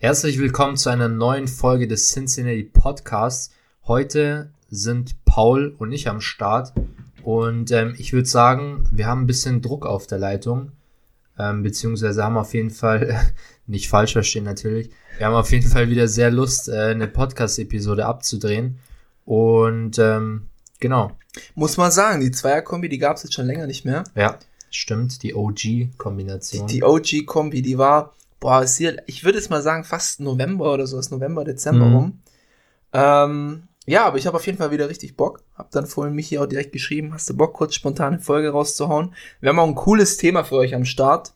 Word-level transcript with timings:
Herzlich 0.00 0.38
willkommen 0.38 0.76
zu 0.76 0.90
einer 0.90 1.08
neuen 1.08 1.48
Folge 1.48 1.88
des 1.88 2.08
Cincinnati 2.12 2.62
Podcasts. 2.62 3.50
Heute 3.84 4.52
sind 4.70 5.24
Paul 5.24 5.74
und 5.76 5.90
ich 5.92 6.08
am 6.08 6.20
Start 6.20 6.72
und 7.24 7.72
ähm, 7.72 7.94
ich 7.98 8.12
würde 8.12 8.28
sagen, 8.28 8.84
wir 8.92 9.06
haben 9.06 9.22
ein 9.22 9.26
bisschen 9.26 9.60
Druck 9.60 9.86
auf 9.86 10.06
der 10.06 10.18
Leitung, 10.18 10.70
ähm, 11.38 11.62
beziehungsweise 11.64 12.22
haben 12.22 12.36
auf 12.36 12.54
jeden 12.54 12.70
Fall, 12.70 13.20
nicht 13.66 13.88
falsch 13.88 14.12
verstehen 14.12 14.44
natürlich, 14.44 14.90
wir 15.16 15.26
haben 15.26 15.34
auf 15.34 15.50
jeden 15.50 15.68
Fall 15.68 15.88
wieder 15.90 16.06
sehr 16.06 16.30
Lust, 16.30 16.68
äh, 16.68 16.90
eine 16.90 17.08
Podcast-Episode 17.08 18.06
abzudrehen 18.06 18.78
und 19.24 19.98
ähm, 19.98 20.46
genau, 20.78 21.10
Muss 21.56 21.76
man 21.76 21.90
sagen, 21.90 22.20
die 22.20 22.30
Zweierkombi, 22.30 22.88
die 22.88 22.98
gab 22.98 23.16
es 23.16 23.24
jetzt 23.24 23.34
schon 23.34 23.46
länger 23.46 23.66
nicht 23.66 23.84
mehr. 23.84 24.04
ja, 24.14 24.38
stimmt, 24.70 25.22
die 25.24 25.28
Die, 25.28 25.34
OG-Kombination. 25.34 26.66
die 26.68 26.84
OG-Kombi, 26.84 27.62
die 27.62 27.78
war, 27.78 28.14
boah, 28.40 28.62
ist 28.62 28.76
hier, 28.76 29.02
ich 29.06 29.24
würde 29.24 29.38
jetzt 29.38 29.50
mal 29.50 29.62
sagen, 29.62 29.84
fast 29.84 30.20
November 30.20 30.72
oder 30.72 30.86
so, 30.86 30.98
ist 30.98 31.10
November, 31.10 31.44
Dezember 31.44 31.86
Mhm. 31.86 31.94
rum. 31.94 32.20
Ähm, 32.92 33.62
ja, 33.86 34.04
aber 34.06 34.18
ich 34.18 34.26
habe 34.26 34.36
auf 34.36 34.46
jeden 34.46 34.58
Fall 34.58 34.70
wieder 34.70 34.88
richtig 34.88 35.16
Bock. 35.16 35.42
Hab 35.56 35.70
dann 35.70 35.86
vorhin 35.86 36.14
Michi 36.14 36.38
auch 36.38 36.46
direkt 36.46 36.72
geschrieben, 36.72 37.14
hast 37.14 37.28
du 37.30 37.36
Bock, 37.36 37.54
kurz 37.54 37.74
spontan 37.74 38.14
eine 38.14 38.22
Folge 38.22 38.50
rauszuhauen? 38.50 39.14
Wir 39.40 39.48
haben 39.48 39.58
auch 39.58 39.66
ein 39.66 39.74
cooles 39.74 40.16
Thema 40.18 40.44
für 40.44 40.56
euch 40.56 40.74
am 40.74 40.84
Start. 40.84 41.32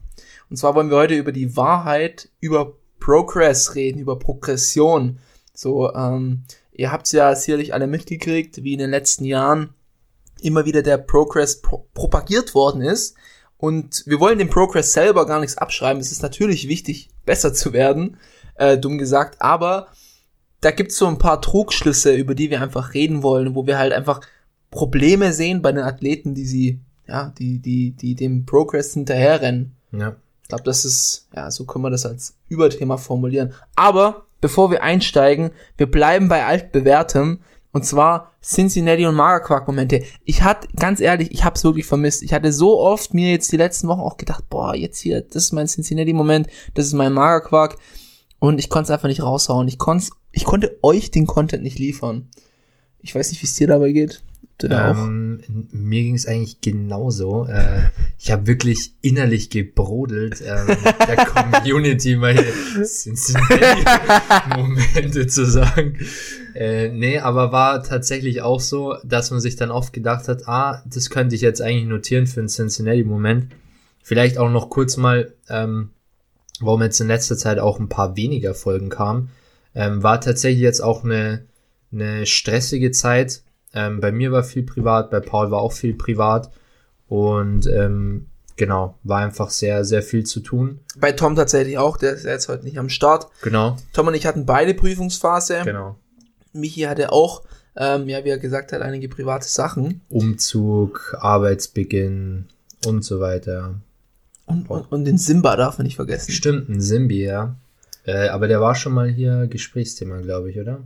Und 0.51 0.57
zwar 0.57 0.75
wollen 0.75 0.91
wir 0.91 0.99
heute 0.99 1.15
über 1.15 1.33
die 1.33 1.57
Wahrheit 1.57 2.29
über 2.41 2.75
Progress 3.01 3.75
reden, 3.75 3.99
über 3.99 4.19
Progression. 4.19 5.19
So, 5.55 5.93
ähm, 5.95 6.45
ihr 6.73 6.93
habt 6.93 7.11
ja 7.13 7.35
sicherlich 7.35 7.73
alle 7.73 7.87
mitgekriegt, 7.87 8.63
wie 8.63 8.75
in 8.75 8.79
den 8.79 8.91
letzten 8.91 9.25
Jahren 9.25 9.71
immer 10.43 10.67
wieder 10.67 10.83
der 10.83 10.99
Progress 10.99 11.63
pro 11.63 11.87
propagiert 11.95 12.55
worden 12.55 12.83
ist. 12.83 13.17
Und 13.63 14.03
wir 14.07 14.19
wollen 14.19 14.41
dem 14.41 14.51
Progress 14.51 14.93
selber 14.93 15.25
gar 15.25 15.39
nichts 15.39 15.57
abschreiben. 15.57 16.01
Es 16.01 16.11
ist 16.11 16.21
natürlich 16.21 16.67
wichtig, 16.67 17.11
besser 17.25 17.55
zu 17.55 17.73
werden, 17.73 18.17
äh, 18.57 18.77
dumm 18.77 18.99
gesagt. 18.99 19.41
Aber 19.41 19.87
da 20.61 20.73
gibt's 20.73 20.97
so 20.97 21.07
ein 21.07 21.19
paar 21.19 21.41
Trugschlüsse, 21.41 22.13
über 22.13 22.35
die 22.35 22.51
wir 22.51 22.61
einfach 22.61 22.93
reden 22.93 23.23
wollen, 23.23 23.55
wo 23.55 23.65
wir 23.65 23.79
halt 23.79 23.93
einfach 23.93 24.21
Probleme 24.73 25.33
sehen 25.33 25.63
bei 25.63 25.71
den 25.71 25.85
Athleten, 25.85 26.35
die 26.35 26.45
sie, 26.45 26.81
ja, 27.07 27.33
die, 27.39 27.61
die, 27.61 27.93
die 27.93 28.17
dem 28.17 28.47
Progress 28.47 28.95
hinterherrennen. 28.95 29.77
ja. 29.93 30.17
Ich 30.43 30.49
glaube, 30.49 30.65
das 30.65 30.85
ist, 30.85 31.29
ja, 31.35 31.49
so 31.53 31.65
können 31.65 31.85
wir 31.85 31.91
das 31.91 32.05
als 32.05 32.35
Überthema 32.49 32.97
formulieren. 32.97 33.55
Aber 33.77 34.27
bevor 34.41 34.73
wir 34.73 34.83
einsteigen, 34.83 35.53
wir 35.77 35.89
bleiben 35.89 36.27
bei 36.27 36.45
altbewährtem. 36.45 37.39
Und 37.73 37.87
zwar 37.87 38.33
Cincinnati 38.43 39.07
und 39.07 39.15
Magerquark-Momente. 39.15 40.03
Ich 40.25 40.43
hatte, 40.43 40.69
ganz 40.77 41.01
ehrlich, 41.01 41.33
ich 41.33 41.45
habe 41.45 41.57
es 41.57 41.65
wirklich 41.65 41.87
vermisst. 41.87 42.23
Ich 42.23 42.35
hatte 42.35 42.53
so 42.53 42.79
oft 42.79 43.15
mir 43.15 43.31
jetzt 43.31 43.51
die 43.51 43.57
letzten 43.57 43.89
Wochen 43.89 44.01
auch 44.01 44.19
gedacht, 44.19 44.45
boah, 44.51 44.75
jetzt 44.75 44.99
hier, 44.99 45.23
das 45.23 45.45
ist 45.45 45.53
mein 45.53 45.67
Cincinnati-Moment, 45.67 46.49
das 46.75 46.85
ist 46.87 46.93
mein 46.93 47.15
Magerquark. 47.15 47.79
Und 48.39 48.59
ich 48.59 48.69
konnte 48.69 48.85
es 48.85 48.91
einfach 48.91 49.09
nicht 49.09 49.23
raushauen. 49.23 49.69
Ich, 49.69 49.79
konnt's, 49.79 50.11
ich 50.33 50.45
konnte 50.45 50.77
euch 50.83 51.11
den 51.11 51.27
Content 51.27 51.63
nicht 51.63 51.79
liefern. 51.79 52.29
Ich 53.01 53.15
weiß 53.15 53.31
nicht, 53.31 53.41
wie 53.41 53.47
es 53.47 53.55
dir 53.55 53.69
dabei 53.69 53.93
geht. 53.93 54.23
Du 54.59 54.69
da 54.69 54.93
auch. 54.93 54.97
Ähm, 54.97 55.41
mir 55.73 56.03
ging 56.03 56.15
es 56.15 56.27
eigentlich 56.27 56.61
genauso. 56.61 57.47
Äh, 57.47 57.85
ich 58.19 58.31
habe 58.31 58.47
wirklich 58.47 58.93
innerlich 59.01 59.49
gebrodelt, 59.49 60.43
ähm, 60.45 60.67
mit 60.67 61.09
der 61.09 61.17
Community 61.27 62.17
meine 62.17 62.45
Cincinnati-Momente 62.85 65.27
zu 65.27 65.47
sagen. 65.47 65.97
Äh, 66.55 66.89
nee, 66.89 67.19
aber 67.19 67.53
war 67.53 67.83
tatsächlich 67.83 68.43
auch 68.43 68.61
so, 68.61 68.97
dass 69.05 69.31
man 69.31 69.41
sich 69.41 69.57
dann 69.57 69.71
oft 69.71 69.93
gedacht 69.93 70.29
hat, 70.29 70.49
ah, 70.49 70.83
das 70.87 71.11
könnte 71.11 71.35
ich 71.35 71.41
jetzt 71.41 71.63
eigentlich 71.63 71.87
notieren 71.87 72.27
für 72.27 72.41
einen 72.41 72.49
Cincinnati-Moment. 72.49 73.53
Vielleicht 74.03 74.39
auch 74.39 74.51
noch 74.51 74.69
kurz 74.69 74.97
mal, 74.97 75.33
ähm, 75.49 75.91
warum 76.61 76.83
jetzt 76.83 77.01
in 77.01 77.09
letzter 77.09 77.37
Zeit 77.37 77.59
auch 77.59 77.79
ein 77.79 77.89
paar 77.89 78.17
weniger 78.17 78.55
Folgen 78.55 78.89
kamen. 78.89 79.31
Ähm, 79.75 80.03
war 80.03 80.21
tatsächlich 80.21 80.63
jetzt 80.63 80.81
auch 80.81 81.05
eine, 81.05 81.47
eine 81.93 82.27
stressige 82.27 82.91
Zeit. 82.91 83.43
Ähm, 83.73 84.01
bei 84.01 84.13
mir 84.13 84.33
war 84.33 84.45
viel 84.45 84.65
privat, 84.65 85.11
bei 85.11 85.21
Paul 85.21 85.51
war 85.51 85.61
auch 85.61 85.73
viel 85.73 85.95
privat. 85.95 86.51
Und 87.09 87.67
ähm, 87.67 88.27
genau, 88.57 88.99
war 89.03 89.21
einfach 89.21 89.51
sehr, 89.51 89.85
sehr 89.85 90.03
viel 90.03 90.25
zu 90.25 90.41
tun. 90.41 90.81
Bei 90.99 91.13
Tom 91.13 91.37
tatsächlich 91.37 91.79
auch, 91.79 91.97
der 91.97 92.13
ist 92.13 92.25
jetzt 92.25 92.49
heute 92.49 92.65
nicht 92.65 92.79
am 92.79 92.89
Start. 92.89 93.29
Genau, 93.43 93.77
Tom 93.93 94.09
und 94.09 94.15
ich 94.15 94.27
hatten 94.27 94.47
beide 94.47 94.75
Prüfungsphase. 94.75 95.63
genau. 95.65 95.97
Michi 96.53 96.83
hatte 96.83 97.13
auch, 97.13 97.43
ähm, 97.77 98.09
ja, 98.09 98.25
wie 98.25 98.31
er 98.31 98.39
gesagt 98.39 98.73
hat, 98.73 98.83
einige 98.83 99.09
private 99.09 99.49
Sachen. 99.49 100.03
Umzug, 100.09 101.17
Arbeitsbeginn 101.21 102.47
und 102.87 103.05
so 103.05 103.21
weiter. 103.21 103.77
Und, 104.47 104.69
und, 104.69 104.93
und 104.93 105.05
den 105.05 105.19
Simba 105.19 105.57
darf 105.57 105.79
man 105.79 105.87
nicht 105.87 105.97
vergessen. 105.97 106.33
Stimmt, 106.33 106.69
ein 106.69 106.81
Simbi, 106.81 107.25
ja. 107.25 107.57
Äh, 108.05 108.29
aber 108.29 108.49
der 108.49 108.61
war 108.61 108.75
schon 108.75 108.93
mal 108.93 109.09
hier 109.09 109.47
Gesprächsthema, 109.47 110.21
glaube 110.21 110.51
ich, 110.51 110.59
oder? 110.59 110.81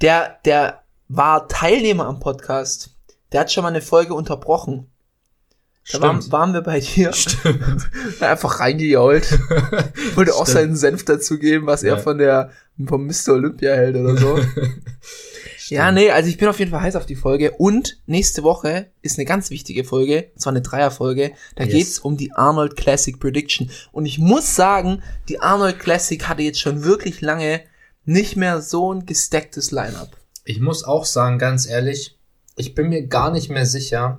Der, 0.00 0.38
der 0.44 0.82
war 1.08 1.48
Teilnehmer 1.48 2.06
am 2.06 2.20
Podcast. 2.20 2.90
Der 3.32 3.40
hat 3.40 3.52
schon 3.52 3.62
mal 3.62 3.70
eine 3.70 3.80
Folge 3.80 4.14
unterbrochen. 4.14 4.86
Da 5.92 6.00
waren, 6.02 6.32
waren 6.32 6.52
wir 6.52 6.60
bei 6.60 6.80
dir. 6.80 7.12
Stimmt. 7.12 7.88
Einfach 8.20 8.60
reingejault. 8.60 9.38
Wollte 10.16 10.34
auch 10.34 10.46
seinen 10.46 10.76
Senf 10.76 11.04
dazu 11.04 11.38
geben, 11.38 11.66
was 11.66 11.82
er 11.82 11.96
Ja. 11.96 11.98
von 12.02 12.18
der, 12.18 12.50
vom 12.86 13.06
Mr. 13.06 13.32
Olympia 13.32 13.74
hält 13.74 13.96
oder 13.96 14.16
so. 14.16 14.38
Ja, 15.70 15.92
nee, 15.92 16.10
also 16.10 16.30
ich 16.30 16.38
bin 16.38 16.48
auf 16.48 16.58
jeden 16.60 16.70
Fall 16.70 16.80
heiß 16.80 16.96
auf 16.96 17.04
die 17.04 17.14
Folge. 17.14 17.50
Und 17.50 17.98
nächste 18.06 18.42
Woche 18.42 18.86
ist 19.02 19.18
eine 19.18 19.26
ganz 19.26 19.50
wichtige 19.50 19.84
Folge, 19.84 20.30
und 20.34 20.40
zwar 20.40 20.52
eine 20.54 20.62
Dreierfolge. 20.62 21.32
Da 21.56 21.64
Yes. 21.64 21.72
geht's 21.74 21.98
um 21.98 22.16
die 22.16 22.32
Arnold 22.32 22.74
Classic 22.74 23.20
Prediction. 23.20 23.68
Und 23.92 24.06
ich 24.06 24.18
muss 24.18 24.56
sagen, 24.56 25.02
die 25.28 25.40
Arnold 25.40 25.78
Classic 25.78 26.26
hatte 26.26 26.40
jetzt 26.40 26.58
schon 26.60 26.84
wirklich 26.84 27.20
lange 27.20 27.60
nicht 28.06 28.34
mehr 28.34 28.62
so 28.62 28.94
ein 28.94 29.04
gestecktes 29.04 29.70
Line-Up. 29.70 30.16
Ich 30.46 30.58
muss 30.60 30.84
auch 30.84 31.04
sagen, 31.04 31.38
ganz 31.38 31.68
ehrlich, 31.68 32.16
ich 32.56 32.74
bin 32.74 32.88
mir 32.88 33.06
gar 33.06 33.30
nicht 33.30 33.50
mehr 33.50 33.66
sicher. 33.66 34.18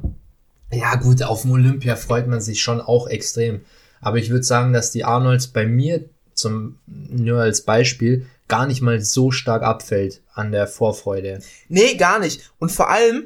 Ja, 0.72 0.96
gut, 0.96 1.24
auf 1.24 1.42
dem 1.44 1.52
Olympia 1.52 1.96
freut 1.96 2.28
man 2.28 2.42
sich 2.42 2.62
schon 2.62 2.80
auch 2.82 3.08
extrem. 3.08 3.62
Aber 4.02 4.18
ich 4.18 4.30
würde 4.30 4.44
sagen, 4.44 4.72
dass 4.74 4.92
die 4.92 5.04
Arnolds 5.04 5.48
bei 5.48 5.66
mir 5.66 6.06
zum, 6.34 6.78
nur 6.88 7.42
als 7.42 7.62
Beispiel, 7.64 8.26
gar 8.48 8.66
nicht 8.66 8.82
mal 8.82 9.02
so 9.02 9.32
stark 9.32 9.62
abfällt 9.64 10.22
an 10.34 10.52
der 10.52 10.68
Vorfreude. 10.68 11.40
Nee, 11.68 11.96
gar 11.96 12.20
nicht. 12.20 12.50
Und 12.60 12.72
vor 12.72 12.90
allem, 12.90 13.26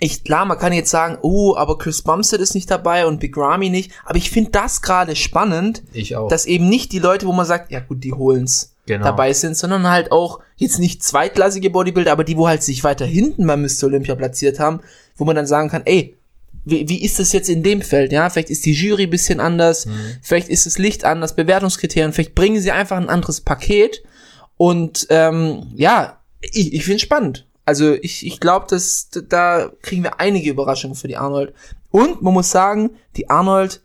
ich, 0.00 0.24
klar, 0.24 0.44
man 0.44 0.58
kann 0.58 0.72
jetzt 0.72 0.90
sagen, 0.90 1.18
oh, 1.22 1.56
aber 1.56 1.78
Chris 1.78 2.02
Bumstead 2.02 2.40
ist 2.40 2.54
nicht 2.54 2.70
dabei 2.70 3.06
und 3.06 3.18
Big 3.20 3.36
Ramy 3.36 3.70
nicht. 3.70 3.92
Aber 4.04 4.16
ich 4.18 4.30
finde 4.30 4.50
das 4.50 4.82
gerade 4.82 5.16
spannend, 5.16 5.82
Ich 5.92 6.16
auch. 6.16 6.28
dass 6.28 6.44
eben 6.46 6.68
nicht 6.68 6.92
die 6.92 6.98
Leute, 6.98 7.26
wo 7.26 7.32
man 7.32 7.46
sagt, 7.46 7.70
ja 7.70 7.80
gut, 7.80 8.04
die 8.04 8.12
holen's 8.12 8.72
Genau. 8.86 9.04
dabei 9.04 9.32
sind, 9.32 9.56
sondern 9.56 9.88
halt 9.88 10.12
auch 10.12 10.40
jetzt 10.56 10.78
nicht 10.78 11.02
zweitklassige 11.02 11.70
Bodybuilder, 11.70 12.12
aber 12.12 12.22
die, 12.22 12.36
wo 12.36 12.46
halt 12.48 12.62
sich 12.62 12.84
weiter 12.84 13.06
hinten 13.06 13.46
beim 13.46 13.62
Mr. 13.62 13.84
Olympia 13.84 14.14
platziert 14.14 14.60
haben, 14.60 14.80
wo 15.16 15.24
man 15.24 15.34
dann 15.34 15.46
sagen 15.46 15.70
kann, 15.70 15.86
ey, 15.86 16.18
wie, 16.64 16.88
wie 16.88 17.02
ist 17.02 17.18
das 17.18 17.32
jetzt 17.32 17.48
in 17.48 17.62
dem 17.62 17.82
Feld, 17.82 18.12
ja? 18.12 18.28
Vielleicht 18.30 18.50
ist 18.50 18.64
die 18.64 18.72
Jury 18.72 19.04
ein 19.04 19.10
bisschen 19.10 19.40
anders, 19.40 19.86
vielleicht 20.22 20.48
ist 20.48 20.66
das 20.66 20.78
Licht 20.78 21.04
anders, 21.04 21.36
Bewertungskriterien, 21.36 22.12
vielleicht 22.12 22.34
bringen 22.34 22.60
sie 22.60 22.72
einfach 22.72 22.96
ein 22.96 23.08
anderes 23.08 23.40
Paket 23.40 24.02
und 24.56 25.06
ähm, 25.10 25.72
ja, 25.74 26.20
ich, 26.40 26.72
ich 26.72 26.84
finde 26.84 27.00
spannend. 27.00 27.46
Also 27.64 27.94
ich, 27.94 28.26
ich 28.26 28.40
glaube, 28.40 28.66
dass 28.68 29.08
da 29.28 29.70
kriegen 29.82 30.02
wir 30.02 30.20
einige 30.20 30.50
Überraschungen 30.50 30.96
für 30.96 31.08
die 31.08 31.16
Arnold. 31.16 31.54
Und 31.90 32.22
man 32.22 32.34
muss 32.34 32.50
sagen, 32.50 32.90
die 33.16 33.30
Arnold 33.30 33.80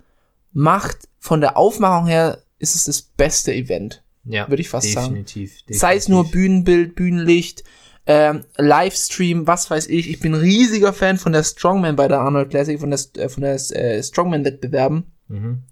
macht 0.51 1.07
von 1.19 1.41
der 1.41 1.57
Aufmachung 1.57 2.07
her 2.07 2.39
ist 2.57 2.75
es 2.75 2.85
das 2.85 3.01
beste 3.01 3.53
Event. 3.53 4.03
ja, 4.25 4.49
würde 4.49 4.61
ich 4.61 4.69
fast 4.69 4.91
sagen. 4.91 5.09
definitiv, 5.09 5.51
definitiv. 5.51 5.79
Sei 5.79 5.95
es 5.95 6.09
nur 6.09 6.29
Bühnenbild, 6.29 6.95
Bühnenlicht, 6.95 7.63
ähm, 8.05 8.43
Livestream, 8.57 9.45
was 9.47 9.69
weiß 9.69 9.87
ich. 9.87 10.09
Ich 10.09 10.19
bin 10.19 10.33
riesiger 10.33 10.93
Fan 10.93 11.17
von 11.17 11.31
der 11.31 11.43
Strongman 11.43 11.95
bei 11.95 12.07
der 12.07 12.19
Arnold 12.19 12.49
Classic, 12.49 12.79
von 12.79 12.89
der, 12.91 12.99
äh, 13.17 13.29
von 13.29 13.43
der 13.43 13.53
äh, 13.53 14.01
Strongman-Wettbewerben. 14.01 15.11
Mhm. 15.27 15.63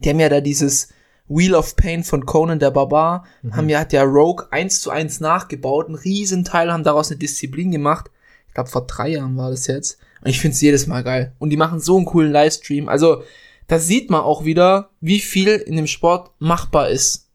Die 0.00 0.10
haben 0.10 0.20
ja 0.20 0.28
da 0.28 0.40
dieses 0.40 0.88
Wheel 1.28 1.54
of 1.54 1.76
Pain 1.76 2.04
von 2.04 2.24
Conan 2.24 2.58
der 2.58 2.70
Barbar, 2.70 3.24
haben 3.50 3.68
ja, 3.68 3.80
hat 3.80 3.92
ja 3.92 4.02
Rogue 4.04 4.46
eins 4.50 4.80
zu 4.80 4.90
eins 4.90 5.20
nachgebaut, 5.20 5.88
ein 5.88 5.96
Riesenteil, 5.96 6.72
haben 6.72 6.84
daraus 6.84 7.10
eine 7.10 7.18
Disziplin 7.18 7.70
gemacht. 7.70 8.10
Ich 8.48 8.54
glaube, 8.54 8.70
vor 8.70 8.86
drei 8.86 9.08
Jahren 9.08 9.36
war 9.36 9.50
das 9.50 9.66
jetzt. 9.66 9.98
Und 10.22 10.30
ich 10.30 10.40
finde 10.40 10.54
es 10.54 10.60
jedes 10.60 10.86
Mal 10.86 11.02
geil. 11.02 11.32
Und 11.38 11.50
die 11.50 11.56
machen 11.56 11.80
so 11.80 11.96
einen 11.96 12.06
coolen 12.06 12.32
Livestream. 12.32 12.88
Also, 12.88 13.22
da 13.66 13.78
sieht 13.78 14.10
man 14.10 14.20
auch 14.20 14.44
wieder, 14.44 14.90
wie 15.00 15.18
viel 15.18 15.48
in 15.48 15.76
dem 15.76 15.86
Sport 15.86 16.30
machbar 16.38 16.88
ist. 16.88 17.28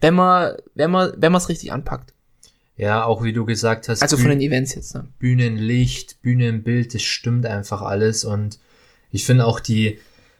Wenn 0.00 0.14
man, 0.14 0.56
wenn 0.74 0.90
man, 0.90 1.12
wenn 1.16 1.32
man 1.32 1.40
es 1.40 1.48
richtig 1.48 1.72
anpackt. 1.72 2.12
Ja, 2.76 3.04
auch 3.04 3.22
wie 3.22 3.32
du 3.32 3.44
gesagt 3.44 3.88
hast. 3.88 4.02
Also 4.02 4.16
von 4.16 4.30
den 4.30 4.40
Events 4.40 4.74
jetzt, 4.74 4.94
ne? 4.94 5.06
Bühnenlicht, 5.18 6.22
Bühnenbild, 6.22 6.94
das 6.94 7.02
stimmt 7.02 7.46
einfach 7.46 7.82
alles. 7.82 8.24
Und 8.24 8.58
ich 9.10 9.26
finde 9.26 9.46
auch 9.46 9.60
die, 9.60 9.98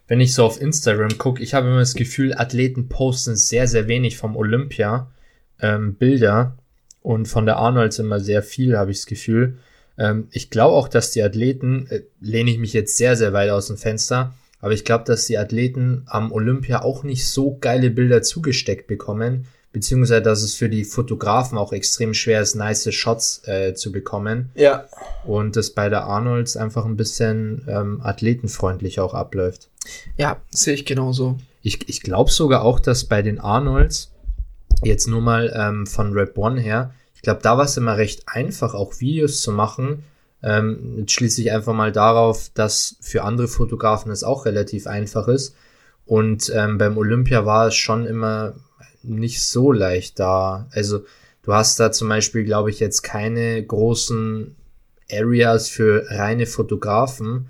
wenn 0.09 0.21
ich 0.21 0.35
so 0.35 0.45
auf 0.45 0.61
Instagram 0.61 1.19
gucke, 1.19 1.43
ich 1.43 1.55
habe 1.55 1.69
immer 1.69 1.81
das 1.81 1.95
Gefühl, 1.95 2.35
Athleten 2.35 2.89
posten 2.89 3.37
sehr, 3.37 3.69
sehr 3.69 3.87
wenig 3.87 4.17
vom 4.17 4.37
Olympia 4.37 5.11
ähm, 5.61 5.95
Bilder 5.95 6.57
und 7.03 7.29
von 7.29 7.47
der 7.47 7.57
Arnolds 7.57 7.99
immer 7.99 8.21
sehr 8.21 8.43
viel, 8.43 8.77
habe 8.77 8.91
ich 8.91 8.99
das 8.99 9.07
Gefühl. 9.07 9.59
Ähm, 9.99 10.29
ich 10.31 10.51
glaube 10.51 10.75
auch, 10.75 10.89
dass 10.89 11.11
die 11.11 11.23
Athleten, 11.23 11.87
äh, 11.89 12.03
lehne 12.21 12.51
ich 12.51 12.59
mich 12.59 12.73
jetzt 12.73 12.97
sehr, 12.97 13.17
sehr 13.17 13.33
weit 13.33 13.51
aus 13.51 13.67
dem 13.67 13.77
Fenster, 13.77 14.35
aber 14.61 14.73
ich 14.73 14.85
glaube, 14.85 15.05
dass 15.05 15.27
die 15.27 15.39
Athleten 15.39 16.03
am 16.07 16.33
Olympia 16.33 16.83
auch 16.83 17.03
nicht 17.03 17.27
so 17.27 17.59
geile 17.61 17.91
Bilder 17.91 18.23
zugesteckt 18.23 18.87
bekommen, 18.87 19.47
beziehungsweise 19.73 20.23
dass 20.23 20.43
es 20.43 20.55
für 20.55 20.69
die 20.69 20.85
Fotografen 20.85 21.57
auch 21.59 21.73
extrem 21.73 22.15
schwer 22.15 22.41
ist, 22.43 22.55
nice 22.55 22.93
Shots 22.95 23.43
äh, 23.47 23.75
zu 23.75 23.91
bekommen 23.93 24.51
Ja. 24.55 24.85
und 25.25 25.57
das 25.57 25.71
bei 25.71 25.89
der 25.89 26.05
Arnolds 26.05 26.57
einfach 26.57 26.85
ein 26.85 26.97
bisschen 26.97 27.65
ähm, 27.69 28.01
athletenfreundlich 28.03 29.01
auch 29.01 29.15
abläuft. 29.15 29.69
Ja, 30.17 30.37
sehe 30.51 30.75
ich 30.75 30.85
genauso. 30.85 31.39
Ich, 31.63 31.89
ich 31.89 32.03
glaube 32.03 32.31
sogar 32.31 32.63
auch, 32.63 32.81
dass 32.81 33.05
bei 33.05 33.23
den 33.23 33.39
Arnolds, 33.41 34.13
jetzt 34.83 35.07
nur 35.09 35.21
mal 35.21 35.53
ähm, 35.57 35.87
von 35.87 36.13
Rap 36.13 36.37
One 36.37 36.61
her, 36.61 36.93
ich 37.15 37.23
glaube, 37.23 37.41
da 37.43 37.57
war 37.57 37.65
es 37.65 37.77
immer 37.77 37.97
recht 37.97 38.23
einfach, 38.27 38.75
auch 38.75 38.99
Videos 39.01 39.43
zu 39.43 39.53
machen. 39.53 40.03
Ähm, 40.43 40.97
jetzt 40.99 41.13
schließe 41.13 41.41
ich 41.41 41.53
einfach 41.53 41.73
mal 41.73 41.93
darauf, 41.93 42.51
dass 42.55 42.97
für 43.01 43.23
andere 43.23 43.47
Fotografen 43.47 44.11
es 44.11 44.25
auch 44.25 44.45
relativ 44.45 44.89
einfach 44.89 45.29
ist. 45.29 45.55
Und 46.05 46.51
ähm, 46.53 46.79
beim 46.79 46.99
Olympia 46.99 47.47
war 47.47 47.69
es 47.69 47.77
schon 47.77 48.07
immer 48.07 48.55
nicht 49.03 49.43
so 49.45 49.73
leicht 49.73 50.19
da. 50.19 50.67
Also 50.73 51.01
du 51.43 51.53
hast 51.53 51.79
da 51.81 51.93
zum 51.93 52.09
Beispiel, 52.09 52.45
glaube 52.45 52.71
ich, 52.71 52.81
jetzt 52.81 53.03
keine 53.03 53.63
großen 53.65 54.55
Areas 55.11 55.69
für 55.69 56.07
reine 56.11 56.47
Fotografen. 56.47 57.49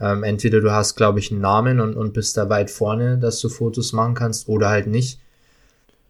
Ähm, 0.00 0.24
entweder 0.24 0.60
du 0.60 0.72
hast, 0.72 0.96
glaube 0.96 1.20
ich, 1.20 1.30
einen 1.30 1.40
Namen 1.40 1.80
und, 1.80 1.94
und 1.94 2.12
bist 2.12 2.36
da 2.36 2.48
weit 2.48 2.70
vorne, 2.70 3.18
dass 3.18 3.40
du 3.40 3.48
Fotos 3.48 3.92
machen 3.92 4.14
kannst, 4.14 4.48
oder 4.48 4.68
halt 4.68 4.86
nicht. 4.88 5.20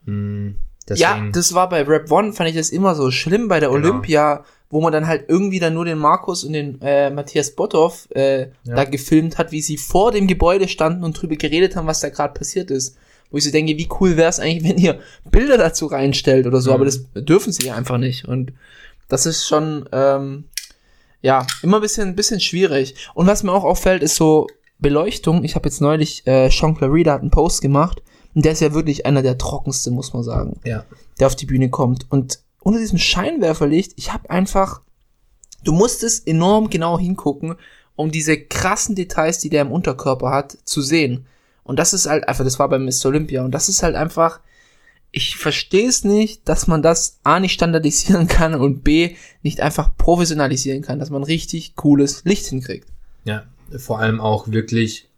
Hm, 0.07 0.57
Ja, 0.95 1.23
das 1.33 1.55
war 1.55 1.69
bei 1.69 1.83
Rap 1.83 2.11
One, 2.11 2.33
fand 2.33 2.51
ich 2.51 2.57
das 2.57 2.71
immer 2.71 2.95
so 2.95 3.11
schlimm 3.11 3.49
bei 3.49 3.61
der 3.61 3.71
Genau. 3.71 3.89
Olympia, 3.89 4.45
wo 4.71 4.81
man 4.81 4.93
dann 4.93 5.07
halt 5.07 5.27
irgendwie 5.29 5.59
dann 5.61 5.75
nur 5.75 5.85
den 5.85 5.99
Markus 5.99 6.45
und 6.45 6.53
den 6.55 6.81
äh, 6.81 7.11
Matthias 7.11 7.51
Botthoff 7.55 8.09
äh, 8.15 8.49
Ja. 8.65 8.75
da 8.75 8.85
gefilmt 8.85 9.39
hat, 9.39 9.53
wie 9.53 9.63
sie 9.63 9.77
vor 9.77 10.13
dem 10.13 10.27
Gebäude 10.27 10.69
standen 10.69 11.05
und 11.05 11.21
drüber 11.21 11.37
geredet 11.37 11.77
haben, 11.77 11.87
was 11.87 12.01
da 12.01 12.09
gerade 12.09 12.35
passiert 12.35 12.71
ist. 12.71 12.97
Wo 13.35 13.39
ich 13.39 13.43
so 13.45 13.51
denke, 13.51 13.77
wie 13.77 13.89
cool 13.99 14.17
wäre 14.17 14.29
es 14.31 14.39
eigentlich, 14.39 14.63
wenn 14.63 14.79
ihr 14.79 15.01
Bilder 15.29 15.59
dazu 15.59 15.87
reinstellt 15.87 16.47
oder 16.47 16.61
so, 16.61 16.71
Mhm. 16.71 16.75
aber 16.77 16.85
das 16.85 17.01
dürfen 17.17 17.53
sie 17.53 17.69
einfach 17.73 17.99
nicht. 17.99 18.29
Und 18.29 18.53
das 19.09 19.27
ist 19.27 19.45
schon, 19.49 19.89
ähm, 19.91 20.45
ja, 21.21 21.45
immer 21.61 21.79
ein 21.79 21.83
bisschen, 21.83 22.11
ein 22.11 22.15
bisschen 22.15 22.39
schwierig. 22.39 22.95
Und 23.13 23.27
was 23.27 23.43
mir 23.43 23.51
auch 23.51 23.65
auffällt, 23.65 24.05
ist 24.05 24.15
so 24.15 24.47
Beleuchtung. 24.79 25.43
Ich 25.43 25.57
habe 25.57 25.69
jetzt 25.69 25.81
neulich, 25.81 26.25
äh, 26.29 26.49
Sean 26.49 26.77
Clarida 26.77 27.15
hat 27.15 27.23
einen 27.23 27.33
Post 27.33 27.61
gemacht 27.61 28.03
und 28.37 28.45
der 28.45 28.53
ist 28.53 28.61
ja 28.61 28.73
wirklich 28.73 29.05
einer 29.05 29.23
der 29.23 29.37
trockensten, 29.37 29.95
muss 29.95 30.13
man 30.13 30.23
sagen 30.23 30.61
ja, 30.65 30.85
der 31.19 31.27
auf 31.27 31.35
die 31.35 31.47
Bühne 31.47 31.71
kommt. 31.71 32.07
Und 32.13 32.39
unter 32.61 32.79
diesem 32.79 32.99
Scheinwerferlicht, 32.99 33.95
ich 33.97 34.13
habe 34.13 34.31
einfach, 34.31 34.81
du 35.65 35.73
musstest 35.73 36.29
enorm 36.29 36.71
genau 36.71 37.01
hingucken, 37.01 37.57
um 37.97 38.13
diese 38.13 38.39
krassen 38.39 38.95
Details, 38.95 39.41
die 39.41 39.51
der 39.51 39.63
im 39.63 39.73
Unterkörper 39.73 40.31
hat, 40.31 40.57
zu 40.65 40.83
sehen. 40.83 41.27
Und 41.65 41.79
das 41.79 41.93
ist 41.93 42.07
halt 42.07 42.29
einfach, 42.29 42.45
das 42.45 42.59
war 42.59 42.69
bei 42.69 42.79
Mr. 42.79 43.07
Olympia. 43.07 43.45
Und 43.45 43.53
das 43.53 43.69
ist 43.69 43.83
halt 43.83 43.97
einfach, 43.97 44.41
ich 45.11 45.37
verstehe 45.37 45.89
es 45.89 46.05
nicht, 46.05 46.49
dass 46.49 46.67
man 46.67 46.83
das 46.83 47.19
A 47.25 47.41
nicht 47.41 47.53
standardisieren 47.53 48.27
kann 48.29 48.55
und 48.55 48.85
B 48.85 49.17
nicht 49.43 49.61
einfach 49.61 49.97
professionalisieren 49.97 50.83
kann, 50.83 50.99
dass 50.99 51.11
man 51.11 51.23
richtig 51.23 51.75
cooles 51.77 52.25
Licht 52.25 52.47
hinkriegt. 52.47 52.89
ja, 53.25 53.45
vor 53.79 53.99
allem 53.99 54.21
auch 54.21 54.49
wirklich 54.49 55.09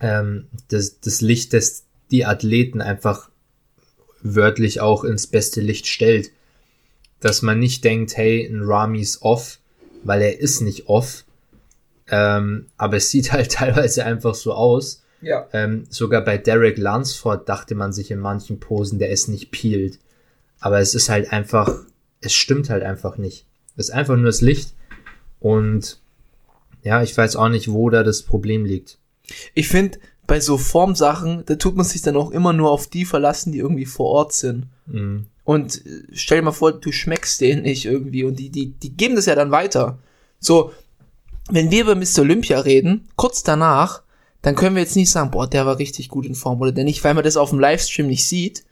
ähm, 0.00 0.48
das, 0.68 1.00
das 1.00 1.20
Licht, 1.20 1.52
das 1.52 1.84
die 2.10 2.24
Athleten 2.24 2.80
einfach 2.80 3.30
wörtlich 4.22 4.80
auch 4.80 5.04
ins 5.04 5.26
beste 5.26 5.60
Licht 5.60 5.86
stellt. 5.86 6.30
Dass 7.20 7.42
man 7.42 7.58
nicht 7.58 7.84
denkt, 7.84 8.16
hey, 8.16 8.46
ein 8.46 8.62
Rami 8.62 9.00
ist 9.00 9.22
off, 9.22 9.58
weil 10.04 10.20
er 10.22 10.38
ist 10.38 10.60
nicht 10.60 10.88
off. 10.88 11.24
Ähm, 12.08 12.66
aber 12.76 12.98
es 12.98 13.10
sieht 13.10 13.32
halt 13.32 13.52
teilweise 13.52 14.04
einfach 14.04 14.34
so 14.34 14.52
aus. 14.52 15.02
Ja. 15.26 15.48
Ähm, 15.52 15.86
sogar 15.90 16.20
bei 16.20 16.38
Derek 16.38 16.78
Lansford 16.78 17.48
dachte 17.48 17.74
man 17.74 17.92
sich 17.92 18.12
in 18.12 18.20
manchen 18.20 18.60
Posen, 18.60 19.00
der 19.00 19.10
ist 19.10 19.26
nicht 19.26 19.50
peeled. 19.50 19.98
Aber 20.60 20.78
es 20.78 20.94
ist 20.94 21.08
halt 21.08 21.32
einfach, 21.32 21.80
es 22.20 22.32
stimmt 22.32 22.70
halt 22.70 22.84
einfach 22.84 23.18
nicht. 23.18 23.44
Es 23.76 23.88
ist 23.88 23.94
einfach 23.94 24.14
nur 24.14 24.26
das 24.26 24.40
Licht. 24.40 24.74
Und 25.40 26.00
ja, 26.84 27.02
ich 27.02 27.16
weiß 27.16 27.34
auch 27.34 27.48
nicht, 27.48 27.72
wo 27.72 27.90
da 27.90 28.04
das 28.04 28.22
Problem 28.22 28.64
liegt. 28.64 28.98
Ich 29.54 29.68
finde, 29.68 29.98
bei 30.28 30.38
so 30.38 30.58
Formsachen, 30.58 31.42
da 31.44 31.56
tut 31.56 31.74
man 31.74 31.84
sich 31.84 32.02
dann 32.02 32.16
auch 32.16 32.30
immer 32.30 32.52
nur 32.52 32.70
auf 32.70 32.86
die 32.86 33.04
verlassen, 33.04 33.50
die 33.50 33.58
irgendwie 33.58 33.84
vor 33.84 34.06
Ort 34.06 34.32
sind. 34.32 34.66
Mhm. 34.86 35.26
Und 35.42 35.84
äh, 35.84 36.04
stell 36.12 36.38
dir 36.38 36.44
mal 36.44 36.52
vor, 36.52 36.70
du 36.70 36.92
schmeckst 36.92 37.40
den 37.40 37.62
nicht 37.62 37.84
irgendwie 37.84 38.22
und 38.22 38.38
die, 38.38 38.50
die, 38.50 38.74
die 38.74 38.96
geben 38.96 39.16
das 39.16 39.26
ja 39.26 39.34
dann 39.34 39.50
weiter. 39.50 39.98
So, 40.38 40.70
wenn 41.50 41.72
wir 41.72 41.82
über 41.82 41.96
Mr. 41.96 42.20
Olympia 42.20 42.60
reden, 42.60 43.08
kurz 43.16 43.42
danach, 43.42 44.02
dann 44.46 44.54
können 44.54 44.76
wir 44.76 44.82
jetzt 44.82 44.94
nicht 44.94 45.10
sagen, 45.10 45.32
boah, 45.32 45.48
der 45.48 45.66
war 45.66 45.78
richtig 45.80 46.08
gut 46.08 46.24
in 46.24 46.36
Form 46.36 46.60
oder 46.60 46.70
der 46.70 46.84
nicht, 46.84 47.02
weil 47.02 47.14
man 47.14 47.24
das 47.24 47.36
auf 47.36 47.50
dem 47.50 47.58
Livestream 47.58 48.06
nicht 48.06 48.28
sieht. 48.28 48.62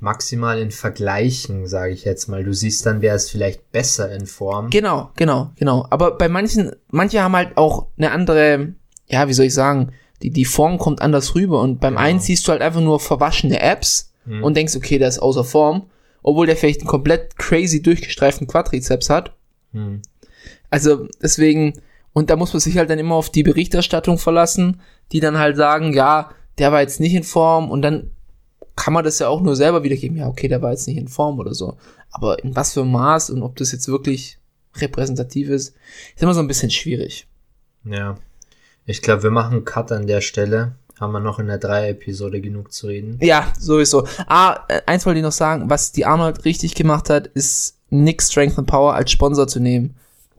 Maximal 0.00 0.58
in 0.58 0.70
Vergleichen, 0.70 1.66
sage 1.66 1.92
ich 1.92 2.04
jetzt 2.04 2.28
mal. 2.28 2.44
Du 2.44 2.54
siehst 2.54 2.86
dann, 2.86 3.02
wer 3.02 3.14
ist 3.14 3.30
vielleicht 3.30 3.70
besser 3.70 4.10
in 4.10 4.24
Form. 4.26 4.70
Genau, 4.70 5.10
genau, 5.16 5.50
genau. 5.56 5.86
Aber 5.90 6.12
bei 6.16 6.28
manchen, 6.30 6.72
manche 6.90 7.20
haben 7.22 7.36
halt 7.36 7.56
auch 7.58 7.88
eine 7.98 8.12
andere, 8.12 8.72
ja, 9.08 9.28
wie 9.28 9.34
soll 9.34 9.44
ich 9.46 9.54
sagen, 9.54 9.92
die, 10.22 10.30
die 10.30 10.46
Form 10.46 10.78
kommt 10.78 11.02
anders 11.02 11.34
rüber 11.34 11.60
und 11.60 11.78
beim 11.78 11.94
Genau. 11.94 12.06
einen 12.06 12.20
siehst 12.20 12.48
du 12.48 12.52
halt 12.52 12.62
einfach 12.62 12.80
nur 12.80 12.98
verwaschene 12.98 13.60
Apps 13.60 14.12
Mhm. 14.24 14.44
und 14.44 14.56
denkst, 14.56 14.76
okay, 14.76 14.98
der 14.98 15.08
ist 15.08 15.18
außer 15.18 15.44
Form, 15.44 15.90
obwohl 16.22 16.46
der 16.46 16.56
vielleicht 16.56 16.80
einen 16.80 16.88
komplett 16.88 17.36
crazy 17.36 17.82
durchgestreiften 17.82 18.46
Quadrizeps 18.46 19.10
hat. 19.10 19.34
Hm. 19.72 20.00
Also 20.70 21.06
deswegen, 21.22 21.74
und 22.18 22.30
da 22.30 22.36
muss 22.36 22.52
man 22.52 22.58
sich 22.58 22.76
halt 22.76 22.90
dann 22.90 22.98
immer 22.98 23.14
auf 23.14 23.30
die 23.30 23.44
Berichterstattung 23.44 24.18
verlassen, 24.18 24.80
die 25.12 25.20
dann 25.20 25.38
halt 25.38 25.56
sagen, 25.56 25.92
ja, 25.92 26.32
der 26.58 26.72
war 26.72 26.80
jetzt 26.80 26.98
nicht 26.98 27.14
in 27.14 27.22
Form 27.22 27.70
und 27.70 27.82
dann 27.82 28.10
kann 28.74 28.92
man 28.92 29.04
das 29.04 29.20
ja 29.20 29.28
auch 29.28 29.40
nur 29.40 29.54
selber 29.54 29.84
wiedergeben, 29.84 30.16
ja, 30.16 30.26
okay, 30.26 30.48
der 30.48 30.60
war 30.60 30.72
jetzt 30.72 30.88
nicht 30.88 30.96
in 30.96 31.06
Form 31.06 31.38
oder 31.38 31.54
so. 31.54 31.76
Aber 32.10 32.42
in 32.42 32.56
was 32.56 32.72
für 32.72 32.84
Maß 32.84 33.30
und 33.30 33.44
ob 33.44 33.54
das 33.54 33.70
jetzt 33.70 33.86
wirklich 33.86 34.36
repräsentativ 34.74 35.48
ist, 35.48 35.76
ist 36.16 36.22
immer 36.24 36.34
so 36.34 36.40
ein 36.40 36.48
bisschen 36.48 36.72
schwierig. 36.72 37.28
Ja. 37.84 38.18
Ich 38.84 39.00
glaube, 39.00 39.22
wir 39.22 39.30
machen 39.30 39.52
einen 39.52 39.64
Cut 39.64 39.92
an 39.92 40.08
der 40.08 40.20
Stelle. 40.20 40.72
Haben 40.98 41.12
wir 41.12 41.20
noch 41.20 41.38
in 41.38 41.46
der 41.46 41.58
drei-Episode 41.58 42.40
genug 42.40 42.72
zu 42.72 42.88
reden. 42.88 43.20
Ja, 43.22 43.52
sowieso. 43.60 44.08
Ah, 44.26 44.64
äh, 44.66 44.80
eins 44.86 45.06
wollte 45.06 45.20
ich 45.20 45.24
noch 45.24 45.30
sagen, 45.30 45.70
was 45.70 45.92
die 45.92 46.04
Arnold 46.04 46.44
richtig 46.44 46.74
gemacht 46.74 47.10
hat, 47.10 47.28
ist 47.28 47.76
Nick 47.90 48.20
Strength 48.24 48.58
and 48.58 48.66
Power 48.66 48.94
als 48.94 49.12
Sponsor 49.12 49.46
zu 49.46 49.60
nehmen. 49.60 49.94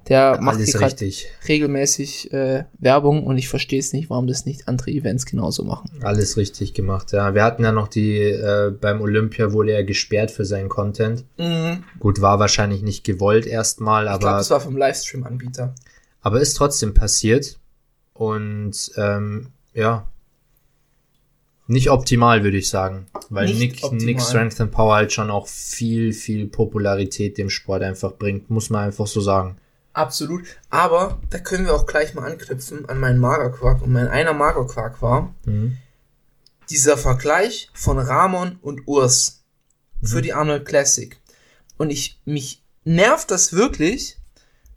Der 0.08 0.40
macht 0.42 0.56
Alles 0.58 0.72
hier 0.72 0.82
richtig. 0.82 1.28
regelmäßig 1.48 2.34
äh, 2.34 2.64
Werbung 2.80 3.28
und 3.28 3.38
ich 3.38 3.48
verstehe 3.48 3.80
es 3.80 3.94
nicht, 3.94 4.10
warum 4.10 4.26
das 4.26 4.46
nicht 4.46 4.68
andere 4.68 4.90
Events 4.90 5.26
genauso 5.28 5.64
machen. 5.64 5.92
Alles 6.02 6.36
richtig 6.38 6.74
gemacht, 6.74 7.12
ja. 7.12 7.36
Wir 7.36 7.44
hatten 7.44 7.64
ja 7.64 7.72
noch 7.72 7.88
die, 7.88 8.18
äh, 8.18 8.72
beim 8.72 9.02
Olympia 9.02 9.52
wurde 9.52 9.72
er 9.74 9.84
gesperrt 9.84 10.32
für 10.32 10.46
seinen 10.46 10.70
Content. 10.70 11.26
Gut, 12.00 12.22
war 12.22 12.40
wahrscheinlich 12.40 12.82
nicht 12.82 13.04
gewollt 13.04 13.46
erstmal, 13.46 14.06
Ich 14.06 14.10
glaube, 14.12 14.28
aber, 14.30 14.38
das 14.38 14.50
war 14.50 14.60
vom 14.62 14.78
Livestream-Anbieter. 14.78 15.76
aber 16.22 16.40
ist 16.42 16.56
trotzdem 16.56 16.94
passiert. 16.96 17.60
Und 18.14 18.92
ähm, 18.98 19.48
ja, 19.74 20.08
nicht 21.68 21.92
optimal, 21.92 22.44
würde 22.44 22.58
ich 22.58 22.68
sagen. 22.70 23.06
Weil 23.30 23.46
Nicht 23.46 23.60
Nick, 23.60 23.84
optimal. 23.84 24.06
Nick 24.06 24.22
Strength 24.22 24.60
and 24.60 24.72
Power 24.72 24.96
halt 24.96 25.14
schon 25.14 25.30
auch 25.30 25.48
viel, 25.48 26.14
viel 26.14 26.48
Popularität 26.48 27.38
dem 27.38 27.50
Sport 27.52 27.84
einfach 27.84 28.14
bringt, 28.18 28.50
muss 28.50 28.72
man 28.72 28.86
einfach 28.86 29.06
so 29.08 29.22
sagen. 29.22 29.58
Absolut. 30.00 30.46
Aber 30.70 31.20
da 31.30 31.40
können 31.40 31.66
wir 31.66 31.74
auch 31.76 31.86
gleich 31.86 32.14
mal 32.14 32.26
anknüpfen 32.26 32.88
an 32.88 33.00
meinen 33.00 33.20
Magerquark. 33.20 33.82
Und 33.82 33.92
mein 33.92 34.08
einer 34.08 34.34
Magerquark 34.34 35.02
war 35.02 35.36
Mhm. 35.46 35.78
dieser 36.70 36.98
Vergleich 36.98 37.70
von 37.74 37.98
Ramon 38.00 38.60
und 38.62 38.88
Urs 38.88 39.44
für 40.02 40.22
die 40.22 40.34
Arnold 40.34 40.66
Classic. 40.66 41.18
Und 41.78 41.90
ich, 41.90 42.22
mich 42.24 42.64
nervt 42.86 43.30
das 43.30 43.52
wirklich, 43.52 44.18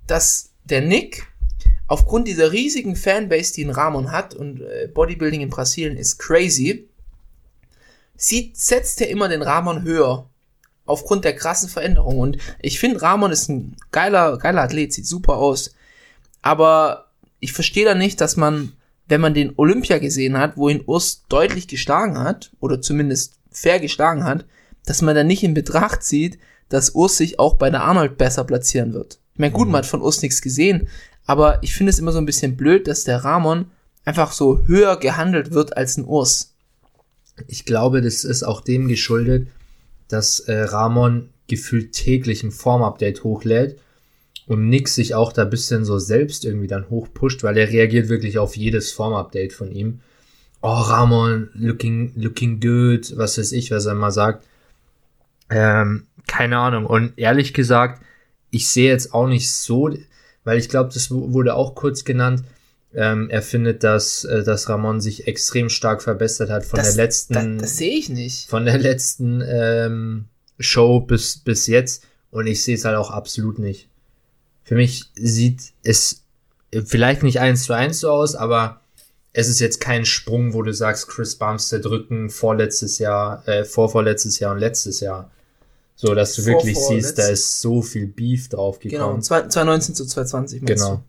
dass 0.09 0.51
der 0.65 0.81
Nick 0.81 1.29
aufgrund 1.87 2.27
dieser 2.27 2.51
riesigen 2.51 2.97
Fanbase, 2.97 3.55
die 3.55 3.65
ein 3.65 3.71
Ramon 3.71 4.11
hat, 4.11 4.35
und 4.35 4.61
äh, 4.63 4.89
Bodybuilding 4.93 5.43
in 5.43 5.51
Brasilien 5.51 5.97
ist 5.97 6.19
crazy, 6.19 6.89
sieht, 8.17 8.57
setzt 8.57 9.01
er 9.01 9.09
immer 9.09 9.29
den 9.29 9.43
Ramon 9.43 9.83
höher. 9.85 10.29
Aufgrund 10.93 11.25
der 11.25 11.35
krassen 11.35 11.69
Veränderung. 11.69 12.19
Und 12.19 12.37
ich 12.61 12.79
finde, 12.79 13.03
Ramon 13.03 13.33
ist 13.33 13.49
ein 13.49 13.77
geiler, 13.91 14.39
geiler 14.39 14.63
Athlet, 14.63 14.93
sieht 14.93 15.07
super 15.07 15.37
aus. 15.37 15.75
Aber 16.43 17.07
ich 17.41 17.53
verstehe 17.53 17.85
da 17.85 17.95
nicht, 17.95 18.21
dass 18.21 18.37
man, 18.37 18.73
wenn 19.09 19.21
man 19.21 19.35
den 19.35 19.55
Olympia 19.57 19.99
gesehen 19.99 20.37
hat, 20.39 20.57
wo 20.57 20.69
ihn 20.69 20.83
Urs 20.87 21.25
deutlich 21.29 21.67
geschlagen 21.67 22.19
hat, 22.19 22.53
oder 22.61 22.81
zumindest 22.81 23.35
fair 23.51 23.81
geschlagen 23.81 24.25
hat, 24.25 24.45
dass 24.87 25.03
man 25.03 25.15
da 25.15 25.25
nicht 25.25 25.43
in 25.43 25.55
Betracht 25.55 26.03
zieht, 26.03 26.39
dass 26.69 26.91
Urs 26.91 27.17
sich 27.17 27.39
auch 27.39 27.55
bei 27.55 27.71
der 27.71 27.85
Arnold 27.85 28.19
besser 28.19 28.45
platzieren 28.45 28.93
wird. 28.93 29.19
Ich 29.35 29.39
meine, 29.39 29.53
gut, 29.53 29.69
man 29.69 29.79
hat 29.79 29.87
von 29.87 30.03
Urs 30.03 30.23
nichts 30.23 30.43
gesehen, 30.43 30.89
aber 31.25 31.63
ich 31.63 31.75
finde 31.75 31.91
es 31.91 31.99
immer 31.99 32.13
so 32.13 32.19
ein 32.19 32.27
bisschen 32.27 32.57
blöd, 32.57 32.87
dass 32.87 33.05
der 33.05 33.25
Ramon 33.25 33.71
einfach 34.05 34.33
so 34.33 34.67
höher 34.67 34.97
gehandelt 34.99 35.53
wird 35.53 35.77
als 35.77 35.97
ein 35.97 36.05
Urs. 36.05 36.55
Ich 37.47 37.65
glaube, 37.65 38.03
das 38.03 38.25
ist 38.25 38.43
auch 38.43 38.61
dem 38.61 38.89
geschuldet, 38.89 39.49
dass 40.13 40.41
äh, 40.41 40.61
Ramon 40.61 41.31
gefühlt 41.49 41.93
täglich 41.93 42.43
ein 42.43 42.51
Formupdate 42.51 43.25
hochlädt 43.25 43.79
und 44.47 44.69
Nix 44.69 44.95
sich 44.95 45.15
auch 45.15 45.33
da 45.33 45.45
bisschen 45.45 45.85
so 45.85 45.99
selbst 45.99 46.45
irgendwie 46.45 46.67
dann 46.67 46.89
hochpusht, 46.91 47.43
weil 47.43 47.57
er 47.57 47.69
reagiert 47.69 48.09
wirklich 48.09 48.39
auf 48.39 48.57
jedes 48.57 48.93
Formupdate 48.93 49.53
von 49.53 49.71
ihm. 49.73 50.01
Oh, 50.61 50.69
Ramon, 50.69 51.51
looking, 51.55 52.13
looking 52.17 52.61
good, 52.61 53.17
was 53.17 53.39
weiß 53.39 53.53
ich, 53.53 53.71
was 53.71 53.87
er 53.87 53.93
immer 53.93 54.13
sagt. 54.13 54.47
Ähm, 55.51 56.07
keine 56.27 56.59
Ahnung. 56.59 56.87
Und 56.87 57.13
ehrlich 57.17 57.53
gesagt, 57.53 58.03
ich 58.51 58.69
sehe 58.69 58.91
jetzt 58.91 59.13
auch 59.13 59.27
nicht 59.27 59.51
so, 59.51 59.91
weil 60.45 60.59
ich 60.59 60.69
glaube, 60.69 60.91
das 60.93 61.11
wu- 61.11 61.33
wurde 61.33 61.55
auch 61.55 61.75
kurz 61.75 62.05
genannt. 62.05 62.45
Ähm, 62.95 63.31
er 63.31 63.41
findet, 63.43 63.85
dass, 63.85 64.25
äh, 64.25 64.43
dass 64.45 64.69
Ramon 64.69 65.01
sich 65.01 65.27
extrem 65.27 65.69
stark 65.71 66.03
verbessert 66.03 66.51
hat 66.51 66.65
von 66.65 66.77
das, 66.79 66.95
der 66.95 67.05
letzten, 67.07 67.35
da, 67.35 67.45
das 67.63 67.77
sehe 67.79 67.97
ich 67.97 68.09
nicht. 68.11 68.49
von 68.51 68.65
der 68.67 68.77
letzten 68.79 69.43
ähm, 69.47 70.25
Show 70.59 71.01
bis, 71.01 71.39
bis 71.39 71.67
jetzt. 71.67 72.05
Und 72.31 72.47
ich 72.47 72.63
sehe 72.65 72.75
es 72.77 72.85
halt 72.85 72.97
auch 72.97 73.11
absolut 73.11 73.59
nicht. 73.59 73.89
Für 74.65 74.75
mich 74.75 75.05
sieht 75.15 75.73
es 75.83 76.23
vielleicht 76.85 77.23
nicht 77.23 77.41
eins 77.41 77.65
zu 77.65 77.73
eins 77.75 78.01
so 78.01 78.11
aus, 78.11 78.35
aber 78.35 78.81
es 79.35 79.49
ist 79.49 79.61
jetzt 79.61 79.81
kein 79.81 80.05
Sprung, 80.05 80.53
wo 80.53 80.61
du 80.63 80.73
sagst, 80.75 81.09
Chris 81.09 81.37
Bumstead 81.37 81.85
drücken 81.85 82.29
vorletztes 82.31 82.99
Jahr, 82.99 83.47
äh, 83.49 83.65
vorvorletztes 83.65 84.39
Jahr 84.39 84.53
und 84.53 84.59
letztes 84.61 85.01
Jahr. 85.01 85.31
So, 85.97 86.15
dass 86.15 86.35
du 86.35 86.45
wirklich 86.47 86.77
siehst, 86.77 87.19
da 87.19 87.23
Vorvorletzt- 87.25 87.33
ist 87.33 87.61
so 87.61 87.81
viel 87.83 88.07
Beef 88.07 88.49
drauf 88.49 88.79
Genau, 88.81 89.07
gekommen. 89.07 89.23
zwei- 89.23 89.43
2019 89.49 89.95
zu 89.95 90.05
2020 90.07 90.63
meinst 90.63 90.83
Genau. 90.85 90.97
du? 90.97 91.03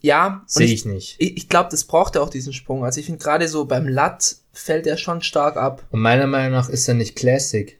Ja, 0.00 0.42
Sehe 0.46 0.66
ich, 0.66 0.72
ich 0.72 0.84
nicht. 0.84 1.16
ich, 1.18 1.36
ich 1.36 1.48
glaube, 1.48 1.68
das 1.70 1.84
braucht 1.84 2.14
er 2.16 2.22
auch 2.22 2.30
diesen 2.30 2.52
Sprung. 2.52 2.84
Also 2.84 3.00
ich 3.00 3.06
finde 3.06 3.22
gerade 3.22 3.48
so 3.48 3.64
beim 3.64 3.88
Latt 3.88 4.36
fällt 4.52 4.86
er 4.86 4.96
schon 4.96 5.22
stark 5.22 5.56
ab. 5.56 5.84
Und 5.90 6.00
meiner 6.00 6.26
Meinung 6.26 6.52
nach 6.52 6.68
ist 6.68 6.86
er 6.88 6.94
nicht 6.94 7.16
Classic. 7.16 7.78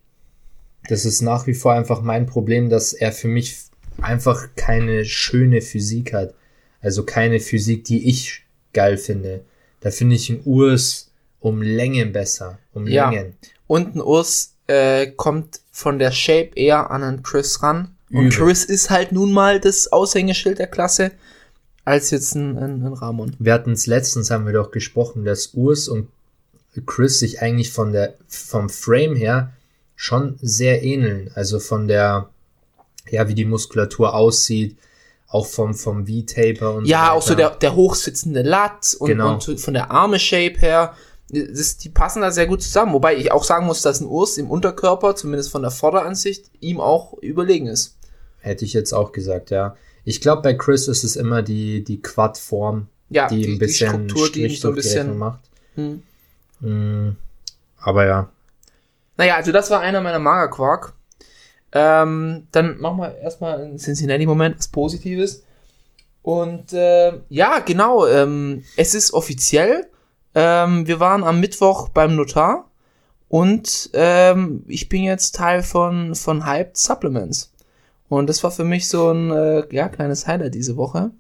Das 0.89 1.05
ist 1.05 1.21
nach 1.21 1.47
wie 1.47 1.55
vor 1.55 1.75
einfach 1.75 2.03
mein 2.03 2.27
Problem, 2.27 2.71
dass 2.71 2.93
er 2.93 3.13
für 3.13 3.29
mich 3.29 3.57
einfach 4.01 4.49
keine 4.57 5.05
schöne 5.05 5.61
Physik 5.61 6.13
hat. 6.13 6.35
Also 6.81 7.05
keine 7.05 7.41
Physik, 7.41 7.85
die 7.85 8.09
ich 8.09 8.45
geil 8.73 8.97
finde. 8.97 9.45
Da 9.81 9.91
finde 9.91 10.17
ich 10.17 10.31
einen 10.31 10.43
Urs 10.45 11.11
um 11.41 11.63
Längen 11.63 12.13
besser. 12.13 12.59
Um 12.73 12.87
Ja. 12.87 13.11
Längen. 13.11 13.37
Und 13.67 13.97
ein 13.97 14.01
Urs 14.01 14.55
äh, 14.67 15.09
kommt 15.09 15.61
von 15.71 15.99
der 15.99 16.11
Shape 16.13 16.51
eher 16.55 16.91
an 16.91 17.03
einen 17.03 17.23
Chris 17.23 17.63
ran. 17.63 17.97
Und 18.11 18.27
Übel. 18.27 18.39
Chris 18.39 18.65
ist 18.65 18.91
halt 18.91 19.13
nun 19.13 19.33
mal 19.33 19.61
das 19.61 19.93
Aushängeschild 19.93 20.59
der 20.59 20.67
Klasse, 20.69 21.11
als 21.89 22.11
jetzt 22.11 22.35
ein, 22.35 22.57
ein, 22.59 22.83
ein 22.85 22.93
Ramon. 22.93 23.35
Wir 23.39 23.53
hatten 23.55 23.73
es 23.73 23.87
letztens, 23.87 24.31
haben 24.31 24.47
wir 24.47 24.53
doch 24.53 24.71
gesprochen, 24.71 25.25
dass 25.25 25.55
Urs 25.55 25.89
und 25.89 26.09
Chris 26.87 27.19
sich 27.19 27.43
eigentlich 27.43 27.73
von 27.73 27.93
der, 27.93 28.15
vom 28.29 28.69
Frame 28.69 29.17
her 29.17 29.53
schon 29.97 30.39
sehr 30.41 30.83
ähneln. 30.83 31.31
Also 31.35 31.59
von 31.59 31.89
der, 31.89 32.29
ja, 33.11 33.27
wie 33.29 33.35
die 33.35 33.45
Muskulatur 33.45 34.15
aussieht, 34.15 34.77
auch 35.29 35.47
vom, 35.47 35.75
vom 35.75 36.07
V-Taper 36.07 36.75
und 36.75 36.87
Ja, 36.87 37.07
so 37.07 37.13
auch 37.13 37.23
so 37.23 37.35
der, 37.35 37.51
der 37.51 37.75
hochsitzende 37.75 38.43
Latt 38.43 38.97
und, 38.99 39.09
Genau. 39.09 39.35
und 39.35 39.61
von 39.61 39.75
der 39.75 39.91
Arme-Shape 39.91 40.59
her. 40.59 40.95
Das, 41.31 41.77
die 41.77 41.91
passen 41.91 42.23
da 42.23 42.31
sehr 42.31 42.47
gut 42.47 42.63
zusammen. 42.63 42.95
Wobei 42.95 43.17
ich 43.17 43.33
auch 43.33 43.45
sagen 43.45 43.67
muss, 43.67 43.83
dass 43.83 44.01
ein 44.01 44.07
Urs 44.07 44.39
im 44.39 44.51
Unterkörper, 44.51 45.15
zumindest 45.17 45.51
von 45.51 45.63
der 45.63 45.71
Vorderansicht, 45.71 46.47
ihm 46.61 46.81
auch 46.81 47.13
überlegen 47.21 47.67
ist. 47.67 47.97
Hätte 48.41 48.65
ich 48.65 48.73
jetzt 48.73 48.95
auch 48.95 49.13
gesagt, 49.13 49.51
ja. 49.51 49.77
Ich 50.09 50.23
glaube, 50.23 50.41
bei 50.41 50.55
Chris 50.55 50.89
ist 50.89 51.05
es 51.05 51.17
immer 51.17 51.43
die, 51.43 51.85
die 51.85 52.01
Quad-Form, 52.01 52.89
Ja, 53.11 53.29
die, 53.29 53.47
ein 53.47 53.59
bisschen 53.59 53.91
Struktur, 53.91 54.33
die 54.33 54.45
ihm 54.45 54.47
Strich 54.47 54.61
so 54.61 54.69
ein 54.69 54.75
die 54.75 54.77
bisschen. 54.77 55.19
macht. 55.19 55.41
Hm. 55.75 56.03
Mm, 56.61 57.17
aber 57.79 58.07
ja. 58.07 58.29
Naja, 59.19 59.37
also 59.37 59.53
das 59.53 59.71
war 59.71 59.81
einer 59.81 60.01
meiner 60.01 60.19
Magerquark. 60.19 60.95
Ähm, 61.73 62.47
dann 62.53 62.79
machen 62.81 62.97
wir 62.97 63.19
erstmal 63.19 63.61
einen 63.61 63.77
Cincinnati-Moment, 63.77 64.57
was 64.57 64.69
Positives. 64.69 65.45
Und 66.23 66.73
äh, 66.73 67.13
ja, 67.29 67.59
genau, 67.59 68.07
ähm, 68.07 68.65
es 68.79 68.95
ist 68.95 69.13
offiziell. 69.13 69.89
Ähm, 70.35 70.87
wir 70.87 71.01
waren 71.01 71.23
am 71.23 71.39
Mittwoch 71.39 71.91
beim 71.91 72.17
Notar 72.17 72.71
und 73.29 73.91
ähm, 73.93 74.65
ich 74.69 74.89
bin 74.89 75.03
jetzt 75.03 75.35
Teil 75.35 75.63
von, 75.63 76.15
von 76.15 76.47
Hyped 76.47 76.79
Supplements. 76.79 77.53
Und 78.09 78.29
das 78.29 78.43
war 78.43 78.51
für 78.51 78.65
mich 78.65 78.89
so 78.89 79.11
ein 79.11 79.31
äh, 79.31 79.75
ja, 79.75 79.89
kleines 79.89 80.27
Highlight 80.27 80.55
diese 80.55 80.77
Woche. 80.77 81.11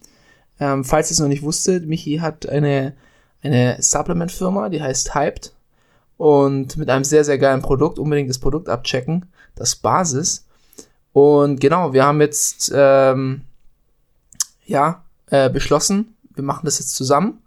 Ähm, 0.60 0.84
falls 0.84 1.10
ihr 1.10 1.12
es 1.12 1.20
noch 1.20 1.28
nicht 1.28 1.42
wusstet, 1.42 1.86
Michi 1.86 2.18
hat 2.18 2.48
eine, 2.48 2.94
eine 3.42 3.76
Supplement-Firma, 3.80 4.68
die 4.68 4.82
heißt 4.82 5.14
Hyped 5.14 5.52
und 6.16 6.76
mit 6.76 6.90
einem 6.90 7.04
sehr, 7.04 7.24
sehr 7.24 7.38
geilen 7.38 7.62
Produkt. 7.62 7.98
Unbedingt 7.98 8.28
das 8.28 8.38
Produkt 8.38 8.68
abchecken. 8.68 9.26
Das 9.54 9.76
Basis. 9.76 10.46
Und 11.12 11.60
genau, 11.60 11.92
wir 11.92 12.04
haben 12.04 12.20
jetzt 12.20 12.72
ähm, 12.74 13.42
ja 14.66 15.02
äh, 15.30 15.48
beschlossen, 15.50 16.14
wir 16.34 16.44
machen 16.44 16.64
das 16.64 16.78
jetzt 16.78 16.94
zusammen. 16.94 17.42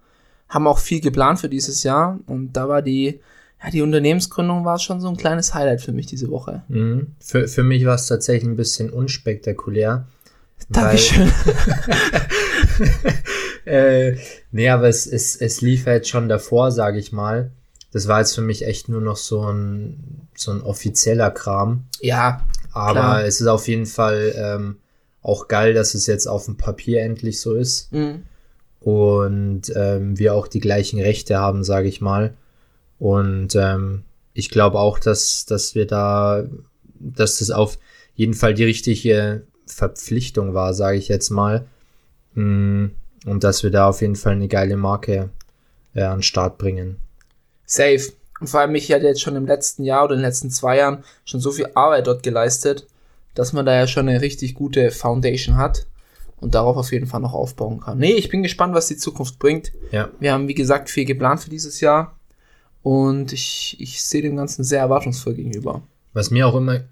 Haben 0.49 0.67
auch 0.67 0.79
viel 0.79 1.01
geplant 1.01 1.39
für 1.39 1.49
dieses 1.49 1.83
Jahr. 1.83 2.19
Und 2.27 2.53
da 2.53 2.67
war 2.67 2.81
die, 2.81 3.21
ja, 3.63 3.69
die 3.69 3.81
Unternehmensgründung 3.81 4.65
war 4.65 4.79
schon 4.79 5.01
so 5.01 5.07
ein 5.07 5.17
kleines 5.17 5.53
Highlight 5.53 5.81
für 5.81 5.91
mich 5.91 6.07
diese 6.07 6.29
Woche. 6.29 6.63
Mhm. 6.67 7.07
Für, 7.19 7.47
für 7.47 7.63
mich 7.63 7.85
war 7.85 7.95
es 7.95 8.07
tatsächlich 8.07 8.49
ein 8.49 8.55
bisschen 8.55 8.89
unspektakulär. 8.89 10.07
Dankeschön. 10.69 11.27
äh, 13.65 14.15
nee, 14.51 14.69
aber 14.69 14.87
es, 14.87 15.05
es, 15.05 15.35
es 15.35 15.61
lief 15.61 15.85
halt 15.85 16.07
schon 16.07 16.29
davor, 16.29 16.71
sage 16.71 16.99
ich 16.99 17.11
mal. 17.11 17.51
Das 17.91 18.07
war 18.07 18.19
jetzt 18.19 18.35
für 18.35 18.41
mich 18.41 18.65
echt 18.65 18.89
nur 18.89 19.01
noch 19.01 19.17
so 19.17 19.43
ein, 19.43 20.27
so 20.35 20.51
ein 20.51 20.61
offizieller 20.61 21.29
Kram. 21.29 21.85
Ja, 21.99 22.41
Aber 22.71 22.93
Klar. 22.93 23.25
es 23.25 23.41
ist 23.41 23.47
auf 23.47 23.67
jeden 23.67 23.85
Fall 23.85 24.33
ähm, 24.35 24.77
auch 25.21 25.47
geil, 25.47 25.73
dass 25.73 25.93
es 25.93 26.07
jetzt 26.07 26.27
auf 26.27 26.45
dem 26.45 26.57
Papier 26.57 27.01
endlich 27.01 27.39
so 27.39 27.53
ist. 27.53 27.91
mhm. 27.91 28.23
Und 28.79 29.71
ähm, 29.75 30.17
wir 30.17 30.33
auch 30.33 30.47
die 30.47 30.59
gleichen 30.59 30.99
Rechte 30.99 31.37
haben, 31.37 31.63
sage 31.63 31.87
ich 31.87 32.01
mal. 32.01 32.33
Und 33.01 33.55
ähm, 33.55 34.03
ich 34.35 34.51
glaube 34.51 34.77
auch, 34.77 34.99
dass, 34.99 35.45
dass 35.47 35.73
wir 35.73 35.87
da, 35.87 36.43
dass 36.99 37.39
das 37.39 37.49
auf 37.49 37.79
jeden 38.13 38.35
Fall 38.35 38.53
die 38.53 38.63
richtige 38.63 39.41
Verpflichtung 39.65 40.53
war, 40.53 40.75
sage 40.75 40.99
ich 40.99 41.07
jetzt 41.07 41.31
mal. 41.31 41.65
Mm, 42.35 42.89
Und 43.25 43.43
dass 43.43 43.63
wir 43.63 43.71
da 43.71 43.89
auf 43.89 44.01
jeden 44.01 44.15
Fall 44.15 44.33
eine 44.33 44.47
geile 44.47 44.77
Marke 44.77 45.31
äh, 45.95 46.03
an 46.03 46.17
den 46.17 46.23
Start 46.23 46.59
bringen. 46.59 46.97
safe. 47.65 48.13
Und 48.39 48.47
vor 48.47 48.59
allem, 48.59 48.71
Michi 48.71 48.93
hat 48.93 49.01
jetzt 49.01 49.21
schon 49.21 49.35
im 49.35 49.47
letzten 49.47 49.83
Jahr 49.83 50.03
oder 50.03 50.13
in 50.13 50.19
den 50.19 50.27
letzten 50.27 50.51
zwei 50.51 50.77
Jahren 50.77 51.03
schon 51.25 51.39
so 51.39 51.51
viel 51.51 51.69
Arbeit 51.73 52.05
dort 52.05 52.21
geleistet, 52.21 52.85
dass 53.33 53.51
man 53.51 53.65
da 53.65 53.73
ja 53.73 53.87
schon 53.87 54.07
eine 54.07 54.21
richtig 54.21 54.53
gute 54.53 54.91
Foundation 54.91 55.57
hat 55.57 55.87
und 56.39 56.53
darauf 56.53 56.77
auf 56.77 56.91
jeden 56.91 57.07
Fall 57.07 57.21
noch 57.21 57.33
aufbauen 57.33 57.79
kann. 57.79 57.97
Nee, 57.97 58.13
ich 58.13 58.29
bin 58.29 58.43
gespannt, 58.43 58.75
was 58.75 58.87
die 58.87 58.97
Zukunft 58.97 59.39
bringt. 59.39 59.71
Ja. 59.91 60.09
Wir 60.19 60.33
haben, 60.33 60.47
wie 60.47 60.53
gesagt, 60.53 60.91
viel 60.91 61.05
geplant 61.05 61.39
für 61.41 61.49
dieses 61.49 61.81
Jahr 61.81 62.15
und 62.83 63.33
ich, 63.33 63.77
ich 63.79 64.03
sehe 64.03 64.21
dem 64.21 64.35
Ganzen 64.35 64.63
sehr 64.63 64.79
erwartungsvoll 64.79 65.33
gegenüber. 65.35 65.81
Was 66.13 66.31
mir 66.31 66.47
auch 66.47 66.55
immer. 66.55 66.81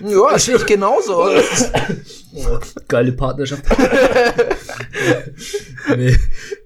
Ja, 0.00 0.36
ich 0.36 0.66
genauso. 0.66 1.28
Geile 2.88 3.12
Partnerschaft. 3.12 3.64
nee, 5.96 6.16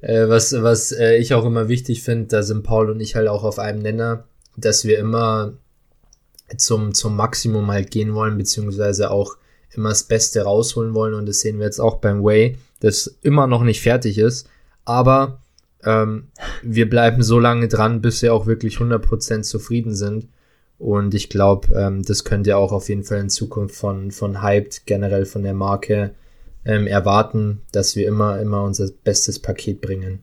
äh, 0.01 0.29
was 0.29 0.53
was 0.53 0.93
äh, 0.93 1.17
ich 1.17 1.35
auch 1.35 1.45
immer 1.45 1.69
wichtig 1.69 2.05
finde, 2.05 2.29
da 2.29 2.43
sind 2.45 2.63
Paul 2.63 2.91
und 2.91 3.01
ich 3.01 3.17
halt 3.17 3.27
auch 3.27 3.43
auf 3.43 3.59
einem 3.59 3.83
Nenner, 3.83 4.25
dass 4.57 4.85
wir 4.85 4.99
immer 4.99 5.55
zum, 6.57 6.95
zum 6.95 7.17
Maximum 7.17 7.71
halt 7.71 7.91
gehen 7.91 8.15
wollen, 8.15 8.39
beziehungsweise 8.39 9.11
auch 9.11 9.37
immer 9.73 9.91
das 9.91 10.05
Beste 10.05 10.43
rausholen 10.43 10.95
wollen. 10.95 11.15
Und 11.15 11.27
das 11.27 11.41
sehen 11.41 11.59
wir 11.59 11.67
jetzt 11.67 11.81
auch 11.81 11.97
beim 11.97 12.23
Way, 12.23 12.59
das 12.81 13.19
immer 13.23 13.47
noch 13.47 13.63
nicht 13.63 13.81
fertig 13.81 14.19
ist. 14.19 14.49
Aber 14.85 15.40
ähm, 15.85 16.29
wir 16.63 16.89
bleiben 16.89 17.23
so 17.23 17.39
lange 17.39 17.69
dran, 17.69 18.01
bis 18.01 18.23
wir 18.23 18.35
auch 18.35 18.47
wirklich 18.47 18.77
100% 18.77 19.43
zufrieden 19.43 19.95
sind. 19.95 20.29
Und 20.79 21.15
ich 21.15 21.29
glaube, 21.29 21.75
ähm, 21.75 22.03
das 22.03 22.25
könnt 22.25 22.47
ihr 22.47 22.57
auch 22.57 22.73
auf 22.73 22.89
jeden 22.89 23.05
Fall 23.05 23.19
in 23.19 23.29
Zukunft 23.29 23.75
von, 23.77 24.11
von 24.11 24.43
Hyped, 24.43 24.87
generell 24.87 25.27
von 25.27 25.43
der 25.43 25.55
Marke, 25.55 26.15
ähm, 26.65 26.87
erwarten, 26.87 27.63
dass 27.73 27.97
wir 27.97 28.07
immer, 28.07 28.41
immer 28.41 28.63
unser 28.63 28.89
bestes 29.05 29.39
Paket 29.39 29.81
bringen. 29.81 30.23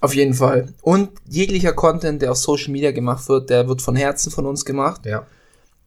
Auf 0.00 0.14
jeden 0.14 0.34
Fall. 0.34 0.68
Und 0.82 1.10
jeglicher 1.28 1.72
Content, 1.72 2.22
der 2.22 2.32
auf 2.32 2.38
Social 2.38 2.72
Media 2.72 2.90
gemacht 2.90 3.28
wird, 3.28 3.50
der 3.50 3.68
wird 3.68 3.82
von 3.82 3.94
Herzen 3.94 4.32
von 4.32 4.46
uns 4.46 4.64
gemacht. 4.64 5.06
Ja. 5.06 5.26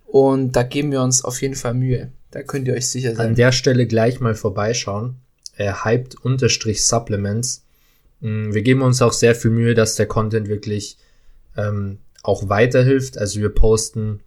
Und 0.05 0.53
da 0.53 0.63
geben 0.63 0.91
wir 0.91 1.01
uns 1.01 1.25
auf 1.25 1.41
jeden 1.41 1.55
Fall 1.55 1.73
Mühe. 1.73 2.11
Da 2.31 2.41
könnt 2.41 2.67
ihr 2.67 2.75
euch 2.75 2.89
sicher 2.89 3.09
An 3.09 3.15
sein. 3.15 3.35
der 3.35 3.51
Stelle 3.51 3.87
gleich 3.87 4.21
mal 4.21 4.35
vorbeischauen. 4.35 5.17
Äh, 5.57 5.73
hyped 5.83 6.15
unterstrich 6.23 6.85
Supplements. 6.85 7.64
Mm, 7.64 7.64
Wir 8.25 8.61
geben 8.63 8.81
uns 8.81 9.01
auch 9.01 9.13
sehr 9.13 9.35
viel 9.35 9.51
Mühe, 9.51 9.75
dass 9.75 9.95
der 9.95 10.07
Content 10.07 10.47
wirklich 10.47 10.97
ähm, 11.55 11.99
auch 12.23 12.49
weiterhilft. 12.49 13.17
Also 13.17 13.39
wir 13.39 13.49
posten 13.49 14.21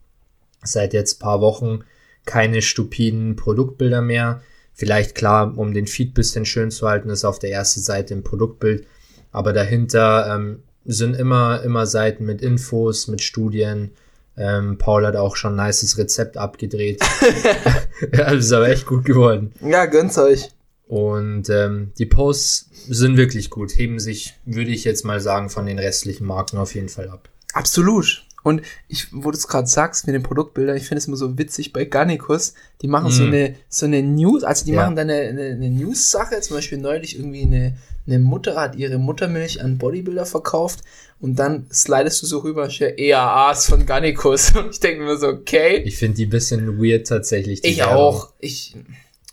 seit 0.62 0.92
jetzt 0.92 1.18
paar 1.20 1.40
Wochen 1.40 1.80
keine 2.24 2.62
stupiden 2.62 3.34
Produktbilder 3.36 4.02
mehr. 4.02 4.42
Vielleicht 4.72 5.16
klar, 5.16 5.56
um 5.56 5.74
den 5.74 5.88
Feed 5.88 6.14
bisschen 6.14 6.44
schön 6.44 6.70
zu 6.70 6.86
halten, 6.88 7.10
ist 7.10 7.24
auf 7.24 7.40
der 7.40 7.50
ersten 7.50 7.80
Seite 7.80 8.14
ein 8.14 8.22
Produktbild, 8.22 8.86
aber 9.32 9.52
dahinter 9.52 10.32
ähm, 10.32 10.62
sind 10.84 11.14
immer, 11.14 11.62
immer 11.62 11.86
Seiten 11.86 12.24
mit 12.24 12.40
Infos, 12.40 13.08
mit 13.08 13.22
Studien. 13.22 13.90
Ähm, 14.36 14.78
Paul 14.78 15.04
hat 15.04 15.16
auch 15.16 15.34
schon 15.34 15.58
ein 15.58 15.66
nices 15.66 15.98
Rezept 15.98 16.36
abgedreht. 16.36 17.00
ja, 18.12 18.32
das 18.32 18.44
ist 18.44 18.52
aber 18.52 18.68
echt 18.68 18.86
gut 18.86 19.04
geworden. 19.04 19.52
Ja, 19.60 19.86
gönnt's 19.86 20.16
euch. 20.18 20.50
Und 20.88 21.50
ähm, 21.50 21.92
die 21.98 22.06
Posts 22.06 22.70
sind 22.88 23.16
wirklich 23.16 23.50
gut, 23.50 23.76
heben 23.76 23.98
sich, 24.00 24.34
würde 24.46 24.70
ich 24.70 24.84
jetzt 24.84 25.04
mal 25.04 25.20
sagen, 25.20 25.50
von 25.50 25.66
den 25.66 25.78
restlichen 25.78 26.26
Marken 26.26 26.56
auf 26.56 26.74
jeden 26.74 26.88
Fall 26.88 27.08
ab. 27.10 27.28
Absolut. 27.52 28.24
Und 28.42 28.62
ich, 28.88 29.08
wo 29.12 29.30
du 29.30 29.36
es 29.36 29.46
gerade 29.48 29.66
sagst 29.66 30.06
mit 30.06 30.14
den 30.14 30.22
Produktbildern, 30.22 30.76
ich 30.76 30.84
finde 30.84 30.98
es 31.00 31.06
immer 31.06 31.16
so 31.18 31.36
witzig 31.36 31.72
bei 31.74 31.84
Garnicus, 31.84 32.54
die 32.80 32.88
machen 32.88 33.10
so 33.10 33.24
Mm. 33.24 33.26
eine 33.26 33.54
so 33.68 33.84
eine 33.84 34.02
News, 34.02 34.44
also 34.44 34.64
die 34.64 34.70
Ja. 34.72 34.82
machen 34.84 34.96
dann 34.96 35.10
eine, 35.10 35.28
eine, 35.28 35.42
eine 35.50 35.70
News-Sache, 35.70 36.40
zum 36.40 36.56
Beispiel 36.56 36.78
neulich 36.78 37.18
irgendwie 37.18 37.42
eine, 37.42 37.76
eine 38.06 38.18
Mutter 38.20 38.58
hat 38.58 38.76
ihre 38.76 38.96
Muttermilch 38.96 39.60
an 39.62 39.76
Bodybuilder 39.76 40.24
verkauft 40.24 40.80
und 41.20 41.38
dann 41.38 41.66
slidest 41.70 42.22
du 42.22 42.26
so 42.26 42.38
rüber, 42.38 42.68
EAAs 42.80 43.66
von 43.66 43.84
Garnicus 43.84 44.52
und 44.56 44.70
ich 44.70 44.80
denke 44.80 45.02
mir 45.04 45.18
so, 45.18 45.26
okay, 45.28 45.82
Ich 45.84 45.98
finde 45.98 46.16
die 46.16 46.26
bisschen 46.26 46.78
weird 46.82 47.06
tatsächlich. 47.08 47.60
die 47.60 47.68
ich 47.68 47.78
Werbung. 47.78 47.96
auch, 47.96 48.32
ich, 48.38 48.76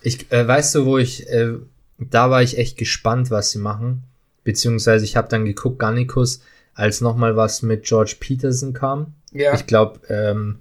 Ich, 0.06 0.32
äh, 0.32 0.48
weißt 0.48 0.76
du, 0.76 0.86
wo 0.86 0.98
ich, 0.98 1.28
äh, 1.30 1.54
da 1.98 2.30
war 2.30 2.44
ich 2.44 2.58
echt 2.58 2.78
gespannt, 2.78 3.32
was 3.32 3.52
sie 3.52 3.60
machen. 3.60 4.04
Beziehungsweise 4.44 5.04
ich 5.04 5.16
habe 5.16 5.28
dann 5.30 5.46
geguckt, 5.46 5.80
Garnicus, 5.80 6.42
als 6.76 7.02
nochmal 7.02 7.36
was 7.36 7.62
mit 7.62 7.84
George 7.84 8.18
Peterson 8.20 8.74
kam. 8.74 9.14
ja, 9.32 9.54
Ich 9.54 9.66
glaube, 9.66 10.00
ähm, 10.10 10.60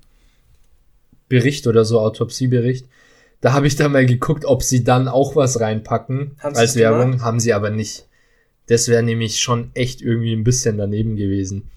Bericht 1.28 1.66
oder 1.66 1.84
so, 1.84 2.00
Autopsiebericht. 2.00 2.86
Da 3.40 3.52
habe 3.52 3.66
ich 3.66 3.76
dann 3.76 3.92
mal 3.92 4.06
geguckt, 4.06 4.46
ob 4.46 4.62
sie 4.62 4.84
dann 4.84 5.08
auch 5.08 5.36
was 5.36 5.60
reinpacken 5.60 6.36
Haben 6.38 6.54
sie 6.54 6.60
als 6.60 6.70
es 6.70 6.76
gemacht? 6.76 6.98
Werbung. 6.98 7.22
Haben 7.22 7.40
sie 7.40 7.52
aber 7.52 7.70
nicht. 7.70 8.06
Das 8.68 8.88
wäre 8.88 9.02
nämlich 9.02 9.40
schon 9.40 9.70
echt 9.74 10.00
irgendwie 10.00 10.32
ein 10.32 10.44
bisschen 10.44 10.78
daneben 10.78 11.16
gewesen. 11.16 11.68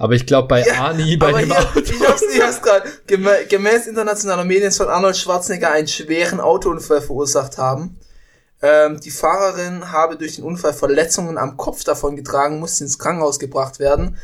Aber 0.00 0.14
ich 0.14 0.24
glaube, 0.24 0.48
bei 0.48 0.64
Arnie, 0.72 1.18
bei 1.18 1.28
aber 1.28 1.40
dem 1.40 1.50
hier, 1.50 1.58
Auto, 1.58 1.78
ich 1.80 2.00
hab's 2.08 2.22
erst 2.22 2.62
gerade. 2.62 2.88
Gemä 3.06 3.44
gemäß 3.50 3.86
internationaler 3.86 4.44
Medien 4.44 4.70
soll 4.70 4.88
Arnold 4.88 5.14
Schwarzenegger 5.14 5.70
einen 5.72 5.88
schweren 5.88 6.40
Autounfall 6.40 7.02
verursacht 7.02 7.58
haben. 7.58 7.98
Ähm, 8.62 8.98
die 9.00 9.10
Fahrerin 9.10 9.92
habe 9.92 10.16
durch 10.16 10.36
den 10.36 10.44
Unfall 10.44 10.72
Verletzungen 10.72 11.36
am 11.36 11.58
Kopf 11.58 11.84
davon 11.84 12.16
getragen, 12.16 12.60
musste 12.60 12.84
ins 12.84 12.98
Krankenhaus 12.98 13.38
gebracht 13.38 13.78
werden. 13.78 14.16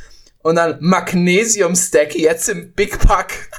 Und 0.42 0.54
dann 0.56 0.78
Magnesium 0.80 1.76
Stack 1.76 2.14
jetzt 2.14 2.48
im 2.48 2.72
Big 2.72 2.98
Pack. 2.98 3.50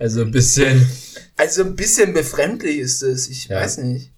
also 0.00 0.22
ein 0.22 0.32
bisschen 0.32 0.88
Also 1.36 1.62
ein 1.62 1.76
bisschen 1.76 2.12
befremdlich 2.12 2.78
ist 2.78 3.02
es. 3.02 3.28
Ich 3.28 3.46
Ja. 3.46 3.60
weiß 3.60 3.78
nicht. 3.78 4.10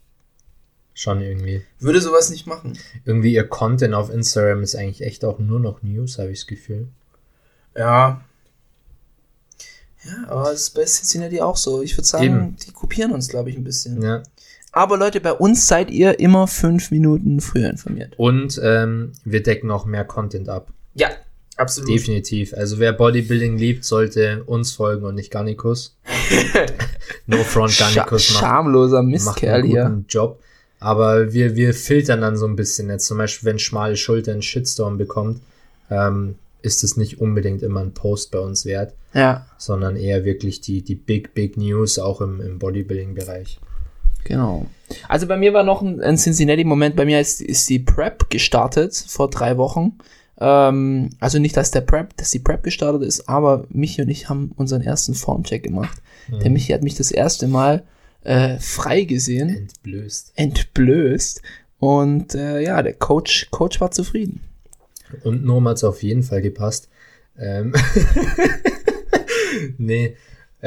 schon 0.95 1.21
irgendwie. 1.21 1.63
Würde 1.79 2.01
sowas 2.01 2.31
nicht 2.31 2.47
machen. 2.47 2.79
Irgendwie 3.05 3.35
ihr 3.35 3.47
Content 3.47 3.93
auf 3.93 4.09
Instagram 4.11 4.63
ist 4.63 4.77
eigentlich 4.77 5.03
echt 5.03 5.25
auch 5.27 5.39
nur 5.39 5.61
noch 5.61 5.83
News, 5.83 6.19
habe 6.19 6.31
ich 6.31 6.41
das 6.41 6.47
Gefühl. 6.47 6.89
Ja. 7.77 8.21
Ja, 10.05 10.29
aber 10.29 10.53
es 10.53 10.63
ist 10.63 10.71
bei 10.71 10.85
Cincinnati 10.85 11.41
auch 11.41 11.57
so. 11.57 11.83
Ich 11.83 11.97
würde 11.97 12.07
sagen, 12.07 12.25
Eben. 12.25 12.57
die 12.57 12.73
kopieren 12.73 13.13
uns, 13.13 13.29
glaube 13.29 13.51
ich, 13.51 13.57
ein 13.57 13.65
bisschen. 13.65 14.03
Ja. 14.03 14.23
Aber 14.73 14.97
Leute, 14.97 15.21
bei 15.21 15.33
uns 15.33 15.69
seid 15.69 15.91
ihr 15.91 16.19
immer 16.19 16.49
fünf 16.49 16.91
Minuten 16.91 17.41
früher 17.41 17.71
informiert. 17.71 18.15
Und 18.17 18.59
ähm, 18.65 19.13
wir 19.25 19.43
decken 19.43 19.71
auch 19.71 19.85
mehr 19.85 20.05
Content 20.05 20.49
ab. 20.49 20.69
Ja, 20.95 21.11
absolut. 21.57 21.91
Definitiv. 21.91 22.55
Also 22.55 22.79
wer 22.79 22.93
Bodybuilding 22.95 23.59
liebt, 23.59 23.85
sollte 23.85 24.43
uns 24.45 24.73
folgen 24.73 25.05
und 25.05 25.15
nicht 25.15 25.31
Garnicus. 25.31 25.97
no 27.27 27.37
front, 27.45 27.73
Scha 27.73 27.91
Garnicus 27.91 28.31
macht, 28.31 28.41
schamloser 28.41 29.03
macht 29.03 29.13
Mistkerl 29.13 29.63
hier. 29.63 30.05
Job. 30.09 30.41
Aber 30.81 31.33
wir, 31.33 31.55
wir 31.55 31.75
filtern 31.75 32.23
dann 32.23 32.37
so 32.37 32.47
ein 32.47 32.57
bisschen 32.57 32.89
jetzt. 32.89 33.07
Zum 33.07 33.19
Beispiel, 33.19 33.51
wenn 33.51 33.59
schmale 33.59 33.97
Schulter 33.97 34.33
einen 34.33 34.43
Shitstorm 34.43 34.97
bekommt, 34.99 35.41
ähm, 35.91 36.37
ist 36.63 36.85
es 36.85 36.97
nicht 36.97 37.21
unbedingt 37.21 37.63
immer 37.63 37.81
ein 37.81 37.93
Post 37.95 38.31
bei 38.31 38.39
uns 38.39 38.65
wert, 38.65 38.95
Ja, 39.15 39.47
sondern 39.59 39.97
eher 39.97 40.25
wirklich 40.25 40.61
die, 40.61 40.83
die 40.83 40.95
Big, 40.95 41.35
Big 41.35 41.57
News 41.57 41.99
auch 41.99 42.21
im, 42.21 42.41
im 42.41 42.59
Bodybuilding-Bereich. 42.59 43.59
genau. 44.25 44.67
Also 45.09 45.27
bei 45.27 45.37
mir 45.37 45.53
war 45.55 45.65
noch 45.65 45.83
ein, 45.83 46.01
ein 46.01 46.17
Cincinnati-Moment. 46.19 46.97
Bei 46.97 47.05
mir 47.05 47.21
ist, 47.21 47.41
ist 47.41 47.69
die 47.71 47.79
Prep 47.79 48.29
gestartet 48.31 48.95
vor 48.95 49.29
drei 49.31 49.57
Wochen. 49.57 49.99
Ähm, 50.39 51.11
also 51.19 51.39
nicht, 51.39 51.57
dass 51.57 51.71
der 51.71 51.81
Prep, 51.81 52.17
dass 52.17 52.31
die 52.31 52.39
Prep 52.39 52.63
gestartet 52.63 53.03
ist, 53.03 53.29
aber 53.29 53.67
Michi 53.71 54.03
und 54.03 54.09
ich 54.09 54.29
haben 54.29 54.53
unseren 54.57 54.83
ersten 54.83 55.15
Formcheck 55.15 55.63
gemacht. 55.63 56.01
Der 56.31 56.51
Michi 56.51 56.73
hat 56.73 56.83
mich 56.83 56.95
das 56.95 57.11
erste 57.11 57.49
Mal 57.49 57.83
äh, 58.23 58.59
frei 58.59 59.03
gesehen, 59.05 59.49
Entblößt. 59.49 60.33
entblößt. 60.37 61.43
Und 61.81 62.35
äh, 62.37 62.61
ja, 62.63 62.81
der 62.83 62.93
Coach, 62.95 63.49
Coach 63.51 63.81
war 63.81 63.91
zufrieden. 63.91 64.41
Und 65.23 65.45
Norm 65.45 65.69
hat's 65.69 65.85
auf 65.85 66.03
jeden 66.03 66.23
Fall 66.23 66.43
gepasst. 66.43 66.89
Ähm 67.39 67.73
nee. 69.79 70.17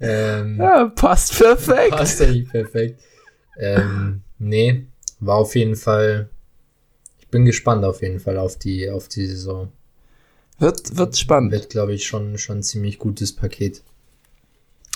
ähm, 0.00 0.58
Ja, 0.58 0.86
passt 0.86 1.38
perfekt. 1.38 1.90
passt 1.90 2.22
eigentlich 2.22 2.48
perfekt. 2.48 3.00
Ähm, 3.56 4.22
nee, 4.38 4.86
war 5.20 5.36
auf 5.36 5.54
jeden 5.54 5.76
Fall. 5.76 6.28
Ich 7.20 7.28
bin 7.28 7.44
gespannt 7.44 7.84
auf 7.84 8.02
jeden 8.02 8.20
Fall 8.20 8.38
auf 8.38 8.56
die, 8.58 8.90
auf 8.90 9.08
die 9.08 9.26
Saison. 9.26 9.72
Wird, 10.58 10.96
wird 10.96 11.16
spannend. 11.16 11.52
Wird, 11.52 11.70
glaube 11.70 11.94
ich, 11.94 12.06
schon, 12.06 12.38
schon 12.38 12.58
ein 12.58 12.62
ziemlich 12.62 12.98
gutes 12.98 13.34
Paket. 13.34 13.82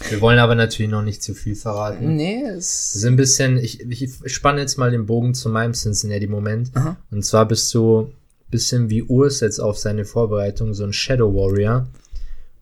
Wir 0.09 0.21
wollen 0.21 0.39
aber 0.39 0.55
natürlich 0.55 0.91
noch 0.91 1.03
nicht 1.03 1.23
zu 1.23 1.35
viel 1.35 1.57
verraten. 1.57 2.17
Nee, 2.17 2.43
es 2.45 2.93
sind 2.93 3.15
ein 3.15 3.17
bisschen, 3.17 3.57
ich, 3.59 3.81
ich 3.91 4.13
spanne 4.27 4.61
jetzt 4.61 4.79
mal 4.79 4.91
den 4.91 5.07
Bogen 5.07 5.35
zu 5.35 5.49
meinem 5.49 5.73
Cincinnati-Moment. 5.73 6.71
Und 7.11 7.25
zwar 7.25 7.47
bist 7.49 7.73
du 7.75 8.03
ein 8.03 8.13
bisschen 8.51 8.91
wie 8.91 9.03
Urs 9.03 9.41
jetzt 9.41 9.59
auf 9.59 9.77
seine 9.79 10.05
Vorbereitung, 10.05 10.73
so 10.73 10.85
ein 10.85 10.93
Shadow 10.93 11.35
Warrior. 11.35 11.89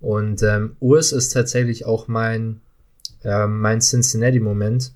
Und 0.00 0.42
ähm, 0.42 0.76
Urs 0.80 1.12
ist 1.12 1.30
tatsächlich 1.30 1.84
auch 1.84 2.08
mein, 2.08 2.60
ähm, 3.22 3.60
mein 3.60 3.80
Cincinnati-Moment, 3.80 4.92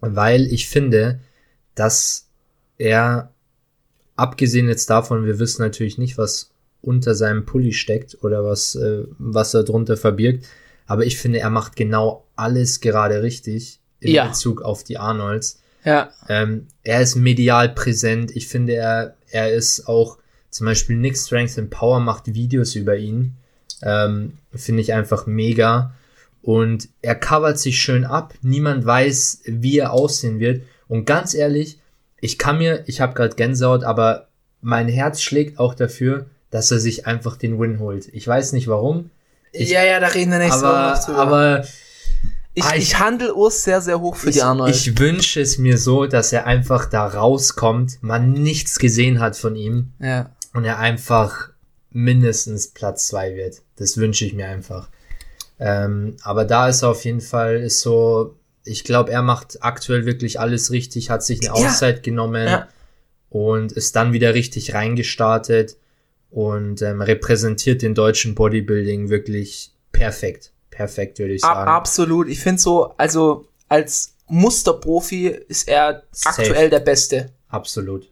weil 0.00 0.46
ich 0.52 0.68
finde, 0.68 1.20
dass 1.74 2.26
er, 2.78 3.30
abgesehen 4.16 4.68
jetzt 4.68 4.90
davon, 4.90 5.26
wir 5.26 5.38
wissen 5.38 5.62
natürlich 5.62 5.98
nicht, 5.98 6.18
was 6.18 6.50
unter 6.82 7.14
seinem 7.14 7.46
Pulli 7.46 7.72
steckt 7.72 8.18
oder 8.22 8.44
was, 8.44 8.74
äh, 8.74 9.04
was 9.18 9.54
er 9.54 9.64
drunter 9.64 9.96
verbirgt, 9.96 10.46
aber 10.86 11.04
ich 11.06 11.18
finde, 11.18 11.40
er 11.40 11.50
macht 11.50 11.76
genau 11.76 12.24
alles 12.36 12.80
gerade 12.80 13.22
richtig 13.22 13.80
in 14.00 14.12
Ja. 14.12 14.28
Bezug 14.28 14.62
auf 14.62 14.84
die 14.84 14.98
Arnolds. 14.98 15.60
ja, 15.84 16.10
Ähm, 16.28 16.66
er 16.82 17.00
ist 17.00 17.14
medial 17.16 17.68
präsent. 17.70 18.34
Ich 18.34 18.48
finde, 18.48 18.74
er, 18.74 19.14
er 19.30 19.52
ist 19.52 19.86
auch 19.88 20.18
zum 20.50 20.66
Beispiel 20.66 20.96
Nick 20.96 21.16
Strength 21.16 21.58
and 21.58 21.70
Power 21.70 22.00
macht 22.00 22.32
Videos 22.34 22.74
über 22.74 22.96
ihn. 22.96 23.34
Ähm, 23.82 24.38
finde 24.54 24.82
ich 24.82 24.92
einfach 24.92 25.26
mega. 25.26 25.94
Und 26.42 26.88
er 27.02 27.14
covert 27.14 27.58
sich 27.58 27.78
schön 27.80 28.04
ab. 28.04 28.34
Niemand 28.42 28.84
weiß, 28.86 29.42
wie 29.46 29.78
er 29.78 29.92
aussehen 29.92 30.38
wird. 30.40 30.62
Und 30.88 31.04
ganz 31.04 31.34
ehrlich, 31.34 31.78
ich 32.20 32.38
kann 32.38 32.58
mir, 32.58 32.84
ich 32.86 33.00
habe 33.00 33.14
gerade 33.14 33.34
Gänsehaut, 33.36 33.84
aber 33.84 34.28
mein 34.62 34.88
Herz 34.88 35.20
schlägt 35.20 35.58
auch 35.58 35.74
dafür, 35.74 36.26
dass 36.50 36.70
er 36.70 36.78
sich 36.78 37.06
einfach 37.06 37.36
den 37.36 37.58
Win 37.60 37.78
holt. 37.78 38.08
Ich 38.12 38.26
weiß 38.26 38.52
nicht 38.52 38.68
warum, 38.68 39.10
Ich- 39.58 39.70
ja, 39.70 39.84
ja, 39.84 40.00
da 40.00 40.08
reden 40.08 40.30
wir 40.32 40.38
nächste 40.38 40.62
Woche 40.62 40.68
aber, 40.68 40.94
noch 40.94 41.04
drüber. 41.04 41.18
aber 41.18 41.64
ich, 42.54 42.64
Ah, 42.64 42.74
ich- 42.74 42.82
ich 42.84 42.98
handle 42.98 43.34
Urs 43.34 43.64
sehr, 43.64 43.80
sehr 43.80 44.00
hoch 44.00 44.16
für 44.16 44.30
ich, 44.30 44.36
die 44.36 44.42
Arnold. 44.42 44.74
ich 44.74 44.98
wünsche 44.98 45.40
es 45.40 45.58
mir 45.58 45.76
so, 45.78 46.06
dass 46.06 46.32
er 46.32 46.46
einfach 46.46 46.86
da 46.86 47.06
rauskommt, 47.06 47.98
man 48.02 48.32
nichts 48.32 48.78
gesehen 48.78 49.20
hat 49.20 49.36
von 49.36 49.56
ihm 49.56 49.92
ja. 50.00 50.30
und 50.54 50.64
er 50.64 50.78
einfach 50.78 51.50
mindestens 51.90 52.68
Platz 52.68 53.08
zwei 53.08 53.34
wird. 53.36 53.62
Das 53.76 53.96
wünsche 53.96 54.24
ich 54.24 54.34
mir 54.34 54.48
einfach. 54.48 54.88
Ähm, 55.58 56.16
aber 56.22 56.44
da 56.44 56.68
ist 56.68 56.82
er 56.82 56.90
auf 56.90 57.04
jeden 57.04 57.20
Fall, 57.22 57.56
ist 57.56 57.80
so, 57.80 58.36
ich 58.64 58.84
glaube, 58.84 59.10
er 59.12 59.22
macht 59.22 59.62
aktuell 59.62 60.04
wirklich 60.06 60.38
alles 60.40 60.70
richtig, 60.70 61.08
hat 61.10 61.22
sich 61.24 61.38
eine 61.40 61.58
Ja. 61.58 61.66
Auszeit 61.68 62.02
genommen 62.02 62.46
Ja. 62.48 62.68
und 63.30 63.72
ist 63.72 63.96
dann 63.96 64.12
wieder 64.12 64.34
richtig 64.34 64.74
reingestartet 64.74 65.76
und 66.36 66.82
ähm, 66.82 67.00
repräsentiert 67.00 67.80
den 67.80 67.94
deutschen 67.94 68.34
Bodybuilding 68.34 69.08
wirklich 69.08 69.72
perfekt. 69.90 70.52
Perfekt, 70.68 71.18
würde 71.18 71.32
ich 71.32 71.40
sagen. 71.40 71.66
absolut. 71.66 72.28
Ich 72.28 72.40
finde 72.40 72.60
so, 72.60 72.92
also 72.98 73.46
als 73.70 74.12
Musterprofi 74.28 75.28
ist 75.28 75.66
er 75.66 76.02
Safe. 76.12 76.42
aktuell 76.42 76.68
der 76.68 76.80
Beste. 76.80 77.30
Absolut. 77.48 78.10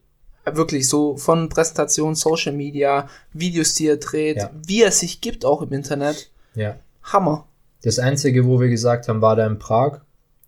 Wirklich 0.50 0.88
so 0.88 1.18
von 1.18 1.50
Präsentation, 1.50 2.14
Social 2.14 2.54
Media, 2.54 3.10
Videos, 3.34 3.74
die 3.74 3.88
er 3.88 3.98
dreht, 3.98 4.38
Ja. 4.38 4.50
wie 4.66 4.82
er 4.82 4.90
sich 4.90 5.20
gibt 5.20 5.44
auch 5.44 5.60
im 5.60 5.74
Internet. 5.74 6.30
Ja. 6.54 6.76
Hammer. 7.02 7.46
Das 7.82 7.98
Einzige, 7.98 8.46
wo 8.46 8.58
wir 8.58 8.68
gesagt 8.68 9.06
haben, 9.08 9.20
war 9.20 9.36
da 9.36 9.46
in 9.46 9.58
Prag, 9.58 10.00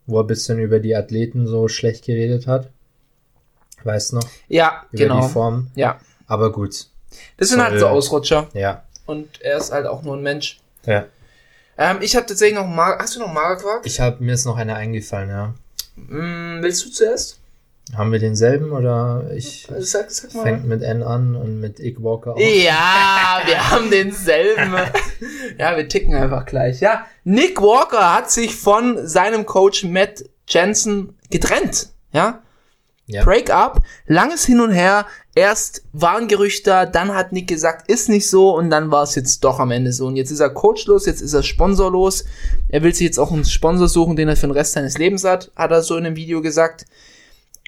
wo 0.07 0.19
er 0.19 0.25
ein 0.25 0.29
bisschen 0.29 0.59
über 0.61 0.81
die 0.81 0.97
Athleten 0.97 1.47
so 1.47 1.69
schlecht 1.69 2.07
geredet 2.07 2.47
hat. 2.47 2.71
Weißt 3.85 4.15
noch? 4.15 4.27
Ja, 4.49 4.87
Über 4.93 5.03
genau. 5.03 5.27
die 5.27 5.29
Form. 5.31 5.67
Ja. 5.75 6.01
Aber 6.27 6.51
gut. 6.53 6.87
Das 7.37 7.49
sind 7.51 7.63
halt 7.63 7.79
so 7.81 7.87
Ausrutscher. 7.89 8.49
Ja. 8.55 8.83
und 9.07 9.41
er 9.43 9.59
ist 9.59 9.73
halt 9.73 9.87
auch 9.87 10.03
nur 10.03 10.17
ein 10.17 10.23
Mensch. 10.23 10.59
Ja. 10.85 11.05
Ähm, 11.79 11.99
ich 12.01 12.17
habe 12.17 12.27
tatsächlich 12.27 12.59
noch 12.59 12.67
Mar 12.67 12.99
Hast 12.99 13.17
du 13.17 13.21
noch 13.21 13.33
Magerquark? 13.33 13.85
Ich 13.85 14.01
habe 14.01 14.23
mir 14.25 14.33
ist 14.35 14.45
noch 14.47 14.57
eine 14.57 14.75
eingefallen, 14.77 15.29
ja. 15.29 15.55
Mm, 15.97 16.63
willst 16.63 16.85
du 16.85 16.91
zuerst? 16.91 17.39
Haben 17.97 18.11
wir 18.11 18.19
denselben 18.19 18.73
oder 18.73 19.31
ich 19.35 19.69
Also 19.71 19.85
sag, 19.87 20.11
sag 20.11 20.35
mal. 20.35 20.43
fängt 20.43 20.65
mit 20.67 20.83
N 20.83 21.03
an 21.05 21.37
und 21.37 21.61
mit 21.61 21.79
Ig 21.79 22.03
Walker 22.03 22.33
auf? 22.35 22.41
Ja, 22.41 23.41
wir 23.45 23.71
haben 23.71 23.91
denselben. 23.91 24.75
ja, 25.59 25.77
wir 25.77 25.87
ticken 25.89 26.15
einfach 26.15 26.47
gleich. 26.47 26.81
Ja, 26.81 27.07
Nick 27.25 27.61
Walker 27.63 28.15
hat 28.15 28.31
sich 28.31 28.57
von 28.57 29.07
seinem 29.07 29.47
Coach 29.47 29.85
Matt 29.85 30.25
Jensen 30.49 31.17
getrennt. 31.31 31.91
Ja, 32.13 32.43
Ja. 33.07 33.25
Break-up, 33.25 33.83
langes 34.07 34.45
Hin 34.45 34.61
und 34.61 34.73
Her. 34.73 35.07
Erst 35.35 35.83
waren 35.93 36.29
Gerüchte, 36.29 36.71
da, 36.71 36.87
dann 36.87 37.15
hat 37.15 37.33
Nick 37.33 37.47
gesagt, 37.47 37.89
ist 37.91 38.09
nicht 38.09 38.29
so 38.29 38.57
und 38.57 38.71
dann 38.71 38.91
war 38.91 39.03
es 39.03 39.15
jetzt 39.15 39.45
doch 39.45 39.61
am 39.61 39.71
Ende 39.71 39.93
so. 39.93 40.07
Und 40.07 40.17
jetzt 40.17 40.31
ist 40.31 40.41
er 40.41 40.51
coachlos, 40.51 41.07
jetzt 41.07 41.21
ist 41.21 41.35
er 41.35 41.43
sponsorlos. 41.43 42.25
Er 42.69 42.83
will 42.83 42.95
sich 42.95 43.07
jetzt 43.07 43.19
auch 43.19 43.31
einen 43.31 43.45
Sponsor 43.45 43.87
suchen, 43.87 44.17
den 44.17 44.29
er 44.29 44.37
für 44.37 44.47
den 44.47 44.53
Rest 44.53 44.73
seines 44.73 44.99
Lebens 44.99 45.25
hat, 45.25 45.53
hat 45.55 45.71
er 45.71 45.83
so 45.83 45.97
in 45.97 46.07
einem 46.07 46.17
Video 46.17 46.41
gesagt. 46.41 46.87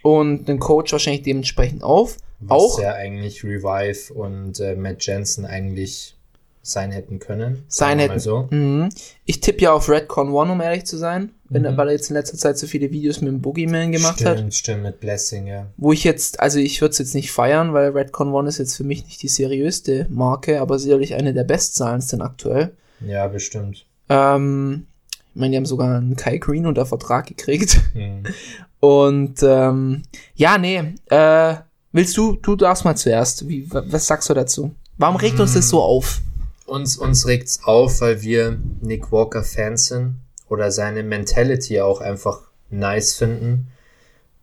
Und 0.03 0.47
den 0.47 0.59
Coach 0.59 0.93
wahrscheinlich 0.93 1.23
dementsprechend 1.23 1.83
auf. 1.83 2.17
Was 2.41 2.63
auch 2.63 2.81
ja 2.81 2.95
eigentlich 2.95 3.45
Revive 3.45 4.15
und 4.15 4.61
äh, 4.61 4.77
Matt 4.77 5.05
Jensen 5.05 5.45
eigentlich 5.45 6.17
sein 6.63 6.93
hätten 6.93 7.19
können. 7.19 7.65
sein 7.69 7.99
hätten. 7.99 8.21
So. 8.21 8.49
Mhm. 8.51 8.91
Ich 9.25 9.41
tippe 9.41 9.63
ja 9.63 9.73
auf 9.73 9.89
Redcon 9.89 10.31
One, 10.31 10.53
um 10.53 10.61
ehrlich 10.61 10.87
zu 10.87 10.97
sein, 10.97 11.33
wenn, 11.51 11.63
Mhm. 11.63 11.77
weil 11.77 11.89
er 11.89 11.93
jetzt 11.95 12.11
in 12.11 12.15
letzter 12.17 12.37
Zeit 12.37 12.59
so 12.59 12.67
viele 12.67 12.91
Videos 12.91 13.21
mit 13.21 13.29
dem 13.33 13.41
Boogeyman 13.41 13.93
gemacht 13.93 14.21
stimmt, 14.21 14.39
hat. 14.45 14.55
Stimmt, 14.55 14.83
mit 14.83 15.01
Blessing, 15.01 15.47
ja. 15.47 15.67
Wo 15.77 15.93
ich 15.93 16.05
jetzt, 16.05 16.41
also 16.41 16.59
ich 16.59 16.81
würde 16.81 16.93
es 16.93 16.99
jetzt 16.99 17.15
nicht 17.15 17.33
feiern, 17.33 17.73
weil 17.73 17.91
Redcon 17.91 18.33
One 18.33 18.49
ist 18.49 18.59
jetzt 18.59 18.77
für 18.77 18.85
mich 18.85 19.05
nicht 19.07 19.23
die 19.23 19.29
seriöste 19.29 20.07
Marke, 20.11 20.61
aber 20.61 20.79
sicherlich 20.79 21.15
eine 21.15 21.33
der 21.35 21.45
bestzahlendsten 21.45 22.21
aktuell. 22.23 22.73
Ja, 23.07 23.27
bestimmt. 23.29 23.87
Ähm, 24.09 24.87
ich 25.35 25.41
meine, 25.41 25.53
die 25.53 25.57
haben 25.59 25.67
sogar 25.67 25.97
einen 25.99 26.17
Kai 26.17 26.39
Green 26.39 26.67
unter 26.67 26.85
Vertrag 26.87 27.27
gekriegt. 27.27 27.81
Hm. 27.93 28.25
Und 28.81 29.43
ähm, 29.43 30.03
ja, 30.37 30.57
nee, 30.59 30.95
äh, 31.11 31.55
willst 31.93 32.17
du, 32.17 32.35
du 32.37 32.55
darfst 32.57 32.85
mal 32.85 32.95
zuerst. 32.97 33.49
Wie, 33.49 33.71
wa- 33.73 33.85
was 33.89 34.07
sagst 34.07 34.29
du 34.31 34.35
dazu? 34.35 34.75
Warum 34.99 35.17
regt 35.17 35.41
uns 35.41 35.55
das 35.55 35.69
so 35.69 35.81
auf? 35.83 36.21
Uns, 36.67 36.97
uns 36.97 37.27
regt's 37.27 37.61
auf, 37.65 38.01
weil 38.01 38.21
wir 38.23 38.59
Nick 38.81 39.11
Walker 39.11 39.43
Fans 39.43 39.87
sind 39.87 40.17
oder 40.49 40.71
seine 40.71 41.03
Mentality 41.03 41.81
auch 41.81 42.01
einfach 42.01 42.43
nice 42.71 43.15
finden. 43.15 43.69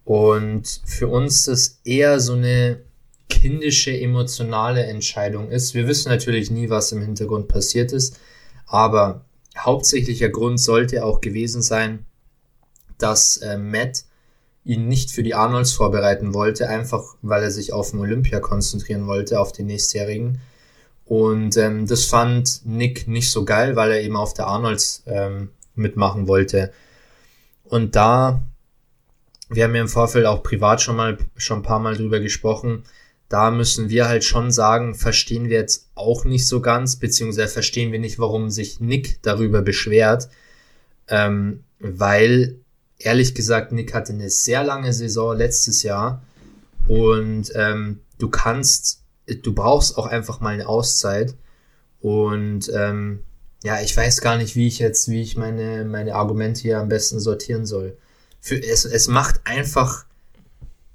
Und 0.03 0.81
für 0.85 1.07
uns 1.07 1.45
das 1.45 1.79
eher 1.83 2.19
so 2.19 2.33
eine 2.33 2.81
kindische, 3.29 3.97
emotionale 3.97 4.85
Entscheidung 4.85 5.49
ist. 5.49 5.73
Wir 5.73 5.87
wissen 5.87 6.09
natürlich 6.09 6.51
nie, 6.51 6.69
was 6.69 6.91
im 6.91 7.01
Hintergrund 7.01 7.47
passiert 7.47 7.91
ist, 7.91 8.19
aber 8.67 9.25
hauptsächlicher 9.57 10.29
Grund 10.29 10.59
sollte 10.59 11.03
auch 11.03 11.21
gewesen 11.21 11.61
sein, 11.61 12.05
dass 12.97 13.37
äh, 13.37 13.57
Matt 13.57 14.05
ihn 14.63 14.87
nicht 14.87 15.11
für 15.11 15.23
die 15.23 15.35
Arnolds 15.35 15.73
vorbereiten 15.73 16.33
wollte, 16.33 16.67
einfach 16.69 17.15
weil 17.21 17.43
er 17.43 17.51
sich 17.51 17.71
auf 17.71 17.91
den 17.91 17.99
Olympia 17.99 18.39
konzentrieren 18.39 19.05
wollte, 19.07 19.39
auf 19.39 19.51
den 19.51 19.67
nächstjährigen. 19.67 20.41
Und 21.05 21.55
ähm, 21.57 21.85
das 21.85 22.05
fand 22.05 22.65
Nick 22.65 23.07
nicht 23.07 23.29
so 23.29 23.45
geil, 23.45 23.75
weil 23.75 23.91
er 23.91 24.01
eben 24.01 24.15
auf 24.15 24.33
der 24.33 24.47
Arnolds 24.47 25.03
ähm, 25.05 25.49
mitmachen 25.75 26.27
wollte. 26.27 26.71
Und 27.63 27.95
da, 27.95 28.43
wir 29.49 29.63
haben 29.63 29.75
ja 29.75 29.81
im 29.81 29.87
Vorfeld 29.87 30.25
auch 30.25 30.43
privat 30.43 30.81
schon 30.81 30.95
mal 30.95 31.17
schon 31.35 31.59
ein 31.59 31.63
paar 31.63 31.79
Mal 31.79 31.95
drüber 31.95 32.19
gesprochen, 32.19 32.83
da 33.29 33.49
müssen 33.49 33.89
wir 33.89 34.07
halt 34.07 34.23
schon 34.23 34.51
sagen, 34.51 34.93
verstehen 34.93 35.49
wir 35.49 35.57
jetzt 35.57 35.89
auch 35.95 36.25
nicht 36.25 36.47
so 36.47 36.61
ganz, 36.61 36.97
beziehungsweise 36.97 37.51
verstehen 37.51 37.91
wir 37.91 37.99
nicht, 37.99 38.19
warum 38.19 38.49
sich 38.49 38.79
Nick 38.79 39.21
darüber 39.23 39.61
beschwert, 39.61 40.29
ähm, 41.07 41.63
weil 41.79 42.59
ehrlich 42.99 43.33
gesagt, 43.33 43.71
Nick 43.71 43.93
hatte 43.93 44.13
eine 44.13 44.29
sehr 44.29 44.63
lange 44.63 44.93
Saison 44.93 45.35
letztes 45.35 45.83
Jahr 45.83 46.21
und 46.87 47.51
ähm, 47.55 48.01
du 48.19 48.29
kannst, 48.29 49.01
du 49.25 49.53
brauchst 49.53 49.97
auch 49.97 50.05
einfach 50.05 50.39
mal 50.39 50.53
eine 50.53 50.67
Auszeit 50.67 51.35
und 51.99 52.71
ähm, 52.73 53.21
ja, 53.65 53.81
ich 53.81 53.97
weiß 53.97 54.21
gar 54.21 54.37
nicht, 54.37 54.55
wie 54.55 54.67
ich 54.67 54.77
jetzt, 54.77 55.09
wie 55.09 55.23
ich 55.23 55.37
meine, 55.37 55.85
meine 55.85 56.13
Argumente 56.13 56.61
hier 56.61 56.77
am 56.77 56.87
besten 56.87 57.19
sortieren 57.19 57.65
soll. 57.65 57.97
Für, 58.39 58.61
es, 58.61 58.85
es 58.85 59.07
macht 59.07 59.41
einfach, 59.43 60.05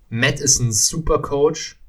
Matt 0.08 0.38
ist 0.38 0.60
ein 0.60 0.70
super 0.70 1.20
Coach, 1.20 1.80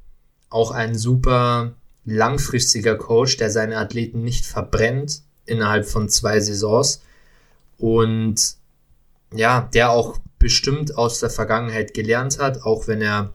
auch 0.50 0.72
ein 0.72 0.98
super 0.98 1.76
langfristiger 2.04 2.96
Coach, 2.96 3.38
der 3.38 3.52
seine 3.52 3.78
Athleten 3.78 4.24
nicht 4.24 4.44
verbrennt 4.44 5.22
innerhalb 5.46 5.86
von 5.86 6.10
zwei 6.10 6.39
Saisons 6.39 7.04
und 7.78 8.56
ja, 9.36 9.70
der 9.76 9.91
auch 9.91 10.17
bestimmt 10.39 10.98
aus 10.98 11.20
der 11.20 11.30
Vergangenheit 11.30 11.94
gelernt 11.94 12.39
hat, 12.39 12.63
auch 12.63 12.88
wenn 12.88 13.04
er 13.04 13.34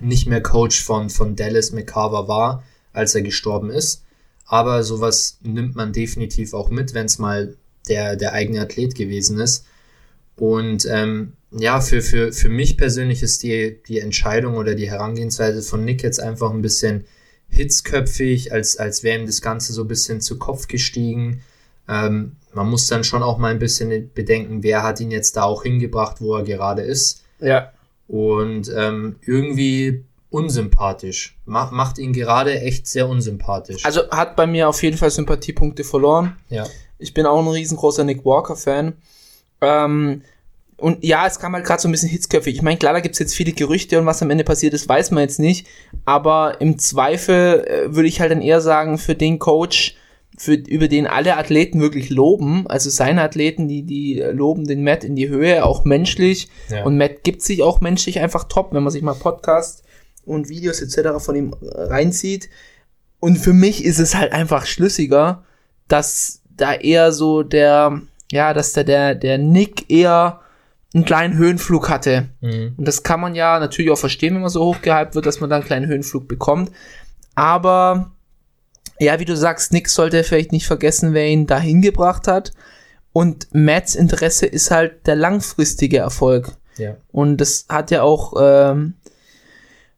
nicht 0.00 0.26
mehr 0.26 0.42
Coach 0.42 0.82
von, 0.82 1.10
von 1.10 1.36
Dallas 1.36 1.72
McCarver 1.72 2.28
war, 2.28 2.64
als 2.94 3.14
er 3.14 3.20
gestorben 3.20 3.68
ist. 3.68 4.04
Aber 4.52 4.82
sowas 4.82 5.38
nimmt 5.42 5.76
man 5.76 5.94
definitiv 5.94 6.52
auch 6.52 6.68
mit, 6.68 6.92
wenn 6.92 7.06
es 7.06 7.18
mal 7.18 7.56
der, 7.88 8.16
der 8.16 8.34
eigene 8.34 8.60
Athlet 8.60 8.94
gewesen 8.94 9.40
ist. 9.40 9.64
Und 10.36 10.86
ähm, 10.90 11.32
ja, 11.52 11.80
für, 11.80 12.02
für, 12.02 12.34
für 12.34 12.50
mich 12.50 12.76
persönlich 12.76 13.22
ist 13.22 13.42
die, 13.42 13.78
die 13.88 13.98
Entscheidung 13.98 14.56
oder 14.56 14.74
die 14.74 14.90
Herangehensweise 14.90 15.62
von 15.62 15.86
Nick 15.86 16.02
jetzt 16.02 16.20
einfach 16.20 16.50
ein 16.50 16.60
bisschen 16.60 17.06
hitzköpfig, 17.48 18.52
als, 18.52 18.76
als 18.76 19.02
wäre 19.02 19.18
ihm 19.18 19.24
das 19.24 19.40
Ganze 19.40 19.72
so 19.72 19.84
ein 19.84 19.88
bisschen 19.88 20.20
zu 20.20 20.38
Kopf 20.38 20.68
gestiegen. 20.68 21.40
Ähm, 21.88 22.32
man 22.52 22.68
muss 22.68 22.86
dann 22.88 23.04
schon 23.04 23.22
auch 23.22 23.38
mal 23.38 23.52
ein 23.52 23.58
bisschen 23.58 24.10
bedenken, 24.12 24.62
wer 24.62 24.82
hat 24.82 25.00
ihn 25.00 25.10
jetzt 25.10 25.34
da 25.38 25.44
auch 25.44 25.62
hingebracht, 25.62 26.20
wo 26.20 26.36
er 26.36 26.44
gerade 26.44 26.82
ist. 26.82 27.24
Ja. 27.40 27.72
Und 28.06 28.70
ähm, 28.76 29.16
irgendwie 29.24 30.04
unsympathisch. 30.32 31.38
Macht, 31.44 31.72
macht 31.72 31.98
ihn 31.98 32.12
gerade 32.12 32.60
echt 32.60 32.86
sehr 32.86 33.08
unsympathisch. 33.08 33.84
Also 33.84 34.08
hat 34.10 34.36
bei 34.36 34.46
mir 34.46 34.68
auf 34.68 34.82
jeden 34.82 34.96
Fall 34.96 35.10
Sympathiepunkte 35.10 35.84
verloren. 35.84 36.36
ja. 36.48 36.66
Ich 36.98 37.14
bin 37.14 37.26
auch 37.26 37.40
ein 37.40 37.48
riesengroßer 37.48 38.04
Nick 38.04 38.24
Walker-Fan. 38.24 38.92
Ähm, 39.60 40.22
und 40.76 41.04
ja, 41.04 41.26
es 41.26 41.38
kam 41.38 41.52
halt 41.52 41.64
gerade 41.64 41.82
so 41.82 41.88
ein 41.88 41.92
bisschen 41.92 42.08
hitzköpfig. 42.08 42.54
Ich 42.54 42.62
meine, 42.62 42.76
klar, 42.76 42.92
da 42.92 43.00
gibt's 43.00 43.18
jetzt 43.18 43.34
viele 43.34 43.52
Gerüchte 43.52 43.98
und 43.98 44.06
was 44.06 44.22
am 44.22 44.30
Ende 44.30 44.44
passiert 44.44 44.74
ist, 44.74 44.88
weiß 44.88 45.10
man 45.10 45.22
jetzt 45.22 45.38
nicht. 45.38 45.66
Aber 46.04 46.60
im 46.60 46.78
Zweifel 46.78 47.64
äh, 47.66 47.94
würde 47.94 48.08
ich 48.08 48.20
halt 48.20 48.30
dann 48.30 48.40
eher 48.40 48.60
sagen, 48.60 48.98
für 48.98 49.14
den 49.14 49.38
Coach, 49.38 49.96
für, 50.36 50.54
über 50.54 50.88
den 50.88 51.06
alle 51.06 51.36
Athleten 51.36 51.80
wirklich 51.80 52.10
loben, 52.10 52.66
also 52.66 52.90
seine 52.90 53.22
Athleten, 53.22 53.68
die, 53.68 53.82
die 53.82 54.20
äh, 54.20 54.32
loben 54.32 54.66
den 54.66 54.82
Matt 54.82 55.04
in 55.04 55.14
die 55.14 55.28
Höhe, 55.28 55.64
auch 55.64 55.84
menschlich. 55.84 56.48
Ja. 56.68 56.84
Und 56.84 56.98
Matt 56.98 57.22
gibt 57.22 57.42
sich 57.42 57.62
auch 57.62 57.80
menschlich 57.80 58.18
einfach 58.20 58.44
top, 58.44 58.72
wenn 58.72 58.82
man 58.82 58.92
sich 58.92 59.02
mal 59.02 59.14
Podcast 59.14 59.81
und 60.24 60.48
Videos 60.48 60.80
etc. 60.80 61.24
von 61.24 61.36
ihm 61.36 61.54
äh, 61.60 61.82
reinzieht. 61.82 62.48
Und 63.20 63.36
für 63.36 63.52
mich 63.52 63.84
ist 63.84 63.98
es 63.98 64.14
halt 64.14 64.32
einfach 64.32 64.66
schlüssiger, 64.66 65.44
dass 65.88 66.40
da 66.56 66.74
eher 66.74 67.12
so 67.12 67.42
der, 67.42 68.00
ja, 68.30 68.52
dass 68.54 68.72
da 68.72 68.82
der, 68.82 69.14
der 69.14 69.38
Nick 69.38 69.90
eher 69.90 70.40
einen 70.94 71.04
kleinen 71.04 71.36
Höhenflug 71.36 71.88
hatte. 71.88 72.28
Mhm. 72.40 72.74
Und 72.76 72.86
das 72.86 73.02
kann 73.02 73.20
man 73.20 73.34
ja 73.34 73.58
natürlich 73.58 73.90
auch 73.90 73.98
verstehen, 73.98 74.34
wenn 74.34 74.42
man 74.42 74.50
so 74.50 74.64
hochgehypt 74.64 75.14
wird, 75.14 75.26
dass 75.26 75.40
man 75.40 75.50
da 75.50 75.56
einen 75.56 75.64
kleinen 75.64 75.86
Höhenflug 75.86 76.28
bekommt. 76.28 76.70
Aber, 77.34 78.12
ja, 78.98 79.18
wie 79.18 79.24
du 79.24 79.36
sagst, 79.36 79.72
Nick 79.72 79.88
sollte 79.88 80.22
vielleicht 80.24 80.52
nicht 80.52 80.66
vergessen, 80.66 81.14
wer 81.14 81.28
ihn 81.28 81.46
dahin 81.46 81.80
gebracht 81.80 82.28
hat. 82.28 82.52
Und 83.12 83.48
Matts 83.52 83.94
Interesse 83.94 84.46
ist 84.46 84.70
halt 84.70 85.06
der 85.06 85.16
langfristige 85.16 85.98
Erfolg. 85.98 86.52
ja. 86.76 86.96
Und 87.10 87.38
das 87.38 87.66
hat 87.68 87.90
ja 87.90 88.02
auch 88.02 88.34
ähm, 88.40 88.94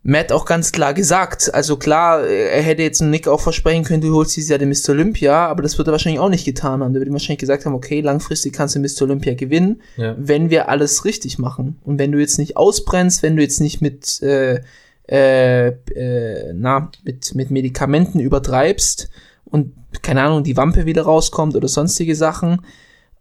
Matt 0.06 0.32
auch 0.32 0.44
ganz 0.44 0.70
klar 0.70 0.92
gesagt. 0.92 1.52
Also 1.54 1.78
klar, 1.78 2.24
er 2.24 2.60
hätte 2.62 2.82
jetzt 2.82 3.00
Nick 3.00 3.26
auch 3.26 3.40
versprechen 3.40 3.84
können, 3.84 4.02
du 4.02 4.14
holst 4.14 4.36
dieses 4.36 4.50
Jahr 4.50 4.58
den 4.58 4.68
Mr. 4.68 4.90
Olympia, 4.90 5.46
aber 5.48 5.62
das 5.62 5.78
wird 5.78 5.88
er 5.88 5.92
wahrscheinlich 5.92 6.20
auch 6.20 6.28
nicht 6.28 6.44
getan 6.44 6.82
haben. 6.82 6.92
Da 6.92 7.00
würde 7.00 7.10
ihm 7.10 7.14
wahrscheinlich 7.14 7.38
gesagt 7.38 7.64
haben, 7.64 7.74
okay, 7.74 8.02
langfristig 8.02 8.52
kannst 8.52 8.74
du 8.74 8.80
Mr. 8.80 9.02
Olympia 9.02 9.32
gewinnen, 9.32 9.80
Ja. 9.96 10.14
wenn 10.18 10.50
wir 10.50 10.68
alles 10.68 11.06
richtig 11.06 11.38
machen. 11.38 11.78
Und 11.84 11.98
wenn 11.98 12.12
du 12.12 12.18
jetzt 12.18 12.36
nicht 12.38 12.58
ausbrennst, 12.58 13.22
wenn 13.22 13.34
du 13.36 13.42
jetzt 13.42 13.60
nicht 13.60 13.80
mit, 13.80 14.20
äh, 14.22 14.60
äh, 15.08 15.68
äh, 15.68 16.52
na, 16.54 16.90
mit, 17.02 17.34
mit 17.34 17.50
Medikamenten 17.50 18.20
übertreibst 18.20 19.08
und, 19.46 19.72
keine 20.02 20.22
Ahnung, 20.22 20.44
die 20.44 20.56
Wampe 20.58 20.84
wieder 20.84 21.02
rauskommt 21.04 21.56
oder 21.56 21.68
sonstige 21.68 22.14
Sachen 22.14 22.60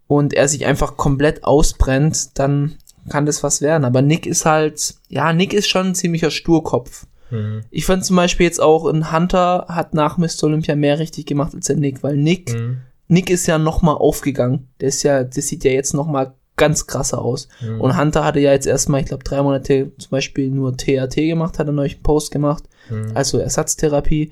und 0.08 0.34
er 0.34 0.50
sich 0.50 0.65
einfach 0.65 0.98
komplett 0.98 1.46
ausbrennt, 1.46 2.38
dann 2.38 2.76
kann 3.10 3.26
das 3.26 3.44
was 3.44 3.62
werden. 3.62 3.86
Aber 3.86 4.02
Nick 4.02 4.26
ist 4.26 4.46
halt, 4.46 4.96
ja, 5.10 5.34
Nick 5.34 5.54
ist 5.54 5.68
schon 5.68 5.88
ein 5.88 5.96
ziemlicher 5.96 6.32
Sturkopf. 6.32 7.06
Mhm. 7.32 7.62
Ich 7.72 7.86
fand 7.86 8.06
zum 8.06 8.16
Beispiel 8.16 8.46
jetzt 8.46 8.62
auch, 8.62 8.86
ein 8.86 9.12
Hunter 9.12 9.66
hat 9.70 9.94
nach 9.94 10.18
Mr. 10.18 10.44
Olympia 10.44 10.76
mehr 10.76 11.00
richtig 11.00 11.26
gemacht 11.26 11.54
als 11.56 11.68
der 11.68 11.76
Nick, 11.78 12.04
weil 12.04 12.18
Nick, 12.18 12.54
Mhm. 12.54 12.78
Nick 13.08 13.30
ist 13.30 13.48
ja 13.48 13.58
noch 13.58 13.82
mal 13.82 13.94
aufgegangen. 13.94 14.68
Der 14.80 14.89
ist 14.89 15.04
ja, 15.04 15.24
das 15.24 15.48
sieht 15.48 15.63
ja 15.63 15.72
jetzt 15.72 15.94
noch 15.94 16.08
mal 16.08 16.34
ganz 16.56 16.88
krasser 16.88 17.22
aus. 17.22 17.48
Mhm. 17.62 17.82
Und 17.82 17.98
Hunter 17.98 18.24
hatte 18.24 18.39
ja 18.39 18.52
jetzt 18.52 18.68
erstmal, 18.68 19.02
ich 19.02 19.08
glaube, 19.08 19.24
drei 19.24 19.42
Monate 19.42 19.92
zum 19.98 20.10
Beispiel 20.12 20.50
nur 20.50 20.78
THT 20.78 21.16
gemacht, 21.16 21.60
hat 21.60 21.68
er 21.68 21.74
neulich 21.74 21.96
einen 21.96 22.04
Post 22.04 22.32
gemacht, 22.32 22.63
Mhm. 22.89 23.12
also 23.13 23.38
Ersatztherapie. 23.39 24.32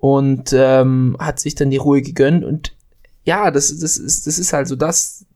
und 0.00 0.52
ähm, 0.52 1.16
hat 1.18 1.40
sich 1.40 1.56
dann 1.56 1.70
die 1.70 1.76
Ruhe 1.76 2.02
gegönnt 2.02 2.44
und 2.44 2.76
ja, 3.24 3.50
das, 3.50 3.76
das, 3.78 3.98
ist, 3.98 4.26
das 4.28 4.38
ist 4.38 4.52
halt 4.52 4.68
so 4.68 4.76
das. 4.76 5.26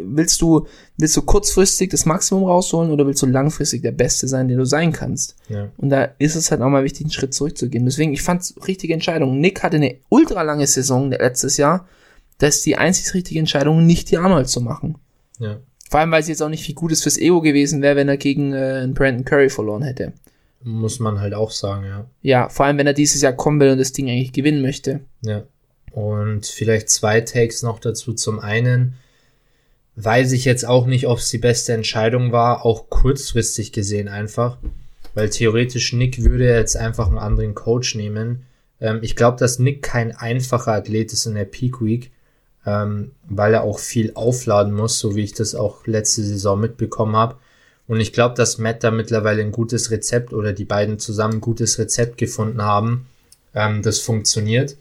Willst 0.00 0.40
du, 0.40 0.66
willst 0.96 1.16
du 1.16 1.22
kurzfristig 1.22 1.90
das 1.90 2.06
Maximum 2.06 2.44
rausholen 2.44 2.90
oder 2.90 3.06
willst 3.06 3.22
du 3.22 3.26
langfristig 3.26 3.82
der 3.82 3.92
Beste 3.92 4.28
sein, 4.28 4.48
der 4.48 4.56
du 4.56 4.64
sein 4.64 4.92
kannst? 4.92 5.36
Ja. 5.48 5.68
Und 5.76 5.90
da 5.90 6.08
ist 6.18 6.34
es 6.34 6.50
halt 6.50 6.60
auch 6.60 6.68
mal 6.68 6.84
wichtig, 6.84 7.04
einen 7.04 7.12
Schritt 7.12 7.34
zurückzugehen. 7.34 7.84
Deswegen, 7.84 8.12
ich 8.12 8.22
fand's 8.22 8.54
richtige 8.66 8.94
Entscheidung. 8.94 9.40
Nick 9.40 9.62
hatte 9.62 9.76
eine 9.76 9.96
ultra 10.08 10.42
lange 10.42 10.66
Saison 10.66 11.10
letztes 11.10 11.56
Jahr. 11.56 11.86
Das 12.38 12.56
ist 12.56 12.66
die 12.66 12.76
einzig 12.76 13.12
richtige 13.14 13.40
Entscheidung, 13.40 13.84
nicht 13.84 14.10
die 14.10 14.18
Arnold 14.18 14.48
zu 14.48 14.60
machen. 14.60 14.96
Ja. 15.38 15.58
Vor 15.90 16.00
allem, 16.00 16.10
weil 16.10 16.20
es 16.20 16.28
jetzt 16.28 16.42
auch 16.42 16.48
nicht 16.48 16.64
viel 16.64 16.74
Gutes 16.74 17.02
fürs 17.02 17.18
Ego 17.18 17.40
gewesen 17.40 17.82
wäre, 17.82 17.96
wenn 17.96 18.08
er 18.08 18.16
gegen 18.16 18.52
äh, 18.52 18.86
Brandon 18.92 19.24
Curry 19.24 19.48
verloren 19.48 19.82
hätte. 19.82 20.12
Muss 20.62 20.98
man 20.98 21.20
halt 21.20 21.34
auch 21.34 21.50
sagen, 21.50 21.84
ja. 21.84 22.06
Ja, 22.20 22.48
vor 22.48 22.66
allem, 22.66 22.78
wenn 22.78 22.86
er 22.86 22.92
dieses 22.92 23.22
Jahr 23.22 23.32
kommen 23.32 23.60
will 23.60 23.70
und 23.70 23.78
das 23.78 23.92
Ding 23.92 24.08
eigentlich 24.08 24.32
gewinnen 24.32 24.60
möchte. 24.60 25.00
Ja. 25.22 25.44
Und 25.92 26.46
vielleicht 26.46 26.90
zwei 26.90 27.20
Takes 27.20 27.62
noch 27.62 27.78
dazu. 27.78 28.12
Zum 28.12 28.38
einen 28.38 28.94
weiß 30.00 30.32
ich 30.32 30.44
jetzt 30.44 30.64
auch 30.64 30.86
nicht, 30.86 31.08
ob 31.08 31.18
es 31.18 31.28
die 31.28 31.38
beste 31.38 31.72
Entscheidung 31.72 32.30
war, 32.30 32.64
auch 32.64 32.88
kurzfristig 32.88 33.72
gesehen 33.72 34.08
einfach. 34.08 34.56
Weil 35.14 35.28
theoretisch 35.28 35.92
Nick 35.92 36.22
würde 36.22 36.46
jetzt 36.46 36.76
einfach 36.76 37.08
einen 37.08 37.18
anderen 37.18 37.56
Coach 37.56 37.96
nehmen. 37.96 38.44
Ähm, 38.80 39.00
ich 39.02 39.16
glaube, 39.16 39.38
dass 39.38 39.58
Nick 39.58 39.82
kein 39.82 40.14
einfacher 40.14 40.72
Athlet 40.72 41.12
ist 41.12 41.26
in 41.26 41.34
der 41.34 41.46
Peak 41.46 41.82
Week, 41.82 42.12
ähm, 42.64 43.10
weil 43.28 43.54
er 43.54 43.64
auch 43.64 43.80
viel 43.80 44.12
aufladen 44.14 44.72
muss, 44.72 45.00
so 45.00 45.16
wie 45.16 45.24
ich 45.24 45.34
das 45.34 45.56
auch 45.56 45.84
letzte 45.86 46.22
Saison 46.22 46.60
mitbekommen 46.60 47.16
habe. 47.16 47.36
Und 47.88 48.00
ich 48.00 48.12
glaube, 48.12 48.36
dass 48.36 48.58
Matt 48.58 48.84
da 48.84 48.92
mittlerweile 48.92 49.42
ein 49.42 49.50
gutes 49.50 49.90
Rezept 49.90 50.32
oder 50.32 50.52
die 50.52 50.66
beiden 50.66 51.00
zusammen 51.00 51.34
ein 51.34 51.40
gutes 51.40 51.78
Rezept 51.78 52.18
gefunden 52.18 52.62
haben, 52.62 53.06
ähm, 53.52 53.82
das 53.82 53.98
funktioniert. 53.98 54.76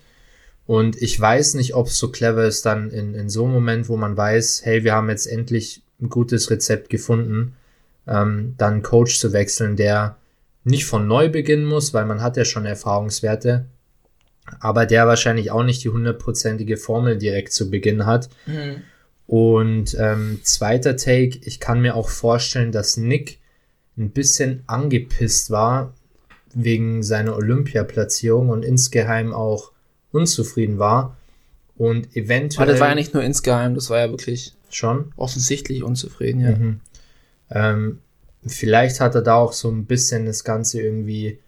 Und 0.68 1.02
ich 1.02 1.20
weiß 1.20 1.54
nicht, 1.54 1.76
ob 1.76 1.88
es 1.88 1.98
so 1.98 2.12
clever 2.12 2.46
ist, 2.46 2.66
dann 2.66 2.92
in, 2.92 3.16
in 3.16 3.30
so 3.30 3.46
einem 3.46 3.54
Moment, 3.54 3.88
wo 3.88 3.96
man 3.96 4.18
weiß, 4.18 4.62
hey, 4.66 4.84
wir 4.84 4.94
haben 4.94 5.10
jetzt 5.10 5.26
endlich 5.26 5.82
ein 6.02 6.10
gutes 6.10 6.52
Rezept 6.52 6.90
gefunden, 6.90 7.56
ähm, 8.06 8.54
dann 8.58 8.74
einen 8.74 8.84
Coach 8.84 9.18
zu 9.18 9.32
wechseln, 9.32 9.78
der 9.78 10.18
nicht 10.66 10.86
von 10.86 11.08
neu 11.08 11.30
beginnen 11.30 11.66
muss, 11.66 11.94
weil 11.94 12.06
man 12.06 12.22
hat 12.22 12.36
ja 12.36 12.44
schon 12.44 12.66
Erfahrungswerte, 12.66 13.66
aber 14.60 14.86
der 14.86 15.08
wahrscheinlich 15.08 15.52
auch 15.52 15.64
nicht 15.64 15.84
die 15.86 15.90
hundertprozentige 15.90 16.76
Formel 16.76 17.18
direkt 17.18 17.54
zu 17.54 17.72
Beginn 17.72 18.06
hat. 18.06 18.30
Und 19.26 19.96
ähm, 20.00 20.42
zweiter 20.44 20.98
Take, 20.98 21.40
ich 21.44 21.62
kann 21.62 21.82
mir 21.82 21.96
auch 21.96 22.10
vorstellen, 22.10 22.74
dass 22.74 22.98
Nick 22.98 23.40
ein 23.98 24.12
bisschen 24.12 24.64
angepisst 24.68 25.50
war 25.50 25.94
wegen 26.54 27.04
seiner 27.04 27.36
Olympiaplatzierung 27.36 28.50
und 28.50 28.64
insgeheim 28.64 29.34
auch 29.34 29.72
unzufrieden 30.18 30.80
war 30.80 31.16
und 31.78 32.16
eventuell 32.16 32.64
Aber 32.64 32.72
das 32.72 32.82
war 32.82 32.90
ja 32.90 32.96
nicht 32.96 33.14
nur 33.14 33.24
insgeheim, 33.24 33.76
das 33.76 33.90
war 33.90 34.00
ja 34.00 34.10
wirklich 34.10 34.54
schon. 34.70 35.14
offensichtlich 35.16 35.84
unzufrieden, 35.84 36.42
ja. 36.42 36.52
Mhm. 36.56 36.80
Ähm, 37.50 38.00
vielleicht 38.46 39.00
hat 39.00 39.16
er 39.16 39.22
da 39.22 39.36
auch 39.36 39.54
so 39.54 39.70
ein 39.70 39.86
bisschen 39.86 40.26
das 40.26 40.44
Ganze 40.44 40.82
irgendwie 40.82 41.40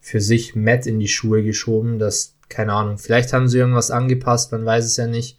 für 0.00 0.20
sich 0.20 0.54
Matt 0.54 0.86
in 0.86 0.98
die 0.98 1.08
Schuhe 1.08 1.42
geschoben, 1.42 1.98
dass, 1.98 2.34
keine 2.48 2.72
Ahnung, 2.72 2.98
vielleicht 2.98 3.32
haben 3.32 3.48
sie 3.48 3.58
irgendwas 3.58 3.90
angepasst, 3.90 4.52
man 4.52 4.64
weiß 4.64 4.84
es 4.84 4.96
ja 4.96 5.06
nicht. 5.06 5.38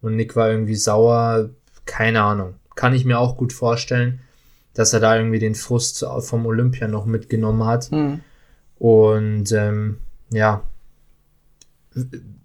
Und 0.00 0.16
Nick 0.16 0.36
war 0.36 0.50
irgendwie 0.50 0.74
sauer, 0.76 1.50
keine 1.86 2.22
Ahnung. 2.22 2.54
Kann 2.74 2.94
ich 2.94 3.04
mir 3.04 3.18
auch 3.18 3.36
gut 3.36 3.52
vorstellen, 3.52 4.20
dass 4.74 4.92
er 4.92 5.00
da 5.00 5.16
irgendwie 5.16 5.38
den 5.38 5.54
Frust 5.54 6.04
vom 6.20 6.46
Olympia 6.46 6.88
noch 6.88 7.06
mitgenommen 7.06 7.64
hat. 7.64 7.90
Hm. 7.90 8.20
Und 8.78 9.50
ähm, 9.52 9.98
ja, 10.30 10.62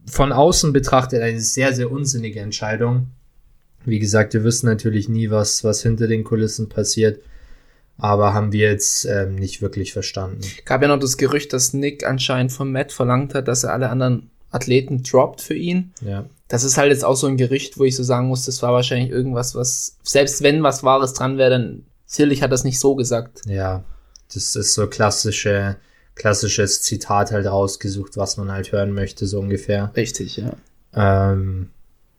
von 0.06 0.32
außen 0.32 0.74
betrachtet 0.74 1.22
eine 1.22 1.40
sehr, 1.40 1.74
sehr 1.74 1.92
unsinnige 1.92 2.40
Entscheidung. 2.40 3.08
Wie 3.86 4.00
gesagt, 4.00 4.34
wir 4.34 4.44
wissen 4.44 4.66
natürlich 4.66 5.10
nie, 5.10 5.30
was, 5.30 5.64
was 5.64 5.82
hinter 5.82 6.08
den 6.08 6.24
Kulissen 6.24 6.70
passiert. 6.70 7.22
Aber 7.98 8.34
haben 8.34 8.54
wir 8.54 8.70
jetzt 8.70 9.06
ähm, 9.06 9.36
nicht 9.36 9.62
wirklich 9.62 9.92
verstanden. 9.92 10.42
Gab 10.66 10.82
ja 10.82 10.88
noch 10.88 11.00
das 11.00 11.18
Gerücht, 11.18 11.52
dass 11.52 11.74
Nick 11.74 12.06
anscheinend 12.06 12.52
von 12.52 12.72
Matt 12.72 12.94
verlangt 12.94 13.36
hat, 13.36 13.48
dass 13.48 13.66
er 13.66 13.74
alle 13.74 13.90
anderen 13.90 14.30
Athleten 14.52 15.04
droppt 15.04 15.42
für 15.42 15.54
ihn. 15.54 15.94
Ja. 16.02 16.26
Das 16.48 16.64
ist 16.64 16.78
halt 16.78 16.92
jetzt 16.92 17.04
auch 17.04 17.16
so 17.16 17.28
ein 17.28 17.38
Gerücht, 17.38 17.78
wo 17.78 17.84
ich 17.84 17.96
so 17.96 18.04
sagen 18.04 18.28
muss, 18.28 18.46
das 18.46 18.62
war 18.62 18.74
wahrscheinlich 18.74 19.12
irgendwas, 19.12 19.54
was, 19.54 19.98
selbst 20.04 20.42
wenn 20.42 20.64
was 20.64 20.84
Wahres 20.84 21.14
dran 21.14 21.38
wäre, 21.38 21.52
dann 21.52 21.84
sicherlich 22.06 22.42
hat 22.42 22.52
das 22.52 22.64
nicht 22.64 22.80
so 22.80 22.96
gesagt. 22.96 23.42
Ja. 23.46 23.84
Das 24.34 24.56
ist 24.56 24.74
so 24.74 24.88
klassische, 24.88 25.76
klassisches 26.20 26.84
Zitat 26.84 27.32
halt 27.32 27.48
rausgesucht, 27.48 28.18
was 28.18 28.38
man 28.38 28.52
halt 28.52 28.72
hören 28.72 28.92
möchte, 28.92 29.26
so 29.26 29.40
ungefähr. 29.40 29.92
Richtig, 29.96 30.38
ja. 30.38 30.52
Ähm, 30.94 31.70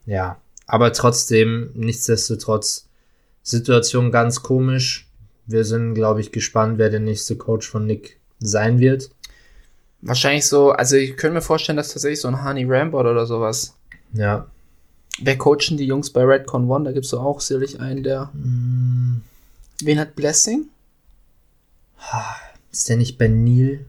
ja. 0.06 0.38
Aber 0.66 0.92
trotzdem, 0.92 1.70
nichtsdestotrotz, 1.74 2.88
Situation 3.42 4.10
ganz 4.10 4.42
komisch. 4.42 5.06
Wir 5.46 5.64
sind, 5.64 5.94
glaube 5.94 6.20
ich, 6.20 6.32
gespannt, 6.32 6.78
wer 6.78 6.90
der 6.90 7.00
nächste 7.00 7.36
Coach 7.36 7.68
von 7.68 7.86
Nick 7.86 8.18
sein 8.38 8.78
wird. 8.78 9.10
Wahrscheinlich 10.00 10.46
so, 10.46 10.70
also 10.70 10.96
ich 10.96 11.16
könnte 11.16 11.34
mir 11.34 11.42
vorstellen, 11.42 11.76
dass 11.76 11.92
tatsächlich 11.92 12.20
so 12.20 12.28
ein 12.28 12.42
Honey 12.44 12.64
Rambot 12.66 13.04
oder 13.04 13.26
sowas. 13.26 13.74
Ja. 14.14 14.46
Wer 15.20 15.36
coachen 15.36 15.76
die 15.76 15.86
Jungs 15.86 16.10
bei 16.10 16.24
Redcon 16.24 16.70
One? 16.70 16.84
Da 16.84 16.92
gibt's 16.92 17.10
so 17.10 17.20
auch 17.20 17.40
sicherlich 17.40 17.80
einen, 17.80 18.02
der. 18.02 18.30
Wen 18.32 19.98
hat 19.98 20.16
Blessing? 20.16 20.68
Ist 22.72 22.88
der 22.88 22.96
nicht 22.96 23.18
bei 23.18 23.28
Neil? 23.28 23.84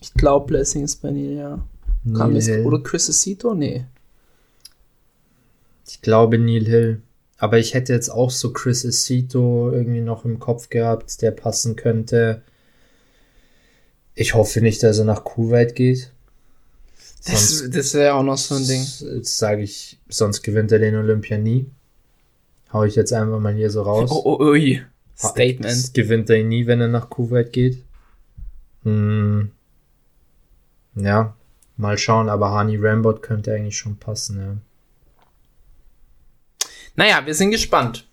Ich 0.00 0.14
glaube, 0.14 0.46
Blessing 0.46 0.82
ist 0.84 0.96
bei 1.02 1.10
Neil, 1.10 1.32
ja. 1.36 1.66
Neil 2.04 2.34
jetzt, 2.34 2.46
Hill. 2.48 2.64
oder 2.66 2.82
Chris 2.82 3.08
Acito? 3.08 3.54
Nee. 3.54 3.84
Ich 5.86 6.00
glaube 6.02 6.38
Neil 6.38 6.66
Hill. 6.66 7.02
Aber 7.38 7.58
ich 7.58 7.74
hätte 7.74 7.92
jetzt 7.92 8.08
auch 8.08 8.30
so 8.30 8.52
Chris 8.52 8.86
Acito 8.86 9.70
irgendwie 9.72 10.00
noch 10.00 10.24
im 10.24 10.38
Kopf 10.38 10.70
gehabt, 10.70 11.20
der 11.20 11.30
passen 11.30 11.76
könnte. 11.76 12.42
Ich 14.14 14.34
hoffe 14.34 14.60
nicht, 14.60 14.82
dass 14.82 14.98
er 14.98 15.04
nach 15.04 15.24
Kuwait 15.24 15.74
geht. 15.74 16.10
Das, 17.26 17.48
Sonst- 17.58 17.74
das 17.76 17.94
wäre 17.94 18.14
auch 18.14 18.22
noch 18.22 18.38
so 18.38 18.54
ein 18.54 18.66
Ding. 18.66 18.82
Jetzt 19.16 19.38
sage 19.38 19.62
ich, 19.62 19.98
sonst 20.08 20.42
gewinnt 20.42 20.72
er 20.72 20.78
den 20.78 20.94
Olympia 20.94 21.38
nie. 21.38 21.66
Hau 22.72 22.84
ich 22.84 22.94
jetzt 22.96 23.12
einfach 23.12 23.40
mal 23.40 23.54
hier 23.54 23.70
so 23.70 23.82
raus. 23.82 24.10
Oh, 24.12 24.22
oh, 24.38 24.44
ui. 24.44 24.82
Statement. 25.16 25.64
Das 25.64 25.92
gewinnt 25.92 26.28
er 26.30 26.42
nie, 26.44 26.66
wenn 26.66 26.80
er 26.80 26.88
nach 26.88 27.08
Kuwait 27.10 27.52
geht. 27.52 27.83
Hm. 28.84 29.50
Ja, 30.94 31.34
mal 31.76 31.98
schauen, 31.98 32.28
aber 32.28 32.52
Hani 32.52 32.76
Rambot 32.80 33.22
könnte 33.22 33.52
eigentlich 33.52 33.76
schon 33.76 33.96
passen, 33.96 34.40
ja. 34.40 34.56
Naja, 36.96 37.26
wir 37.26 37.34
sind 37.34 37.50
gespannt. 37.50 38.06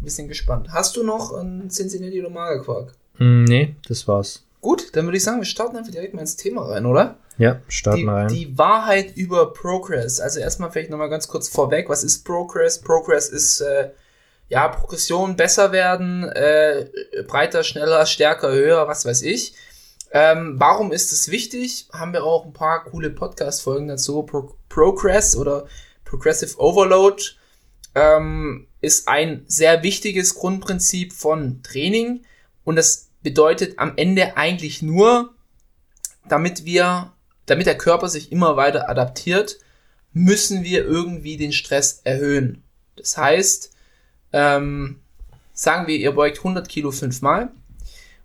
Wir 0.00 0.10
sind 0.10 0.28
gespannt. 0.28 0.68
Hast 0.72 0.96
du 0.96 1.02
noch 1.04 1.32
einen 1.34 1.68
Cincinnati 1.70 2.18
oder 2.20 2.30
Magerquark? 2.30 2.94
Hm, 3.18 3.44
nee, 3.44 3.76
das 3.86 4.08
war's. 4.08 4.44
Gut, 4.62 4.96
dann 4.96 5.04
würde 5.04 5.18
ich 5.18 5.24
sagen, 5.24 5.38
wir 5.38 5.44
starten 5.44 5.76
einfach 5.76 5.92
direkt 5.92 6.14
mal 6.14 6.22
ins 6.22 6.36
Thema 6.36 6.62
rein, 6.62 6.86
oder? 6.86 7.18
Ja, 7.36 7.60
starten 7.68 8.00
Die, 8.00 8.04
wir 8.06 8.12
rein. 8.12 8.28
die 8.28 8.56
Wahrheit 8.58 9.16
über 9.16 9.52
Progress. 9.52 10.20
Also 10.20 10.40
erstmal 10.40 10.70
vielleicht 10.70 10.90
nochmal 10.90 11.10
ganz 11.10 11.28
kurz 11.28 11.48
vorweg, 11.48 11.88
was 11.88 12.04
ist 12.04 12.24
Progress? 12.24 12.80
Progress 12.80 13.28
ist 13.28 13.60
äh, 13.60 13.90
ja 14.48 14.68
Progression, 14.68 15.36
besser 15.36 15.72
werden, 15.72 16.24
äh, 16.24 16.86
breiter, 17.26 17.64
schneller, 17.64 18.06
stärker, 18.06 18.50
höher, 18.52 18.86
was 18.88 19.04
weiß 19.04 19.22
ich. 19.22 19.54
Ähm, 20.12 20.56
warum 20.58 20.92
ist 20.92 21.10
es 21.10 21.30
wichtig? 21.30 21.88
Haben 21.92 22.12
wir 22.12 22.22
auch 22.22 22.44
ein 22.44 22.52
paar 22.52 22.84
coole 22.84 23.10
Podcast-Folgen 23.10 23.88
dazu. 23.88 24.22
Pro 24.22 24.54
Progress 24.68 25.34
oder 25.36 25.66
Progressive 26.04 26.58
Overload 26.58 27.22
ähm, 27.94 28.66
ist 28.82 29.08
ein 29.08 29.44
sehr 29.46 29.82
wichtiges 29.82 30.34
Grundprinzip 30.34 31.14
von 31.14 31.62
Training 31.62 32.24
und 32.64 32.76
das 32.76 33.10
bedeutet 33.22 33.78
am 33.78 33.94
Ende 33.96 34.36
eigentlich 34.36 34.82
nur, 34.82 35.34
damit 36.28 36.64
wir, 36.66 37.12
damit 37.46 37.66
der 37.66 37.78
Körper 37.78 38.08
sich 38.08 38.32
immer 38.32 38.56
weiter 38.56 38.90
adaptiert, 38.90 39.58
müssen 40.12 40.62
wir 40.62 40.84
irgendwie 40.84 41.38
den 41.38 41.52
Stress 41.52 42.00
erhöhen. 42.04 42.62
Das 42.96 43.16
heißt, 43.16 43.72
ähm, 44.34 45.00
sagen 45.54 45.86
wir, 45.86 45.96
ihr 45.96 46.12
beugt 46.12 46.38
100 46.38 46.68
Kilo 46.68 46.90
fünfmal 46.90 47.50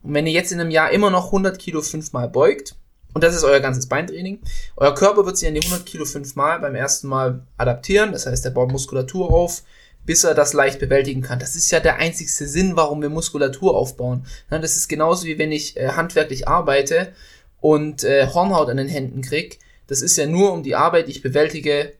und 0.03 0.13
wenn 0.13 0.27
ihr 0.27 0.33
jetzt 0.33 0.51
in 0.51 0.59
einem 0.59 0.71
Jahr 0.71 0.91
immer 0.91 1.09
noch 1.09 1.27
100 1.27 1.59
Kilo 1.59 1.81
fünfmal 1.81 2.29
beugt, 2.29 2.75
und 3.13 3.23
das 3.23 3.35
ist 3.35 3.43
euer 3.43 3.59
ganzes 3.59 3.87
Beintraining, 3.87 4.39
euer 4.75 4.93
Körper 4.93 5.25
wird 5.25 5.37
sich 5.37 5.47
an 5.47 5.55
die 5.55 5.63
100 5.63 5.85
Kilo 5.85 6.05
fünfmal 6.05 6.59
beim 6.59 6.75
ersten 6.75 7.07
Mal 7.07 7.47
adaptieren, 7.57 8.11
das 8.11 8.25
heißt, 8.25 8.45
er 8.45 8.51
baut 8.51 8.71
Muskulatur 8.71 9.31
auf, 9.33 9.63
bis 10.05 10.23
er 10.23 10.33
das 10.33 10.53
leicht 10.53 10.79
bewältigen 10.79 11.21
kann. 11.21 11.39
Das 11.39 11.55
ist 11.55 11.69
ja 11.69 11.79
der 11.79 11.97
einzigste 11.97 12.47
Sinn, 12.47 12.75
warum 12.75 13.01
wir 13.01 13.09
Muskulatur 13.09 13.75
aufbauen. 13.75 14.25
Das 14.49 14.77
ist 14.77 14.87
genauso 14.87 15.25
wie 15.25 15.37
wenn 15.37 15.51
ich 15.51 15.75
äh, 15.75 15.89
handwerklich 15.89 16.47
arbeite 16.47 17.13
und 17.59 18.03
äh, 18.03 18.27
Hornhaut 18.27 18.69
an 18.69 18.77
den 18.77 18.87
Händen 18.87 19.21
krieg. 19.21 19.59
Das 19.87 20.01
ist 20.01 20.17
ja 20.17 20.25
nur, 20.25 20.53
um 20.53 20.63
die 20.63 20.75
Arbeit, 20.75 21.07
die 21.07 21.11
ich 21.11 21.21
bewältige, 21.21 21.93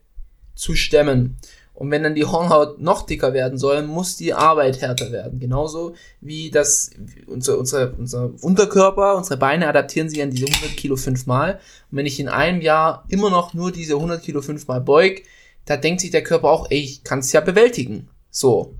zu 0.56 0.74
stemmen. 0.76 1.38
Und 1.78 1.92
wenn 1.92 2.02
dann 2.02 2.16
die 2.16 2.26
Hornhaut 2.26 2.82
noch 2.82 3.06
dicker 3.06 3.34
werden 3.34 3.60
soll, 3.60 3.84
muss 3.84 4.18
die 4.18 4.34
Arbeit 4.34 4.82
härter 4.82 5.12
werden. 5.12 5.40
Genauso 5.40 5.94
wie 6.22 6.50
das, 6.50 6.90
unser, 7.28 7.60
unser, 7.60 7.94
unser 8.00 8.32
Unterkörper, 8.42 9.16
unsere 9.16 9.38
Beine 9.38 9.68
adaptieren 9.68 10.10
sich 10.10 10.24
an 10.24 10.32
diese 10.32 10.48
100 10.48 10.76
Kilo 10.76 10.96
fünfmal. 10.96 11.60
Und 11.92 11.98
wenn 12.00 12.08
ich 12.08 12.20
in 12.20 12.30
einem 12.30 12.62
Jahr 12.62 13.06
immer 13.10 13.30
noch 13.30 13.54
nur 13.54 13.72
diese 13.72 13.94
100 13.94 14.24
Kilo 14.24 14.42
fünfmal 14.42 14.82
beug, 14.82 15.22
da 15.66 15.78
denkt 15.78 16.02
sich 16.02 16.10
der 16.10 16.24
Körper 16.24 16.50
auch, 16.50 16.72
ey, 16.72 16.80
ich 16.80 17.04
kann 17.04 17.20
es 17.20 17.32
ja 17.32 17.42
bewältigen. 17.42 18.10
So. 18.32 18.74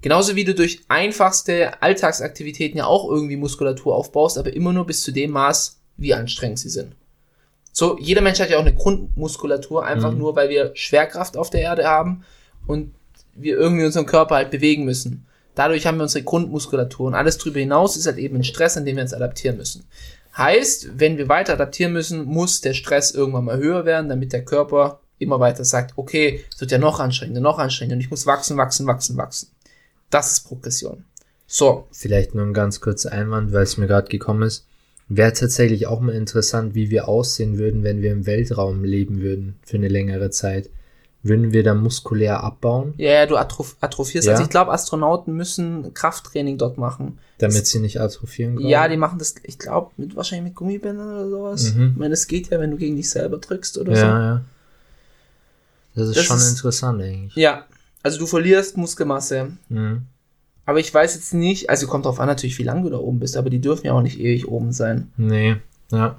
Genauso 0.00 0.34
wie 0.34 0.44
du 0.44 0.54
durch 0.54 0.80
einfachste 0.88 1.82
Alltagsaktivitäten 1.82 2.78
ja 2.78 2.86
auch 2.86 3.06
irgendwie 3.06 3.36
Muskulatur 3.36 3.94
aufbaust, 3.94 4.38
aber 4.38 4.54
immer 4.54 4.72
nur 4.72 4.86
bis 4.86 5.02
zu 5.02 5.12
dem 5.12 5.32
Maß, 5.32 5.78
wie 5.98 6.14
anstrengend 6.14 6.58
sie 6.58 6.70
sind. 6.70 6.96
So, 7.76 7.98
jeder 7.98 8.20
Mensch 8.20 8.38
hat 8.38 8.50
ja 8.50 8.56
auch 8.58 8.62
eine 8.64 8.72
Grundmuskulatur, 8.74 9.84
einfach 9.84 10.12
Mhm. 10.12 10.18
nur, 10.18 10.36
weil 10.36 10.48
wir 10.48 10.70
Schwerkraft 10.74 11.36
auf 11.36 11.50
der 11.50 11.60
Erde 11.60 11.88
haben 11.88 12.24
und 12.68 12.94
wir 13.34 13.56
irgendwie 13.58 13.84
unseren 13.84 14.06
Körper 14.06 14.36
halt 14.36 14.52
bewegen 14.52 14.84
müssen. 14.84 15.26
Dadurch 15.56 15.84
haben 15.84 15.96
wir 15.98 16.04
unsere 16.04 16.22
Grundmuskulatur 16.24 17.08
und 17.08 17.14
alles 17.14 17.36
drüber 17.36 17.58
hinaus 17.58 17.96
ist 17.96 18.06
halt 18.06 18.18
eben 18.18 18.36
ein 18.36 18.44
Stress, 18.44 18.76
an 18.76 18.84
dem 18.84 18.94
wir 18.94 19.02
uns 19.02 19.12
adaptieren 19.12 19.56
müssen. 19.56 19.84
Heißt, 20.36 21.00
wenn 21.00 21.18
wir 21.18 21.28
weiter 21.28 21.54
adaptieren 21.54 21.92
müssen, 21.92 22.24
muss 22.24 22.60
der 22.60 22.74
Stress 22.74 23.10
irgendwann 23.10 23.44
mal 23.44 23.58
höher 23.58 23.84
werden, 23.84 24.08
damit 24.08 24.32
der 24.32 24.44
Körper 24.44 25.00
immer 25.18 25.40
weiter 25.40 25.64
sagt, 25.64 25.94
okay, 25.96 26.44
es 26.52 26.60
wird 26.60 26.70
ja 26.70 26.78
noch 26.78 27.00
anstrengender, 27.00 27.40
noch 27.40 27.58
anstrengender 27.58 27.96
und 27.96 28.00
ich 28.00 28.10
muss 28.10 28.24
wachsen, 28.26 28.56
wachsen, 28.56 28.86
wachsen, 28.86 29.16
wachsen. 29.16 29.48
Das 30.10 30.30
ist 30.30 30.40
Progression. 30.46 31.04
So, 31.46 31.88
Vielleicht 31.90 32.36
nur 32.36 32.44
ein 32.46 32.54
ganz 32.54 32.80
kurzer 32.80 33.10
Einwand, 33.10 33.52
weil 33.52 33.62
es 33.64 33.76
mir 33.76 33.88
gerade 33.88 34.08
gekommen 34.08 34.42
ist. 34.42 34.64
Wäre 35.08 35.32
tatsächlich 35.32 35.86
auch 35.86 36.00
mal 36.00 36.14
interessant, 36.14 36.74
wie 36.74 36.88
wir 36.90 37.08
aussehen 37.08 37.58
würden, 37.58 37.82
wenn 37.82 38.00
wir 38.02 38.10
im 38.12 38.24
Weltraum 38.26 38.84
leben 38.84 39.20
würden 39.20 39.56
für 39.62 39.76
eine 39.76 39.88
längere 39.88 40.30
Zeit. 40.30 40.70
Würden 41.22 41.52
wir 41.52 41.62
da 41.62 41.74
muskulär 41.74 42.42
abbauen, 42.44 42.92
ja, 42.98 43.12
ja 43.12 43.26
du 43.26 43.36
atroph 43.36 43.76
atrophierst. 43.80 44.26
Ja. 44.26 44.32
Also 44.32 44.42
ich 44.44 44.50
glaube, 44.50 44.72
Astronauten 44.72 45.34
müssen 45.34 45.94
Krafttraining 45.94 46.58
dort 46.58 46.76
machen. 46.76 47.18
damit 47.38 47.66
sie 47.66 47.78
nicht 47.80 47.98
atrophieren 47.98 48.56
können? 48.56 48.68
Ja, 48.68 48.86
die 48.88 48.98
machen 48.98 49.18
das, 49.18 49.34
ich 49.42 49.58
glaube, 49.58 49.90
mit, 49.96 50.14
wahrscheinlich 50.16 50.48
mit 50.50 50.54
Gummibändern 50.54 51.08
oder 51.14 51.30
sowas. 51.30 51.74
Mhm. 51.74 51.92
Ich 51.94 51.96
meine, 51.98 52.12
es 52.14 52.26
geht 52.26 52.50
ja, 52.50 52.60
wenn 52.60 52.70
du 52.72 52.76
gegen 52.76 52.96
dich 52.96 53.08
selber 53.08 53.38
drückst 53.38 53.78
oder 53.78 53.92
ja, 53.92 53.98
so. 53.98 54.04
ja. 54.06 54.44
Das 55.94 56.08
ist 56.08 56.16
Das 56.18 56.24
schon 56.24 56.36
ist- 56.36 56.50
interessant 56.50 57.00
eigentlich. 57.02 57.34
Ja, 57.36 57.64
also 58.02 58.18
du 58.18 58.26
verlierst 58.26 58.76
Muskelmasse. 58.76 59.52
Mhm. 59.70 60.02
Aber 60.66 60.80
ich 60.80 60.92
weiß 60.92 61.14
jetzt 61.14 61.34
nicht, 61.34 61.68
also 61.70 61.86
kommt 61.86 62.06
drauf 62.06 62.20
an 62.20 62.26
natürlich, 62.26 62.58
wie 62.58 62.62
lange 62.62 62.82
du 62.84 62.90
da 62.90 62.96
oben 62.96 63.18
bist, 63.20 63.36
aber 63.36 63.50
die 63.50 63.60
dürfen 63.60 63.86
ja 63.86 63.92
auch 63.92 64.00
nicht 64.02 64.18
ewig 64.18 64.48
oben 64.48 64.72
sein. 64.72 65.12
Nee, 65.16 65.56
ja. 65.90 66.18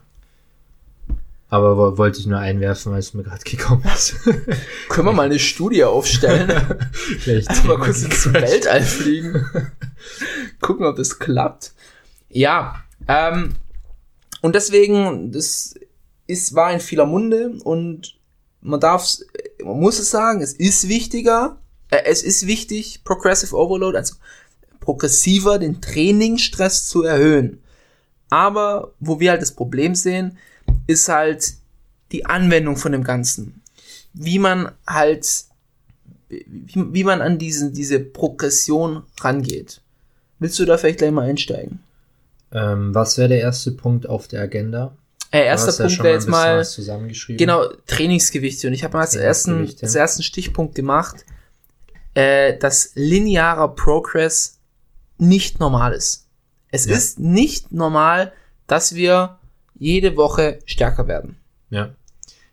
Aber 1.50 1.78
wo- 1.78 1.98
wollte 1.98 2.20
ich 2.20 2.26
nur 2.28 2.40
einwerfen, 2.40 2.92
weil 2.92 3.00
es 3.00 3.14
mir 3.14 3.24
gerade 3.24 3.44
gekommen 3.50 3.84
ist. 3.94 4.16
Können 4.90 5.08
wir 5.08 5.14
mal 5.14 5.26
eine 5.28 5.40
Studie 5.40 5.84
aufstellen? 5.84 6.52
Vielleicht 6.92 7.66
mal 7.66 7.78
kurz 7.78 8.04
ins. 8.04 8.32
Weltall 8.34 8.82
fliegen. 8.82 9.46
Gucken, 10.62 10.86
ob 10.86 10.96
das 10.96 11.20
klappt. 11.20 11.74
Ja, 12.30 12.84
ähm, 13.08 13.54
und 14.42 14.56
deswegen, 14.56 15.32
das 15.32 15.76
ist, 16.28 16.54
war 16.56 16.72
in 16.72 16.80
vieler 16.80 17.06
Munde 17.06 17.52
und 17.64 18.16
man 18.62 18.80
darf, 18.80 19.08
man 19.64 19.80
muss 19.80 20.00
es 20.00 20.10
sagen, 20.12 20.42
es 20.42 20.54
ist 20.54 20.90
wichtiger, 20.90 21.58
es 22.04 22.24
ist 22.24 22.48
wichtig, 22.48 23.04
Progressive 23.04 23.56
Overload, 23.56 23.98
also 23.98 24.16
progressiver 24.80 25.60
den 25.60 25.82
Trainingsstress 25.82 26.88
zu 26.88 27.04
erhöhen. 27.04 27.62
Aber 28.30 28.94
wo 29.00 29.20
wir 29.20 29.32
halt 29.32 29.42
das 29.42 29.52
Problem 29.52 29.96
sehen, 29.96 30.38
ist 30.88 31.10
halt 31.10 31.54
die 32.12 32.26
Anwendung 32.26 32.78
von 32.78 32.92
dem 32.92 33.04
Ganzen. 33.04 33.62
Wie 34.14 34.40
man 34.40 34.72
halt 34.88 35.46
wie, 36.30 36.94
wie 36.94 37.04
man 37.04 37.22
an 37.22 37.38
diesen, 37.38 37.74
diese 37.74 38.00
Progression 38.00 39.04
rangeht. 39.22 39.82
Willst 40.40 40.60
du 40.60 40.66
da 40.66 40.78
vielleicht 40.78 41.00
gleich 41.00 41.12
mal 41.12 41.30
einsteigen? 41.30 41.80
Ähm, 42.52 42.94
was 42.94 43.18
wäre 43.18 43.30
der 43.30 43.40
erste 43.40 43.72
Punkt 43.72 44.08
auf 44.08 44.28
der 44.28 44.42
Agenda? 44.42 44.96
Äh, 45.32 45.46
erster 45.46 45.72
ja 45.72 45.78
Punkt 45.78 45.92
schon 45.92 46.06
wäre 46.06 46.16
jetzt 46.16 46.28
mal, 46.28 46.66
genau, 47.30 47.68
Trainingsgewichte. 47.88 48.68
Und 48.68 48.74
ich 48.74 48.84
habe 48.84 48.94
mal 48.94 49.02
als 49.02 49.16
ersten, 49.16 49.70
als 49.82 49.96
ersten 49.96 50.24
Stichpunkt 50.24 50.76
gemacht, 50.76 51.26
äh, 52.16 52.58
dass 52.58 52.92
linearer 52.96 53.70
Progress 53.76 54.60
nicht 55.18 55.60
normal 55.60 55.94
ist. 55.94 56.28
Es 56.72 56.86
Ja. 56.86 56.96
ist 56.96 57.20
nicht 57.20 57.72
normal, 57.72 58.34
dass 58.68 58.96
wir 58.96 59.38
jede 59.78 60.18
Woche 60.18 60.60
stärker 60.66 61.08
werden. 61.08 61.38
Ja. 61.70 61.90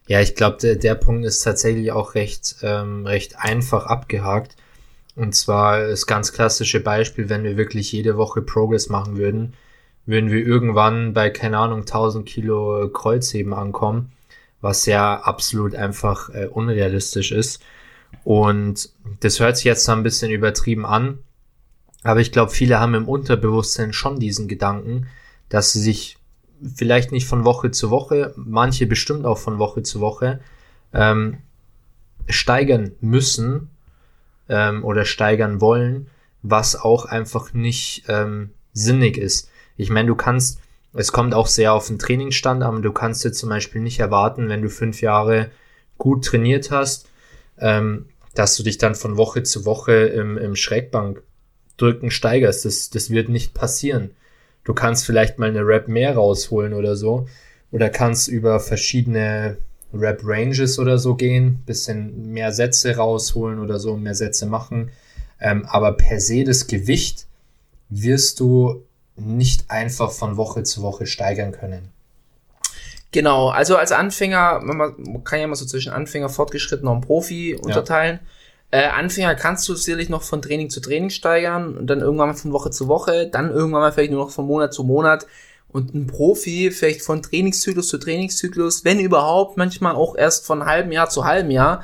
Ja, 0.08 0.20
ich 0.20 0.34
glaube, 0.34 0.58
der, 0.60 0.76
der 0.76 0.96
Punkt 0.96 1.24
ist 1.24 1.40
tatsächlich 1.42 1.92
auch 1.92 2.14
recht, 2.14 2.56
ähm, 2.62 3.06
recht 3.06 3.38
einfach 3.38 3.86
abgehakt. 3.86 4.56
Und 5.14 5.34
zwar 5.34 5.86
das 5.88 6.06
ganz 6.06 6.32
klassische 6.32 6.80
Beispiel, 6.80 7.28
wenn 7.28 7.44
wir 7.44 7.56
wirklich 7.56 7.92
jede 7.92 8.16
Woche 8.16 8.42
Progress 8.42 8.88
machen 8.88 9.16
würden, 9.16 9.54
würden 10.06 10.30
wir 10.30 10.44
irgendwann 10.44 11.12
bei, 11.12 11.30
keine 11.30 11.58
Ahnung, 11.58 11.80
1000 11.80 12.26
Kilo 12.26 12.88
Kreuzheben 12.92 13.54
ankommen, 13.54 14.12
was 14.60 14.86
ja 14.86 15.20
absolut 15.20 15.74
einfach 15.76 16.30
äh, 16.30 16.46
unrealistisch 16.46 17.30
ist. 17.30 17.62
Und 18.24 18.90
das 19.20 19.40
hört 19.40 19.56
sich 19.56 19.64
jetzt 19.64 19.88
ein 19.88 20.02
bisschen 20.02 20.30
übertrieben 20.30 20.86
an, 20.86 21.18
aber 22.04 22.20
ich 22.20 22.32
glaube, 22.32 22.50
viele 22.50 22.80
haben 22.80 22.94
im 22.94 23.08
Unterbewusstsein 23.08 23.92
schon 23.92 24.18
diesen 24.18 24.48
Gedanken, 24.48 25.06
dass 25.48 25.72
sie 25.72 25.80
sich 25.80 26.18
vielleicht 26.74 27.12
nicht 27.12 27.26
von 27.26 27.44
Woche 27.44 27.70
zu 27.70 27.90
Woche, 27.90 28.32
manche 28.36 28.86
bestimmt 28.86 29.24
auch 29.24 29.38
von 29.38 29.58
Woche 29.58 29.82
zu 29.82 30.00
Woche, 30.00 30.40
ähm, 30.92 31.38
steigern 32.28 32.92
müssen 33.00 33.70
ähm, 34.48 34.84
oder 34.84 35.04
steigern 35.04 35.60
wollen, 35.60 36.08
was 36.42 36.76
auch 36.76 37.04
einfach 37.04 37.52
nicht 37.52 38.04
ähm, 38.08 38.50
sinnig 38.72 39.16
ist. 39.16 39.50
Ich 39.76 39.90
meine, 39.90 40.08
du 40.08 40.14
kannst, 40.14 40.60
es 40.92 41.12
kommt 41.12 41.34
auch 41.34 41.46
sehr 41.46 41.72
auf 41.72 41.88
den 41.88 41.98
Trainingsstand 41.98 42.62
an, 42.62 42.82
du 42.82 42.92
kannst 42.92 43.24
dir 43.24 43.32
zum 43.32 43.48
Beispiel 43.48 43.80
nicht 43.80 44.00
erwarten, 44.00 44.48
wenn 44.48 44.62
du 44.62 44.68
fünf 44.68 45.00
Jahre 45.00 45.50
gut 45.98 46.24
trainiert 46.24 46.70
hast, 46.70 47.08
ähm, 47.58 48.06
dass 48.34 48.56
du 48.56 48.62
dich 48.62 48.78
dann 48.78 48.94
von 48.94 49.16
Woche 49.16 49.42
zu 49.42 49.64
Woche 49.64 49.92
im, 49.92 50.38
im 50.38 50.56
Schrägbankdrücken 50.56 52.10
steigerst. 52.10 52.64
Das, 52.64 52.90
das 52.90 53.10
wird 53.10 53.28
nicht 53.28 53.54
passieren. 53.54 54.10
Du 54.64 54.74
kannst 54.74 55.04
vielleicht 55.04 55.38
mal 55.38 55.48
eine 55.48 55.66
Rap 55.66 55.88
mehr 55.88 56.14
rausholen 56.14 56.72
oder 56.72 56.96
so. 56.96 57.26
Oder 57.70 57.88
kannst 57.88 58.28
über 58.28 58.60
verschiedene 58.60 59.58
Rap 59.94 60.20
Ranges 60.24 60.78
oder 60.78 60.98
so 60.98 61.14
gehen, 61.14 61.62
bisschen 61.66 62.32
mehr 62.32 62.52
Sätze 62.52 62.96
rausholen 62.96 63.58
oder 63.58 63.78
so, 63.78 63.96
mehr 63.96 64.14
Sätze 64.14 64.46
machen. 64.46 64.90
Ähm, 65.40 65.64
aber 65.66 65.92
per 65.92 66.20
se 66.20 66.44
das 66.44 66.66
Gewicht 66.66 67.26
wirst 67.88 68.40
du 68.40 68.84
nicht 69.16 69.70
einfach 69.70 70.10
von 70.10 70.36
Woche 70.36 70.62
zu 70.62 70.82
Woche 70.82 71.06
steigern 71.06 71.52
können. 71.52 71.90
Genau, 73.12 73.50
also 73.50 73.76
als 73.76 73.92
Anfänger, 73.92 74.60
man 74.62 75.22
kann 75.22 75.38
ja 75.38 75.46
mal 75.46 75.54
so 75.54 75.66
zwischen 75.66 75.92
Anfänger, 75.92 76.30
Fortgeschrittener 76.30 76.92
und 76.92 77.02
Profi 77.02 77.54
unterteilen. 77.54 78.20
Äh, 78.70 78.86
Anfänger 78.86 79.34
kannst 79.34 79.68
du 79.68 79.74
sicherlich 79.74 80.08
noch 80.08 80.22
von 80.22 80.40
Training 80.40 80.70
zu 80.70 80.80
Training 80.80 81.10
steigern 81.10 81.76
und 81.76 81.88
dann 81.88 82.00
irgendwann 82.00 82.28
mal 82.28 82.34
von 82.34 82.52
Woche 82.52 82.70
zu 82.70 82.88
Woche, 82.88 83.28
dann 83.30 83.50
irgendwann 83.50 83.82
mal 83.82 83.92
vielleicht 83.92 84.12
nur 84.12 84.24
noch 84.24 84.30
von 84.30 84.46
Monat 84.46 84.72
zu 84.72 84.82
Monat 84.82 85.26
und 85.68 85.94
ein 85.94 86.06
Profi 86.06 86.70
vielleicht 86.70 87.02
von 87.02 87.22
Trainingszyklus 87.22 87.88
zu 87.88 87.98
Trainingszyklus, 87.98 88.84
wenn 88.86 88.98
überhaupt, 88.98 89.58
manchmal 89.58 89.94
auch 89.94 90.16
erst 90.16 90.46
von 90.46 90.64
halbem 90.64 90.92
Jahr 90.92 91.10
zu 91.10 91.26
halbem 91.26 91.50
Jahr. 91.50 91.82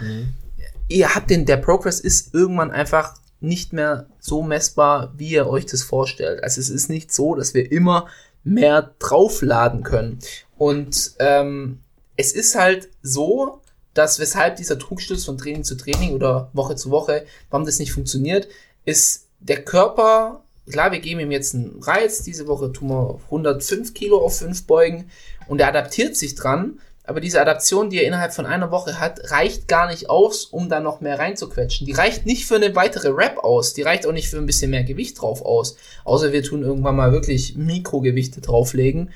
Ihr 0.89 1.15
habt 1.15 1.29
den, 1.29 1.45
der 1.45 1.59
Progress 1.59 2.01
ist 2.01 2.35
irgendwann 2.35 2.71
einfach 2.71 3.15
nicht 3.41 3.75
mehr 3.75 4.07
so 4.19 4.43
messbar, 4.43 5.13
wie 5.17 5.29
ihr 5.29 5.47
euch 5.47 5.67
das 5.67 5.83
vorstellt. 5.83 6.43
Also 6.43 6.59
es 6.61 6.71
ist 6.71 6.89
nicht 6.89 7.13
so, 7.13 7.35
dass 7.35 7.53
wir 7.53 7.71
immer 7.71 8.07
mehr 8.45 8.95
draufladen 8.99 9.83
können. 9.83 10.19
Und 10.59 11.13
ähm, 11.21 11.81
es 12.17 12.33
ist 12.33 12.57
halt 12.57 12.89
so, 13.03 13.61
dass 13.95 14.19
weshalb 14.19 14.57
dieser 14.57 14.79
Trugschluss 14.79 15.25
von 15.25 15.39
Training 15.39 15.65
zu 15.65 15.77
Training 15.77 16.13
oder 16.13 16.51
Woche 16.53 16.77
zu 16.77 16.91
Woche, 16.91 17.25
warum 17.51 17.65
das 17.65 17.79
nicht 17.79 17.93
funktioniert, 17.93 18.49
ist 18.85 19.27
der 19.41 19.65
Körper, 19.65 20.43
klar, 20.71 20.93
wir 20.93 21.01
geben 21.01 21.21
ihm 21.21 21.31
jetzt 21.31 21.55
einen 21.55 21.81
Reiz, 21.83 22.23
diese 22.23 22.47
Woche 22.47 22.73
tun 22.73 22.89
wir 22.89 23.21
105 23.25 23.95
Kilo 23.95 24.19
auf 24.19 24.39
5 24.39 24.67
Beugen 24.67 25.11
und 25.47 25.61
er 25.61 25.69
adaptiert 25.69 26.17
sich 26.17 26.35
dran, 26.35 26.81
aber 27.05 27.21
diese 27.21 27.41
Adaption, 27.41 27.89
die 27.89 27.99
er 27.99 28.07
innerhalb 28.07 28.35
von 28.35 28.45
einer 28.45 28.71
Woche 28.71 29.01
hat, 29.01 29.31
reicht 29.31 29.67
gar 29.67 29.89
nicht 29.89 30.11
aus, 30.11 30.45
um 30.45 30.69
da 30.69 30.79
noch 30.79 31.01
mehr 31.01 31.19
reinzuquetschen. 31.19 31.87
Die 31.87 31.95
reicht 31.95 32.27
nicht 32.27 32.45
für 32.47 32.57
eine 32.57 32.75
weitere 32.77 33.09
Rap 33.09 33.39
aus, 33.39 33.73
die 33.73 33.83
reicht 33.83 34.07
auch 34.07 34.13
nicht 34.13 34.29
für 34.29 34.37
ein 34.37 34.45
bisschen 34.45 34.71
mehr 34.71 34.85
Gewicht 34.85 35.21
drauf 35.21 35.41
aus, 35.43 35.77
außer 36.05 36.33
wir 36.33 36.43
tun 36.43 36.63
irgendwann 36.63 36.97
mal 36.97 37.13
wirklich 37.13 37.57
Mikrogewichte 37.57 38.43
drauflegen, 38.43 39.11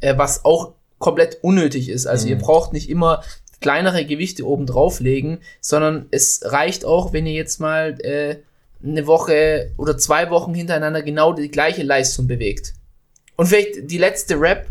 äh, 0.00 0.16
was 0.16 0.44
auch 0.44 0.74
komplett 1.02 1.38
unnötig 1.42 1.88
ist. 1.88 2.06
Also 2.06 2.28
ihr 2.28 2.38
braucht 2.38 2.72
nicht 2.72 2.88
immer 2.88 3.22
kleinere 3.60 4.06
Gewichte 4.06 4.46
oben 4.46 4.66
drauflegen, 4.66 5.38
sondern 5.60 6.06
es 6.10 6.40
reicht 6.44 6.84
auch, 6.84 7.12
wenn 7.12 7.26
ihr 7.26 7.34
jetzt 7.34 7.60
mal 7.60 8.00
äh, 8.00 8.36
eine 8.82 9.06
Woche 9.06 9.70
oder 9.76 9.98
zwei 9.98 10.30
Wochen 10.30 10.54
hintereinander 10.54 11.02
genau 11.02 11.32
die 11.32 11.50
gleiche 11.50 11.82
Leistung 11.82 12.26
bewegt. 12.28 12.74
Und 13.36 13.46
vielleicht 13.46 13.90
die 13.90 13.98
letzte 13.98 14.40
Rap 14.40 14.66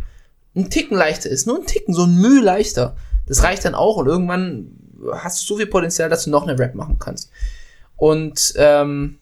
ein 0.55 0.69
Ticken 0.69 0.97
leichter 0.97 1.29
ist, 1.29 1.47
nur 1.47 1.59
ein 1.59 1.65
Ticken, 1.65 1.93
so 1.93 2.03
ein 2.03 2.15
Mühe 2.15 2.41
leichter. 2.41 2.95
Das 3.27 3.43
reicht 3.43 3.65
dann 3.65 3.75
auch 3.75 3.97
und 3.97 4.07
irgendwann 4.07 4.71
hast 5.13 5.41
du 5.41 5.45
so 5.45 5.57
viel 5.57 5.67
Potenzial, 5.67 6.09
dass 6.09 6.23
du 6.23 6.29
noch 6.29 6.47
eine 6.47 6.57
Rap 6.57 6.75
machen 6.75 6.97
kannst. 6.97 7.29
Und 7.97 8.53
ähm, 8.55 9.19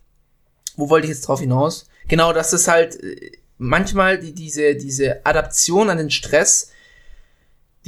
wo 0.75 0.89
wollte 0.89 1.07
ich 1.07 1.13
jetzt 1.13 1.27
drauf 1.27 1.39
hinaus? 1.39 1.87
Genau, 2.07 2.33
dass 2.33 2.53
es 2.53 2.67
halt 2.67 3.01
äh, 3.03 3.31
manchmal 3.57 4.19
die, 4.19 4.33
diese, 4.33 4.75
diese 4.75 5.25
Adaption 5.25 5.89
an 5.89 5.97
den 5.97 6.11
Stress, 6.11 6.71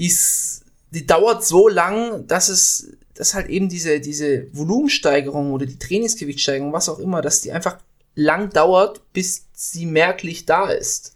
dies, 0.02 0.64
die 0.90 1.06
dauert 1.06 1.46
so 1.46 1.68
lang, 1.68 2.26
dass 2.28 2.50
es, 2.50 2.90
dass 3.14 3.36
halt 3.36 3.48
eben 3.48 3.70
diese, 3.70 4.00
diese 4.00 4.48
Volumensteigerung 4.52 5.54
oder 5.54 5.68
die 5.68 5.78
Trainingsgewichtssteigerung, 5.78 6.74
was 6.74 6.90
auch 6.90 7.00
immer, 7.00 7.22
dass 7.22 7.42
die 7.42 7.52
einfach 7.52 7.78
lang 8.16 8.50
dauert, 8.50 9.02
bis 9.14 9.46
sie 9.54 9.86
merklich 9.86 10.46
da 10.46 10.70
ist. 10.70 11.16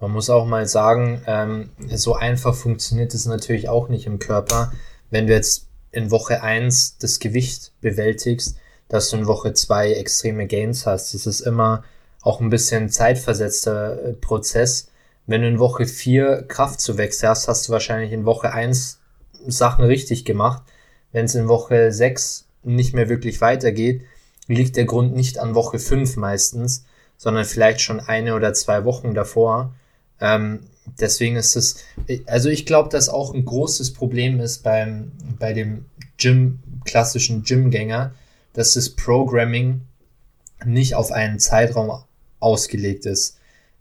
Man 0.00 0.10
muss 0.10 0.30
auch 0.30 0.46
mal 0.46 0.66
sagen, 0.66 1.22
ähm, 1.26 1.70
so 1.94 2.14
einfach 2.14 2.54
funktioniert 2.54 3.14
es 3.14 3.26
natürlich 3.26 3.68
auch 3.68 3.88
nicht 3.88 4.06
im 4.06 4.18
Körper. 4.18 4.72
Wenn 5.10 5.28
du 5.28 5.32
jetzt 5.32 5.66
in 5.92 6.10
Woche 6.10 6.42
eins 6.42 6.98
das 6.98 7.18
Gewicht 7.20 7.72
bewältigst, 7.80 8.56
dass 8.88 9.10
du 9.10 9.18
in 9.18 9.26
Woche 9.26 9.52
zwei 9.52 9.92
extreme 9.92 10.46
Gains 10.46 10.86
hast. 10.86 11.14
Das 11.14 11.26
ist 11.26 11.40
immer 11.40 11.84
auch 12.22 12.40
ein 12.40 12.50
bisschen 12.50 12.88
zeitversetzter 12.90 14.02
äh, 14.02 14.12
Prozess. 14.14 14.88
Wenn 15.28 15.42
du 15.42 15.48
in 15.48 15.58
Woche 15.58 15.86
vier 15.86 16.46
Kraftzuwächse 16.48 17.28
hast, 17.28 17.48
hast 17.48 17.68
du 17.68 17.72
wahrscheinlich 17.72 18.12
in 18.12 18.24
Woche 18.24 18.50
eins 18.50 18.98
Sachen 19.46 19.84
richtig 19.84 20.24
gemacht. 20.24 20.62
Wenn 21.12 21.26
es 21.26 21.34
in 21.34 21.48
Woche 21.48 21.92
sechs 21.92 22.46
nicht 22.62 22.94
mehr 22.94 23.10
wirklich 23.10 23.42
weitergeht, 23.42 24.02
liegt 24.46 24.76
der 24.76 24.86
Grund 24.86 25.14
nicht 25.14 25.38
an 25.38 25.54
Woche 25.54 25.78
fünf 25.78 26.16
meistens, 26.16 26.86
sondern 27.18 27.44
vielleicht 27.44 27.82
schon 27.82 28.00
eine 28.00 28.34
oder 28.34 28.54
zwei 28.54 28.86
Wochen 28.86 29.12
davor. 29.12 29.74
Ähm, 30.18 30.60
deswegen 30.98 31.36
ist 31.36 31.56
es, 31.56 31.84
also 32.24 32.48
ich 32.48 32.64
glaube, 32.64 32.88
dass 32.88 33.10
auch 33.10 33.34
ein 33.34 33.44
großes 33.44 33.92
Problem 33.92 34.40
ist 34.40 34.62
beim, 34.62 35.12
bei 35.38 35.52
dem 35.52 35.84
Gym, 36.16 36.60
klassischen 36.86 37.42
Gymgänger, 37.42 38.12
dass 38.54 38.72
das 38.72 38.88
Programming 38.88 39.82
nicht 40.64 40.94
auf 40.94 41.12
einen 41.12 41.38
Zeitraum 41.38 42.02
ausgelegt 42.40 43.04
ist. 43.04 43.37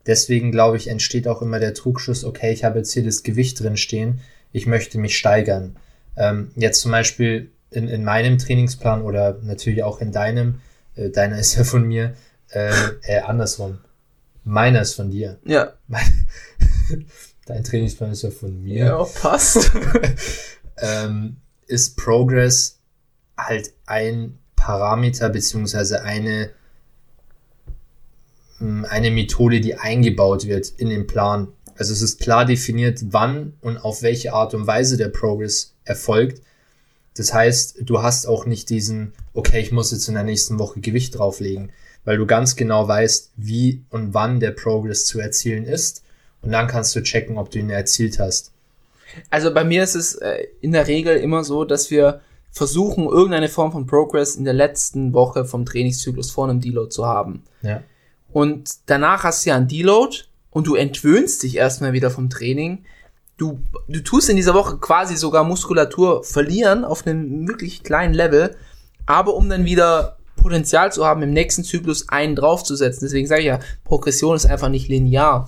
Deswegen 0.08 0.52
glaube 0.52 0.78
ich, 0.78 0.88
entsteht 0.88 1.28
auch 1.28 1.42
immer 1.42 1.60
der 1.60 1.74
Trugschluss, 1.74 2.24
okay, 2.24 2.52
ich 2.52 2.64
habe 2.64 2.80
jetzt 2.80 2.94
hier 2.94 3.04
das 3.04 3.24
Gewicht 3.24 3.60
drin 3.60 3.78
stehen, 3.78 4.22
ich 4.54 4.66
möchte 4.66 4.98
mich 4.98 5.18
steigern. 5.18 5.76
Ähm, 6.16 6.52
jetzt 6.56 6.82
zum 6.82 6.92
Beispiel 6.92 7.52
in, 7.70 7.88
in 7.88 8.04
meinem 8.04 8.38
Trainingsplan 8.38 9.02
oder 9.02 9.38
natürlich 9.44 9.84
auch 9.84 10.00
in 10.00 10.12
deinem, 10.12 10.62
äh, 10.96 11.10
deiner 11.10 11.38
ist 11.40 11.56
ja 11.56 11.64
von 11.64 11.86
mir, 11.86 12.16
äh, 12.50 12.72
äh, 13.04 13.20
andersrum. 13.20 13.80
Meiner 14.44 14.82
ist 14.82 14.94
von 14.94 15.12
dir. 15.12 15.38
Ja. 15.44 15.74
Dein 17.46 17.64
Trainingsplan 17.66 18.12
ist 18.12 18.24
ja 18.24 18.32
von 18.32 18.64
mir. 18.64 18.86
Ja, 18.86 19.04
passt. 19.04 19.72
ähm, 20.78 21.38
ist 21.68 21.98
Progress 21.98 22.80
halt 23.38 23.74
ein 23.86 24.40
Parameter 24.56 25.30
beziehungsweise 25.30 26.02
eine 26.04 26.52
eine 28.60 29.12
Methode, 29.12 29.62
die 29.62 29.76
eingebaut 29.76 30.48
wird 30.48 30.70
in 30.78 30.90
den 30.90 31.08
Plan. 31.08 31.50
Also 31.78 31.94
es 31.94 32.02
ist 32.02 32.20
klar 32.20 32.46
definiert, 32.46 33.00
wann 33.10 33.54
und 33.62 33.78
auf 33.78 34.02
welche 34.02 34.34
Art 34.34 34.54
und 34.54 34.66
Weise 34.66 34.98
der 34.98 35.10
Progress 35.10 35.74
erfolgt. 35.86 36.42
Das 37.16 37.34
heißt, 37.34 37.78
du 37.82 38.02
hast 38.02 38.28
auch 38.28 38.46
nicht 38.46 38.70
diesen, 38.70 39.14
okay, 39.34 39.60
ich 39.60 39.72
muss 39.72 39.92
jetzt 39.92 40.08
in 40.08 40.16
der 40.16 40.24
nächsten 40.24 40.60
Woche 40.60 40.80
Gewicht 40.80 41.18
drauflegen, 41.18 41.72
weil 42.06 42.18
du 42.18 42.26
ganz 42.26 42.56
genau 42.56 42.88
weißt, 42.88 43.32
wie 43.38 43.84
und 43.90 44.14
wann 44.14 44.40
der 44.40 44.52
Progress 44.52 45.06
zu 45.06 45.20
erzielen 45.20 45.66
ist. 45.66 46.04
Und 46.42 46.52
dann 46.52 46.68
kannst 46.68 46.96
du 46.96 47.02
checken, 47.02 47.38
ob 47.38 47.50
du 47.52 47.60
ihn 47.60 47.70
erzielt 47.70 48.20
hast. 48.20 48.52
Also 49.30 49.54
bei 49.54 49.64
mir 49.64 49.84
ist 49.84 49.96
es 49.96 50.16
äh, 50.16 50.48
in 50.62 50.72
der 50.72 50.88
Regel 50.88 51.18
immer 51.18 51.44
so, 51.44 51.66
dass 51.66 51.90
wir 51.90 52.22
versuchen, 52.52 53.06
irgendeine 53.06 53.50
Form 53.50 53.72
von 53.72 53.88
Progress 53.88 54.36
in 54.36 54.46
der 54.46 54.54
letzten 54.54 55.14
Woche 55.14 55.46
vom 55.46 55.66
Trainingszyklus 55.66 56.32
vor 56.32 56.50
einem 56.50 56.62
Deload 56.62 56.90
zu 56.90 57.06
haben. 57.06 57.44
Ja. 57.62 57.84
Und 58.32 58.70
danach 58.88 59.24
hast 59.24 59.46
du 59.46 59.50
ja 59.50 59.56
einen 59.56 59.68
Deload 59.68 60.18
und 60.52 60.68
du 60.68 60.76
entwöhnst 60.76 61.44
dich 61.44 61.56
erstmal 61.58 61.94
wieder 61.94 62.12
vom 62.12 62.30
Training. 62.30 62.86
Du, 63.38 63.60
du 63.88 64.02
tust 64.04 64.30
in 64.30 64.36
dieser 64.36 64.54
Woche 64.54 64.78
quasi 64.78 65.16
sogar 65.16 65.44
Muskulatur 65.44 66.24
verlieren 66.24 66.84
auf 66.84 67.06
einem 67.06 67.48
wirklich 67.48 67.84
kleinen 67.84 68.14
Level, 68.14 68.56
aber 69.06 69.36
um 69.36 69.48
dann 69.50 69.66
wieder 69.66 70.18
Potenzial 70.36 70.92
zu 70.92 71.06
haben, 71.06 71.22
im 71.24 71.32
nächsten 71.32 71.64
Zyklus 71.64 72.10
einen 72.10 72.36
draufzusetzen. 72.36 73.02
Deswegen 73.08 73.28
sage 73.28 73.42
ich 73.42 73.48
ja, 73.48 73.60
Progression 73.84 74.36
ist 74.36 74.46
einfach 74.46 74.70
nicht 74.70 74.88
linear. 74.88 75.48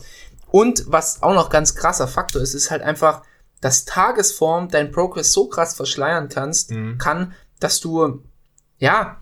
Und 0.52 0.84
was 0.88 1.22
auch 1.22 1.34
noch 1.34 1.50
ganz 1.50 1.76
krasser 1.76 2.08
Faktor 2.08 2.42
ist, 2.42 2.54
ist 2.54 2.72
halt 2.72 2.82
einfach, 2.82 3.22
dass 3.62 3.86
Tagesform 3.86 4.70
dein 4.70 4.92
Progress 4.92 5.32
so 5.32 5.48
krass 5.48 5.76
verschleiern 5.76 6.30
kannst, 6.30 6.72
Mhm. 6.72 6.98
kann, 6.98 7.34
dass 7.60 7.80
du, 7.80 8.24
ja, 8.78 9.18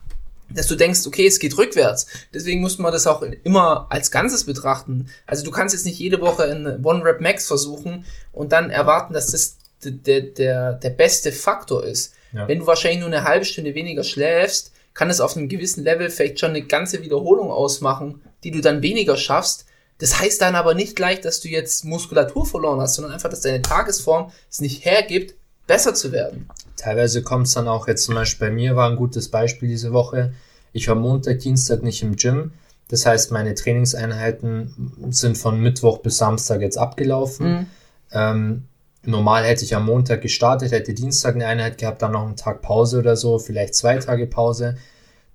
dass 0.49 0.67
du 0.67 0.75
denkst, 0.75 1.05
okay, 1.05 1.27
es 1.27 1.39
geht 1.39 1.57
rückwärts. 1.57 2.07
Deswegen 2.33 2.61
muss 2.61 2.77
man 2.77 2.91
das 2.91 3.07
auch 3.07 3.21
immer 3.21 3.87
als 3.89 4.11
Ganzes 4.11 4.45
betrachten. 4.45 5.09
Also 5.25 5.43
du 5.43 5.51
kannst 5.51 5.73
jetzt 5.73 5.85
nicht 5.85 5.99
jede 5.99 6.21
Woche 6.21 6.45
in 6.45 6.85
One 6.85 7.03
Rep 7.03 7.21
Max 7.21 7.47
versuchen 7.47 8.05
und 8.31 8.51
dann 8.51 8.69
erwarten, 8.69 9.13
dass 9.13 9.31
das 9.31 9.57
der, 9.83 10.21
der, 10.21 10.73
der, 10.73 10.89
beste 10.89 11.31
Faktor 11.31 11.83
ist. 11.83 12.13
Ja. 12.33 12.47
Wenn 12.47 12.59
du 12.59 12.67
wahrscheinlich 12.67 12.99
nur 12.99 13.07
eine 13.07 13.23
halbe 13.23 13.45
Stunde 13.45 13.75
weniger 13.75 14.03
schläfst, 14.03 14.71
kann 14.93 15.09
es 15.09 15.21
auf 15.21 15.37
einem 15.37 15.49
gewissen 15.49 15.83
Level 15.83 16.09
vielleicht 16.09 16.39
schon 16.39 16.49
eine 16.49 16.63
ganze 16.63 17.03
Wiederholung 17.03 17.51
ausmachen, 17.51 18.21
die 18.43 18.51
du 18.51 18.61
dann 18.61 18.81
weniger 18.81 19.15
schaffst. 19.15 19.65
Das 19.99 20.19
heißt 20.19 20.41
dann 20.41 20.55
aber 20.55 20.73
nicht 20.73 20.95
gleich, 20.95 21.21
dass 21.21 21.39
du 21.41 21.47
jetzt 21.47 21.85
Muskulatur 21.85 22.45
verloren 22.45 22.81
hast, 22.81 22.95
sondern 22.95 23.13
einfach, 23.13 23.29
dass 23.29 23.41
deine 23.41 23.61
Tagesform 23.61 24.31
es 24.49 24.61
nicht 24.61 24.85
hergibt, 24.85 25.35
besser 25.67 25.93
zu 25.93 26.11
werden. 26.11 26.47
Teilweise 26.77 27.21
kommt 27.21 27.47
es 27.47 27.53
dann 27.53 27.67
auch 27.67 27.87
jetzt 27.87 28.05
zum 28.05 28.15
Beispiel 28.15 28.47
bei 28.47 28.53
mir 28.53 28.75
war 28.75 28.89
ein 28.89 28.95
gutes 28.95 29.29
Beispiel 29.29 29.69
diese 29.69 29.93
Woche. 29.93 30.33
Ich 30.73 30.87
war 30.87 30.95
Montag, 30.95 31.39
Dienstag 31.39 31.83
nicht 31.83 32.01
im 32.01 32.15
Gym. 32.15 32.51
Das 32.87 33.05
heißt, 33.05 33.31
meine 33.31 33.53
Trainingseinheiten 33.53 34.93
sind 35.09 35.37
von 35.37 35.59
Mittwoch 35.59 35.99
bis 35.99 36.17
Samstag 36.17 36.61
jetzt 36.61 36.77
abgelaufen. 36.77 37.67
Ähm, 38.11 38.63
normal 39.03 39.43
hätte 39.43 39.65
ich 39.65 39.75
am 39.75 39.85
Montag 39.85 40.21
gestartet, 40.21 40.71
hätte 40.71 40.93
Dienstag 40.93 41.35
eine 41.35 41.47
Einheit 41.47 41.77
gehabt, 41.77 42.01
dann 42.01 42.13
noch 42.13 42.25
einen 42.25 42.37
Tag 42.37 42.61
Pause 42.61 42.99
oder 42.99 43.17
so, 43.17 43.39
vielleicht 43.39 43.75
zwei 43.75 43.97
Tage 43.97 44.25
Pause. 44.25 44.77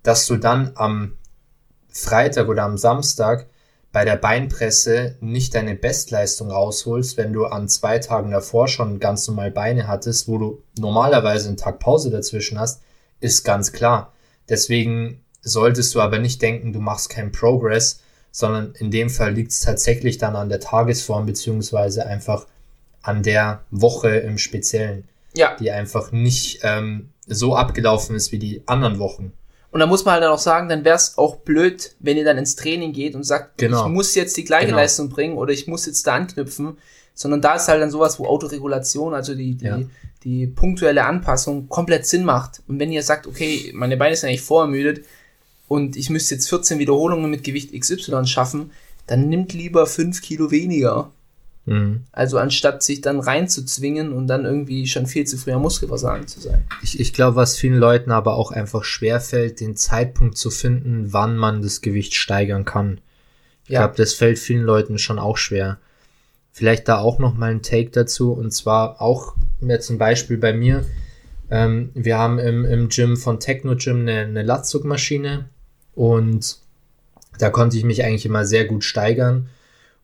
Dass 0.01 0.25
du 0.25 0.37
dann 0.37 0.71
am 0.75 1.13
Freitag 1.89 2.47
oder 2.47 2.63
am 2.63 2.77
Samstag 2.77 3.45
bei 3.93 4.05
der 4.05 4.15
Beinpresse 4.15 5.17
nicht 5.21 5.53
deine 5.53 5.75
Bestleistung 5.75 6.49
rausholst, 6.49 7.15
wenn 7.15 7.31
du 7.31 7.45
an 7.45 7.69
zwei 7.69 7.99
Tagen 7.99 8.31
davor 8.31 8.67
schon 8.67 8.99
ganz 8.99 9.27
normal 9.27 9.51
Beine 9.51 9.87
hattest, 9.87 10.27
wo 10.27 10.39
du 10.39 10.63
normalerweise 10.77 11.47
einen 11.47 11.57
Tag 11.57 11.79
Pause 11.79 12.09
dazwischen 12.09 12.59
hast, 12.59 12.81
ist 13.19 13.43
ganz 13.43 13.71
klar. 13.71 14.11
Deswegen 14.49 15.23
solltest 15.43 15.93
du 15.93 16.01
aber 16.01 16.17
nicht 16.17 16.41
denken, 16.41 16.73
du 16.73 16.79
machst 16.79 17.11
keinen 17.11 17.31
Progress, 17.31 18.01
sondern 18.31 18.73
in 18.79 18.89
dem 18.89 19.11
Fall 19.11 19.31
liegt 19.31 19.51
es 19.51 19.59
tatsächlich 19.59 20.17
dann 20.17 20.35
an 20.35 20.49
der 20.49 20.59
Tagesform 20.59 21.27
beziehungsweise 21.27 22.07
einfach 22.07 22.47
an 23.03 23.21
der 23.21 23.61
Woche 23.69 24.09
im 24.09 24.39
Speziellen, 24.39 25.07
Ja, 25.35 25.55
die 25.59 25.69
einfach 25.69 26.11
nicht 26.11 26.61
ähm, 26.63 27.09
so 27.27 27.55
abgelaufen 27.55 28.15
ist 28.15 28.31
wie 28.31 28.39
die 28.39 28.63
anderen 28.65 28.97
Wochen. 28.97 29.33
Und 29.73 29.79
da 29.79 29.87
muss 29.87 30.05
man 30.05 30.13
halt 30.13 30.23
dann 30.23 30.31
auch 30.31 30.37
sagen, 30.39 30.69
dann 30.69 30.85
wäre 30.85 30.95
es 30.95 31.17
auch 31.17 31.37
blöd, 31.37 31.95
wenn 31.99 32.15
ihr 32.15 32.23
dann 32.23 32.37
ins 32.37 32.55
Training 32.55 32.93
geht 32.93 33.15
und 33.15 33.23
sagt, 33.23 33.57
Genau. 33.57 33.85
ich 33.87 33.91
muss 33.91 34.13
jetzt 34.13 34.37
die 34.37 34.43
gleiche 34.43 34.67
Genau. 34.67 34.77
Leistung 34.77 35.09
bringen 35.09 35.35
oder 35.35 35.51
ich 35.51 35.65
muss 35.67 35.87
jetzt 35.87 36.05
da 36.05 36.13
anknüpfen, 36.13 36.77
sondern 37.15 37.41
da 37.41 37.55
ist 37.55 37.67
halt 37.67 37.81
dann 37.81 37.89
sowas, 37.89 38.19
wo 38.19 38.27
Autoregulation, 38.27 39.15
also 39.15 39.33
die, 39.33 39.55
die, 39.55 39.65
Ja. 39.65 39.79
die 40.23 40.45
punktuelle 40.45 41.05
Anpassung 41.05 41.69
komplett 41.69 42.05
Sinn 42.05 42.23
macht. 42.23 42.61
Und 42.67 42.77
wenn 42.79 42.91
ihr 42.91 43.01
sagt, 43.01 43.25
okay, 43.25 43.71
meine 43.73 43.97
Beine 43.97 44.15
sind 44.15 44.29
eigentlich 44.29 44.41
vorermüdet 44.43 45.05
und 45.67 45.95
ich 45.97 46.11
müsste 46.11 46.35
jetzt 46.35 46.49
14 46.49 46.77
Wiederholungen 46.77 47.31
mit 47.31 47.43
Gewicht 47.43 47.73
XY 47.73 48.27
schaffen, 48.27 48.69
dann 49.07 49.27
nimmt 49.27 49.53
lieber 49.53 49.87
5 49.87 50.21
Kilo 50.21 50.51
weniger. 50.51 51.11
Mhm. 51.65 52.03
Also 52.11 52.37
anstatt 52.37 52.83
sich 52.83 53.01
dann 53.01 53.19
reinzuzwingen 53.19 54.11
und 54.11 54.27
dann 54.27 54.45
irgendwie 54.45 54.85
schon 54.87 55.05
viel 55.07 55.25
zu 55.25 55.37
früh 55.37 55.51
am 55.53 55.61
Muskelversagen 55.61 56.27
zu 56.27 56.41
sein. 56.41 56.65
Ich, 56.81 56.99
ich 56.99 57.13
glaube, 57.13 57.37
was 57.37 57.57
vielen 57.57 57.77
Leuten 57.77 58.11
aber 58.11 58.35
auch 58.35 58.51
einfach 58.51 58.83
schwerfällt, 58.83 59.59
den 59.61 59.77
Zeitpunkt 59.77 60.37
zu 60.37 60.49
finden, 60.49 61.13
wann 61.13 61.37
man 61.37 61.61
das 61.61 61.81
Gewicht 61.81 62.15
steigern 62.15 62.65
kann. 62.65 62.99
Ich 63.65 63.69
Ja. 63.71 63.81
glaube, 63.81 63.95
das 63.95 64.13
fällt 64.13 64.39
vielen 64.39 64.63
Leuten 64.63 64.97
schon 64.97 65.19
auch 65.19 65.37
schwer. 65.37 65.77
Vielleicht 66.51 66.87
da 66.87 66.99
auch 66.99 67.17
noch 67.17 67.33
mal 67.33 67.51
ein 67.51 67.61
Take 67.61 67.91
dazu 67.91 68.33
und 68.33 68.51
zwar 68.51 69.01
auch 69.01 69.35
jetzt 69.61 69.89
ein 69.89 69.97
Beispiel 69.97 70.37
bei 70.37 70.53
mir. 70.53 70.85
Ähm, 71.49 71.91
wir 71.93 72.17
haben 72.17 72.39
im, 72.39 72.65
im 72.65 72.89
Gym 72.89 73.15
von 73.15 73.39
Techno 73.39 73.75
Gym 73.75 74.01
eine, 74.01 74.19
eine 74.19 74.43
Latzugmaschine 74.43 75.45
und 75.95 76.57
da 77.39 77.49
konnte 77.49 77.77
ich 77.77 77.83
mich 77.85 78.03
eigentlich 78.03 78.25
immer 78.25 78.45
sehr 78.45 78.65
gut 78.65 78.83
steigern 78.83 79.47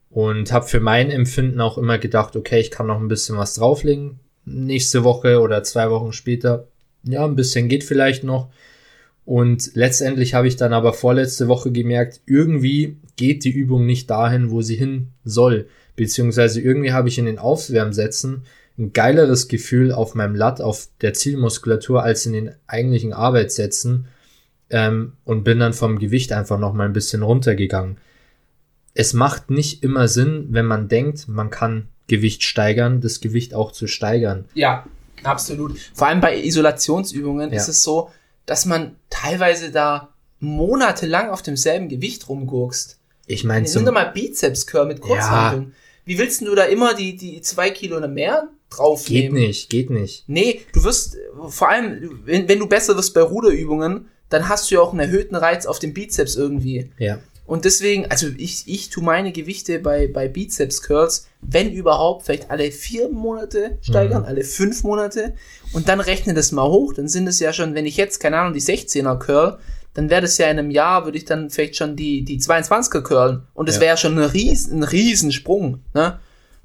und 0.09 0.51
habe 0.51 0.67
für 0.67 0.79
mein 0.79 1.11
Empfinden 1.11 1.61
auch 1.61 1.77
immer 1.77 1.97
gedacht, 1.97 2.35
okay, 2.35 2.59
ich 2.59 2.71
kann 2.71 2.87
noch 2.87 2.99
ein 2.99 3.07
bisschen 3.07 3.37
was 3.37 3.53
drauflegen. 3.53 4.19
Nächste 4.45 5.03
Woche 5.03 5.39
oder 5.39 5.63
zwei 5.63 5.89
Wochen 5.91 6.11
später, 6.11 6.67
ja, 7.03 7.23
ein 7.25 7.35
bisschen 7.35 7.69
geht 7.69 7.83
vielleicht 7.83 8.23
noch. 8.23 8.49
Und 9.25 9.75
letztendlich 9.75 10.33
habe 10.33 10.47
ich 10.47 10.55
dann 10.55 10.73
aber 10.73 10.91
vorletzte 10.93 11.47
Woche 11.47 11.71
gemerkt, 11.71 12.21
irgendwie 12.25 12.97
geht 13.15 13.43
die 13.43 13.51
Übung 13.51 13.85
nicht 13.85 14.09
dahin, 14.09 14.49
wo 14.49 14.63
sie 14.63 14.75
hin 14.75 15.09
soll. 15.23 15.67
Beziehungsweise 15.95 16.61
irgendwie 16.61 16.93
habe 16.93 17.09
ich 17.09 17.19
in 17.19 17.25
den 17.25 17.37
Aufwärmsätzen 17.37 18.43
ein 18.79 18.93
geileres 18.93 19.47
Gefühl 19.47 19.91
auf 19.91 20.15
meinem 20.15 20.33
Lat, 20.33 20.61
auf 20.61 20.87
der 21.01 21.13
Zielmuskulatur, 21.13 22.01
als 22.01 22.25
in 22.25 22.33
den 22.33 22.51
eigentlichen 22.65 23.13
Arbeitssätzen 23.13 24.07
ähm, 24.69 25.13
und 25.25 25.43
bin 25.43 25.59
dann 25.59 25.73
vom 25.73 25.99
Gewicht 25.99 26.31
einfach 26.31 26.57
noch 26.57 26.73
mal 26.73 26.85
ein 26.85 26.93
bisschen 26.93 27.21
runtergegangen. 27.21 27.97
Es 28.93 29.13
macht 29.13 29.49
nicht 29.49 29.83
immer 29.83 30.07
Sinn, 30.07 30.47
wenn 30.49 30.65
man 30.65 30.87
denkt, 30.87 31.27
man 31.27 31.49
kann 31.49 31.87
Gewicht 32.07 32.43
steigern, 32.43 33.01
das 33.01 33.21
Gewicht 33.21 33.53
auch 33.53 33.71
zu 33.71 33.87
steigern. 33.87 34.45
Ja, 34.53 34.85
absolut. 35.23 35.77
Vor 35.93 36.07
allem 36.07 36.21
bei 36.21 36.41
Isolationsübungen 36.41 37.51
Ja. 37.51 37.57
ist 37.57 37.67
es 37.67 37.83
so, 37.83 38.09
dass 38.45 38.65
man 38.65 38.95
teilweise 39.09 39.71
da 39.71 40.09
monatelang 40.39 41.29
auf 41.29 41.41
demselben 41.41 41.89
Gewicht 41.89 42.27
rumgurkst. 42.29 42.97
Ich 43.27 43.43
meine, 43.43 43.65
zum, 43.67 43.85
doch 43.85 43.91
mal 43.93 44.05
Bizeps 44.11 44.65
Curl 44.65 44.87
mit 44.87 45.01
Kurzhanteln. 45.01 45.73
Wie 46.05 46.17
willst 46.17 46.41
du 46.41 46.55
da 46.55 46.63
immer 46.63 46.95
die, 46.95 47.15
die 47.15 47.41
zwei 47.41 47.69
Kilo 47.69 47.97
oder 47.97 48.07
mehr 48.07 48.47
geht 48.49 48.77
draufnehmen? 48.77 49.33
nicht, 49.39 49.69
geht 49.69 49.89
nicht. 49.91 50.23
Nee, 50.27 50.61
du 50.73 50.83
wirst, 50.83 51.17
vor 51.49 51.69
allem, 51.69 52.21
wenn, 52.25 52.47
wenn 52.47 52.57
du 52.57 52.67
besser 52.67 52.95
wirst 52.97 53.13
bei 53.13 53.21
Ruderübungen, 53.21 54.07
dann 54.29 54.49
hast 54.49 54.69
du 54.69 54.75
ja 54.75 54.81
auch 54.81 54.91
einen 54.91 55.01
erhöhten 55.01 55.35
Reiz 55.35 55.65
auf 55.67 55.77
dem 55.77 55.93
Bizeps 55.93 56.35
irgendwie. 56.35 56.89
Ja. 56.97 57.19
Und 57.49 57.65
deswegen, 57.65 58.05
also 58.11 58.27
ich, 58.37 58.65
ich 58.67 58.89
tue 58.91 59.03
meine 59.03 59.31
Gewichte 59.31 59.79
bei, 59.79 60.07
bei 60.07 60.27
Bizeps 60.27 60.83
Curls, 60.83 61.25
wenn 61.41 61.71
überhaupt, 61.73 62.25
vielleicht 62.25 62.51
alle 62.51 62.71
vier 62.71 63.09
Monate 63.09 63.79
steigern, 63.81 64.23
alle 64.23 64.43
fünf 64.43 64.83
Monate. 64.83 65.33
Und 65.73 65.89
dann 65.89 65.99
rechne 65.99 66.35
das 66.35 66.51
mal 66.51 66.69
hoch, 66.69 66.93
dann 66.93 67.07
sind 67.07 67.25
es 67.25 67.39
ja 67.39 67.51
schon, 67.51 67.73
wenn 67.73 67.87
ich 67.87 67.97
jetzt, 67.97 68.19
keine 68.19 68.37
Ahnung, 68.37 68.53
die 68.53 68.61
16er 68.61 69.17
curl, 69.17 69.57
dann 69.95 70.11
wäre 70.11 70.21
das 70.21 70.37
ja 70.37 70.45
in 70.45 70.59
einem 70.59 70.69
Jahr, 70.69 71.05
würde 71.05 71.17
ich 71.17 71.25
dann 71.25 71.49
vielleicht 71.49 71.75
schon 71.75 71.95
die, 71.95 72.23
die 72.23 72.39
22er 72.39 73.01
curlen. 73.01 73.41
Und 73.55 73.67
das 73.67 73.77
Ja. 73.77 73.81
wäre 73.81 73.93
ja 73.93 73.97
schon 73.97 74.19
ein 74.19 74.29
riesen, 74.29 74.79
ein 74.79 74.83
Riesensprung, 74.83 75.79
ne? 75.95 76.19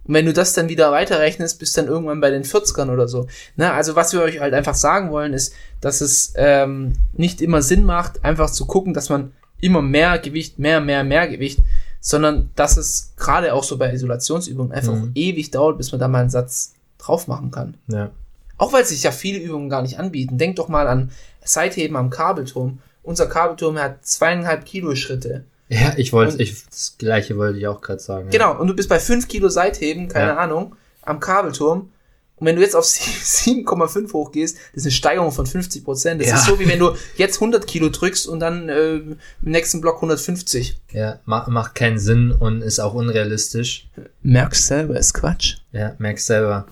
Und 0.06 0.12
wenn 0.12 0.26
du 0.26 0.34
das 0.34 0.52
dann 0.52 0.68
wieder 0.68 0.92
weiterrechnest, 0.92 1.58
bist 1.58 1.78
dann 1.78 1.86
irgendwann 1.86 2.20
bei 2.20 2.28
den 2.28 2.44
40ern 2.44 2.92
oder 2.92 3.08
so. 3.08 3.26
Ne? 3.56 3.72
Also 3.72 3.96
was 3.96 4.12
wir 4.12 4.20
euch 4.20 4.38
halt 4.38 4.52
einfach 4.52 4.74
sagen 4.74 5.10
wollen, 5.10 5.32
ist, 5.32 5.54
dass 5.80 6.02
es 6.02 6.34
ähm, 6.36 6.92
nicht 7.14 7.40
immer 7.40 7.62
Sinn 7.62 7.84
macht, 7.84 8.22
einfach 8.22 8.50
zu 8.50 8.66
gucken, 8.66 8.92
dass 8.92 9.08
man 9.08 9.32
immer 9.64 9.82
mehr 9.82 10.18
Gewicht, 10.18 10.58
mehr, 10.58 10.80
mehr, 10.80 11.04
mehr 11.04 11.26
Gewicht, 11.28 11.60
sondern 12.00 12.50
dass 12.54 12.76
es 12.76 13.12
gerade 13.16 13.54
auch 13.54 13.64
so 13.64 13.78
bei 13.78 13.92
Isolationsübungen 13.92 14.72
einfach 14.72 14.92
Mhm. 14.94 15.12
ewig 15.14 15.50
dauert, 15.50 15.78
bis 15.78 15.90
man 15.92 16.00
da 16.00 16.08
mal 16.08 16.20
einen 16.20 16.30
Satz 16.30 16.74
drauf 16.98 17.28
machen 17.28 17.50
kann. 17.50 17.74
Ja. 17.88 18.10
Auch 18.58 18.72
weil 18.72 18.84
sich 18.84 19.02
ja 19.02 19.10
viele 19.10 19.38
Übungen 19.38 19.68
gar 19.68 19.82
nicht 19.82 19.98
anbieten. 19.98 20.38
Denk 20.38 20.56
doch 20.56 20.68
mal 20.68 20.86
an 20.86 21.10
Seitheben 21.44 21.96
am 21.96 22.10
Kabelturm. 22.10 22.78
Unser 23.02 23.26
Kabelturm 23.26 23.78
hat 23.78 24.06
zweieinhalb 24.06 24.64
Kilo 24.64 24.94
Schritte. 24.94 25.44
Ja, 25.68 25.94
ich 25.96 26.12
wollte, 26.12 26.40
ich, 26.42 26.64
das 26.66 26.94
gleiche 26.98 27.36
wollte 27.36 27.58
ich 27.58 27.66
auch 27.66 27.80
gerade 27.80 28.00
sagen. 28.00 28.28
Genau, 28.30 28.58
und 28.60 28.68
du 28.68 28.74
bist 28.74 28.88
bei 28.88 29.00
5 29.00 29.26
Kilo 29.28 29.48
Seitheben, 29.48 30.08
keine 30.08 30.32
Ja. 30.32 30.36
Ahnung, 30.36 30.76
am 31.02 31.20
Kabelturm. 31.20 31.88
Und 32.36 32.46
wenn 32.46 32.56
du 32.56 32.62
jetzt 32.62 32.74
auf 32.74 32.84
7,5 32.86 34.12
hochgehst, 34.12 34.56
das 34.56 34.82
ist 34.82 34.84
eine 34.86 34.92
Steigerung 34.92 35.32
von 35.32 35.46
50 35.46 35.84
Prozent. 35.84 36.20
Das 36.20 36.28
Ja. 36.28 36.36
ist 36.36 36.46
so, 36.46 36.58
wie 36.58 36.68
wenn 36.68 36.78
du 36.78 36.94
jetzt 37.16 37.36
100 37.36 37.66
Kilo 37.66 37.88
drückst 37.88 38.26
und 38.26 38.40
dann 38.40 38.68
äh, 38.68 38.94
im 38.96 39.18
nächsten 39.42 39.80
Block 39.80 39.96
150. 39.96 40.80
Ja, 40.92 41.00
ja 41.00 41.20
ma 41.24 41.46
macht 41.48 41.74
keinen 41.74 41.98
Sinn 41.98 42.32
und 42.32 42.62
ist 42.62 42.80
auch 42.80 42.94
unrealistisch. 42.94 43.88
Merkst 44.22 44.66
selber, 44.66 44.98
ist 44.98 45.14
Quatsch. 45.14 45.56
Ja, 45.72 45.94
merkst 45.98 46.26
selber. 46.26 46.66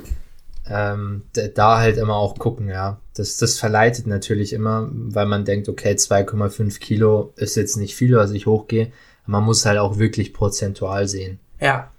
Ähm, 0.68 1.22
da 1.54 1.78
halt 1.78 1.96
immer 1.96 2.14
auch 2.16 2.38
gucken, 2.38 2.68
ja. 2.68 2.98
Das, 3.14 3.36
das 3.36 3.58
verleitet 3.58 4.06
natürlich 4.06 4.52
immer, 4.52 4.88
weil 4.92 5.26
man 5.26 5.44
denkt, 5.44 5.68
okay, 5.68 5.92
2,5 5.94 6.78
Kilo 6.78 7.32
ist 7.36 7.56
jetzt 7.56 7.76
nicht 7.76 7.94
viel, 7.94 8.16
was 8.16 8.30
ich 8.30 8.46
hochgehe. 8.46 8.90
Man 9.26 9.44
muss 9.44 9.64
halt 9.66 9.78
auch 9.78 9.98
wirklich 9.98 10.32
prozentual 10.32 11.06
sehen. 11.08 11.38
Ja. 11.60 11.91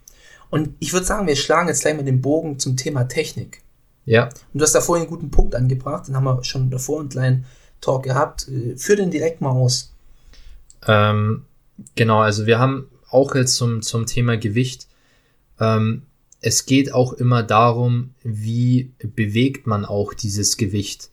Und 0.54 0.76
ich 0.78 0.93
würde 0.93 1.04
sagen, 1.04 1.26
wir 1.26 1.36
schlagen 1.36 1.68
jetzt 1.68 1.82
gleich 1.82 1.95
mal 1.95 2.04
den 2.04 2.22
Bogen 2.22 2.60
zum 2.60 2.78
Thema 2.78 3.06
Technik. 3.06 3.64
Ja, 4.06 4.26
Und 4.26 4.60
du 4.60 4.62
hast 4.62 4.76
da 4.76 4.82
vorhin 4.82 5.08
einen 5.08 5.10
guten 5.10 5.32
Punkt 5.32 5.56
angebracht, 5.56 6.08
den 6.08 6.16
haben 6.16 6.26
wir 6.26 6.43
schon 6.43 6.70
davor 6.70 6.99
einen 6.99 7.10
kleinen 7.10 7.45
Talk 7.82 8.04
gehabt. 8.04 8.47
Äh, 8.49 8.78
Führ 8.78 8.95
den 8.95 9.10
direkt 9.10 9.41
mal 9.41 9.49
aus. 9.49 9.95
Ähm, 10.86 11.45
genau, 11.95 12.20
also 12.20 12.45
wir 12.45 12.60
haben 12.60 12.88
auch 13.10 13.34
jetzt 13.34 13.56
zum, 13.56 13.82
zum 13.82 14.06
Thema 14.06 14.38
Gewicht. 14.38 14.86
Ähm, 15.60 16.04
es 16.39 16.68
geht 16.68 16.93
auch 16.93 17.14
immer 17.14 17.41
darum, 17.41 18.14
wie 18.22 18.91
bewegt 19.01 19.66
man 19.66 19.86
auch 19.86 20.14
dieses 20.14 20.58
Gewicht. 20.58 21.10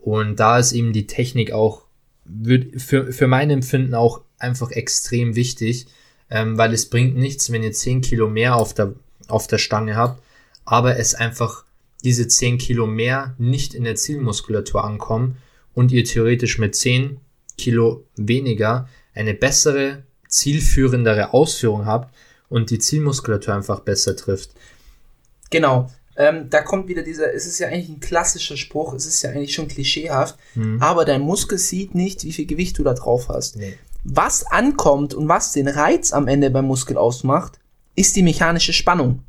Und 0.00 0.38
da 0.38 0.58
ist 0.58 0.72
eben 0.72 0.92
die 0.92 1.06
Technik 1.06 1.52
auch 1.52 1.86
für, 2.76 3.10
für 3.10 3.26
mein 3.26 3.48
Empfinden 3.48 3.94
auch 3.94 4.20
einfach 4.36 4.70
extrem 4.70 5.34
wichtig, 5.34 5.86
ähm, 6.32 6.56
weil 6.56 6.72
es 6.72 6.88
bringt 6.88 7.14
nichts, 7.14 7.52
wenn 7.52 7.62
ihr 7.62 7.72
10 7.72 8.00
Kilo 8.00 8.26
mehr 8.26 8.56
auf 8.56 8.72
der, 8.72 8.94
auf 9.28 9.46
der 9.46 9.58
Stange 9.58 9.96
habt, 9.96 10.22
aber 10.64 10.96
es 10.96 11.14
einfach 11.14 11.64
diese 12.02 12.26
10 12.26 12.56
Kilo 12.56 12.86
mehr 12.86 13.34
nicht 13.38 13.74
in 13.74 13.84
der 13.84 13.96
Zielmuskulatur 13.96 14.82
ankommen 14.82 15.36
und 15.74 15.92
ihr 15.92 16.04
theoretisch 16.04 16.58
mit 16.58 16.74
10 16.74 17.20
Kilo 17.58 18.04
weniger 18.16 18.88
eine 19.14 19.34
bessere, 19.34 20.04
zielführendere 20.26 21.34
Ausführung 21.34 21.84
habt 21.84 22.14
und 22.48 22.70
die 22.70 22.78
Zielmuskulatur 22.78 23.54
einfach 23.54 23.80
besser 23.80 24.16
trifft. 24.16 24.52
Genau. 25.50 25.90
Ähm, 26.16 26.48
da 26.48 26.62
kommt 26.62 26.88
wieder 26.88 27.02
dieser, 27.02 27.32
es 27.34 27.46
ist 27.46 27.58
ja 27.58 27.68
eigentlich 27.68 27.88
ein 27.90 28.00
klassischer 28.00 28.56
Spruch, 28.56 28.94
es 28.94 29.06
ist 29.06 29.22
ja 29.22 29.30
eigentlich 29.30 29.54
schon 29.54 29.68
klischeehaft, 29.68 30.38
aber 30.78 31.06
dein 31.06 31.22
Muskel 31.22 31.56
sieht 31.56 31.94
nicht, 31.94 32.24
wie 32.24 32.32
viel 32.32 32.46
Gewicht 32.46 32.78
du 32.78 32.84
da 32.84 32.92
drauf 32.92 33.28
hast. 33.28 33.56
Nee. 33.56 33.78
Was 34.04 34.44
ankommt 34.44 35.14
und 35.14 35.28
was 35.28 35.52
den 35.52 35.68
Reiz 35.68 36.12
am 36.12 36.26
Ende 36.26 36.50
beim 36.50 36.66
Muskel 36.66 36.96
ausmacht, 36.96 37.60
ist 37.94 38.16
die 38.16 38.22
mechanische 38.22 38.72
Spannung. 38.72 39.22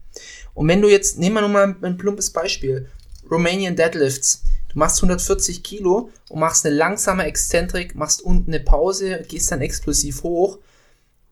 Und 0.56 0.68
wenn 0.68 0.82
du 0.82 0.90
jetzt, 0.90 1.20
nehmen 1.20 1.36
wir 1.36 1.42
nur 1.42 1.50
mal 1.50 1.76
ein 1.82 1.98
plumpes 1.98 2.32
Beispiel, 2.32 2.90
Romanian 3.30 3.76
Deadlifts. 3.76 4.44
Du 4.72 4.80
machst 4.80 4.98
140 4.98 5.62
Kilo 5.62 6.10
und 6.30 6.40
machst 6.40 6.66
eine 6.66 6.76
langsame 6.76 7.26
Exzentrik, 7.26 7.96
machst 7.96 8.22
unten 8.24 8.52
eine 8.52 8.64
Pause, 8.64 9.24
gehst 9.28 9.52
dann 9.52 9.62
explosiv 9.62 10.24
hoch. 10.24 10.58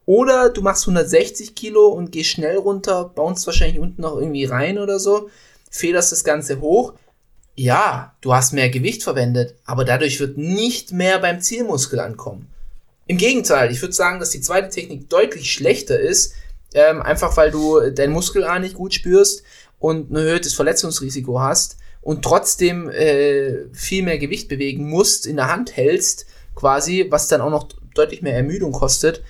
Oder 0.06 0.50
du 0.50 0.62
machst 0.62 0.84
160 0.84 1.56
Kilo 1.56 1.88
und 1.88 2.12
gehst 2.12 2.30
schnell 2.30 2.58
runter, 2.58 3.06
bounce 3.06 3.48
wahrscheinlich 3.48 3.80
unten 3.80 4.02
noch 4.02 4.18
irgendwie 4.18 4.46
rein 4.46 4.78
oder 4.78 5.00
so, 5.00 5.30
federst 5.70 6.12
das 6.12 6.24
Ganze 6.24 6.62
hoch. 6.62 6.94
Ja, 7.56 8.16
du 8.22 8.34
hast 8.34 8.54
mehr 8.54 8.70
Gewicht 8.70 9.04
verwendet, 9.04 9.56
aber 9.66 9.86
dadurch 9.86 10.20
wird 10.20 10.38
nicht 10.38 10.92
mehr 10.92 11.20
beim 11.20 11.42
Zielmuskel 11.42 12.00
ankommen. 12.00 12.51
Im 13.12 13.18
Gegenteil, 13.18 13.74
ich 13.74 13.82
würde 13.82 13.94
sagen, 13.94 14.22
dass 14.22 14.30
die 14.30 14.40
zweite 14.40 14.70
Technik 14.70 15.10
deutlich 15.10 15.52
schlechter 15.52 16.00
ist, 16.00 16.34
ähm, 16.74 17.02
einfach 17.02 17.36
weil 17.36 17.52
du 17.52 17.90
deinen 17.90 18.14
Muskelarm 18.14 18.62
nicht 18.62 18.76
gut 18.76 18.94
spürst 18.94 19.44
und 19.80 20.10
ein 20.12 20.16
erhöhtes 20.16 20.54
Verletzungsrisiko 20.54 21.42
hast 21.42 21.76
und 22.00 22.24
trotzdem 22.24 22.90
äh, 22.90 23.66
viel 23.74 24.04
mehr 24.04 24.18
Gewicht 24.18 24.48
bewegen 24.48 24.90
musst, 24.90 25.28
in 25.28 25.36
der 25.36 25.52
Hand 25.52 25.76
hältst, 25.76 26.26
quasi, 26.56 27.08
was 27.10 27.28
dann 27.28 27.42
auch 27.42 27.50
noch 27.50 27.68
deutlich 27.94 28.22
mehr 28.22 28.34
Ermüdung 28.34 28.72
kostet. 28.72 29.22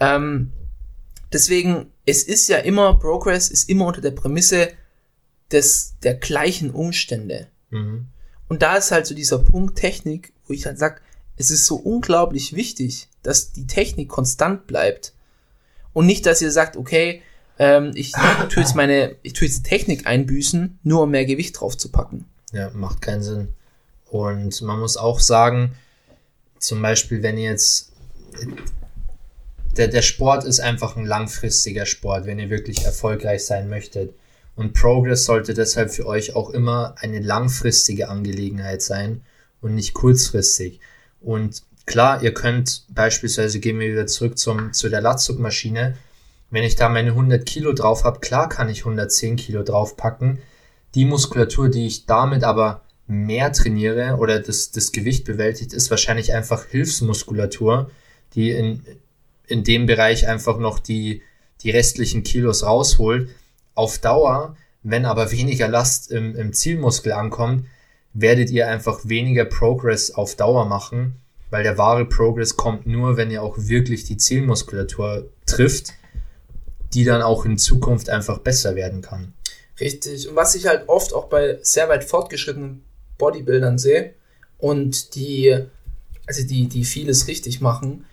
Ähm, 0.00 0.50
deswegen, 1.32 1.92
es 2.06 2.24
ist 2.24 2.48
ja 2.48 2.56
immer, 2.56 2.98
Progress 2.98 3.50
ist 3.50 3.68
immer 3.68 3.86
unter 3.86 4.00
der 4.00 4.10
Prämisse 4.10 4.70
des, 5.52 5.94
der 6.02 6.14
gleichen 6.14 6.72
Umstände. 6.72 7.46
Mhm. 7.70 8.06
Und 8.48 8.62
da 8.62 8.78
ist 8.78 8.90
halt 8.90 9.06
so 9.06 9.14
dieser 9.14 9.38
Punkt 9.38 9.78
Technik, 9.78 10.32
wo 10.48 10.54
ich 10.54 10.66
halt 10.66 10.80
sag, 10.80 11.02
es 11.38 11.50
ist 11.50 11.66
so 11.66 11.76
unglaublich 11.76 12.54
wichtig, 12.54 13.08
dass 13.22 13.52
die 13.52 13.66
Technik 13.66 14.08
konstant 14.08 14.66
bleibt. 14.66 15.12
Und 15.92 16.06
nicht, 16.06 16.26
dass 16.26 16.42
ihr 16.42 16.50
sagt, 16.50 16.76
okay, 16.76 17.22
ähm, 17.58 17.92
ich 17.94 18.12
tue 18.50 18.62
jetzt 18.62 18.74
meine, 18.74 19.16
ich 19.22 19.32
tue 19.32 19.46
jetzt 19.46 19.64
Technik 19.64 20.06
einbüßen, 20.06 20.80
nur 20.82 21.04
um 21.04 21.10
mehr 21.10 21.24
Gewicht 21.24 21.60
drauf 21.60 21.76
zu 21.76 21.90
packen. 21.90 22.26
Ja, 22.52 22.70
macht 22.74 23.00
keinen 23.00 23.22
Sinn. 23.22 23.48
Und 24.10 24.60
man 24.62 24.80
muss 24.80 24.96
auch 24.96 25.20
sagen, 25.20 25.74
zum 26.58 26.82
Beispiel, 26.82 27.22
wenn 27.22 27.38
ihr 27.38 27.50
jetzt, 27.50 27.92
der, 29.76 29.88
der 29.88 30.02
Sport 30.02 30.44
ist 30.44 30.60
einfach 30.60 30.96
ein 30.96 31.04
langfristiger 31.04 31.86
Sport, 31.86 32.26
wenn 32.26 32.38
ihr 32.38 32.50
wirklich 32.50 32.84
erfolgreich 32.84 33.44
sein 33.44 33.68
möchtet. 33.68 34.14
Und 34.56 34.72
Progress 34.72 35.24
sollte 35.24 35.54
deshalb 35.54 35.92
für 35.92 36.06
euch 36.06 36.34
auch 36.34 36.50
immer 36.50 36.96
eine 36.98 37.20
langfristige 37.20 38.08
Angelegenheit 38.08 38.82
sein 38.82 39.22
und 39.60 39.76
nicht 39.76 39.94
kurzfristig. 39.94 40.80
Und 41.20 41.62
klar, 41.86 42.22
ihr 42.22 42.34
könnt 42.34 42.84
beispielsweise, 42.88 43.60
gehen 43.60 43.78
wir 43.80 43.90
wieder 43.90 44.06
zurück 44.06 44.38
zum, 44.38 44.72
zu 44.72 44.88
der 44.88 45.00
Latzugmaschine, 45.00 45.96
wenn 46.50 46.64
ich 46.64 46.76
da 46.76 46.88
meine 46.88 47.10
100 47.10 47.44
Kilo 47.44 47.72
drauf 47.72 48.04
habe, 48.04 48.20
klar 48.20 48.48
kann 48.48 48.68
ich 48.68 48.80
110 48.80 49.36
Kilo 49.36 49.62
draufpacken. 49.62 50.38
Die 50.94 51.04
Muskulatur, 51.04 51.68
die 51.68 51.86
ich 51.86 52.06
damit 52.06 52.42
aber 52.42 52.82
mehr 53.06 53.52
trainiere 53.52 54.16
oder 54.18 54.40
das, 54.40 54.70
das 54.70 54.92
Gewicht 54.92 55.24
bewältigt, 55.24 55.72
ist 55.72 55.90
wahrscheinlich 55.90 56.34
einfach 56.34 56.64
Hilfsmuskulatur, 56.66 57.90
die 58.34 58.50
in, 58.50 58.82
in 59.46 59.64
dem 59.64 59.86
Bereich 59.86 60.26
einfach 60.26 60.58
noch 60.58 60.78
die, 60.78 61.22
die 61.62 61.70
restlichen 61.70 62.22
Kilos 62.22 62.64
rausholt. 62.64 63.28
Auf 63.74 63.98
Dauer, 63.98 64.56
wenn 64.82 65.04
aber 65.04 65.30
weniger 65.30 65.68
Last 65.68 66.10
im, 66.10 66.34
im 66.34 66.52
Zielmuskel 66.52 67.12
ankommt, 67.12 67.66
werdet 68.20 68.50
ihr 68.50 68.68
einfach 68.68 69.00
weniger 69.04 69.44
Progress 69.44 70.10
auf 70.10 70.34
Dauer 70.34 70.64
machen, 70.64 71.16
weil 71.50 71.62
der 71.62 71.78
wahre 71.78 72.04
Progress 72.04 72.56
kommt 72.56 72.86
nur, 72.86 73.16
wenn 73.16 73.30
ihr 73.30 73.42
auch 73.42 73.56
wirklich 73.56 74.04
die 74.04 74.16
Zielmuskulatur 74.16 75.28
trifft, 75.46 75.94
die 76.94 77.04
dann 77.04 77.22
auch 77.22 77.44
in 77.44 77.58
Zukunft 77.58 78.10
einfach 78.10 78.38
besser 78.38 78.74
werden 78.74 79.02
kann. 79.02 79.34
Richtig. 79.80 80.28
Und 80.28 80.36
was 80.36 80.54
ich 80.54 80.66
halt 80.66 80.88
oft 80.88 81.14
auch 81.14 81.26
bei 81.28 81.58
sehr 81.62 81.88
weit 81.88 82.04
fortgeschrittenen 82.04 82.82
Bodybuildern 83.18 83.78
sehe 83.78 84.14
und 84.58 85.14
die, 85.14 85.56
also 86.26 86.46
die, 86.46 86.68
die 86.68 86.84
vieles 86.84 87.28
richtig 87.28 87.60
machen, 87.60 88.04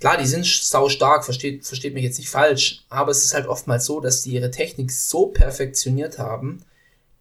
klar, 0.00 0.16
die 0.18 0.26
sind 0.26 0.46
sau 0.46 0.88
stark, 0.88 1.24
versteht, 1.24 1.66
versteht 1.66 1.94
mich 1.94 2.04
jetzt 2.04 2.18
nicht 2.18 2.30
falsch, 2.30 2.84
aber 2.88 3.10
es 3.10 3.24
ist 3.24 3.34
halt 3.34 3.46
oftmals 3.46 3.86
so, 3.86 4.00
dass 4.00 4.22
die 4.22 4.34
ihre 4.34 4.50
Technik 4.50 4.92
so 4.92 5.26
perfektioniert 5.26 6.18
haben, 6.18 6.64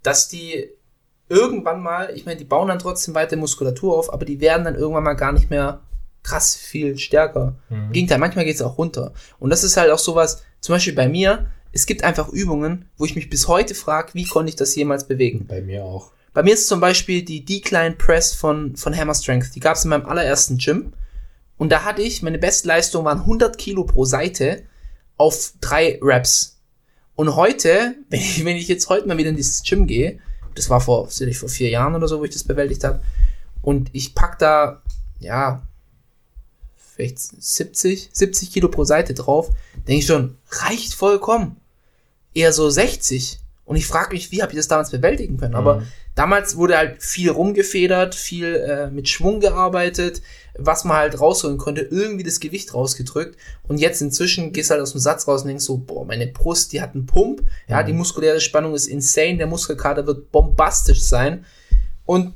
dass 0.04 0.28
die 0.28 0.70
irgendwann 1.32 1.82
mal, 1.82 2.12
ich 2.14 2.26
meine, 2.26 2.38
die 2.38 2.44
bauen 2.44 2.68
dann 2.68 2.78
trotzdem 2.78 3.16
weiter 3.16 3.38
Muskulatur 3.38 3.98
auf, 3.98 4.14
aber 4.14 4.26
die 4.26 4.42
werden 4.42 4.66
dann 4.66 4.76
irgendwann 4.76 5.06
mal 5.06 5.14
gar 5.14 5.32
nicht 5.32 5.50
mehr 5.50 5.80
krass 6.24 6.56
viel 6.56 6.98
stärker. 6.98 7.56
Im 7.70 7.92
Gegenteil, 7.94 8.20
manchmal 8.20 8.46
geht 8.46 8.56
es 8.56 8.62
auch 8.62 8.78
runter. 8.78 9.14
Und 9.40 9.50
das 9.50 9.64
ist 9.64 9.78
halt 9.78 9.90
auch 9.92 10.00
sowas, 10.00 10.44
zum 10.60 10.76
Beispiel 10.76 10.94
bei 10.94 11.08
mir, 11.08 11.48
es 11.72 11.86
gibt 11.86 12.04
einfach 12.04 12.28
Übungen, 12.28 12.86
wo 12.98 13.06
ich 13.06 13.16
mich 13.16 13.30
bis 13.30 13.48
heute 13.48 13.74
frage, 13.74 14.14
wie 14.14 14.26
konnte 14.26 14.50
ich 14.50 14.58
das 14.58 14.76
jemals 14.76 15.08
bewegen? 15.08 15.48
Bei 15.48 15.62
mir 15.62 15.86
auch. 15.86 16.12
Bei 16.34 16.44
mir 16.44 16.54
ist 16.54 16.68
zum 16.68 16.80
Beispiel 16.80 17.24
die 17.24 17.44
Decline 17.46 17.96
Press 17.96 18.34
von, 18.34 18.76
von 18.76 18.96
Hammer 18.96 19.16
Strength. 19.16 19.56
Die 19.56 19.60
gab 19.62 19.78
es 19.78 19.84
in 19.86 19.90
meinem 19.90 20.06
allerersten 20.06 20.58
Gym. 20.58 20.94
Und 21.58 21.72
da 21.72 21.84
hatte 21.84 22.02
ich, 22.02 22.22
meine 22.22 22.40
Bestleistung 22.40 23.06
waren 23.06 23.20
100 23.22 23.58
Kilo 23.58 23.86
pro 23.86 24.04
Seite 24.04 24.64
auf 25.18 25.54
drei 25.62 25.98
Reps. 26.02 26.60
Und 27.16 27.36
heute, 27.36 27.96
wenn 28.10 28.20
ich, 28.20 28.44
wenn 28.44 28.58
ich 28.58 28.68
jetzt 28.68 28.90
heute 28.90 29.08
mal 29.08 29.18
wieder 29.18 29.30
in 29.30 29.38
dieses 29.38 29.64
Gym 29.64 29.88
gehe, 29.88 30.20
das 30.56 30.70
war 30.70 30.82
vor, 30.82 31.10
sicherlich 31.10 31.38
vor 31.38 31.50
vier 31.50 31.70
Jahren 31.70 31.96
oder 31.96 32.08
so, 32.08 32.20
wo 32.20 32.26
ich 32.26 32.32
das 32.32 32.44
bewältigt 32.44 32.84
habe, 32.84 33.02
und 33.62 33.90
ich 33.94 34.16
pack 34.16 34.40
da, 34.40 34.82
ja, 35.20 35.62
vielleicht 36.78 37.20
70, 37.20 38.10
70 38.12 38.52
Kilo 38.52 38.70
pro 38.70 38.84
Seite 38.84 39.14
drauf, 39.14 39.50
denke 39.88 40.00
ich 40.00 40.06
schon, 40.06 40.38
reicht 40.50 40.94
vollkommen. 40.94 41.58
Eher 42.34 42.54
so 42.54 42.70
60. 42.70 43.41
Und 43.66 43.78
ich 43.78 43.88
frage 43.88 44.14
mich, 44.14 44.32
wie 44.32 44.42
habe 44.42 44.52
ich 44.52 44.58
das 44.58 44.68
damals 44.68 44.90
bewältigen 44.90 45.38
können? 45.38 45.56
Aber 45.56 45.84
damals 46.16 46.58
wurde 46.58 46.78
halt 46.78 47.02
viel 47.02 47.30
rumgefedert, 47.30 48.16
viel 48.16 48.56
äh, 48.56 48.90
mit 48.90 49.08
Schwung 49.08 49.40
gearbeitet, 49.40 50.22
was 50.58 50.84
man 50.84 50.98
halt 50.98 51.20
rausholen 51.20 51.58
konnte, 51.58 51.82
irgendwie 51.82 52.24
das 52.24 52.40
Gewicht 52.40 52.74
rausgedrückt. 52.74 53.38
Und 53.64 53.78
jetzt 53.78 54.02
inzwischen 54.02 54.52
gehst 54.52 54.70
du 54.70 54.74
halt 54.74 54.82
aus 54.82 54.92
dem 54.92 55.00
Satz 55.00 55.28
raus 55.28 55.44
und 55.44 55.48
denkst 55.48 55.64
so, 55.64 55.78
boah, 55.78 56.06
meine 56.06 56.28
Brust, 56.28 56.74
die 56.74 56.82
hat 56.82 56.96
einen 56.96 57.06
Pump. 57.06 57.44
Ja, 57.68 57.84
die 57.84 57.94
muskuläre 57.94 58.42
Spannung 58.42 58.74
ist 58.74 58.88
insane, 58.88 59.38
der 59.38 59.48
Muskelkater 59.48 60.06
wird 60.06 60.32
bombastisch 60.32 61.04
sein. 61.04 61.46
Und 62.06 62.34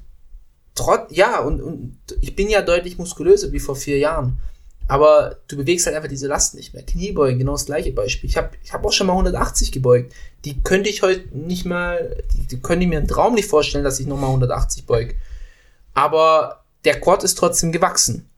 trotz, 0.76 1.14
ja, 1.16 1.40
und, 1.40 1.62
und 1.62 1.98
ich 2.22 2.36
bin 2.36 2.50
ja 2.50 2.62
deutlich 2.62 2.98
muskulöser 2.98 3.52
wie 3.52 3.60
vor 3.60 3.76
vier 3.76 3.98
Jahren. 3.98 4.38
Aber 4.88 5.38
du 5.48 5.58
bewegst 5.58 5.86
halt 5.86 5.96
einfach 5.96 6.10
diese 6.10 6.28
Last 6.28 6.54
nicht 6.54 6.74
mehr. 6.74 6.84
Kniebeugen, 6.84 7.40
genau 7.40 7.54
das 7.54 7.66
gleiche 7.66 7.92
Beispiel. 7.92 8.30
Ich 8.30 8.38
habe 8.38 8.52
ich 8.64 8.72
hab 8.74 8.86
auch 8.86 8.92
schon 8.92 9.08
mal 9.08 9.14
180 9.14 9.72
gebeugt. 9.72 10.14
Die 10.46 10.62
könnte 10.62 10.90
ich 10.90 11.02
heute 11.02 11.36
nicht 11.36 11.66
mal, 11.66 12.24
die, 12.34 12.46
die 12.46 12.62
könnte 12.62 12.84
ich 12.84 12.90
mir 12.90 13.00
im 13.00 13.08
Traum 13.08 13.34
nicht 13.34 13.50
vorstellen, 13.50 13.84
dass 13.84 14.00
ich 14.00 14.06
nochmal 14.06 14.30
180 14.30 14.86
beug. 14.86 15.16
Aber 15.94 16.64
der 16.84 17.00
Quad 17.00 17.24
ist 17.24 17.36
trotzdem 17.36 17.72
gewachsen. 17.72 18.30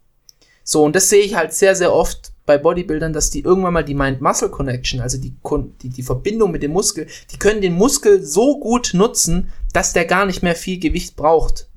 So, 0.64 0.84
und 0.84 0.96
das 0.96 1.10
sehe 1.10 1.24
ich 1.24 1.36
halt 1.36 1.54
sehr, 1.54 1.76
sehr 1.76 1.94
oft 1.94 2.32
bei 2.46 2.58
Bodybuildern, 2.58 3.14
dass 3.14 3.30
die 3.30 3.42
irgendwann 3.42 3.74
mal 3.74 3.84
die 3.84 3.94
Mind-Muscle-Connection, 3.94 5.02
also 5.02 5.18
die, 5.18 5.36
die, 5.82 5.90
die 5.90 6.04
Verbindung 6.04 6.52
mit 6.52 6.64
dem 6.64 6.72
Muskel, 6.72 7.08
die 7.32 7.38
können 7.38 7.62
den 7.62 7.74
Muskel 7.74 8.24
so 8.24 8.60
gut 8.60 8.92
nutzen, 8.94 9.52
dass 9.74 9.94
der 9.94 10.06
gar 10.06 10.26
nicht 10.26 10.44
mehr 10.44 10.56
viel 10.56 10.80
Gewicht 10.80 11.16
braucht. 11.16 11.70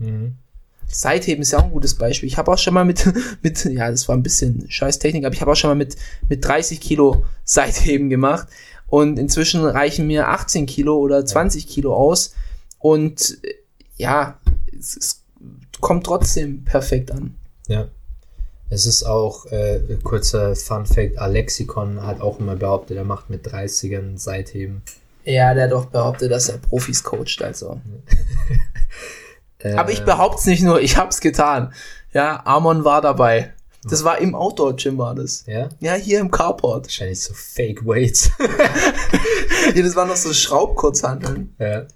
Seitheben 0.91 1.43
ist 1.43 1.53
ja 1.53 1.59
auch 1.59 1.65
ein 1.65 1.71
gutes 1.71 1.95
Beispiel. 1.95 2.27
Ich 2.29 2.37
habe 2.37 2.51
auch 2.51 2.59
schon 2.59 2.75
mal 2.75 2.85
mit, 2.85 3.11
mit, 3.43 3.65
ja, 3.65 3.91
das 3.91 4.09
war 4.09 4.17
ein 4.17 4.23
bisschen 4.23 4.71
scheiß 4.71 4.99
Technik, 4.99 5.25
aber 5.25 5.35
ich 5.35 5.41
habe 5.41 5.53
auch 5.53 5.57
schon 5.57 5.71
mal 5.71 5.75
mit, 5.75 5.97
mit 6.29 6.45
30 6.45 6.81
Kilo 6.81 7.25
Seitheben 7.45 8.11
gemacht. 8.11 8.49
Und 8.89 9.19
inzwischen 9.19 9.65
reichen 9.65 10.09
mir 10.09 10.29
18 10.29 10.67
Kilo 10.67 10.99
oder 10.99 11.25
20 11.25 11.69
Kilo 11.69 11.95
aus. 11.95 12.35
Und 12.79 13.39
äh, 13.43 13.55
ja, 13.97 14.39
es, 14.77 14.97
es 14.97 15.23
kommt 15.81 16.05
trotzdem 16.05 16.65
perfekt 16.65 17.13
an. 17.13 17.37
Ja. 17.69 17.89
Es 18.69 18.87
ist 18.87 19.03
auch, 19.03 19.47
äh, 19.47 19.81
kurzer 20.03 20.55
Fun 20.55 20.87
Fact, 20.87 21.19
Alexikon 21.19 22.05
hat 22.05 22.21
auch 22.21 22.39
immer 22.39 22.55
behauptet, 22.55 22.97
er 22.97 23.05
macht 23.05 23.29
mit 23.29 23.47
30ern 23.47 24.17
Seitheben. 24.17 24.83
Ja, 25.25 25.55
der 25.55 25.65
hat 25.65 25.73
doch 25.73 25.87
behauptet, 25.87 26.31
dass 26.31 26.49
er 26.49 26.59
Profis 26.59 27.03
coacht, 27.03 27.43
also. 27.43 27.81
Äh, 29.61 29.75
Aber 29.75 29.91
ich 29.91 30.05
behaupte 30.05 30.39
es 30.41 30.47
nicht 30.47 30.63
nur, 30.63 30.81
ich 30.81 30.97
hab's 30.97 31.21
getan. 31.21 31.73
Ja, 32.13 32.43
Amon 32.45 32.85
war 32.85 33.01
dabei. 33.01 33.53
Das 33.89 34.05
war 34.05 34.19
im 34.19 34.35
Outdoor-Gym 34.35 34.99
war 34.99 35.15
das. 35.15 35.45
Ja? 35.47 35.71
Ja, 35.81 35.95
hier 35.95 36.21
im 36.21 36.31
Carport. 36.31 36.85
Wahrscheinlich 36.87 37.21
so 37.23 37.33
Fake 37.35 37.87
Weights. 37.87 38.31
Ja, 39.75 39.83
das 39.83 39.95
waren 39.95 40.09
noch 40.09 40.17
so 40.17 40.33
Schraubkurzhanteln. 40.33 41.55
ja. 41.59 41.87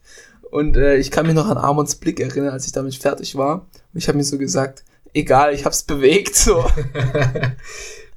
Und 0.50 0.76
äh, 0.76 0.96
ich 0.96 1.10
kann 1.10 1.26
mich 1.26 1.34
noch 1.34 1.48
an 1.48 1.56
Amons 1.56 1.96
Blick 1.96 2.20
erinnern, 2.20 2.50
als 2.50 2.66
ich 2.66 2.72
damit 2.72 2.94
fertig 2.94 3.36
war. 3.36 3.62
Und 3.92 3.98
ich 3.98 4.06
habe 4.06 4.18
mir 4.18 4.22
so 4.24 4.38
gesagt, 4.38 4.84
egal, 5.14 5.52
ich 5.54 5.64
hab's 5.64 5.82
bewegt. 5.82 6.36
So. 6.36 6.64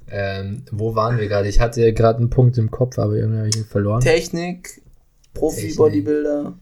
Ähm, 0.10 0.64
wo 0.72 0.95
waren 0.95 1.18
wir 1.18 1.28
gerade? 1.28 1.50
Ich 1.50 1.60
hatte 1.60 1.91
gerade 1.93 2.20
einen 2.20 2.30
Punkt 2.30 2.58
im 2.58 2.72
Kopf, 2.72 2.98
aber 2.98 3.16
irgendwie 3.16 3.39
habe 3.39 3.50
ich 3.50 3.58
ihn 3.58 3.66
verloren. 3.66 4.00
Technik, 4.00 4.82
Profi-Bodybuilder. 5.34 6.54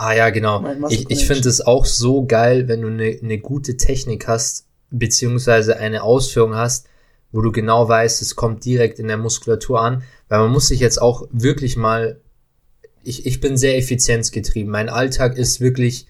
Ah 0.00 0.14
ja, 0.14 0.30
genau. 0.30 0.64
Ich, 0.88 1.10
ich 1.10 1.26
finde 1.26 1.46
es 1.46 1.60
auch 1.60 1.84
so 1.84 2.24
geil, 2.24 2.68
wenn 2.68 2.80
du 2.80 2.88
eine 2.88 3.18
ne 3.20 3.36
gute 3.36 3.76
Technik 3.76 4.28
hast, 4.28 4.64
beziehungsweise 4.90 5.76
eine 5.76 6.02
Ausführung 6.02 6.54
hast, 6.54 6.86
wo 7.32 7.42
du 7.42 7.52
genau 7.52 7.86
weißt, 7.86 8.22
es 8.22 8.34
kommt 8.34 8.64
direkt 8.64 8.98
in 8.98 9.08
der 9.08 9.18
Muskulatur 9.18 9.82
an, 9.82 10.02
weil 10.30 10.38
man 10.38 10.52
muss 10.52 10.68
sich 10.68 10.80
jetzt 10.80 11.02
auch 11.02 11.28
wirklich 11.32 11.76
mal, 11.76 12.18
ich, 13.02 13.26
ich 13.26 13.40
bin 13.40 13.58
sehr 13.58 13.76
effizienzgetrieben. 13.76 14.72
Mein 14.72 14.88
Alltag 14.88 15.36
ist 15.36 15.60
wirklich, 15.60 16.06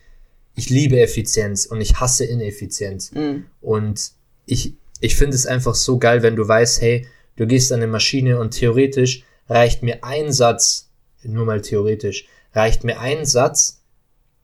ich 0.55 0.71
liebe 0.71 1.01
Effizienz 1.01 1.67
und 1.67 1.81
ich 1.81 1.99
hasse 1.99 2.25
Ineffizienz. 2.25 3.11
Mhm. 3.11 3.47
Und 3.61 4.13
ich, 4.47 4.75
ich 5.01 5.17
finde 5.17 5.35
es 5.35 5.47
einfach 5.47 5.75
so 5.75 5.99
geil, 5.99 6.23
wenn 6.23 6.37
du 6.37 6.47
weißt, 6.47 6.81
hey, 6.81 7.09
du 7.35 7.45
gehst 7.45 7.73
an 7.73 7.83
eine 7.83 7.91
Maschine 7.91 8.39
und 8.39 8.53
theoretisch 8.53 9.25
reicht 9.49 9.83
mir 9.83 10.05
ein 10.05 10.33
Satz, 10.33 10.91
nur 11.25 11.45
mal 11.45 11.61
theoretisch, 11.61 12.29
reicht 12.55 12.85
mir 12.85 13.01
ein 13.01 13.25
Satz, 13.25 13.80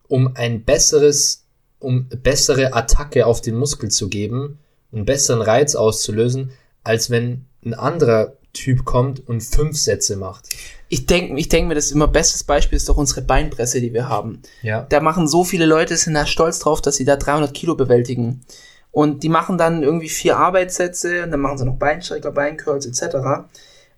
um 0.08 0.32
ein 0.34 0.64
besseres, 0.64 1.44
um 1.78 2.08
bessere 2.08 2.74
Attacke 2.74 3.26
auf 3.26 3.40
den 3.40 3.56
Muskel 3.56 3.90
zu 3.90 4.08
geben, 4.08 4.58
einen 4.92 5.04
besseren 5.04 5.42
Reiz 5.42 5.74
auszulösen, 5.74 6.52
als 6.84 7.10
wenn 7.10 7.46
ein 7.64 7.74
anderer 7.74 8.34
Typ 8.52 8.84
kommt 8.84 9.28
und 9.28 9.42
fünf 9.42 9.76
Sätze 9.76 10.16
macht. 10.16 10.48
Ich 10.88 11.06
denke 11.06 11.38
ich 11.38 11.48
denk 11.48 11.68
mir, 11.68 11.74
das 11.74 11.90
immer 11.90 12.08
bestes 12.08 12.44
Beispiel 12.44 12.76
ist 12.76 12.88
doch 12.88 12.96
unsere 12.96 13.22
Beinpresse, 13.22 13.80
die 13.80 13.92
wir 13.92 14.08
haben. 14.08 14.40
Ja. 14.62 14.86
Da 14.88 15.00
machen 15.00 15.28
so 15.28 15.44
viele 15.44 15.66
Leute, 15.66 15.96
sind 15.96 16.14
da 16.14 16.24
stolz 16.26 16.60
drauf, 16.60 16.80
dass 16.80 16.96
sie 16.96 17.04
da 17.04 17.16
300 17.16 17.52
Kilo 17.52 17.74
bewältigen. 17.74 18.42
Und 18.92 19.22
die 19.22 19.28
machen 19.28 19.58
dann 19.58 19.82
irgendwie 19.82 20.08
vier 20.08 20.38
Arbeitssätze 20.38 21.24
und 21.24 21.32
dann 21.32 21.40
machen 21.40 21.58
sie 21.58 21.66
noch 21.66 21.76
Beinstrecker, 21.76 22.30
Beincurls 22.30 22.86
etc. 22.86 23.16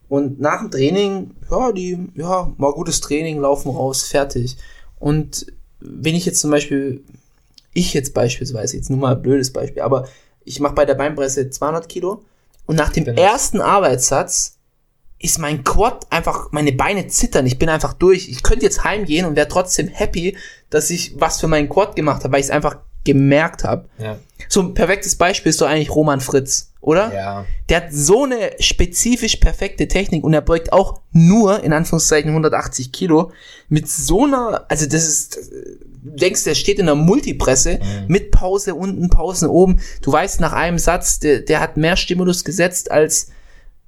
Und 0.09 0.41
nach 0.41 0.61
dem 0.61 0.73
Training, 0.73 1.37
ja, 1.49 1.71
die, 1.71 2.09
ja, 2.15 2.53
war 2.57 2.73
gutes 2.73 3.01
Training, 3.01 3.39
laufen 3.39 3.71
raus, 3.71 4.03
fertig. 4.03 4.57
Und 4.99 5.47
wenn 5.81 6.15
ich 6.15 6.27
jetzt 6.27 6.41
zum 6.41 6.51
Beispiel, 6.51 7.03
ich 7.75 7.95
jetzt 7.95 8.15
beispielsweise, 8.15 8.77
jetzt 8.77 8.91
nur 8.91 8.99
mal 8.99 9.15
ein 9.15 9.23
blödes 9.23 9.53
Beispiel, 9.53 9.83
aber 9.83 10.09
ich 10.45 10.61
mache 10.61 10.75
bei 10.75 10.85
der 10.85 10.95
Beinpresse 10.95 11.51
200 11.51 11.89
Kilo 11.89 12.25
und 12.67 12.77
nach 12.77 12.91
dem 12.91 13.05
Genau. 13.05 13.21
ersten 13.21 13.61
Arbeitssatz 13.61 14.57
ist 15.21 15.39
mein 15.39 15.65
Quad 15.65 16.07
einfach, 16.11 16.53
meine 16.53 16.73
Beine 16.73 17.09
zittern, 17.09 17.47
ich 17.47 17.59
bin 17.59 17.69
einfach 17.69 17.93
durch. 17.93 18.29
Ich 18.29 18.43
könnte 18.43 18.65
jetzt 18.65 18.85
heimgehen 18.85 19.27
und 19.27 19.35
wäre 19.37 19.49
trotzdem 19.49 19.89
happy, 19.89 20.37
dass 20.71 20.91
ich 20.91 21.21
was 21.21 21.41
für 21.41 21.49
meinen 21.49 21.69
Quad 21.69 21.97
gemacht 21.97 22.23
habe, 22.23 22.33
weil 22.33 22.41
ich 22.41 22.47
es 22.47 22.51
einfach 22.53 22.79
gemerkt 23.09 23.65
habe. 23.65 23.89
Ja. 23.99 24.19
So 24.49 24.61
ein 24.61 24.75
perfektes 24.75 25.17
Beispiel 25.17 25.49
ist 25.49 25.63
doch 25.63 25.67
eigentlich 25.67 25.91
Roman 25.91 26.21
Fritz, 26.21 26.73
oder? 26.83 27.13
Ja. 27.15 27.47
Der 27.71 27.79
hat 27.79 27.87
so 27.91 28.25
eine 28.25 28.53
spezifisch 28.61 29.37
perfekte 29.37 29.89
Technik 29.89 30.25
und 30.25 30.35
er 30.35 30.43
beugt 30.43 30.75
auch 30.75 31.01
nur, 31.13 31.65
in 31.65 31.73
Anführungszeichen, 31.73 32.29
180 32.29 32.93
Kilo 32.93 33.33
mit 33.71 33.89
so 33.89 34.25
einer, 34.25 34.67
also 34.69 34.87
das 34.87 35.09
ist, 35.09 35.37
du 36.03 36.11
denkst, 36.17 36.45
der 36.45 36.55
steht 36.55 36.79
in 36.79 36.87
einer 36.89 36.97
Multipresse 36.97 37.81
mit 38.09 38.31
Pause 38.31 38.75
unten, 38.75 39.09
Pausen 39.09 39.49
oben. 39.49 39.81
Du 40.03 40.13
weißt 40.13 40.41
nach 40.41 40.53
einem 40.53 40.79
Satz, 40.79 41.19
der, 41.19 41.41
der 41.41 41.61
hat 41.61 41.79
mehr 41.79 41.97
Stimulus 41.97 42.45
gesetzt 42.45 42.91
als 42.91 43.29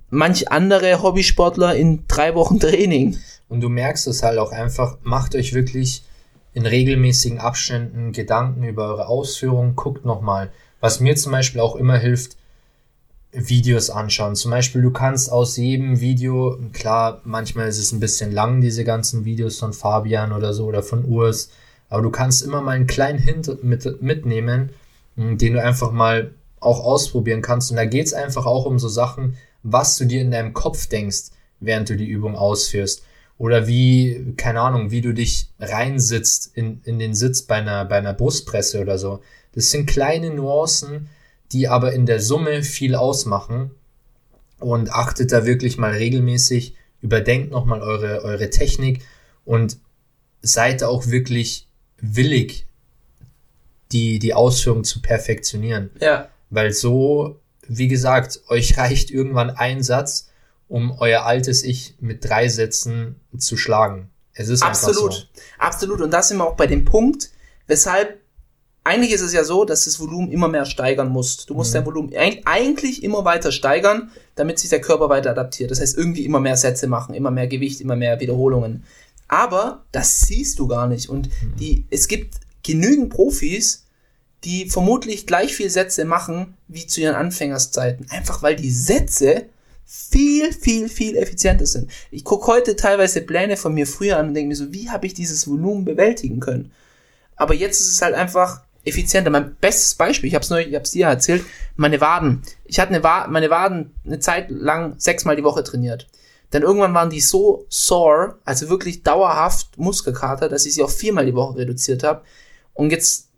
manch 0.08 0.50
andere 0.50 1.02
Hobbysportler 1.02 1.74
in 1.74 2.04
drei 2.08 2.34
Wochen 2.34 2.58
Training. 2.60 3.18
Und 3.50 3.60
du 3.60 3.68
merkst 3.68 4.06
es 4.06 4.22
halt 4.22 4.38
auch 4.38 4.52
einfach, 4.52 4.96
macht 5.02 5.34
euch 5.34 5.52
wirklich 5.52 6.04
in 6.60 6.66
regelmäßigen 6.66 7.38
Abständen 7.38 8.12
Gedanken 8.12 8.62
über 8.64 8.88
eure 8.88 9.08
Ausführungen, 9.08 9.76
guckt 9.76 10.04
nochmal. 10.04 10.50
Was 10.80 11.00
mir 11.00 11.16
zum 11.16 11.32
Beispiel 11.32 11.60
auch 11.60 11.74
immer 11.74 11.96
hilft, 11.96 12.36
Videos 13.32 13.90
anschauen. 13.90 14.34
Zum 14.34 14.50
Beispiel, 14.50 14.82
du 14.82 14.90
kannst 14.90 15.32
aus 15.32 15.56
jedem 15.56 16.00
Video, 16.00 16.58
klar, 16.72 17.22
manchmal 17.24 17.68
ist 17.68 17.78
es 17.78 17.92
ein 17.92 18.00
bisschen 18.00 18.32
lang, 18.32 18.60
diese 18.60 18.84
ganzen 18.84 19.24
Videos 19.24 19.58
von 19.58 19.72
Fabian 19.72 20.32
oder 20.32 20.52
so 20.52 20.66
oder 20.66 20.82
von 20.82 21.04
Urs, 21.04 21.50
aber 21.88 22.02
du 22.02 22.10
kannst 22.10 22.42
immer 22.42 22.60
mal 22.60 22.72
einen 22.72 22.86
kleinen 22.86 23.18
Hint 23.18 23.62
mit, 23.64 24.02
mitnehmen, 24.02 24.70
mh, 25.16 25.36
den 25.36 25.54
du 25.54 25.62
einfach 25.62 25.92
mal 25.92 26.34
auch 26.58 26.80
ausprobieren 26.84 27.40
kannst. 27.40 27.70
Und 27.70 27.76
da 27.76 27.84
geht's 27.86 28.12
einfach 28.12 28.46
auch 28.46 28.66
um 28.66 28.78
so 28.78 28.88
Sachen, 28.88 29.36
was 29.62 29.96
du 29.96 30.04
dir 30.04 30.20
in 30.20 30.30
deinem 30.30 30.52
Kopf 30.52 30.88
denkst, 30.88 31.30
während 31.60 31.88
du 31.88 31.96
die 31.96 32.08
Übung 32.08 32.36
ausführst. 32.36 33.02
Oder 33.40 33.66
wie, 33.66 34.34
keine 34.36 34.60
Ahnung, 34.60 34.90
wie 34.90 35.00
du 35.00 35.14
dich 35.14 35.48
reinsitzt 35.58 36.50
in, 36.52 36.82
in 36.84 36.98
den 36.98 37.14
Sitz 37.14 37.40
bei 37.40 37.54
einer, 37.54 37.86
bei 37.86 37.96
einer 37.96 38.12
Brustpresse 38.12 38.82
oder 38.82 38.98
so. 38.98 39.22
Das 39.54 39.70
sind 39.70 39.88
kleine 39.88 40.28
Nuancen, 40.28 41.08
die 41.50 41.66
aber 41.66 41.94
in 41.94 42.04
der 42.04 42.20
Summe 42.20 42.62
viel 42.62 42.94
ausmachen. 42.94 43.70
Und 44.58 44.92
achtet 44.92 45.32
da 45.32 45.46
wirklich 45.46 45.78
mal 45.78 45.92
regelmäßig, 45.92 46.74
überdenkt 47.00 47.50
nochmal 47.50 47.80
eure, 47.80 48.24
eure 48.24 48.50
Technik 48.50 49.00
und 49.46 49.78
seid 50.42 50.82
auch 50.82 51.06
wirklich 51.06 51.66
willig, 51.96 52.66
die, 53.90 54.18
die 54.18 54.34
Ausführung 54.34 54.84
zu 54.84 55.00
perfektionieren. 55.00 55.88
Ja. 55.98 56.28
Weil 56.50 56.72
so, 56.72 57.40
wie 57.66 57.88
gesagt, 57.88 58.40
euch 58.48 58.76
reicht 58.76 59.10
irgendwann 59.10 59.48
ein 59.48 59.82
Satz, 59.82 60.29
um 60.70 60.92
euer 60.98 61.26
altes 61.26 61.62
Ich 61.64 61.96
mit 62.00 62.24
drei 62.26 62.48
Sätzen 62.48 63.16
zu 63.36 63.56
schlagen. 63.58 64.08
Es 64.32 64.48
ist 64.48 64.62
Absolut. 64.62 65.12
so. 65.12 65.22
Absolut. 65.58 66.00
Und 66.00 66.12
da 66.12 66.22
sind 66.22 66.38
wir 66.38 66.46
auch 66.46 66.56
bei 66.56 66.66
dem 66.66 66.84
Punkt, 66.86 67.30
weshalb 67.66 68.18
eigentlich 68.82 69.12
ist 69.12 69.20
es 69.20 69.34
ja 69.34 69.44
so, 69.44 69.66
dass 69.66 69.84
das 69.84 70.00
Volumen 70.00 70.32
immer 70.32 70.48
mehr 70.48 70.64
steigern 70.64 71.08
muss. 71.10 71.44
Du 71.44 71.52
musst 71.54 71.74
dein 71.74 71.84
Volumen 71.84 72.10
eig- 72.12 72.42
eigentlich 72.46 73.02
immer 73.02 73.26
weiter 73.26 73.52
steigern, 73.52 74.10
damit 74.36 74.58
sich 74.58 74.70
der 74.70 74.80
Körper 74.80 75.10
weiter 75.10 75.30
adaptiert. 75.30 75.70
Das 75.70 75.80
heißt, 75.80 75.98
irgendwie 75.98 76.24
immer 76.24 76.40
mehr 76.40 76.56
Sätze 76.56 76.86
machen, 76.86 77.14
immer 77.14 77.30
mehr 77.30 77.46
Gewicht, 77.46 77.80
immer 77.82 77.96
mehr 77.96 78.20
Wiederholungen. 78.20 78.84
Aber 79.28 79.84
das 79.92 80.20
siehst 80.20 80.58
du 80.60 80.66
gar 80.66 80.86
nicht. 80.86 81.10
Und 81.10 81.28
die, 81.58 81.84
es 81.90 82.08
gibt 82.08 82.36
genügend 82.62 83.10
Profis, 83.10 83.84
die 84.44 84.70
vermutlich 84.70 85.26
gleich 85.26 85.54
viel 85.54 85.68
Sätze 85.68 86.04
machen 86.04 86.54
wie 86.68 86.86
zu 86.86 87.00
ihren 87.02 87.16
Anfängerszeiten. 87.16 88.06
Einfach 88.10 88.42
weil 88.42 88.56
die 88.56 88.70
Sätze 88.70 89.46
viel, 89.92 90.52
viel, 90.52 90.88
viel 90.88 91.16
effizienter 91.16 91.66
sind. 91.66 91.90
Ich 92.12 92.24
gucke 92.24 92.46
heute 92.46 92.76
teilweise 92.76 93.22
Pläne 93.22 93.56
von 93.56 93.74
mir 93.74 93.88
früher 93.88 94.18
an 94.18 94.28
und 94.28 94.34
denke 94.34 94.50
mir 94.50 94.54
so, 94.54 94.72
wie 94.72 94.88
habe 94.88 95.04
ich 95.04 95.14
dieses 95.14 95.48
Volumen 95.48 95.84
bewältigen 95.84 96.38
können? 96.38 96.70
Aber 97.34 97.54
jetzt 97.54 97.80
ist 97.80 97.88
es 97.94 98.00
halt 98.00 98.14
einfach 98.14 98.62
effizienter. 98.84 99.30
Mein 99.30 99.56
bestes 99.56 99.96
Beispiel, 99.96 100.28
ich 100.28 100.36
habe 100.36 100.44
es 100.44 100.90
dir 100.92 101.06
erzählt, 101.08 101.44
meine 101.74 102.00
Waden. 102.00 102.42
Ich 102.66 102.78
hatte 102.78 102.94
eine 102.94 103.02
Wa 103.02 103.26
meine 103.26 103.50
Waden 103.50 103.92
eine 104.06 104.20
Zeit 104.20 104.48
lang 104.48 104.94
sechsmal 104.98 105.34
die 105.34 105.42
Woche 105.42 105.64
trainiert. 105.64 106.06
Dann 106.50 106.62
irgendwann 106.62 106.94
waren 106.94 107.10
die 107.10 107.20
so 107.20 107.66
sore, 107.68 108.38
also 108.44 108.68
wirklich 108.68 109.02
dauerhaft 109.02 109.76
Muskelkater, 109.76 110.48
dass 110.48 110.66
ich 110.66 110.74
sie 110.74 110.84
auf 110.84 110.96
viermal 110.96 111.26
die 111.26 111.34
Woche 111.34 111.58
reduziert 111.58 112.04
habe. 112.04 112.22
Und 112.74 112.90
jetzt, 112.90 113.28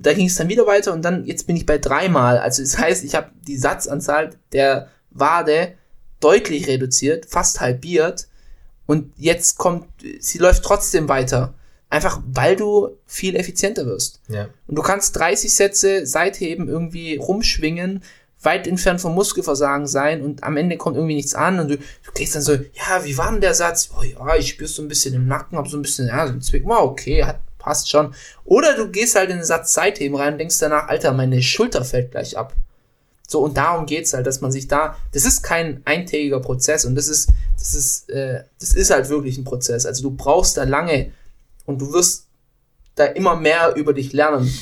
da 0.00 0.12
ging 0.12 0.26
es 0.26 0.36
dann 0.36 0.48
wieder 0.48 0.68
weiter 0.68 0.92
und 0.92 1.02
dann, 1.02 1.24
jetzt 1.24 1.48
bin 1.48 1.56
ich 1.56 1.66
bei 1.66 1.78
dreimal. 1.78 2.38
Also 2.38 2.62
das 2.62 2.78
heißt, 2.78 3.02
ich 3.02 3.16
habe 3.16 3.32
die 3.48 3.58
Satzanzahl 3.58 4.30
der 4.52 4.90
Wade 5.18 5.74
deutlich 6.20 6.66
reduziert, 6.66 7.26
fast 7.26 7.60
halbiert. 7.60 8.28
Und 8.86 9.12
jetzt 9.16 9.58
kommt, 9.58 9.86
sie 10.20 10.38
läuft 10.38 10.62
trotzdem 10.62 11.08
weiter. 11.08 11.54
Einfach 11.88 12.20
weil 12.26 12.56
du 12.56 12.96
viel 13.06 13.36
effizienter 13.36 13.86
wirst. 13.86 14.20
Ja. 14.28 14.48
Und 14.66 14.76
du 14.76 14.82
kannst 14.82 15.16
30 15.16 15.54
Sätze 15.54 16.06
Seitheben 16.06 16.68
irgendwie 16.68 17.16
rumschwingen, 17.16 18.02
weit 18.42 18.66
entfernt 18.66 19.00
vom 19.00 19.14
Muskelversagen 19.14 19.86
sein 19.86 20.22
und 20.22 20.42
am 20.44 20.56
Ende 20.56 20.76
kommt 20.76 20.96
irgendwie 20.96 21.14
nichts 21.14 21.34
an 21.34 21.58
und 21.58 21.68
du, 21.68 21.76
du 21.78 22.12
gehst 22.14 22.34
dann 22.34 22.42
so, 22.42 22.52
ja, 22.52 23.04
wie 23.04 23.16
war 23.16 23.30
denn 23.30 23.40
der 23.40 23.54
Satz? 23.54 23.90
Oh 23.98 24.02
ja, 24.02 24.36
ich 24.36 24.48
spür's 24.50 24.74
so 24.74 24.82
ein 24.82 24.88
bisschen 24.88 25.14
im 25.14 25.26
Nacken, 25.26 25.58
hab 25.58 25.68
so 25.68 25.76
ein 25.76 25.82
bisschen, 25.82 26.08
ja, 26.08 26.26
so 26.26 26.32
ein 26.32 26.42
Zwick, 26.42 26.64
wow, 26.64 26.82
okay, 26.82 27.24
hat, 27.24 27.40
passt 27.58 27.90
schon. 27.90 28.14
Oder 28.44 28.76
du 28.76 28.88
gehst 28.88 29.16
halt 29.16 29.30
in 29.30 29.38
den 29.38 29.44
Satz 29.44 29.74
Seitheben 29.74 30.16
rein 30.16 30.34
und 30.34 30.38
denkst 30.38 30.58
danach, 30.58 30.88
Alter, 30.88 31.12
meine 31.12 31.42
Schulter 31.42 31.84
fällt 31.84 32.12
gleich 32.12 32.36
ab. 32.36 32.54
So, 33.28 33.40
und 33.40 33.56
darum 33.56 33.86
geht's 33.86 34.12
halt, 34.12 34.26
dass 34.26 34.40
man 34.40 34.52
sich 34.52 34.68
da, 34.68 34.96
das 35.12 35.24
ist 35.24 35.42
kein 35.42 35.82
eintägiger 35.84 36.40
Prozess 36.40 36.84
und 36.84 36.94
das 36.94 37.08
ist, 37.08 37.30
das 37.58 37.74
ist, 37.74 38.10
äh, 38.10 38.44
das 38.60 38.74
ist 38.74 38.90
halt 38.90 39.08
wirklich 39.08 39.36
ein 39.36 39.44
Prozess. 39.44 39.84
Also 39.84 40.02
du 40.02 40.16
brauchst 40.16 40.56
da 40.56 40.64
lange 40.64 41.12
und 41.64 41.80
du 41.80 41.92
wirst 41.92 42.26
da 42.94 43.04
immer 43.04 43.36
mehr 43.36 43.74
über 43.74 43.92
dich 43.92 44.12
lernen. 44.12 44.52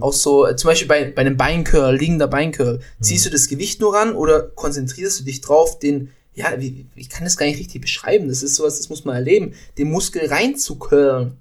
Auch 0.00 0.12
so, 0.12 0.46
äh, 0.46 0.56
zum 0.56 0.68
Beispiel 0.68 0.88
bei, 0.88 1.10
bei 1.10 1.20
einem 1.20 1.36
Beincurl, 1.36 1.96
liegender 1.96 2.26
Beincurl, 2.26 2.80
ziehst 3.00 3.26
du 3.26 3.30
das 3.30 3.48
Gewicht 3.48 3.80
nur 3.80 3.94
ran 3.94 4.14
oder 4.14 4.42
konzentrierst 4.42 5.20
du 5.20 5.24
dich 5.24 5.40
drauf, 5.40 5.78
den, 5.78 6.10
ja, 6.34 6.54
wie, 6.58 6.86
ich 6.96 7.08
kann 7.08 7.24
das 7.24 7.36
gar 7.36 7.46
nicht 7.46 7.58
richtig 7.58 7.80
beschreiben, 7.80 8.28
das 8.28 8.42
ist 8.42 8.56
sowas, 8.56 8.78
das 8.78 8.88
muss 8.88 9.04
man 9.04 9.14
erleben, 9.14 9.54
den 9.78 9.90
Muskel 9.90 10.26
reinzucurlen. 10.26 11.36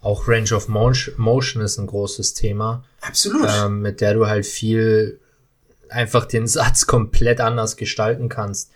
Auch 0.00 0.26
Range 0.26 0.52
of 0.54 0.68
Motion 0.68 1.14
Motion 1.18 1.62
ist 1.62 1.78
ein 1.78 1.86
großes 1.86 2.34
Thema, 2.34 2.84
Absolut. 3.02 3.46
ähm, 3.48 3.82
mit 3.82 4.00
der 4.00 4.14
du 4.14 4.26
halt 4.26 4.46
viel 4.46 5.20
einfach 5.92 6.26
den 6.26 6.46
Satz 6.46 6.86
komplett 6.86 7.40
anders 7.40 7.76
gestalten 7.76 8.28
kannst. 8.28 8.70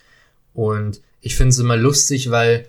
Und 0.54 1.00
ich 1.20 1.36
finde 1.36 1.50
es 1.50 1.58
immer 1.58 1.76
lustig, 1.76 2.30
weil 2.30 2.68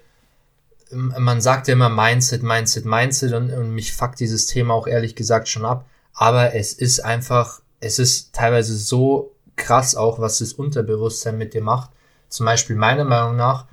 ähm, 0.92 1.14
man 1.20 1.42
sagt 1.42 1.68
ja 1.68 1.74
immer 1.74 1.90
Mindset, 1.90 2.44
Mindset, 2.44 2.86
Mindset 2.86 3.34
und, 3.34 3.52
und 3.52 3.72
mich 3.72 3.94
fuckt 3.94 4.20
dieses 4.20 4.48
Thema 4.48 4.74
auch 4.74 4.88
ehrlich 4.88 5.16
gesagt 5.16 5.48
schon 5.48 5.66
ab. 5.66 5.86
Aber 6.14 6.56
es 6.56 6.74
ist 6.74 7.00
einfach, 7.00 7.62
es 7.80 8.00
ist 8.00 8.34
teilweise 8.34 8.76
so 8.76 9.32
krass 9.56 9.96
auch, 9.96 10.20
was 10.20 10.40
das 10.40 10.54
Unterbewusstsein 10.54 11.38
mit 11.38 11.54
dir 11.54 11.62
macht. 11.62 11.92
Zum 12.30 12.46
Beispiel 12.46 12.76
meiner 12.76 13.06
Meinung 13.06 13.36
nach, 13.36 13.66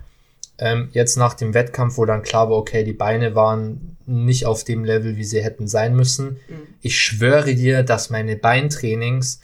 ähm, 0.59 0.89
jetzt 0.93 1.17
nach 1.17 1.35
dem 1.35 1.55
Wettkampf, 1.55 1.97
wo 1.97 2.05
dann 2.05 2.23
klar 2.23 2.49
war, 2.51 2.57
okay, 2.57 2.85
die 2.85 2.93
Beine 2.93 3.35
waren 3.35 3.97
nicht 4.07 4.47
auf 4.47 4.65
dem 4.65 4.85
Level, 4.85 5.17
wie 5.17 5.25
sie 5.25 5.43
hätten 5.43 5.67
sein 5.67 5.97
müssen. 5.97 6.37
Ich 6.83 6.99
schwöre 6.99 7.55
dir, 7.55 7.83
dass 7.83 8.11
meine 8.11 8.37
Beintrainings 8.37 9.41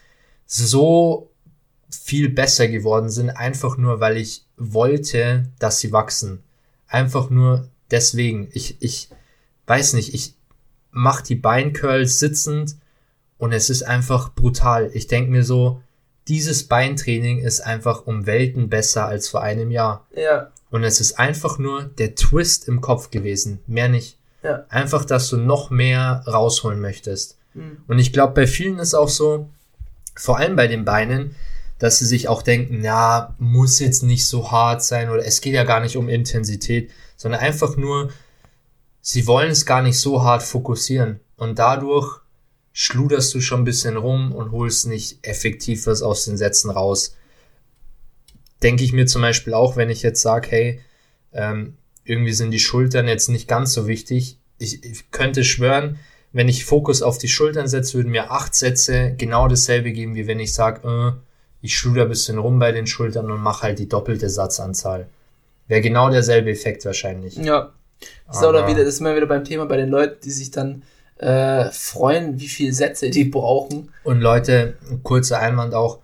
so 0.53 1.30
viel 1.88 2.28
besser 2.28 2.66
geworden 2.66 3.09
sind, 3.09 3.30
einfach 3.30 3.76
nur, 3.76 4.01
weil 4.01 4.16
ich 4.16 4.44
wollte, 4.57 5.44
dass 5.61 5.78
sie 5.78 5.92
wachsen. 5.92 6.42
Einfach 6.88 7.30
nur 7.30 7.68
deswegen. 7.90 8.48
Ich, 8.53 8.76
ich 8.80 9.09
weiß 9.66 9.92
nicht, 9.94 10.12
ich 10.12 10.34
mach 10.90 11.20
die 11.20 11.36
Beincurls 11.36 12.18
sitzend 12.18 12.76
und 13.38 13.53
es 13.53 13.70
ist 13.70 13.84
einfach 13.84 14.34
brutal. 14.34 14.90
Ich 14.92 15.07
denk 15.07 15.30
mir 15.30 15.44
so, 15.44 15.80
dieses 16.26 16.64
Beintraining 16.66 17.38
ist 17.38 17.61
einfach 17.61 18.07
um 18.07 18.26
Welten 18.26 18.68
besser 18.68 19.07
als 19.07 19.28
vor 19.28 19.42
einem 19.42 19.70
Jahr. 19.70 20.07
ja, 20.14 20.51
Und 20.70 20.82
es 20.82 21.01
ist 21.01 21.18
einfach 21.18 21.59
nur 21.59 21.84
der 21.84 22.16
Twist 22.16 22.66
im 22.66 22.80
Kopf 22.80 23.11
gewesen. 23.11 23.61
Mehr 23.68 23.88
nicht. 23.88 24.18
ja. 24.42 24.64
Einfach, 24.68 25.05
dass 25.05 25.28
du 25.28 25.36
noch 25.36 25.70
mehr 25.70 26.24
rausholen 26.26 26.80
möchtest. 26.80 27.36
Und 27.88 27.98
ich 27.98 28.12
glaube, 28.12 28.34
bei 28.34 28.46
vielen 28.46 28.78
ist 28.78 28.94
auch 28.94 29.09
so, 29.09 29.48
vor 30.20 30.38
allem 30.38 30.56
bei 30.56 30.66
den 30.66 30.84
Beinen, 30.84 31.34
dass 31.78 31.98
sie 31.98 32.06
sich 32.06 32.28
auch 32.28 32.42
denken, 32.42 32.84
ja, 32.84 33.34
muss 33.38 33.78
jetzt 33.78 34.02
nicht 34.02 34.26
so 34.26 34.50
hart 34.50 34.84
sein 34.84 35.08
oder 35.08 35.24
es 35.24 35.40
geht 35.40 35.54
ja 35.54 35.64
gar 35.64 35.80
nicht 35.80 35.96
um 35.96 36.08
Intensität, 36.08 36.90
sondern 37.16 37.40
einfach 37.40 37.76
nur, 37.76 38.10
sie 39.00 39.26
wollen 39.26 39.50
es 39.50 39.64
gar 39.64 39.80
nicht 39.82 39.98
so 39.98 40.22
hart 40.22 40.42
fokussieren. 40.42 41.20
Und 41.36 41.58
dadurch 41.58 42.20
schluderst 42.72 43.34
du 43.34 43.40
schon 43.40 43.62
ein 43.62 43.64
bisschen 43.64 43.96
rum 43.96 44.32
und 44.32 44.52
holst 44.52 44.86
nicht 44.86 45.26
effektiv 45.26 45.86
was 45.86 46.02
aus 46.02 46.26
den 46.26 46.36
Sätzen 46.36 46.70
raus. 46.70 47.16
Denke 48.62 48.84
ich 48.84 48.92
mir 48.92 49.06
zum 49.06 49.22
Beispiel 49.22 49.54
auch, 49.54 49.76
wenn 49.76 49.88
ich 49.88 50.02
jetzt 50.02 50.20
sage, 50.20 50.48
hey, 50.50 50.80
ähm, 51.32 51.78
irgendwie 52.04 52.34
sind 52.34 52.50
die 52.50 52.58
Schultern 52.58 53.08
jetzt 53.08 53.28
nicht 53.28 53.48
ganz 53.48 53.72
so 53.72 53.86
wichtig. 53.86 54.38
Ich, 54.58 54.84
ich 54.84 55.10
könnte 55.10 55.44
schwören, 55.44 55.98
wenn 56.32 56.48
ich 56.48 56.64
Fokus 56.64 57.02
auf 57.02 57.18
die 57.18 57.28
Schultern 57.28 57.66
setze, 57.68 57.94
würden 57.94 58.12
mir 58.12 58.30
acht 58.30 58.54
Sätze 58.54 59.14
genau 59.16 59.48
dasselbe 59.48 59.92
geben, 59.92 60.14
wie 60.14 60.26
wenn 60.26 60.40
ich 60.40 60.54
sage, 60.54 60.88
äh, 60.88 61.12
ich 61.62 61.76
schluder 61.76 62.02
ein 62.02 62.08
bisschen 62.08 62.38
rum 62.38 62.58
bei 62.58 62.72
den 62.72 62.86
Schultern 62.86 63.30
und 63.30 63.40
mache 63.40 63.62
halt 63.64 63.78
die 63.78 63.88
doppelte 63.88 64.28
Satzanzahl. 64.30 65.08
Wäre 65.68 65.80
genau 65.82 66.08
derselbe 66.10 66.50
Effekt 66.50 66.84
wahrscheinlich. 66.84 67.36
Ja. 67.36 67.72
Das 68.26 68.36
ist, 68.38 68.44
auch 68.44 68.48
Aber- 68.54 68.66
wieder, 68.68 68.84
das 68.84 68.94
ist 68.94 69.00
immer 69.00 69.14
wieder 69.14 69.26
beim 69.26 69.44
Thema 69.44 69.66
bei 69.66 69.76
den 69.76 69.88
Leuten, 69.90 70.18
die 70.24 70.30
sich 70.30 70.50
dann 70.50 70.82
äh, 71.18 71.70
freuen, 71.70 72.40
wie 72.40 72.48
viele 72.48 72.72
Sätze 72.72 73.10
die 73.10 73.24
brauchen. 73.24 73.90
Und 74.04 74.20
Leute, 74.20 74.78
ein 74.90 75.02
kurzer 75.02 75.38
Einwand 75.38 75.74
auch, 75.74 75.98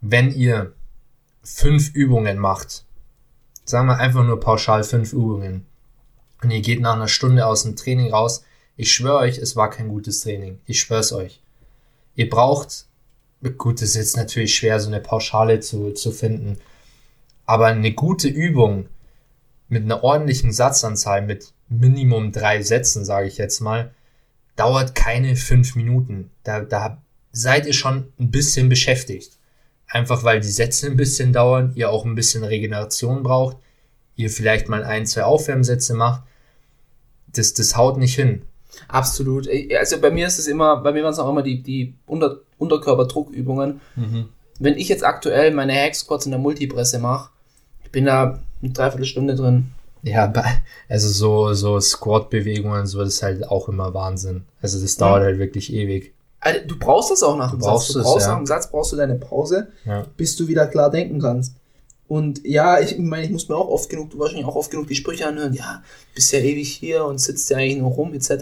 wenn 0.00 0.30
ihr 0.30 0.72
fünf 1.42 1.92
Übungen 1.92 2.38
macht, 2.38 2.84
sagen 3.64 3.88
wir 3.88 3.96
einfach 3.98 4.22
nur 4.24 4.38
pauschal 4.38 4.84
fünf 4.84 5.12
Übungen, 5.12 5.66
und 6.42 6.50
ihr 6.52 6.60
geht 6.60 6.80
nach 6.80 6.94
einer 6.94 7.08
Stunde 7.08 7.46
aus 7.46 7.64
dem 7.64 7.74
Training 7.76 8.12
raus, 8.12 8.44
ich 8.80 8.94
schwöre 8.94 9.18
euch, 9.18 9.36
es 9.36 9.56
war 9.56 9.68
kein 9.68 9.88
gutes 9.88 10.22
Training. 10.22 10.58
Ich 10.64 10.80
schwör's 10.80 11.12
euch. 11.12 11.42
Ihr 12.14 12.30
braucht, 12.30 12.86
gut, 13.58 13.82
das 13.82 13.90
ist 13.90 13.96
jetzt 13.96 14.16
natürlich 14.16 14.54
schwer, 14.54 14.80
so 14.80 14.88
eine 14.88 15.00
Pauschale 15.00 15.60
zu, 15.60 15.92
zu 15.92 16.12
finden, 16.12 16.56
aber 17.44 17.66
eine 17.66 17.92
gute 17.92 18.28
Übung 18.28 18.88
mit 19.68 19.84
einer 19.84 20.02
ordentlichen 20.02 20.50
Satzanzahl, 20.50 21.20
mit 21.20 21.52
Minimum 21.68 22.32
drei 22.32 22.62
Sätzen, 22.62 23.04
sage 23.04 23.28
ich 23.28 23.36
jetzt 23.36 23.60
mal, 23.60 23.92
dauert 24.56 24.94
keine 24.94 25.36
fünf 25.36 25.76
Minuten. 25.76 26.30
Da, 26.42 26.60
da 26.60 27.02
seid 27.32 27.66
ihr 27.66 27.74
schon 27.74 28.10
ein 28.18 28.30
bisschen 28.30 28.70
beschäftigt. 28.70 29.36
Einfach 29.88 30.24
weil 30.24 30.40
die 30.40 30.48
Sätze 30.48 30.86
ein 30.86 30.96
bisschen 30.96 31.34
dauern, 31.34 31.72
ihr 31.74 31.90
auch 31.90 32.06
ein 32.06 32.14
bisschen 32.14 32.44
Regeneration 32.44 33.22
braucht, 33.22 33.58
ihr 34.16 34.30
vielleicht 34.30 34.70
mal 34.70 34.84
ein, 34.84 35.04
zwei 35.04 35.24
Aufwärmsätze 35.24 35.92
macht. 35.92 36.22
Das, 37.26 37.52
das 37.52 37.76
haut 37.76 37.98
nicht 37.98 38.14
hin. 38.14 38.42
Absolut. 38.88 39.48
Also 39.78 40.00
bei 40.00 40.10
mir 40.10 40.26
ist 40.26 40.38
es 40.38 40.46
immer, 40.46 40.76
bei 40.78 40.92
mir 40.92 41.02
waren 41.04 41.12
es 41.12 41.18
auch 41.18 41.28
immer 41.28 41.42
die, 41.42 41.62
die 41.62 41.94
Unter 42.06 42.38
Unterkörperdruckübungen. 42.58 43.80
Wenn 44.58 44.76
ich 44.76 44.88
jetzt 44.88 45.04
aktuell 45.04 45.52
meine 45.52 45.74
Hack 45.74 45.94
Squats 45.94 46.26
in 46.26 46.32
der 46.32 46.40
Multipresse 46.40 46.98
mache, 46.98 47.30
ich 47.84 47.90
bin 47.90 48.04
da 48.06 48.38
eine 48.62 48.72
Dreiviertelstunde 48.72 49.34
drin. 49.34 49.70
Ja, 50.02 50.32
also 50.88 51.08
so, 51.08 51.52
so 51.52 51.78
Squat-Bewegungen, 51.78 52.86
so, 52.86 53.00
das 53.00 53.08
ist 53.14 53.22
halt 53.22 53.46
auch 53.46 53.68
immer 53.68 53.92
Wahnsinn. 53.92 54.44
Also 54.62 54.80
das 54.80 54.96
dauert 54.96 55.20
Ja. 55.20 55.26
halt 55.26 55.38
wirklich 55.38 55.72
ewig. 55.72 56.14
Also, 56.40 56.60
du 56.66 56.78
brauchst 56.78 57.10
das 57.10 57.22
auch 57.22 57.36
nach 57.36 57.50
dem 57.50 57.58
brauchst 57.58 57.88
Satz. 57.88 57.94
Du 57.94 58.00
es, 58.00 58.04
brauchst 58.06 58.26
ja. 58.26 58.32
nach 58.32 58.38
dem 58.38 58.46
Satz 58.46 58.70
brauchst 58.70 58.92
du 58.92 58.96
deine 58.96 59.16
Pause, 59.16 59.68
Ja. 59.84 60.06
bis 60.16 60.36
du 60.36 60.48
wieder 60.48 60.66
klar 60.66 60.90
denken 60.90 61.20
kannst. 61.20 61.56
Und 62.10 62.44
ja, 62.44 62.80
ich 62.80 62.98
meine, 62.98 63.24
ich 63.24 63.30
muss 63.30 63.48
mir 63.48 63.54
auch 63.54 63.68
oft 63.68 63.88
genug, 63.88 64.10
du 64.10 64.18
wahrscheinlich 64.18 64.44
auch 64.44 64.56
oft 64.56 64.72
genug 64.72 64.88
die 64.88 64.96
Sprüche 64.96 65.28
anhören, 65.28 65.52
ja, 65.52 65.84
bist 66.12 66.32
ja 66.32 66.40
ewig 66.40 66.72
hier 66.72 67.04
und 67.04 67.18
sitzt 67.18 67.48
ja 67.50 67.58
eigentlich 67.58 67.78
nur 67.78 67.92
rum, 67.92 68.12
etc. 68.14 68.32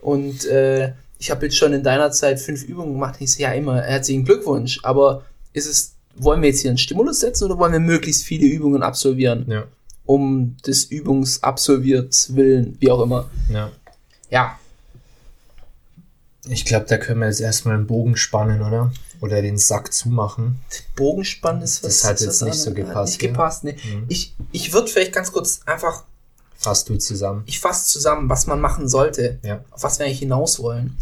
Und 0.00 0.46
äh, 0.46 0.94
ich 1.18 1.30
habe 1.30 1.44
jetzt 1.44 1.58
schon 1.58 1.74
in 1.74 1.82
deiner 1.82 2.10
Zeit 2.10 2.40
fünf 2.40 2.64
Übungen 2.64 2.94
gemacht. 2.94 3.16
Ich 3.18 3.34
so, 3.34 3.42
ja, 3.42 3.52
immer, 3.52 3.82
herzlichen 3.82 4.24
Glückwunsch. 4.24 4.80
Aber 4.82 5.26
ist 5.52 5.66
es, 5.66 5.92
wollen 6.14 6.40
wir 6.40 6.48
jetzt 6.48 6.60
hier 6.60 6.70
einen 6.70 6.78
Stimulus 6.78 7.20
setzen 7.20 7.44
oder 7.44 7.58
wollen 7.58 7.72
wir 7.72 7.80
möglichst 7.80 8.24
viele 8.24 8.46
Übungen 8.46 8.82
absolvieren? 8.82 9.44
Ja, 9.46 9.64
Um 10.06 10.56
des 10.66 10.86
Übungsabsolvierts 10.86 12.34
willen, 12.34 12.78
wie 12.80 12.90
auch 12.90 13.02
immer. 13.02 13.28
ja. 13.50 13.70
Ja, 14.30 14.58
Ich 16.48 16.64
glaube, 16.64 16.86
da 16.86 16.96
können 16.98 17.20
wir 17.20 17.26
jetzt 17.28 17.40
erstmal 17.40 17.74
einen 17.74 17.86
Bogen 17.86 18.16
spannen, 18.16 18.62
oder? 18.62 18.92
Oder 19.20 19.42
den 19.42 19.56
Sack 19.58 19.92
zumachen. 19.92 20.60
Bogenspann 20.94 21.62
ist 21.62 21.84
Das 21.84 22.04
hat 22.04 22.20
jetzt 22.20 22.42
nicht 22.42 22.54
so 22.58 22.72
gepasst, 22.74 23.12
Nicht 23.14 23.20
gepasst, 23.20 23.64
ne. 23.64 23.72
Mhm. 23.72 24.04
Ich, 24.08 24.34
ich 24.52 24.72
würde 24.72 24.88
vielleicht 24.88 25.12
ganz 25.12 25.32
kurz 25.32 25.60
einfach, 25.66 26.04
Fass 26.58 26.84
du 26.84 26.96
zusammen. 26.96 27.42
ich 27.46 27.60
fasse 27.60 27.86
zusammen, 27.88 28.28
was 28.28 28.46
man 28.46 28.60
machen 28.60 28.88
sollte, 28.88 29.38
Ja. 29.42 29.64
auf 29.70 29.82
was 29.82 29.98
wir 29.98 30.06
eigentlich 30.06 30.18
hinaus 30.20 30.58
wollen. 30.60 30.96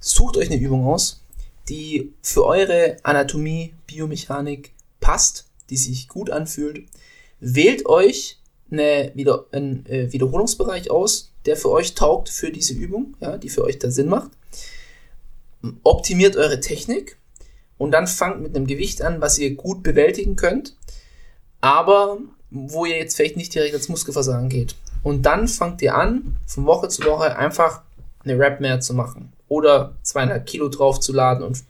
Sucht 0.00 0.36
euch 0.36 0.50
eine 0.50 0.60
Übung 0.60 0.86
aus, 0.86 1.20
die 1.68 2.12
für 2.22 2.44
eure 2.44 2.96
Anatomie, 3.04 3.74
Biomechanik 3.86 4.72
passt, 5.00 5.46
die 5.70 5.76
sich 5.76 6.08
gut 6.08 6.30
anfühlt. 6.30 6.86
Wählt 7.40 7.86
euch 7.86 8.38
eine, 8.70 9.12
wieder, 9.14 9.46
einen 9.52 9.86
äh, 9.86 10.12
Wiederholungsbereich 10.12 10.90
aus, 10.90 11.30
der 11.46 11.56
für 11.56 11.70
euch 11.70 11.94
taugt 11.94 12.28
für 12.28 12.50
diese 12.50 12.74
Übung, 12.74 13.14
ja, 13.20 13.38
die 13.38 13.48
für 13.48 13.64
euch 13.64 13.78
da 13.78 13.90
Sinn 13.90 14.08
macht. 14.08 14.30
Optimiert 15.82 16.36
eure 16.36 16.60
Technik 16.60 17.18
und 17.78 17.92
dann 17.92 18.06
fangt 18.06 18.42
mit 18.42 18.54
einem 18.54 18.66
Gewicht 18.66 19.02
an, 19.02 19.20
was 19.20 19.38
ihr 19.38 19.54
gut 19.54 19.82
bewältigen 19.82 20.36
könnt, 20.36 20.76
aber 21.60 22.18
wo 22.50 22.84
ihr 22.84 22.98
jetzt 22.98 23.16
vielleicht 23.16 23.36
nicht 23.36 23.54
direkt 23.54 23.74
ins 23.74 23.88
Muskelversagen 23.88 24.48
geht. 24.48 24.74
Und 25.02 25.22
dann 25.22 25.48
fangt 25.48 25.82
ihr 25.82 25.94
an, 25.94 26.36
von 26.46 26.66
Woche 26.66 26.88
zu 26.88 27.02
Woche 27.04 27.36
einfach 27.36 27.82
eine 28.24 28.38
Rap 28.38 28.60
mehr 28.60 28.80
zu 28.80 28.94
machen 28.94 29.32
oder 29.48 29.96
200 30.02 30.46
Kilo 30.46 30.68
draufzuladen 30.68 31.44
und 31.44 31.64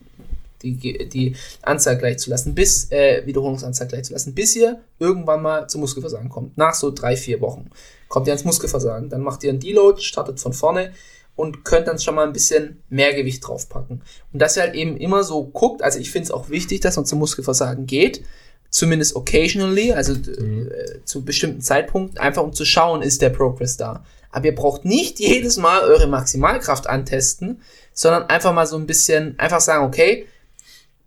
die, 0.63 1.09
die 1.09 1.35
Anzahl 1.63 1.99
gleich 1.99 2.19
zu 2.19 2.31
lassen, 2.31 2.55
bis, 2.55 2.91
äh, 2.93 3.27
Wiederholungsanzahl 3.27 3.89
gleich 3.89 4.05
zu 4.05 4.13
lassen, 4.13 4.35
bis 4.35 4.55
ihr 4.55 4.81
irgendwann 4.99 5.43
mal 5.43 5.69
zum 5.69 5.81
Muskelversagen 5.81 6.29
kommt. 6.29 6.57
Nach 6.57 6.75
so 6.75 6.91
drei, 6.91 7.17
vier 7.17 7.41
Wochen 7.41 7.71
kommt 8.09 8.27
ihr 8.27 8.33
ans 8.33 8.45
Muskelversagen. 8.45 9.09
Dann 9.09 9.23
macht 9.23 9.43
ihr 9.43 9.51
einen 9.51 9.61
Deload, 9.61 10.01
startet 10.01 10.39
von 10.39 10.53
vorne 10.53 10.93
und 11.35 11.65
könnt 11.65 11.89
dann 11.89 11.99
schon 11.99 12.15
mal 12.15 12.27
ein 12.27 12.33
bisschen 12.33 12.83
mehr 12.89 13.15
Gewicht 13.15 13.47
draufpacken. 13.47 14.03
Und 14.33 14.39
dass 14.39 14.57
ihr 14.57 14.63
halt 14.63 14.75
eben 14.75 14.97
immer 14.97 15.25
so 15.25 15.45
guckt, 15.45 15.83
also 15.83 15.99
ich 15.99 16.11
finde 16.11 16.27
es 16.27 16.31
auch 16.31 16.51
wichtig, 16.51 16.81
dass 16.81 16.97
man 16.97 17.07
zum 17.07 17.19
Muskelversagen 17.19 17.87
geht, 17.87 18.23
zumindest 18.69 19.17
occasionally, 19.17 19.93
also 19.93 20.15
äh, 20.15 21.05
zu 21.05 21.25
bestimmten 21.25 21.61
Zeitpunkten, 21.61 22.19
einfach 22.19 22.43
um 22.43 22.53
zu 22.53 22.65
schauen, 22.65 23.03
ist 23.03 23.23
der 23.23 23.31
Progress 23.31 23.77
da. 23.77 24.05
Aber 24.31 24.47
ihr 24.47 24.55
braucht 24.55 24.85
nicht 24.85 25.21
jedes 25.21 25.59
Mal 25.59 25.83
eure 25.83 26.07
Maximalkraft 26.07 26.87
antesten, 26.87 27.61
sondern 27.93 28.25
einfach 28.25 28.53
mal 28.55 28.67
so 28.67 28.77
ein 28.77 28.87
bisschen, 28.87 29.39
einfach 29.39 29.61
sagen, 29.61 29.85
okay, 29.85 30.27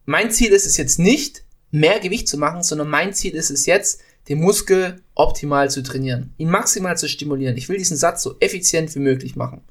mein 0.06 0.30
Ziel 0.30 0.52
ist 0.52 0.68
es 0.68 0.78
jetzt 0.78 1.00
nicht, 1.00 1.44
mehr 1.72 2.00
Gewicht 2.00 2.28
zu 2.28 2.38
machen, 2.38 2.64
sondern 2.64 2.90
mein 2.90 3.14
Ziel 3.14 3.34
ist 3.36 3.50
es 3.50 3.66
jetzt, 3.66 4.00
den 4.30 4.40
Muskel 4.40 5.02
optimal 5.14 5.70
zu 5.70 5.84
trainieren, 5.84 6.34
ihn 6.38 6.50
maximal 6.50 6.98
zu 6.98 7.10
stimulieren. 7.10 7.58
Ich 7.58 7.70
will 7.70 7.78
diesen 7.78 7.98
Satz 7.98 8.24
so 8.24 8.36
effizient 8.40 8.94
wie 8.96 9.00
möglich 9.00 9.36
machen. 9.36 9.62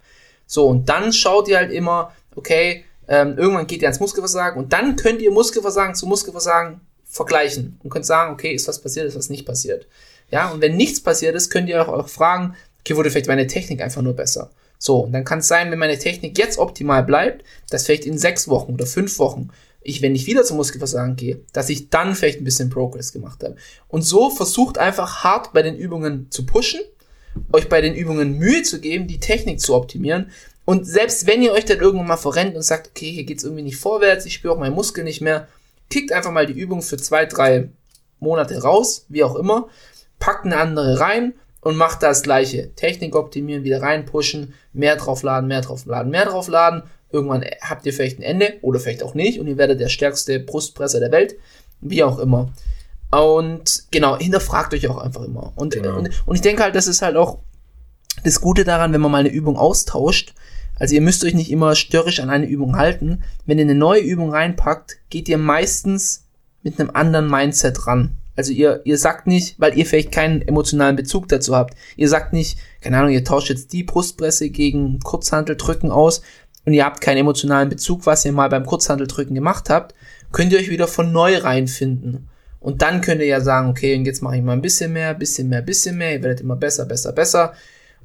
So, 0.46 0.66
und 0.66 0.88
dann 0.88 1.12
schaut 1.12 1.48
ihr 1.48 1.56
halt 1.56 1.72
immer, 1.72 2.12
okay, 2.36 2.84
ähm, 3.08 3.36
irgendwann 3.36 3.66
geht 3.66 3.82
ihr 3.82 3.88
ans 3.88 4.00
Muskelversagen 4.00 4.62
und 4.62 4.72
dann 4.72 4.96
könnt 4.96 5.20
ihr 5.20 5.30
Muskelversagen 5.30 5.94
zu 5.94 6.06
Muskelversagen 6.06 6.80
vergleichen 7.04 7.78
und 7.82 7.90
könnt 7.90 8.06
sagen, 8.06 8.32
okay, 8.32 8.52
ist 8.52 8.66
was 8.66 8.80
passiert, 8.80 9.06
ist 9.06 9.16
was 9.16 9.30
nicht 9.30 9.46
passiert. 9.46 9.86
Ja, 10.30 10.50
und 10.50 10.60
wenn 10.60 10.76
nichts 10.76 11.00
passiert 11.00 11.34
ist, 11.34 11.50
könnt 11.50 11.68
ihr 11.68 11.82
auch, 11.82 11.88
auch 11.88 12.08
fragen, 12.08 12.54
okay, 12.80 12.96
wurde 12.96 13.10
vielleicht 13.10 13.28
meine 13.28 13.46
Technik 13.46 13.82
einfach 13.82 14.02
nur 14.02 14.14
besser. 14.14 14.50
So, 14.78 15.00
und 15.00 15.12
dann 15.12 15.24
kann 15.24 15.38
es 15.38 15.48
sein, 15.48 15.70
wenn 15.70 15.78
meine 15.78 15.98
Technik 15.98 16.36
jetzt 16.38 16.58
optimal 16.58 17.04
bleibt, 17.04 17.44
dass 17.70 17.86
vielleicht 17.86 18.04
in 18.04 18.18
sechs 18.18 18.48
Wochen 18.48 18.74
oder 18.74 18.86
fünf 18.86 19.18
Wochen 19.18 19.50
ich, 19.84 20.02
wenn 20.02 20.14
ich 20.14 20.26
wieder 20.26 20.44
zum 20.44 20.56
Muskelversagen 20.56 21.14
gehe, 21.14 21.40
dass 21.52 21.68
ich 21.68 21.90
dann 21.90 22.14
vielleicht 22.14 22.40
ein 22.40 22.44
bisschen 22.44 22.70
Progress 22.70 23.12
gemacht 23.12 23.44
habe. 23.44 23.56
Und 23.88 24.02
so 24.02 24.30
versucht 24.30 24.78
einfach 24.78 25.22
hart 25.22 25.52
bei 25.52 25.62
den 25.62 25.76
Übungen 25.76 26.30
zu 26.30 26.46
pushen, 26.46 26.80
euch 27.52 27.68
bei 27.68 27.80
den 27.80 27.94
Übungen 27.94 28.38
Mühe 28.38 28.62
zu 28.62 28.80
geben, 28.80 29.06
die 29.06 29.20
Technik 29.20 29.60
zu 29.60 29.74
optimieren. 29.74 30.30
Und 30.64 30.86
selbst 30.86 31.26
wenn 31.26 31.42
ihr 31.42 31.52
euch 31.52 31.64
dann 31.64 31.80
irgendwann 31.80 32.06
mal 32.06 32.16
verrennt 32.16 32.56
und 32.56 32.62
sagt, 32.62 32.88
okay, 32.88 33.10
hier 33.10 33.24
geht's 33.24 33.44
irgendwie 33.44 33.62
nicht 33.62 33.76
vorwärts, 33.76 34.26
ich 34.26 34.34
spüre 34.34 34.54
auch 34.54 34.58
meinen 34.58 34.74
Muskel 34.74 35.04
nicht 35.04 35.20
mehr, 35.20 35.48
kickt 35.90 36.12
einfach 36.12 36.30
mal 36.30 36.46
die 36.46 36.58
Übung 36.58 36.82
für 36.82 36.96
zwei, 36.96 37.26
drei 37.26 37.68
Monate 38.18 38.62
raus, 38.62 39.04
wie 39.08 39.24
auch 39.24 39.36
immer, 39.36 39.68
packt 40.18 40.46
eine 40.46 40.56
andere 40.56 41.00
rein 41.00 41.34
und 41.60 41.76
macht 41.76 42.02
das 42.02 42.22
gleiche. 42.22 42.74
Technik 42.74 43.14
optimieren, 43.14 43.64
wieder 43.64 43.82
reinpushen, 43.82 44.54
mehr 44.72 44.96
draufladen, 44.96 45.48
mehr 45.48 45.60
draufladen, 45.60 46.10
mehr 46.10 46.26
draufladen. 46.26 46.82
Irgendwann 47.10 47.44
habt 47.60 47.86
ihr 47.86 47.92
vielleicht 47.92 48.18
ein 48.18 48.22
Ende 48.22 48.54
oder 48.62 48.80
vielleicht 48.80 49.02
auch 49.02 49.14
nicht 49.14 49.38
und 49.38 49.46
ihr 49.46 49.58
werdet 49.58 49.80
der 49.80 49.88
stärkste 49.88 50.40
Brustpresser 50.40 50.98
der 50.98 51.12
Welt, 51.12 51.36
wie 51.80 52.02
auch 52.02 52.18
immer. 52.18 52.52
Und 53.22 53.84
genau, 53.90 54.18
hinterfragt 54.18 54.74
euch 54.74 54.88
auch 54.88 54.98
einfach 54.98 55.22
immer. 55.22 55.52
Und, 55.56 55.74
Genau. 55.74 55.98
und, 55.98 56.10
und 56.26 56.34
ich 56.34 56.40
denke 56.40 56.62
halt, 56.62 56.74
das 56.74 56.86
ist 56.86 57.02
halt 57.02 57.16
auch 57.16 57.38
das 58.22 58.40
Gute 58.40 58.64
daran, 58.64 58.92
wenn 58.92 59.00
man 59.00 59.10
mal 59.10 59.18
eine 59.18 59.30
Übung 59.30 59.56
austauscht. 59.56 60.34
Also 60.78 60.94
ihr 60.94 61.00
müsst 61.00 61.24
euch 61.24 61.34
nicht 61.34 61.50
immer 61.50 61.74
störrisch 61.74 62.20
an 62.20 62.30
eine 62.30 62.46
Übung 62.46 62.76
halten. 62.76 63.22
Wenn 63.46 63.58
ihr 63.58 63.64
eine 63.64 63.74
neue 63.74 64.00
Übung 64.00 64.30
reinpackt, 64.30 64.96
geht 65.10 65.28
ihr 65.28 65.38
meistens 65.38 66.24
mit 66.62 66.80
einem 66.80 66.90
anderen 66.90 67.30
Mindset 67.30 67.86
ran. 67.86 68.16
Also 68.36 68.52
ihr, 68.52 68.80
ihr 68.84 68.98
sagt 68.98 69.28
nicht, 69.28 69.60
weil 69.60 69.78
ihr 69.78 69.86
vielleicht 69.86 70.10
keinen 70.10 70.42
emotionalen 70.42 70.96
Bezug 70.96 71.28
dazu 71.28 71.54
habt. 71.54 71.74
Ihr 71.96 72.08
sagt 72.08 72.32
nicht, 72.32 72.58
keine 72.80 72.98
Ahnung, 72.98 73.12
ihr 73.12 73.24
tauscht 73.24 73.48
jetzt 73.48 73.72
die 73.72 73.84
Brustpresse 73.84 74.50
gegen 74.50 74.98
Kurzhanteldrücken 75.00 75.92
aus 75.92 76.22
und 76.64 76.72
ihr 76.72 76.84
habt 76.84 77.00
keinen 77.00 77.18
emotionalen 77.18 77.68
Bezug, 77.68 78.06
was 78.06 78.24
ihr 78.24 78.32
mal 78.32 78.48
beim 78.48 78.66
Kurzhanteldrücken 78.66 79.34
gemacht 79.34 79.70
habt, 79.70 79.94
könnt 80.32 80.52
ihr 80.52 80.58
euch 80.58 80.70
wieder 80.70 80.88
von 80.88 81.12
neu 81.12 81.38
reinfinden. 81.38 82.28
Und 82.64 82.80
dann 82.80 83.02
könnt 83.02 83.20
ihr 83.20 83.26
ja 83.26 83.42
sagen, 83.42 83.68
okay, 83.68 83.94
und 83.94 84.06
jetzt 84.06 84.22
mache 84.22 84.38
ich 84.38 84.42
mal 84.42 84.54
ein 84.54 84.62
bisschen 84.62 84.90
mehr, 84.94 85.12
bisschen 85.12 85.50
mehr, 85.50 85.60
bisschen 85.60 85.98
mehr, 85.98 86.14
ihr 86.14 86.22
werdet 86.22 86.40
immer 86.40 86.56
besser, 86.56 86.86
besser, 86.86 87.12
besser. 87.12 87.52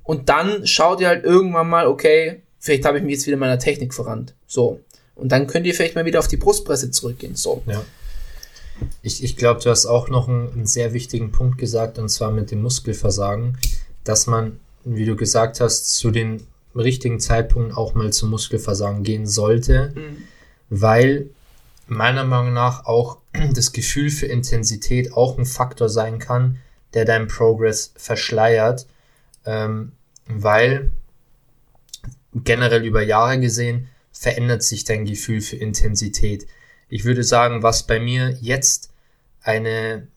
Und 0.04 0.28
dann 0.28 0.68
schaut 0.68 1.00
ihr 1.00 1.08
halt 1.08 1.24
irgendwann 1.24 1.70
mal, 1.70 1.88
okay, 1.88 2.42
vielleicht 2.60 2.84
habe 2.84 2.98
ich 2.98 3.06
mich 3.06 3.14
jetzt 3.14 3.26
wieder 3.26 3.36
in 3.36 3.40
meiner 3.40 3.58
Technik 3.58 3.94
verrannt. 3.94 4.34
So. 4.48 4.82
Und 5.16 5.32
dann 5.32 5.48
könnt 5.48 5.66
ihr 5.66 5.74
vielleicht 5.74 5.96
mal 5.96 6.04
wieder 6.04 6.20
auf 6.20 6.28
die 6.28 6.36
Brustpresse 6.36 6.92
zurückgehen. 6.92 7.38
So. 7.38 7.64
Ja. 7.68 7.82
Ich, 9.02 9.24
ich 9.24 9.38
glaube, 9.38 9.62
du 9.62 9.70
hast 9.70 9.86
auch 9.86 10.10
noch 10.10 10.28
einen, 10.28 10.52
einen 10.52 10.66
sehr 10.66 10.92
wichtigen 10.92 11.32
Punkt 11.32 11.58
gesagt, 11.58 11.98
und 11.98 12.10
zwar 12.10 12.32
mit 12.32 12.52
dem 12.52 12.62
Muskelversagen, 12.62 13.58
dass 14.04 14.28
man, 14.28 14.60
wie 14.84 15.06
du 15.06 15.16
gesagt 15.16 15.62
hast, 15.62 15.96
zu 15.96 16.12
den 16.12 16.46
richtigen 16.76 17.22
Zeitpunkten 17.22 17.74
auch 17.74 17.94
mal 17.94 18.12
zum 18.12 18.30
Muskelversagen 18.30 19.04
gehen 19.04 19.26
sollte, 19.26 19.94
weil 20.70 21.30
meiner 21.88 22.26
Meinung 22.26 22.52
nach 22.52 22.86
auch 22.86 23.19
das 23.54 23.72
Gefühl 23.72 24.10
für 24.10 24.26
Intensität 24.26 25.14
auch 25.14 25.38
ein 25.38 25.46
Faktor 25.46 25.90
sein 25.90 26.20
kann, 26.20 26.58
der 26.94 27.06
deinen 27.06 27.28
Progress 27.28 27.94
verschleiert, 27.96 28.88
ähm, 29.46 29.92
weil 30.26 30.92
generell 32.34 32.84
über 32.86 33.02
Jahre 33.02 33.40
gesehen 33.40 33.90
verändert 34.12 34.64
sich 34.64 34.84
dein 34.84 35.06
Gefühl 35.06 35.42
für 35.42 35.56
Intensität. 35.56 36.48
Ich 36.90 37.06
würde 37.06 37.24
sagen, 37.24 37.64
was 37.64 37.84
bei 37.84 38.00
mir 38.00 38.38
jetzt 38.42 38.92
eine, 39.42 40.08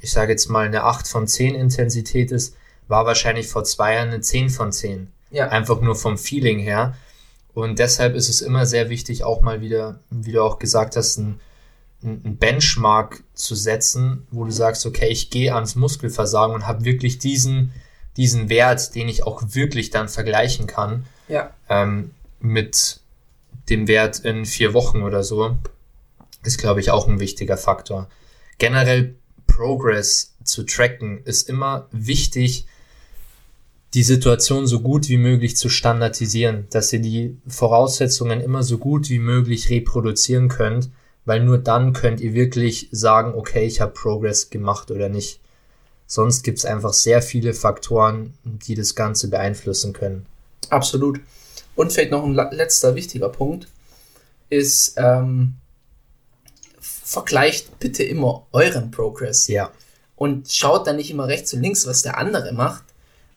ich 0.00 0.10
sage 0.10 0.32
jetzt 0.32 0.48
mal 0.48 0.66
eine 0.66 0.84
8 0.84 1.06
von 1.06 1.28
10 1.28 1.54
Intensität 1.54 2.32
ist, 2.32 2.56
war 2.88 3.06
wahrscheinlich 3.06 3.48
vor 3.48 3.64
zwei 3.64 3.94
Jahren 3.94 4.08
eine 4.08 4.20
10 4.20 4.50
von 4.50 4.72
10. 4.72 5.08
Ja. 5.30 5.48
Einfach 5.48 5.80
nur 5.80 5.96
vom 5.96 6.18
Feeling 6.18 6.58
her. 6.58 6.96
Und 7.54 7.78
deshalb 7.78 8.14
ist 8.14 8.28
es 8.28 8.40
immer 8.40 8.66
sehr 8.66 8.88
wichtig, 8.88 9.24
auch 9.24 9.42
mal 9.42 9.60
wieder, 9.60 10.00
wie 10.10 10.32
du 10.32 10.42
auch 10.42 10.58
gesagt 10.58 10.96
hast, 10.96 11.18
ein, 11.18 11.40
ein 12.02 12.36
Benchmark 12.36 13.22
zu 13.34 13.54
setzen, 13.54 14.26
wo 14.30 14.44
du 14.44 14.50
sagst, 14.50 14.86
okay, 14.86 15.08
ich 15.08 15.30
gehe 15.30 15.54
ans 15.54 15.74
Muskelversagen 15.74 16.54
und 16.54 16.66
habe 16.66 16.84
wirklich 16.84 17.18
diesen, 17.18 17.72
diesen 18.16 18.48
Wert, 18.48 18.94
den 18.94 19.08
ich 19.08 19.24
auch 19.24 19.42
wirklich 19.48 19.90
dann 19.90 20.08
vergleichen 20.08 20.66
kann 20.66 21.04
Ja. 21.28 21.50
ähm, 21.68 22.10
mit 22.40 23.00
dem 23.68 23.86
Wert 23.88 24.20
in 24.20 24.44
vier 24.44 24.74
Wochen 24.74 25.02
oder 25.02 25.22
so, 25.22 25.56
ist, 26.44 26.58
glaube 26.58 26.80
ich, 26.80 26.90
auch 26.90 27.06
ein 27.06 27.20
wichtiger 27.20 27.56
Faktor. 27.56 28.08
Generell 28.58 29.14
Progress 29.46 30.34
zu 30.44 30.64
tracken 30.64 31.22
ist 31.24 31.48
immer 31.48 31.86
wichtig, 31.92 32.66
die 33.94 34.02
Situation 34.02 34.66
so 34.66 34.80
gut 34.80 35.08
wie 35.08 35.18
möglich 35.18 35.56
zu 35.56 35.68
standardisieren, 35.68 36.66
dass 36.70 36.92
ihr 36.92 37.00
die 37.00 37.36
Voraussetzungen 37.46 38.40
immer 38.40 38.62
so 38.62 38.78
gut 38.78 39.10
wie 39.10 39.18
möglich 39.18 39.68
reproduzieren 39.68 40.48
könnt, 40.48 40.88
weil 41.24 41.40
nur 41.40 41.58
dann 41.58 41.92
könnt 41.92 42.20
ihr 42.20 42.34
wirklich 42.34 42.88
sagen, 42.90 43.34
okay, 43.34 43.64
ich 43.64 43.80
habe 43.80 43.92
Progress 43.92 44.50
gemacht 44.50 44.90
oder 44.90 45.08
nicht. 45.08 45.40
Sonst 46.06 46.42
gibt's 46.42 46.64
einfach 46.64 46.92
sehr 46.92 47.22
viele 47.22 47.54
Faktoren, 47.54 48.34
die 48.44 48.74
das 48.74 48.94
Ganze 48.94 49.28
beeinflussen 49.28 49.92
können. 49.92 50.26
Absolut. 50.68 51.20
Und 51.74 51.92
vielleicht 51.92 52.10
noch 52.10 52.24
ein 52.24 52.34
letzter 52.34 52.94
wichtiger 52.94 53.28
Punkt 53.28 53.68
ist, 54.50 54.94
ähm, 54.98 55.54
vergleicht 56.80 57.78
bitte 57.78 58.02
immer 58.02 58.46
euren 58.52 58.90
Progress. 58.90 59.46
Ja. 59.48 59.70
Und 60.16 60.50
schaut 60.50 60.86
dann 60.86 60.96
nicht 60.96 61.10
immer 61.10 61.28
rechts 61.28 61.54
und 61.54 61.62
links, 61.62 61.86
was 61.86 62.02
der 62.02 62.18
andere 62.18 62.52
macht, 62.52 62.84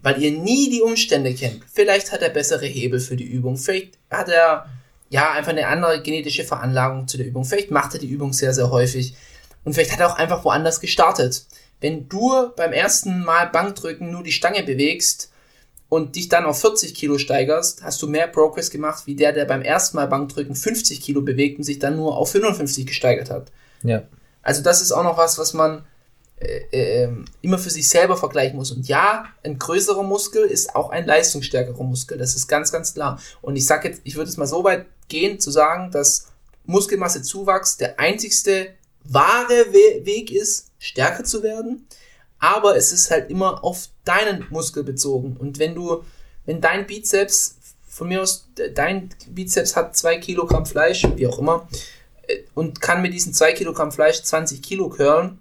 weil 0.02 0.22
ihr 0.22 0.32
nie 0.32 0.70
die 0.70 0.82
Umstände 0.82 1.34
kennt. 1.34 1.64
Vielleicht 1.72 2.12
hat 2.12 2.22
er 2.22 2.30
bessere 2.30 2.66
Hebel 2.66 3.00
für 3.00 3.16
die 3.16 3.26
Übung, 3.26 3.58
vielleicht 3.58 3.98
hat 4.10 4.30
er 4.30 4.70
ja 5.10 5.32
einfach 5.32 5.52
eine 5.52 5.68
andere 5.68 6.02
genetische 6.02 6.44
Veranlagung 6.44 7.08
zu 7.08 7.18
der 7.18 7.28
Übung, 7.28 7.46
vielleicht 7.46 7.72
macht 7.72 7.94
er 7.94 8.00
die 8.00 8.10
Übung 8.10 8.34
sehr, 8.34 8.54
sehr 8.54 8.72
häufig 8.72 9.16
und 9.64 9.74
vielleicht 9.74 9.92
hat 9.92 10.00
er 10.00 10.12
auch 10.12 10.18
einfach 10.18 10.44
woanders 10.44 10.80
gestartet. 10.80 11.46
Wenn 11.82 12.08
du 12.08 12.52
beim 12.56 12.72
ersten 12.72 13.24
Mal 13.24 13.48
Bankdrücken 13.48 14.12
nur 14.12 14.24
die 14.24 14.32
Stange 14.32 14.64
bewegst 14.64 15.32
und 15.90 16.16
dich 16.16 16.30
dann 16.30 16.46
auf 16.46 16.60
40 16.62 16.96
Kilo 16.96 17.18
steigerst, 17.18 17.84
hast 17.84 18.02
du 18.02 18.08
mehr 18.08 18.28
Progress 18.28 18.70
gemacht, 18.70 19.06
wie 19.06 19.16
der, 19.16 19.34
der 19.34 19.46
beim 19.46 19.62
ersten 19.62 19.98
Mal 19.98 20.08
Bankdrücken 20.08 20.56
50 20.56 21.02
Kilo 21.02 21.22
bewegt 21.22 21.58
und 21.58 21.64
sich 21.64 21.80
dann 21.80 21.96
nur 21.96 22.18
auf 22.18 22.32
55 22.32 22.88
gesteigert 22.88 23.30
hat. 23.30 23.52
Ja. 23.84 24.04
Also 24.42 24.62
das 24.62 24.82
ist 24.82 24.92
auch 24.92 25.04
noch 25.04 25.18
was, 25.18 25.38
was 25.38 25.54
man 25.54 25.86
äh, 26.38 26.62
ähm, 26.72 27.26
immer 27.42 27.58
für 27.58 27.70
sich 27.70 27.88
selber 27.88 28.18
vergleichen 28.18 28.58
muss. 28.58 28.72
Und 28.72 28.88
ja, 28.88 29.26
ein 29.44 29.58
größerer 29.58 30.04
Muskel 30.04 30.44
ist 30.44 30.76
auch 30.76 30.90
ein 30.90 31.06
leistungsstärkerer 31.06 31.84
Muskel. 31.84 32.18
Das 32.18 32.36
ist 32.36 32.48
ganz, 32.48 32.72
ganz 32.72 32.94
klar. 32.94 33.20
Und 33.42 33.56
ich 33.56 33.66
sage 33.66 33.90
jetzt, 33.90 34.02
ich 34.04 34.16
würde 34.16 34.30
es 34.30 34.38
mal 34.38 34.46
so 34.46 34.64
weit 34.64 34.86
gehen 35.08 35.40
zu 35.40 35.52
sagen, 35.52 35.92
dass 35.92 36.28
Muskelmassezuwachs 36.66 37.78
der 37.78 38.00
einzigste 38.00 38.70
wahre 39.04 39.68
We 39.72 40.06
Weg 40.06 40.32
ist, 40.32 40.72
stärker 40.80 41.24
zu 41.24 41.44
werden. 41.44 41.88
Aber 42.40 42.76
es 42.76 42.92
ist 42.92 43.12
halt 43.12 43.30
immer 43.30 43.64
auf 43.64 43.90
deinen 44.04 44.46
Muskel 44.50 44.84
bezogen. 44.84 45.38
Und 45.38 45.60
wenn 45.60 45.76
du, 45.76 46.04
wenn 46.46 46.62
dein 46.62 46.86
Bizeps, 46.86 47.56
von 47.88 48.08
mir 48.08 48.22
aus, 48.22 48.48
de- 48.58 48.74
dein 48.74 49.10
Bizeps 49.28 49.76
hat 49.76 49.96
zwei 49.96 50.18
Kilogramm 50.18 50.66
Fleisch, 50.66 51.08
wie 51.16 51.28
auch 51.28 51.40
immer, 51.40 51.68
äh, 52.28 52.40
und 52.54 52.82
kann 52.82 53.02
mit 53.02 53.14
diesen 53.14 53.34
zwei 53.34 53.54
Kilogramm 53.54 53.92
Fleisch 53.92 54.22
20 54.24 54.62
Kilo 54.62 54.90
curlen, 54.90 55.40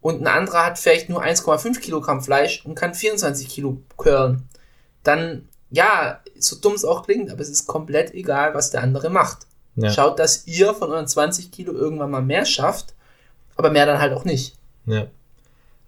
und 0.00 0.20
ein 0.20 0.26
anderer 0.26 0.66
hat 0.66 0.78
vielleicht 0.78 1.08
nur 1.08 1.22
1,5 1.22 1.80
Kilogramm 1.80 2.22
Fleisch 2.22 2.64
und 2.64 2.74
kann 2.74 2.94
24 2.94 3.48
Kilo 3.48 3.78
curlen, 3.96 4.48
dann, 5.02 5.48
ja, 5.70 6.20
so 6.44 6.56
dumm 6.56 6.74
es 6.74 6.84
auch 6.84 7.04
klingt, 7.04 7.30
aber 7.30 7.40
es 7.40 7.48
ist 7.48 7.66
komplett 7.66 8.14
egal, 8.14 8.54
was 8.54 8.70
der 8.70 8.82
andere 8.82 9.10
macht. 9.10 9.46
Ja. 9.76 9.90
Schaut, 9.90 10.18
dass 10.18 10.46
ihr 10.46 10.74
von 10.74 10.90
euren 10.90 11.06
20 11.06 11.50
Kilo 11.50 11.72
irgendwann 11.72 12.10
mal 12.10 12.22
mehr 12.22 12.44
schafft, 12.44 12.94
aber 13.56 13.70
mehr 13.70 13.86
dann 13.86 14.00
halt 14.00 14.12
auch 14.12 14.24
nicht. 14.24 14.56
Ja. 14.86 15.06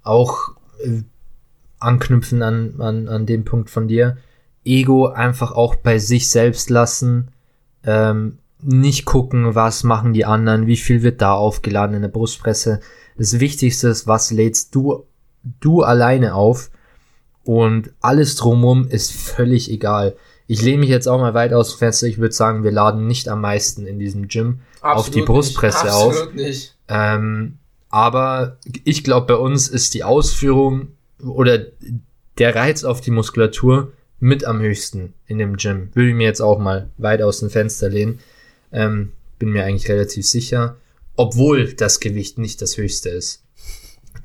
Auch 0.02 0.50
äh, 0.82 1.02
anknüpfen 1.78 2.42
an, 2.42 2.80
an, 2.80 3.08
an 3.08 3.26
dem 3.26 3.44
Punkt 3.44 3.70
von 3.70 3.88
dir. 3.88 4.16
Ego 4.64 5.06
einfach 5.06 5.52
auch 5.52 5.76
bei 5.76 5.98
sich 5.98 6.28
selbst 6.30 6.70
lassen. 6.70 7.30
Ähm, 7.84 8.38
nicht 8.60 9.04
gucken, 9.04 9.54
was 9.54 9.84
machen 9.84 10.12
die 10.12 10.24
anderen, 10.24 10.66
wie 10.66 10.76
viel 10.76 11.02
wird 11.02 11.20
da 11.20 11.32
aufgeladen 11.34 11.94
in 11.94 12.02
der 12.02 12.08
Brustpresse. 12.08 12.80
Das 13.16 13.38
Wichtigste 13.38 13.88
ist, 13.88 14.06
was 14.06 14.30
lädst 14.30 14.74
du, 14.74 15.06
du 15.60 15.82
alleine 15.82 16.34
auf. 16.34 16.70
Und 17.44 17.92
alles 18.00 18.34
drumherum 18.34 18.88
ist 18.88 19.12
völlig 19.12 19.70
egal. 19.70 20.16
Ich 20.46 20.62
lehne 20.62 20.78
mich 20.78 20.90
jetzt 20.90 21.08
auch 21.08 21.18
mal 21.18 21.34
weit 21.34 21.52
aus 21.52 21.70
dem 21.70 21.78
Fenster. 21.78 22.06
Ich 22.06 22.18
würde 22.18 22.34
sagen, 22.34 22.62
wir 22.62 22.70
laden 22.70 23.06
nicht 23.06 23.28
am 23.28 23.40
meisten 23.40 23.86
in 23.86 23.98
diesem 23.98 24.28
Gym 24.28 24.60
auf 24.80 25.10
die 25.10 25.20
Absolut 25.20 25.26
Brustpresse 25.26 25.84
nicht. 25.84 25.94
auf. 25.94 26.12
Absolut 26.12 26.34
nicht. 26.34 26.76
Ähm, 26.88 27.58
aber 27.88 28.58
ich 28.84 29.04
glaube, 29.04 29.26
bei 29.26 29.36
uns 29.36 29.68
ist 29.68 29.94
die 29.94 30.04
Ausführung 30.04 30.88
oder 31.22 31.58
der 32.38 32.54
Reiz 32.54 32.84
auf 32.84 33.00
die 33.00 33.10
Muskulatur 33.10 33.92
mit 34.20 34.44
am 34.44 34.60
höchsten 34.60 35.14
in 35.26 35.38
dem 35.38 35.56
Gym. 35.56 35.90
Würde 35.94 36.10
ich 36.10 36.14
mir 36.14 36.26
jetzt 36.26 36.40
auch 36.40 36.58
mal 36.58 36.90
weit 36.98 37.22
aus 37.22 37.40
dem 37.40 37.50
Fenster 37.50 37.88
lehnen. 37.88 38.20
Ähm, 38.72 39.12
bin 39.38 39.50
mir 39.50 39.64
eigentlich 39.64 39.88
relativ 39.88 40.26
sicher. 40.26 40.76
Obwohl 41.16 41.72
das 41.72 42.00
Gewicht 42.00 42.38
nicht 42.38 42.60
das 42.60 42.76
höchste 42.76 43.08
ist. 43.08 43.42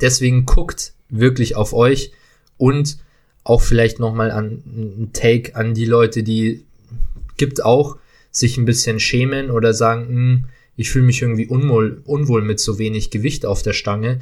Deswegen 0.01 0.45
guckt 0.45 0.93
wirklich 1.09 1.55
auf 1.55 1.74
euch 1.74 2.11
und 2.57 2.97
auch 3.43 3.61
vielleicht 3.61 3.99
nochmal 3.99 4.31
an 4.31 4.63
ein 4.65 5.09
Take 5.13 5.55
an 5.55 5.73
die 5.73 5.85
Leute, 5.85 6.23
die 6.23 6.65
gibt 7.37 7.63
auch 7.63 7.97
sich 8.31 8.57
ein 8.57 8.65
bisschen 8.65 8.99
schämen 8.99 9.49
oder 9.49 9.73
sagen, 9.73 10.07
"Hm, 10.07 10.45
ich 10.75 10.89
fühle 10.89 11.05
mich 11.05 11.21
irgendwie 11.21 11.47
unwohl, 11.47 12.01
unwohl 12.05 12.41
mit 12.41 12.59
so 12.59 12.79
wenig 12.79 13.09
Gewicht 13.11 13.45
auf 13.45 13.61
der 13.61 13.73
Stange. 13.73 14.19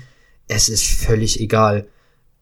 Es 0.47 0.69
ist 0.69 0.85
völlig 0.85 1.39
egal. 1.39 1.87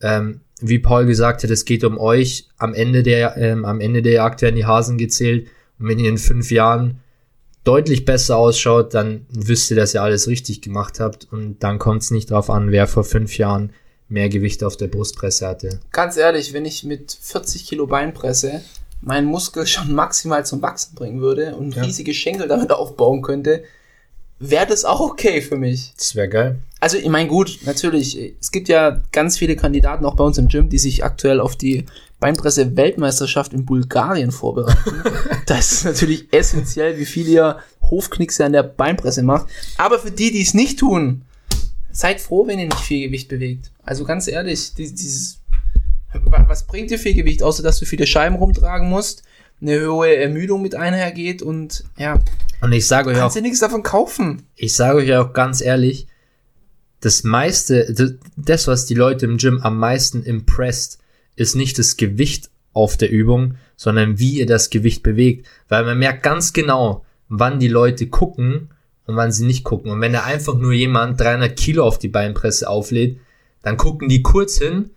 Ähm, 0.02 0.42
wie 0.60 0.80
Paul 0.80 1.06
gesagt 1.06 1.44
hat, 1.44 1.52
es 1.52 1.66
geht 1.66 1.84
um 1.84 1.98
euch. 1.98 2.48
Am 2.58 2.74
Ende 2.74 3.04
der, 3.04 3.38
ähm, 3.38 3.66
am 3.66 3.80
Ende 3.80 4.02
der 4.02 4.14
Jagd 4.14 4.42
werden 4.42 4.56
die 4.56 4.66
Hasen 4.66 4.98
gezählt. 4.98 5.48
Und 5.78 5.88
wenn 5.88 6.00
ihr 6.00 6.10
in 6.10 6.18
fünf 6.18 6.52
Jahren 6.52 7.00
deutlich 7.64 8.06
besser 8.06 8.38
ausschaut, 8.38 8.94
dann 8.94 9.26
wisst 9.30 9.70
ihr, 9.70 9.78
dass 9.78 9.94
ihr 9.94 10.02
alles 10.02 10.28
richtig 10.28 10.62
gemacht 10.62 11.00
habt. 11.00 11.28
Und 11.32 11.62
dann 11.64 11.80
kommt 11.80 12.02
es 12.02 12.12
nicht 12.12 12.32
drauf 12.32 12.50
an, 12.50 12.72
wer 12.72 12.88
vor 12.88 13.04
fünf 13.04 13.38
Jahren 13.38 13.72
mehr 14.10 14.30
Gewicht 14.30 14.64
auf 14.64 14.78
der 14.78 14.88
Brustpresse 14.88 15.48
hatte. 15.48 15.80
Ganz 15.92 16.18
ehrlich, 16.18 16.54
wenn 16.54 16.66
ich 16.66 16.84
mit 16.84 17.18
40 17.22 17.66
Kilo 17.66 17.88
Beinpresse 17.88 18.62
meinen 19.02 19.28
Muskel 19.28 19.68
schon 19.68 19.94
maximal 19.94 20.46
zum 20.46 20.62
Wachsen 20.62 20.96
bringen 20.96 21.22
würde 21.22 21.56
und 21.56 21.76
Ja. 21.76 21.84
riesige 21.84 22.14
Schenkel 22.14 22.48
damit 22.48 22.72
aufbauen 22.72 23.22
könnte, 23.22 23.64
wäre 24.40 24.66
das 24.68 24.86
auch 24.86 25.00
okay 25.00 25.42
für 25.42 25.58
mich. 25.58 25.94
Das 25.98 26.16
wäre 26.16 26.30
geil. 26.30 26.60
Also, 26.80 26.98
ich 26.98 27.10
meine, 27.10 27.28
gut, 27.28 27.60
natürlich, 27.66 28.18
es 28.40 28.52
gibt 28.52 28.70
ja 28.70 29.02
ganz 29.12 29.38
viele 29.38 29.56
Kandidaten 29.56 30.06
auch 30.06 30.16
bei 30.16 30.24
uns 30.24 30.38
im 30.38 30.48
Gym, 30.48 30.70
die 30.70 30.78
sich 30.78 31.04
aktuell 31.04 31.40
auf 31.40 31.56
die 31.56 31.86
Beinpresse-Weltmeisterschaft 32.20 33.54
in 33.54 33.66
Bulgarien 33.66 34.32
vorbereiten. 34.32 35.04
das 35.48 35.72
ist 35.72 35.86
natürlich 35.86 36.32
essentiell, 36.32 36.98
wie 36.98 37.06
viel 37.06 37.28
ihr 37.28 37.58
Hofknickse 37.82 38.46
an 38.46 38.54
der 38.54 38.64
Beinpresse 38.64 39.24
macht. 39.24 39.48
Aber 39.78 40.00
für 40.00 40.12
die, 40.12 40.32
die 40.32 40.42
es 40.42 40.54
nicht 40.54 40.80
tun, 40.80 41.24
seid 41.98 42.22
froh, 42.22 42.46
wenn 42.48 42.60
ihr 42.60 42.66
nicht 42.66 42.80
viel 42.80 43.08
Gewicht 43.08 43.28
bewegt. 43.28 43.72
Also 43.84 44.04
ganz 44.06 44.28
ehrlich, 44.28 44.74
die- 44.76 44.94
dieses, 44.94 45.40
wa- 46.14 46.46
was 46.48 46.68
bringt 46.68 46.92
dir 46.92 47.00
viel 47.00 47.14
Gewicht, 47.16 47.42
außer 47.44 47.64
dass 47.64 47.80
du 47.80 47.86
viele 47.86 48.06
Scheiben 48.08 48.36
rumtragen 48.36 48.88
musst, 48.90 49.24
eine 49.62 49.88
hohe 49.92 50.16
Ermüdung 50.16 50.62
mit 50.62 50.76
einhergeht 50.76 51.42
und 51.42 51.84
ja, 51.98 52.20
Und 52.62 52.72
ich 52.72 52.86
sage 52.88 53.10
euch 53.10 53.16
auch, 53.18 53.22
kannst 53.22 53.38
dir 53.38 53.42
nichts 53.42 53.60
davon 53.60 53.82
kaufen. 53.84 54.44
ich 54.56 54.76
sage 54.76 55.00
euch 55.00 55.14
auch 55.16 55.34
ganz 55.34 55.62
ehrlich, 55.62 56.06
das 57.00 57.24
meiste, 57.24 58.18
das- 58.38 58.68
was 58.68 58.86
die 58.86 58.94
Leute 58.96 59.26
im 59.26 59.38
Gym 59.38 59.60
am 59.62 59.78
meisten 59.80 60.24
impressed, 60.24 61.00
ist 61.36 61.56
nicht 61.56 61.78
das 61.80 61.98
Gewicht 61.98 62.50
auf 62.74 62.98
der 62.98 63.10
Übung, 63.12 63.56
sondern 63.76 64.20
wie 64.20 64.38
ihr 64.40 64.46
das 64.46 64.70
Gewicht 64.70 65.02
bewegt. 65.04 65.48
Weil 65.68 65.84
man 65.86 65.98
merkt 65.98 66.22
ganz 66.24 66.54
genau, 66.54 67.04
wann 67.28 67.60
die 67.60 67.68
Leute 67.68 68.08
gucken 68.08 68.70
und 69.08 69.16
wann 69.16 69.32
sie 69.32 69.46
nicht 69.46 69.64
gucken. 69.64 69.92
Und 69.92 70.02
wenn 70.02 70.14
da 70.14 70.24
einfach 70.24 70.56
nur 70.56 70.74
jemand 70.74 71.20
300 71.20 71.56
Kilo 71.58 71.86
auf 71.86 71.98
die 71.98 72.08
Beinpresse 72.10 72.70
auflädt, 72.70 73.18
dann 73.64 73.78
gucken 73.78 74.08
die 74.10 74.22
kurz 74.22 74.58
hin, 74.60 74.92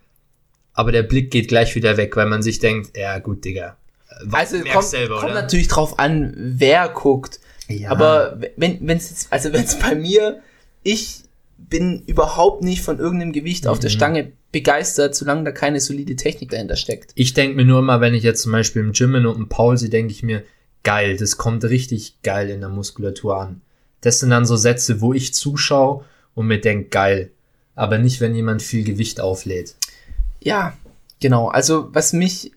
aber 0.74 0.92
der 0.92 1.02
Blick 1.02 1.30
geht 1.30 1.48
gleich 1.48 1.74
wieder 1.74 1.96
weg, 1.96 2.16
weil 2.16 2.26
man 2.26 2.42
sich 2.42 2.58
denkt, 2.58 2.96
ja 2.96 3.18
gut, 3.18 3.44
Digga. 3.44 3.76
äh, 4.22 4.26
Also 4.32 4.58
kommt, 4.60 4.84
selber, 4.84 5.16
kommt 5.20 5.32
oder? 5.32 5.42
natürlich 5.42 5.68
drauf 5.68 5.98
an, 5.98 6.34
wer 6.36 6.88
guckt. 6.88 7.40
Ja. 7.68 7.90
Aber 7.90 8.40
wenn 8.56 8.88
es 8.88 9.10
jetzt, 9.10 9.32
also 9.32 9.52
wenn 9.52 9.64
es 9.64 9.78
bei 9.78 9.94
mir, 9.94 10.40
ich 10.82 11.22
bin 11.56 12.02
überhaupt 12.06 12.62
nicht 12.64 12.82
von 12.82 12.98
irgendeinem 12.98 13.32
Gewicht 13.32 13.66
auf 13.66 13.78
Mhm. 13.78 13.82
der 13.82 13.88
Stange 13.90 14.32
begeistert, 14.50 15.14
solange 15.14 15.44
da 15.44 15.52
keine 15.52 15.78
solide 15.78 16.16
Technik 16.16 16.50
dahinter 16.50 16.74
steckt. 16.76 17.12
Ich 17.14 17.34
denke 17.34 17.54
mir 17.56 17.64
nur 17.64 17.78
immer, 17.78 18.00
wenn 18.00 18.14
ich 18.14 18.24
jetzt 18.24 18.42
zum 18.42 18.50
Beispiel 18.52 18.82
im 18.82 18.92
Gym 18.92 19.12
bin 19.12 19.26
und 19.26 19.36
einen 19.36 19.48
Paul 19.48 19.76
sehe, 19.78 19.88
denke 19.90 20.12
ich 20.12 20.22
mir, 20.24 20.42
geil, 20.82 21.16
das 21.16 21.36
kommt 21.36 21.62
richtig 21.64 22.14
geil 22.22 22.50
in 22.50 22.60
der 22.60 22.70
Muskulatur 22.70 23.40
an. 23.40 23.60
Das 24.02 24.18
sind 24.20 24.30
dann 24.30 24.46
so 24.46 24.56
Sätze, 24.56 25.00
wo 25.00 25.12
ich 25.12 25.34
zuschaue 25.34 26.04
und 26.34 26.46
mir 26.46 26.60
denke, 26.60 26.88
geil. 26.88 27.30
Aber 27.74 27.98
nicht, 27.98 28.20
wenn 28.20 28.34
jemand 28.34 28.62
viel 28.62 28.84
Gewicht 28.84 29.20
auflädt. 29.20 29.74
Ja, 30.42 30.74
genau. 31.20 31.48
Also 31.48 31.88
was 31.92 32.12
mich 32.12 32.52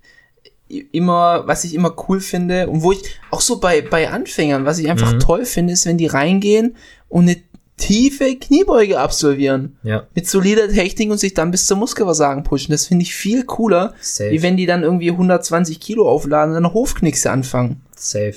immer, 0.91 1.45
was 1.47 1.63
ich 1.65 1.73
immer 1.75 1.93
cool 2.07 2.19
finde 2.19 2.67
und 2.69 2.81
wo 2.81 2.91
ich 2.93 3.03
auch 3.29 3.41
so 3.41 3.59
bei, 3.59 3.81
bei 3.81 4.09
Anfängern, 4.09 4.65
was 4.65 4.79
ich 4.79 4.89
einfach 4.89 5.13
Mhm. 5.13 5.19
toll 5.19 5.45
finde, 5.45 5.73
ist, 5.73 5.85
wenn 5.85 5.97
die 5.97 6.07
reingehen 6.07 6.75
und 7.09 7.23
eine 7.23 7.37
tiefe 7.77 8.35
Kniebeuge 8.37 8.99
absolvieren. 8.99 9.77
Ja, 9.83 10.07
Mit 10.15 10.27
solider 10.27 10.69
Technik 10.69 11.11
und 11.11 11.17
sich 11.19 11.33
dann 11.33 11.51
bis 11.51 11.65
zum 11.65 11.79
Muskelversagen 11.79 12.43
pushen. 12.43 12.71
Das 12.71 12.87
finde 12.87 13.03
ich 13.03 13.13
viel 13.13 13.43
cooler, 13.45 13.93
Safe. 13.99 14.31
wie 14.31 14.41
wenn 14.41 14.57
die 14.57 14.65
dann 14.65 14.83
irgendwie 14.83 15.11
120 15.11 15.79
Kilo 15.79 16.07
aufladen 16.09 16.55
und 16.55 16.63
dann 16.63 16.73
Hofknickse 16.73 17.29
anfangen. 17.31 17.81
safe. 17.95 18.35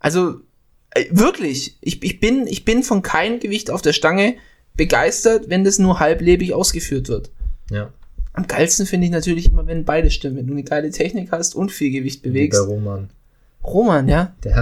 Also 0.00 0.40
wirklich, 1.10 1.76
ich, 1.80 2.02
ich, 2.02 2.20
bin, 2.20 2.46
ich 2.46 2.64
bin 2.64 2.82
von 2.82 3.02
keinem 3.02 3.40
Gewicht 3.40 3.70
auf 3.70 3.82
der 3.82 3.92
Stange 3.92 4.36
begeistert, 4.76 5.48
wenn 5.48 5.64
das 5.64 5.78
nur 5.78 6.00
halblebig 6.00 6.54
ausgeführt 6.54 7.08
wird. 7.08 7.30
Ja, 7.70 7.92
Am 8.32 8.46
geilsten 8.46 8.86
finde 8.86 9.06
ich 9.06 9.12
natürlich 9.12 9.50
immer, 9.50 9.66
wenn 9.66 9.84
beide 9.84 10.10
stimmen. 10.10 10.36
Wenn 10.36 10.46
du 10.46 10.52
eine 10.52 10.62
geile 10.62 10.90
Technik 10.90 11.32
hast 11.32 11.54
und 11.54 11.72
viel 11.72 11.90
Gewicht 11.90 12.24
wie 12.24 12.28
bei 12.28 12.32
bewegst. 12.34 12.60
Roman. 12.60 13.10
Roman, 13.64 14.08
ja? 14.08 14.34
Der, 14.44 14.54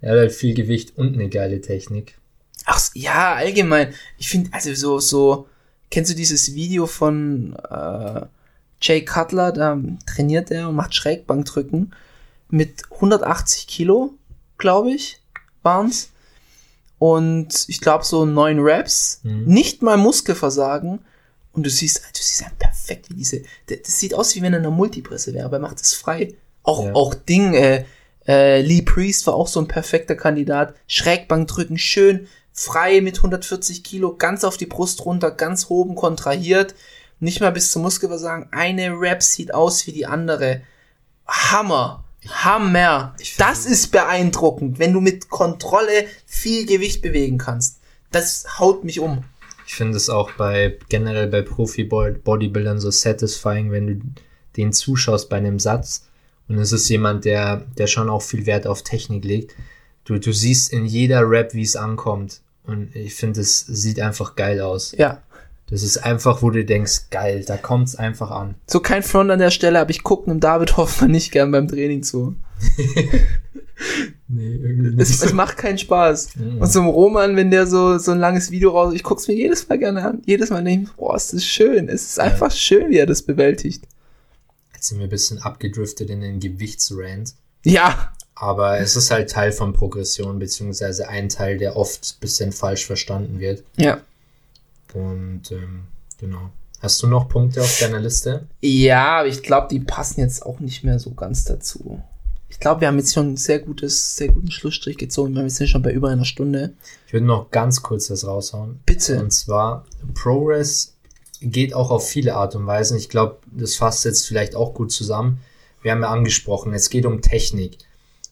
der 0.00 0.10
hat 0.10 0.18
halt 0.18 0.32
viel 0.32 0.54
Gewicht 0.54 0.96
und 0.96 1.14
eine 1.14 1.28
geile 1.28 1.60
Technik. 1.60 2.16
Ach, 2.64 2.80
ja, 2.94 3.34
allgemein. 3.34 3.92
Ich 4.18 4.28
finde, 4.28 4.50
also 4.52 4.74
so, 4.74 4.98
so 5.00 5.48
kennst 5.90 6.10
du 6.10 6.14
dieses 6.14 6.54
Video 6.54 6.86
von 6.86 7.56
äh, 7.68 8.22
Jay 8.80 9.04
Cutler, 9.04 9.52
da 9.52 9.80
trainiert 10.06 10.50
er 10.50 10.68
und 10.68 10.76
macht 10.76 10.94
Schrägbankdrücken 10.94 11.92
mit 12.48 12.84
180 12.94 13.66
Kilo, 13.66 14.14
glaube 14.58 14.92
ich, 14.92 15.21
waren's. 15.62 16.10
Und 16.98 17.64
ich 17.68 17.80
glaube 17.80 18.04
so 18.04 18.24
neun 18.24 18.60
Reps, 18.60 19.20
nicht 19.24 19.82
mal 19.82 19.96
Muskelversagen. 19.96 21.00
Und 21.52 21.64
du 21.64 21.70
siehst, 21.70 21.98
du 21.98 22.22
siehst 22.22 22.40
ja 22.40 22.46
perfekt, 22.58 23.10
wie 23.10 23.14
diese, 23.14 23.42
das 23.66 23.78
das 23.84 23.98
sieht 23.98 24.14
aus, 24.14 24.34
wie 24.34 24.42
wenn 24.42 24.54
er 24.54 24.60
in 24.60 24.66
einer 24.66 24.74
Multipresse 24.74 25.34
wäre, 25.34 25.44
aber 25.44 25.56
er 25.56 25.60
macht 25.60 25.80
es 25.80 25.92
frei. 25.94 26.34
Auch, 26.62 26.84
Ja. 26.86 26.94
auch 26.94 27.14
Ding, 27.14 27.54
äh, 27.54 27.84
äh, 28.26 28.62
Lee 28.62 28.82
Priest 28.82 29.26
war 29.26 29.34
auch 29.34 29.48
so 29.48 29.60
ein 29.60 29.68
perfekter 29.68 30.14
Kandidat. 30.14 30.74
Schrägbank 30.86 31.48
drücken, 31.48 31.76
schön 31.76 32.28
frei 32.52 33.00
mit 33.00 33.16
140 33.18 33.82
Kilo, 33.82 34.16
ganz 34.16 34.44
auf 34.44 34.56
die 34.56 34.66
Brust 34.66 35.04
runter, 35.04 35.30
ganz 35.30 35.66
oben 35.70 35.94
kontrahiert, 35.94 36.74
nicht 37.18 37.40
mal 37.40 37.50
bis 37.52 37.70
zum 37.70 37.82
Muskelversagen. 37.82 38.48
Eine 38.52 38.92
Rap 38.98 39.22
sieht 39.22 39.52
aus 39.54 39.86
wie 39.86 39.92
die 39.92 40.06
andere. 40.06 40.62
Hammer. 41.26 42.04
Hammer. 42.28 43.14
Das 43.38 43.66
ist 43.66 43.90
beeindruckend, 43.90 44.78
wenn 44.78 44.92
du 44.92 45.00
mit 45.00 45.28
Kontrolle 45.28 46.06
viel 46.26 46.66
Gewicht 46.66 47.02
bewegen 47.02 47.38
kannst. 47.38 47.80
Das 48.10 48.58
haut 48.58 48.84
mich 48.84 49.00
um. 49.00 49.24
Ich 49.66 49.74
finde 49.74 49.96
es 49.96 50.10
auch 50.10 50.30
bei 50.32 50.78
generell 50.88 51.28
bei 51.28 51.42
Profi-Bodybuildern 51.42 52.78
so 52.78 52.90
satisfying, 52.90 53.70
wenn 53.70 53.86
du 53.86 54.00
den 54.56 54.72
zuschaust 54.72 55.28
bei 55.28 55.38
einem 55.38 55.58
Satz 55.58 56.04
und 56.48 56.58
es 56.58 56.72
ist 56.72 56.88
jemand, 56.88 57.24
der, 57.24 57.64
der 57.78 57.86
schon 57.86 58.10
auch 58.10 58.22
viel 58.22 58.46
Wert 58.46 58.66
auf 58.66 58.82
Technik 58.82 59.24
legt. 59.24 59.54
Du, 60.04 60.18
du 60.18 60.32
siehst 60.32 60.72
in 60.72 60.84
jeder 60.84 61.28
Rap, 61.28 61.54
wie 61.54 61.62
es 61.62 61.76
ankommt. 61.76 62.40
Und 62.64 62.94
ich 62.94 63.14
finde, 63.14 63.40
es 63.40 63.60
sieht 63.60 64.00
einfach 64.00 64.36
geil 64.36 64.60
aus. 64.60 64.94
Ja. 64.98 65.22
Das 65.72 65.82
ist 65.82 65.96
einfach, 66.04 66.42
wo 66.42 66.50
du 66.50 66.66
denkst, 66.66 67.08
geil, 67.10 67.44
da 67.46 67.56
kommt 67.56 67.88
es 67.88 67.96
einfach 67.96 68.30
an. 68.30 68.56
So 68.66 68.80
kein 68.80 69.02
Front 69.02 69.30
an 69.30 69.38
der 69.38 69.50
Stelle, 69.50 69.80
aber 69.80 69.88
ich 69.88 70.02
gucke 70.02 70.30
einem 70.30 70.38
David 70.38 70.76
Hoffmann 70.76 71.12
nicht 71.12 71.32
gern 71.32 71.50
beim 71.50 71.66
Training 71.66 72.02
zu. 72.02 72.36
Nee, 74.28 74.54
irgendwie 74.54 75.02
Es, 75.02 75.22
es 75.22 75.32
macht 75.32 75.56
keinen 75.58 75.76
Spaß. 75.76 76.30
Und 76.60 76.70
so 76.70 76.80
ein 76.80 76.86
Roman, 76.86 77.36
wenn 77.36 77.50
der 77.50 77.66
so, 77.66 77.98
so 77.98 78.12
ein 78.12 78.18
langes 78.18 78.50
Video 78.50 78.70
raus, 78.70 78.94
ich 78.94 79.02
guck's 79.02 79.26
mir 79.28 79.34
jedes 79.34 79.68
Mal 79.68 79.78
gerne 79.78 80.04
an. 80.06 80.22
Jedes 80.24 80.50
Mal 80.50 80.62
denke 80.62 80.84
ich, 80.88 80.96
boah, 80.96 81.16
ist 81.16 81.32
das 81.34 81.44
schön. 81.44 81.88
Es 81.88 82.02
ist 82.02 82.20
einfach 82.20 82.52
schön, 82.52 82.90
wie 82.90 82.98
er 82.98 83.06
das 83.06 83.22
bewältigt. 83.22 83.84
Jetzt 84.72 84.88
sind 84.88 84.98
wir 84.98 85.06
ein 85.06 85.10
bisschen 85.10 85.42
abgedriftet 85.42 86.10
in 86.10 86.20
den 86.20 86.38
Gewichtsrand. 86.38 87.34
Ja, 87.64 88.12
Aber 88.36 88.78
es 88.78 88.94
ist 88.94 89.10
halt 89.10 89.30
Teil 89.30 89.50
von 89.52 89.72
Progression, 89.72 90.38
beziehungsweise 90.38 91.08
ein 91.08 91.28
Teil, 91.28 91.58
der 91.58 91.76
oft 91.76 92.14
ein 92.16 92.20
bisschen 92.20 92.52
falsch 92.52 92.86
verstanden 92.86 93.40
wird. 93.40 93.64
ja. 93.76 94.00
Und 94.94 95.50
ähm, 95.50 95.84
genau. 96.18 96.50
Hast 96.80 97.00
du 97.02 97.06
noch 97.06 97.28
Punkte 97.28 97.62
auf 97.62 97.78
deiner 97.78 98.00
Liste? 98.00 98.48
Ja, 98.60 99.20
aber 99.20 99.28
ich 99.28 99.42
glaube, 99.42 99.68
die 99.70 99.78
passen 99.78 100.20
jetzt 100.20 100.44
auch 100.44 100.58
nicht 100.58 100.82
mehr 100.82 100.98
so 100.98 101.12
ganz 101.12 101.44
dazu. 101.44 102.02
Ich 102.48 102.58
glaube, 102.58 102.80
wir 102.82 102.88
haben 102.88 102.98
jetzt 102.98 103.14
schon 103.14 103.32
ein 103.32 103.36
sehr 103.36 103.60
gutes, 103.60 104.16
sehr 104.16 104.28
guten 104.28 104.50
Schlussstrich 104.50 104.98
gezogen. 104.98 105.34
Wir 105.34 105.48
sind 105.48 105.68
schon 105.68 105.82
bei 105.82 105.92
über 105.92 106.10
einer 106.10 106.24
Stunde. 106.24 106.74
Ich 107.06 107.12
würde 107.12 107.24
noch 107.24 107.50
ganz 107.50 107.82
kurz 107.82 108.08
das 108.08 108.26
raushauen. 108.26 108.80
Bitte. 108.84 109.20
Und 109.20 109.30
zwar, 109.30 109.86
Progress 110.14 110.94
geht 111.40 111.72
auch 111.72 111.90
auf 111.90 112.08
viele 112.08 112.34
Art 112.34 112.54
und 112.54 112.66
Weisen. 112.66 112.96
Ich 112.96 113.08
glaube, 113.08 113.38
das 113.46 113.76
fasst 113.76 114.04
jetzt 114.04 114.26
vielleicht 114.26 114.54
auch 114.54 114.74
gut 114.74 114.92
zusammen. 114.92 115.40
Wir 115.82 115.92
haben 115.92 116.02
ja 116.02 116.10
angesprochen, 116.10 116.74
es 116.74 116.90
geht 116.90 117.06
um 117.06 117.22
Technik. 117.22 117.78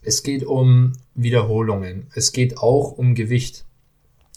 Es 0.02 0.22
geht 0.22 0.44
um 0.44 0.92
Wiederholungen. 1.14 2.08
Es 2.14 2.32
geht 2.32 2.58
auch 2.58 2.92
um 2.92 3.14
Gewicht. 3.14 3.64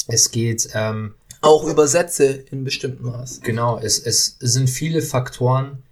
Es 0.07 0.31
geht 0.31 0.69
ähm, 0.73 1.13
Auch 1.43 1.65
Übersetze 1.65 2.45
in 2.51 2.63
bestimmten 2.63 3.03
Maß. 3.03 3.41
Genau, 3.41 3.77
es, 3.77 3.99
es 3.99 4.37
sind 4.39 4.69
viele 4.69 5.01
Faktoren, 5.01 5.83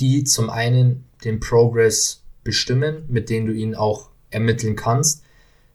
die 0.00 0.24
zum 0.24 0.48
einen 0.48 1.04
den 1.24 1.40
Progress 1.40 2.22
bestimmen, 2.42 3.04
mit 3.08 3.28
denen 3.28 3.46
du 3.46 3.52
ihn 3.52 3.74
auch 3.74 4.08
ermitteln 4.30 4.76
kannst. 4.76 5.22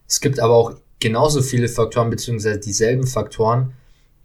Es 0.08 0.20
gibt 0.20 0.40
aber 0.40 0.56
auch 0.56 0.74
genauso 1.00 1.44
viele 1.44 1.70
Faktoren, 1.70 2.10
beziehungsweise 2.10 2.60
dieselben 2.60 3.06
Faktoren, 3.06 3.74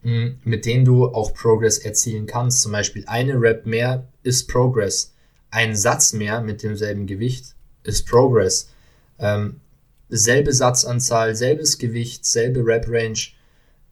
mh, 0.03 0.37
mit 0.43 0.65
denen 0.65 0.87
du 0.87 1.07
auch 1.07 1.35
Progress 1.35 1.79
erzielen 1.79 2.27
kannst. 2.27 2.63
Zum 2.63 2.73
Beispiel 2.73 3.05
eine 3.07 3.39
Rep 3.39 3.67
mehr 3.67 4.09
ist 4.23 4.49
Progress. 4.49 5.13
Ein 5.51 5.77
Satz 5.77 6.15
mehr 6.15 6.41
mit 6.41 6.63
demselben 6.63 7.07
Gewicht 7.07 7.55
ist 7.83 8.07
Progress. 8.07 8.71
Ähm, 9.19 9.61
selbe 10.09 10.53
Satzanzahl, 10.53 11.37
selbes 11.37 11.77
Gewicht, 11.77 12.25
selbe 12.25 12.67
Rep-Range, 12.67 13.19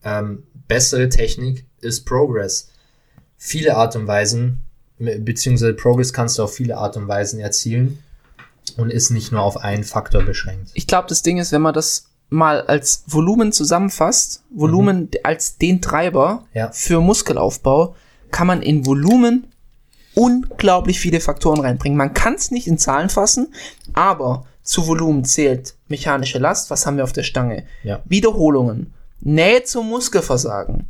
ähm, 0.03 0.43
bessere 0.67 1.09
Technik 1.09 1.65
ist 1.81 2.05
Progress. 2.05 2.69
Viele 3.37 3.75
Art 3.75 3.95
und 3.95 4.07
Weisen, 4.07 4.61
beziehungsweise 4.97 5.73
Progress 5.73 6.13
kannst 6.13 6.37
du 6.37 6.43
auf 6.43 6.53
viele 6.53 6.77
Art 6.77 6.95
und 6.97 7.07
Weisen 7.07 7.39
erzielen 7.39 7.99
und 8.77 8.91
ist 8.91 9.09
nicht 9.09 9.31
nur 9.31 9.41
auf 9.41 9.57
einen 9.57 9.83
Faktor 9.83 10.23
beschränkt. 10.23 10.71
Ich 10.73 10.87
glaube, 10.87 11.07
das 11.09 11.21
Ding 11.21 11.37
ist, 11.37 11.51
wenn 11.51 11.61
man 11.61 11.73
das 11.73 12.07
mal 12.29 12.61
als 12.61 13.03
Volumen 13.07 13.51
zusammenfasst, 13.51 14.43
Volumen 14.49 15.09
als 15.23 15.57
den 15.57 15.81
Treiber 15.81 16.45
Ja. 16.53 16.71
für 16.71 17.01
Muskelaufbau, 17.01 17.95
kann 18.31 18.47
man 18.47 18.61
in 18.61 18.85
Volumen 18.85 19.47
unglaublich 20.15 20.99
viele 20.99 21.19
Faktoren 21.19 21.59
reinbringen. 21.61 21.97
Man 21.97 22.13
kann 22.13 22.35
es 22.35 22.51
nicht 22.51 22.67
in 22.67 22.77
Zahlen 22.77 23.09
fassen, 23.09 23.53
aber 23.93 24.45
zu 24.63 24.87
Volumen 24.87 25.25
zählt 25.25 25.75
mechanische 25.87 26.39
Last, 26.39 26.69
was 26.69 26.85
haben 26.85 26.97
wir 26.97 27.03
auf 27.03 27.13
der 27.13 27.23
Stange? 27.23 27.65
Ja. 27.83 28.01
Wiederholungen, 28.05 28.93
Nähe 29.23 29.63
zum 29.63 29.89
Muskelversagen, 29.89 30.87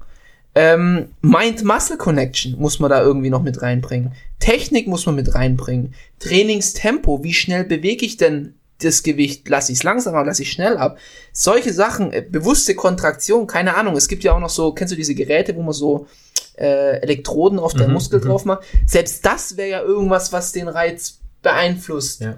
ähm, 0.55 1.07
Mind-Muscle-Connection 1.21 2.59
muss 2.59 2.79
man 2.79 2.91
da 2.91 3.01
irgendwie 3.01 3.29
noch 3.29 3.41
mit 3.41 3.61
reinbringen. 3.61 4.13
Technik 4.39 4.87
muss 4.87 5.05
man 5.05 5.15
mit 5.15 5.33
reinbringen. 5.33 5.95
Trainingstempo, 6.19 7.23
wie 7.23 7.33
schnell 7.33 7.63
bewege 7.63 8.05
ich 8.05 8.17
denn 8.17 8.53
das 8.79 9.01
Gewicht? 9.01 9.49
Lasse 9.49 9.71
ich 9.71 9.79
es 9.79 9.83
langsam 9.83 10.13
ab, 10.15 10.25
lasse 10.25 10.43
ich 10.43 10.51
schnell 10.51 10.77
ab? 10.77 10.99
Solche 11.31 11.73
Sachen, 11.73 12.13
äh, 12.13 12.21
bewusste 12.21 12.75
Kontraktion, 12.75 13.47
keine 13.47 13.75
Ahnung. 13.75 13.95
Es 13.95 14.07
gibt 14.07 14.23
ja 14.23 14.33
auch 14.33 14.39
noch 14.39 14.49
so, 14.49 14.73
kennst 14.73 14.91
du 14.91 14.95
diese 14.95 15.15
Geräte, 15.15 15.55
wo 15.55 15.63
man 15.63 15.73
so 15.73 16.07
äh, 16.55 16.99
Elektroden 17.01 17.57
auf 17.57 17.73
den 17.73 17.91
Muskel 17.91 18.21
drauf 18.21 18.45
macht? 18.45 18.63
Selbst 18.85 19.25
das 19.25 19.57
wäre 19.57 19.69
ja 19.69 19.81
irgendwas, 19.81 20.31
was 20.31 20.51
den 20.51 20.67
Reiz 20.67 21.17
beeinflusst. 21.41 22.21
Ja. 22.21 22.37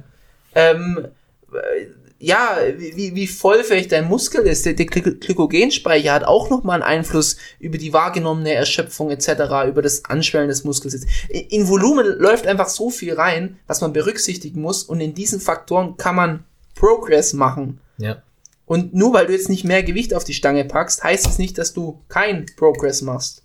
Ähm, 0.53 1.07
äh, 1.51 2.04
ja, 2.19 2.57
wie, 2.77 3.13
wie 3.13 3.27
vollfähig 3.27 3.87
dein 3.89 4.07
Muskel 4.07 4.45
ist. 4.47 4.65
Der, 4.65 4.73
der 4.73 4.85
Gly- 4.85 5.19
Glykogenspeicher 5.19 6.13
hat 6.13 6.23
auch 6.23 6.49
nochmal 6.49 6.81
einen 6.81 6.99
Einfluss 6.99 7.37
über 7.59 7.77
die 7.77 7.93
wahrgenommene 7.93 8.53
Erschöpfung 8.53 9.11
etc., 9.11 9.67
über 9.67 9.81
das 9.81 10.05
Anschwellen 10.05 10.47
des 10.47 10.63
Muskels. 10.63 10.93
In, 11.29 11.41
in 11.47 11.67
Volumen 11.67 12.05
läuft 12.17 12.47
einfach 12.47 12.69
so 12.69 12.89
viel 12.89 13.13
rein, 13.13 13.59
was 13.67 13.81
man 13.81 13.93
berücksichtigen 13.93 14.61
muss 14.61 14.83
und 14.83 15.01
in 15.01 15.13
diesen 15.13 15.41
Faktoren 15.41 15.97
kann 15.97 16.15
man 16.15 16.43
Progress 16.73 17.33
machen. 17.33 17.79
Ja. 17.97 18.21
Und 18.65 18.93
nur 18.93 19.13
weil 19.13 19.27
du 19.27 19.33
jetzt 19.33 19.49
nicht 19.49 19.63
mehr 19.63 19.83
Gewicht 19.83 20.13
auf 20.13 20.23
die 20.23 20.33
Stange 20.33 20.65
packst, 20.65 21.03
heißt 21.03 21.27
es 21.27 21.37
nicht, 21.37 21.57
dass 21.57 21.73
du 21.73 22.01
kein 22.07 22.45
Progress 22.57 23.01
machst. 23.01 23.43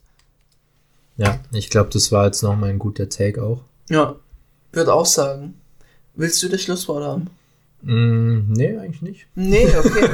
Ja, 1.17 1.41
ich 1.53 1.69
glaube, 1.69 1.91
das 1.93 2.11
war 2.13 2.27
jetzt 2.27 2.43
nochmal 2.43 2.71
ein 2.71 2.79
guter 2.79 3.09
Take 3.09 3.43
auch. 3.43 3.61
Ja, 3.91 4.17
würde 4.73 4.95
auch 4.95 5.05
sagen. 5.05 5.61
Willst 6.15 6.43
du 6.43 6.49
das 6.49 6.63
Schlusswort 6.63 7.05
haben? 7.05 7.27
Mm, 7.83 8.53
nee, 8.53 8.77
eigentlich 8.77 9.03
nicht. 9.03 9.27
Nee, 9.35 9.67
okay. 9.79 10.09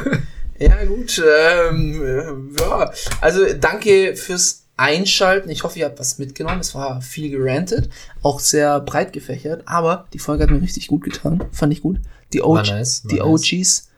ja, 0.59 0.85
gut. 0.85 1.23
Ähm, 1.23 2.05
äh, 2.05 2.61
ja. 2.61 2.93
Also 3.21 3.41
danke 3.59 4.17
fürs 4.17 4.67
Einschalten. 4.77 5.49
Ich 5.51 5.65
hoffe, 5.65 5.79
ihr 5.79 5.87
habt 5.87 5.99
was 5.99 6.19
mitgenommen. 6.19 6.61
Es 6.61 6.75
war 6.75 7.01
viel 7.01 7.31
gerantet, 7.31 7.89
auch 8.23 8.41
sehr 8.41 8.81
breit 8.81 9.13
gefächert, 9.13 9.63
aber 9.67 10.07
die 10.13 10.19
Folge 10.19 10.45
hat 10.45 10.51
mir 10.51 10.61
richtig 10.61 10.89
gut 10.89 11.03
getan. 11.05 11.45
Fand 11.53 11.73
ich 11.73 11.83
gut. 11.83 12.01
Die, 12.33 12.43
OG, 12.43 12.67
nice, 12.67 13.03
die 13.03 13.17
nice. 13.17 13.25
OGs, 13.25 13.89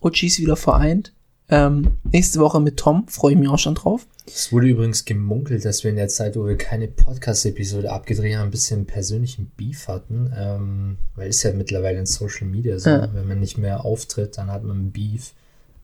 OGs 0.00 0.38
wieder 0.38 0.56
vereint. 0.56 1.12
Ähm, 1.48 1.92
nächste 2.10 2.40
Woche 2.40 2.60
mit 2.60 2.76
Tom, 2.76 3.06
freue 3.08 3.32
ich 3.34 3.38
mich 3.38 3.48
auch 3.48 3.58
schon 3.58 3.76
drauf. 3.76 4.06
Es 4.26 4.50
wurde 4.52 4.66
übrigens 4.66 5.04
gemunkelt, 5.04 5.64
dass 5.64 5.84
wir 5.84 5.90
in 5.90 5.96
der 5.96 6.08
Zeit, 6.08 6.34
wo 6.34 6.44
wir 6.46 6.56
keine 6.58 6.88
Podcast-Episode 6.88 7.92
abgedreht 7.92 8.34
haben, 8.36 8.46
ein 8.48 8.50
bisschen 8.50 8.84
persönlichen 8.86 9.52
Beef 9.56 9.86
hatten. 9.86 10.32
Ähm, 10.36 10.96
weil 11.14 11.28
es 11.28 11.42
ja 11.44 11.52
mittlerweile 11.52 11.98
in 12.00 12.06
Social 12.06 12.48
Media 12.48 12.78
so, 12.78 12.90
Ja. 12.90 13.08
wenn 13.14 13.28
man 13.28 13.38
nicht 13.38 13.58
mehr 13.58 13.84
auftritt, 13.84 14.36
dann 14.38 14.50
hat 14.50 14.64
man 14.64 14.90
Beef. 14.90 15.32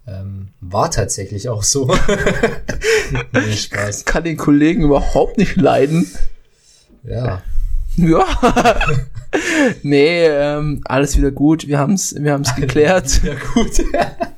Ähm, 0.08 0.48
war 0.60 0.90
tatsächlich 0.90 1.48
auch 1.48 1.62
so. 1.62 1.94
nee, 3.32 3.52
Spaß. 3.52 4.04
Kann 4.04 4.24
den 4.24 4.36
Kollegen 4.36 4.82
überhaupt 4.82 5.38
nicht 5.38 5.54
leiden. 5.54 6.10
Ja, 7.04 7.40
Ja. 7.94 8.24
nee, 9.82 10.24
ähm, 10.26 10.80
alles 10.86 11.16
wieder 11.16 11.30
gut. 11.30 11.68
Wir 11.68 11.78
haben's, 11.78 12.14
wir 12.18 12.32
haben's 12.32 12.54
geklärt. 12.56 13.22
ja 13.22 13.34
gut. 13.54 13.80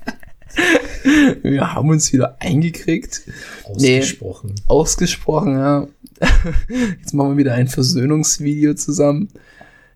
Wir 1.43 1.75
haben 1.75 1.91
uns 1.91 2.13
wieder 2.13 2.37
eingekriegt. 2.41 3.23
Ausgesprochen. 3.65 4.55
Ausgesprochen, 4.67 5.59
ja. 5.59 5.89
Jetzt 6.69 7.13
machen 7.13 7.33
wir 7.33 7.37
wieder 7.37 7.55
ein 7.55 7.69
Versöhnungsvideo 7.69 8.75
zusammen. 8.75 9.29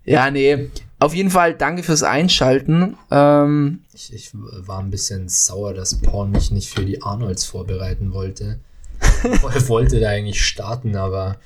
Ja, 0.05 0.31
nee. 0.31 0.69
Auf 0.99 1.15
jeden 1.15 1.31
Fall 1.31 1.55
danke 1.55 1.83
fürs 1.83 2.03
Einschalten. 2.03 2.97
Ähm, 3.11 3.81
Ich, 3.95 4.13
ich 4.13 4.31
war 4.35 4.81
ein 4.81 4.91
bisschen 4.91 5.29
sauer, 5.29 5.73
dass 5.73 5.95
Paul 5.97 6.29
mich 6.29 6.51
nicht 6.51 6.71
für 6.71 6.85
die 6.85 7.03
Arnolds 7.03 7.45
vorbereiten 7.47 8.13
wollte. 8.13 8.59
er 9.23 9.69
wollte 9.69 10.01
da 10.01 10.09
eigentlich 10.09 10.45
starten, 10.45 10.97
aber 10.97 11.37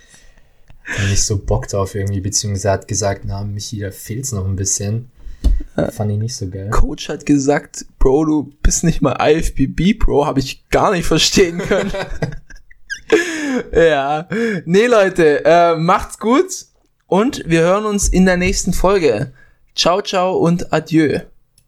nicht 1.09 1.23
so 1.23 1.39
Bock 1.39 1.69
drauf 1.69 1.95
irgendwie, 1.95 2.21
beziehungsweise 2.21 2.71
hat 2.71 2.89
gesagt, 2.89 3.23
na, 3.27 3.45
Michi, 3.45 3.79
da 3.79 3.91
fehlt's 3.91 4.33
noch 4.33 4.47
ein 4.47 4.57
bisschen. 4.57 5.11
Fand 5.91 6.13
ich 6.13 6.19
nicht 6.19 6.37
so 6.37 6.49
geil. 6.49 6.69
Coach 6.71 7.09
hat 7.09 7.25
gesagt, 7.25 7.87
Bro, 7.99 8.25
du 8.27 8.53
bist 8.63 8.85
nicht 8.85 9.01
mal 9.01 9.17
IFBB, 9.21 9.99
Bro, 9.99 10.27
habe 10.27 10.41
ich 10.41 10.69
gar 10.69 10.93
nicht 10.93 11.07
verstehen 11.07 11.59
können. 11.59 11.93
ja, 13.73 14.29
nee, 14.65 14.87
Leute, 14.87 15.45
äh, 15.45 15.77
macht's 15.77 16.19
gut 16.19 16.67
und 17.07 17.43
wir 17.47 17.63
hören 17.63 17.87
uns 17.87 18.09
in 18.09 18.27
der 18.27 18.37
nächsten 18.37 18.73
Folge. 18.73 19.33
Ciao, 19.75 20.03
ciao 20.03 20.37
und 20.37 20.73
adieu. 20.73 21.21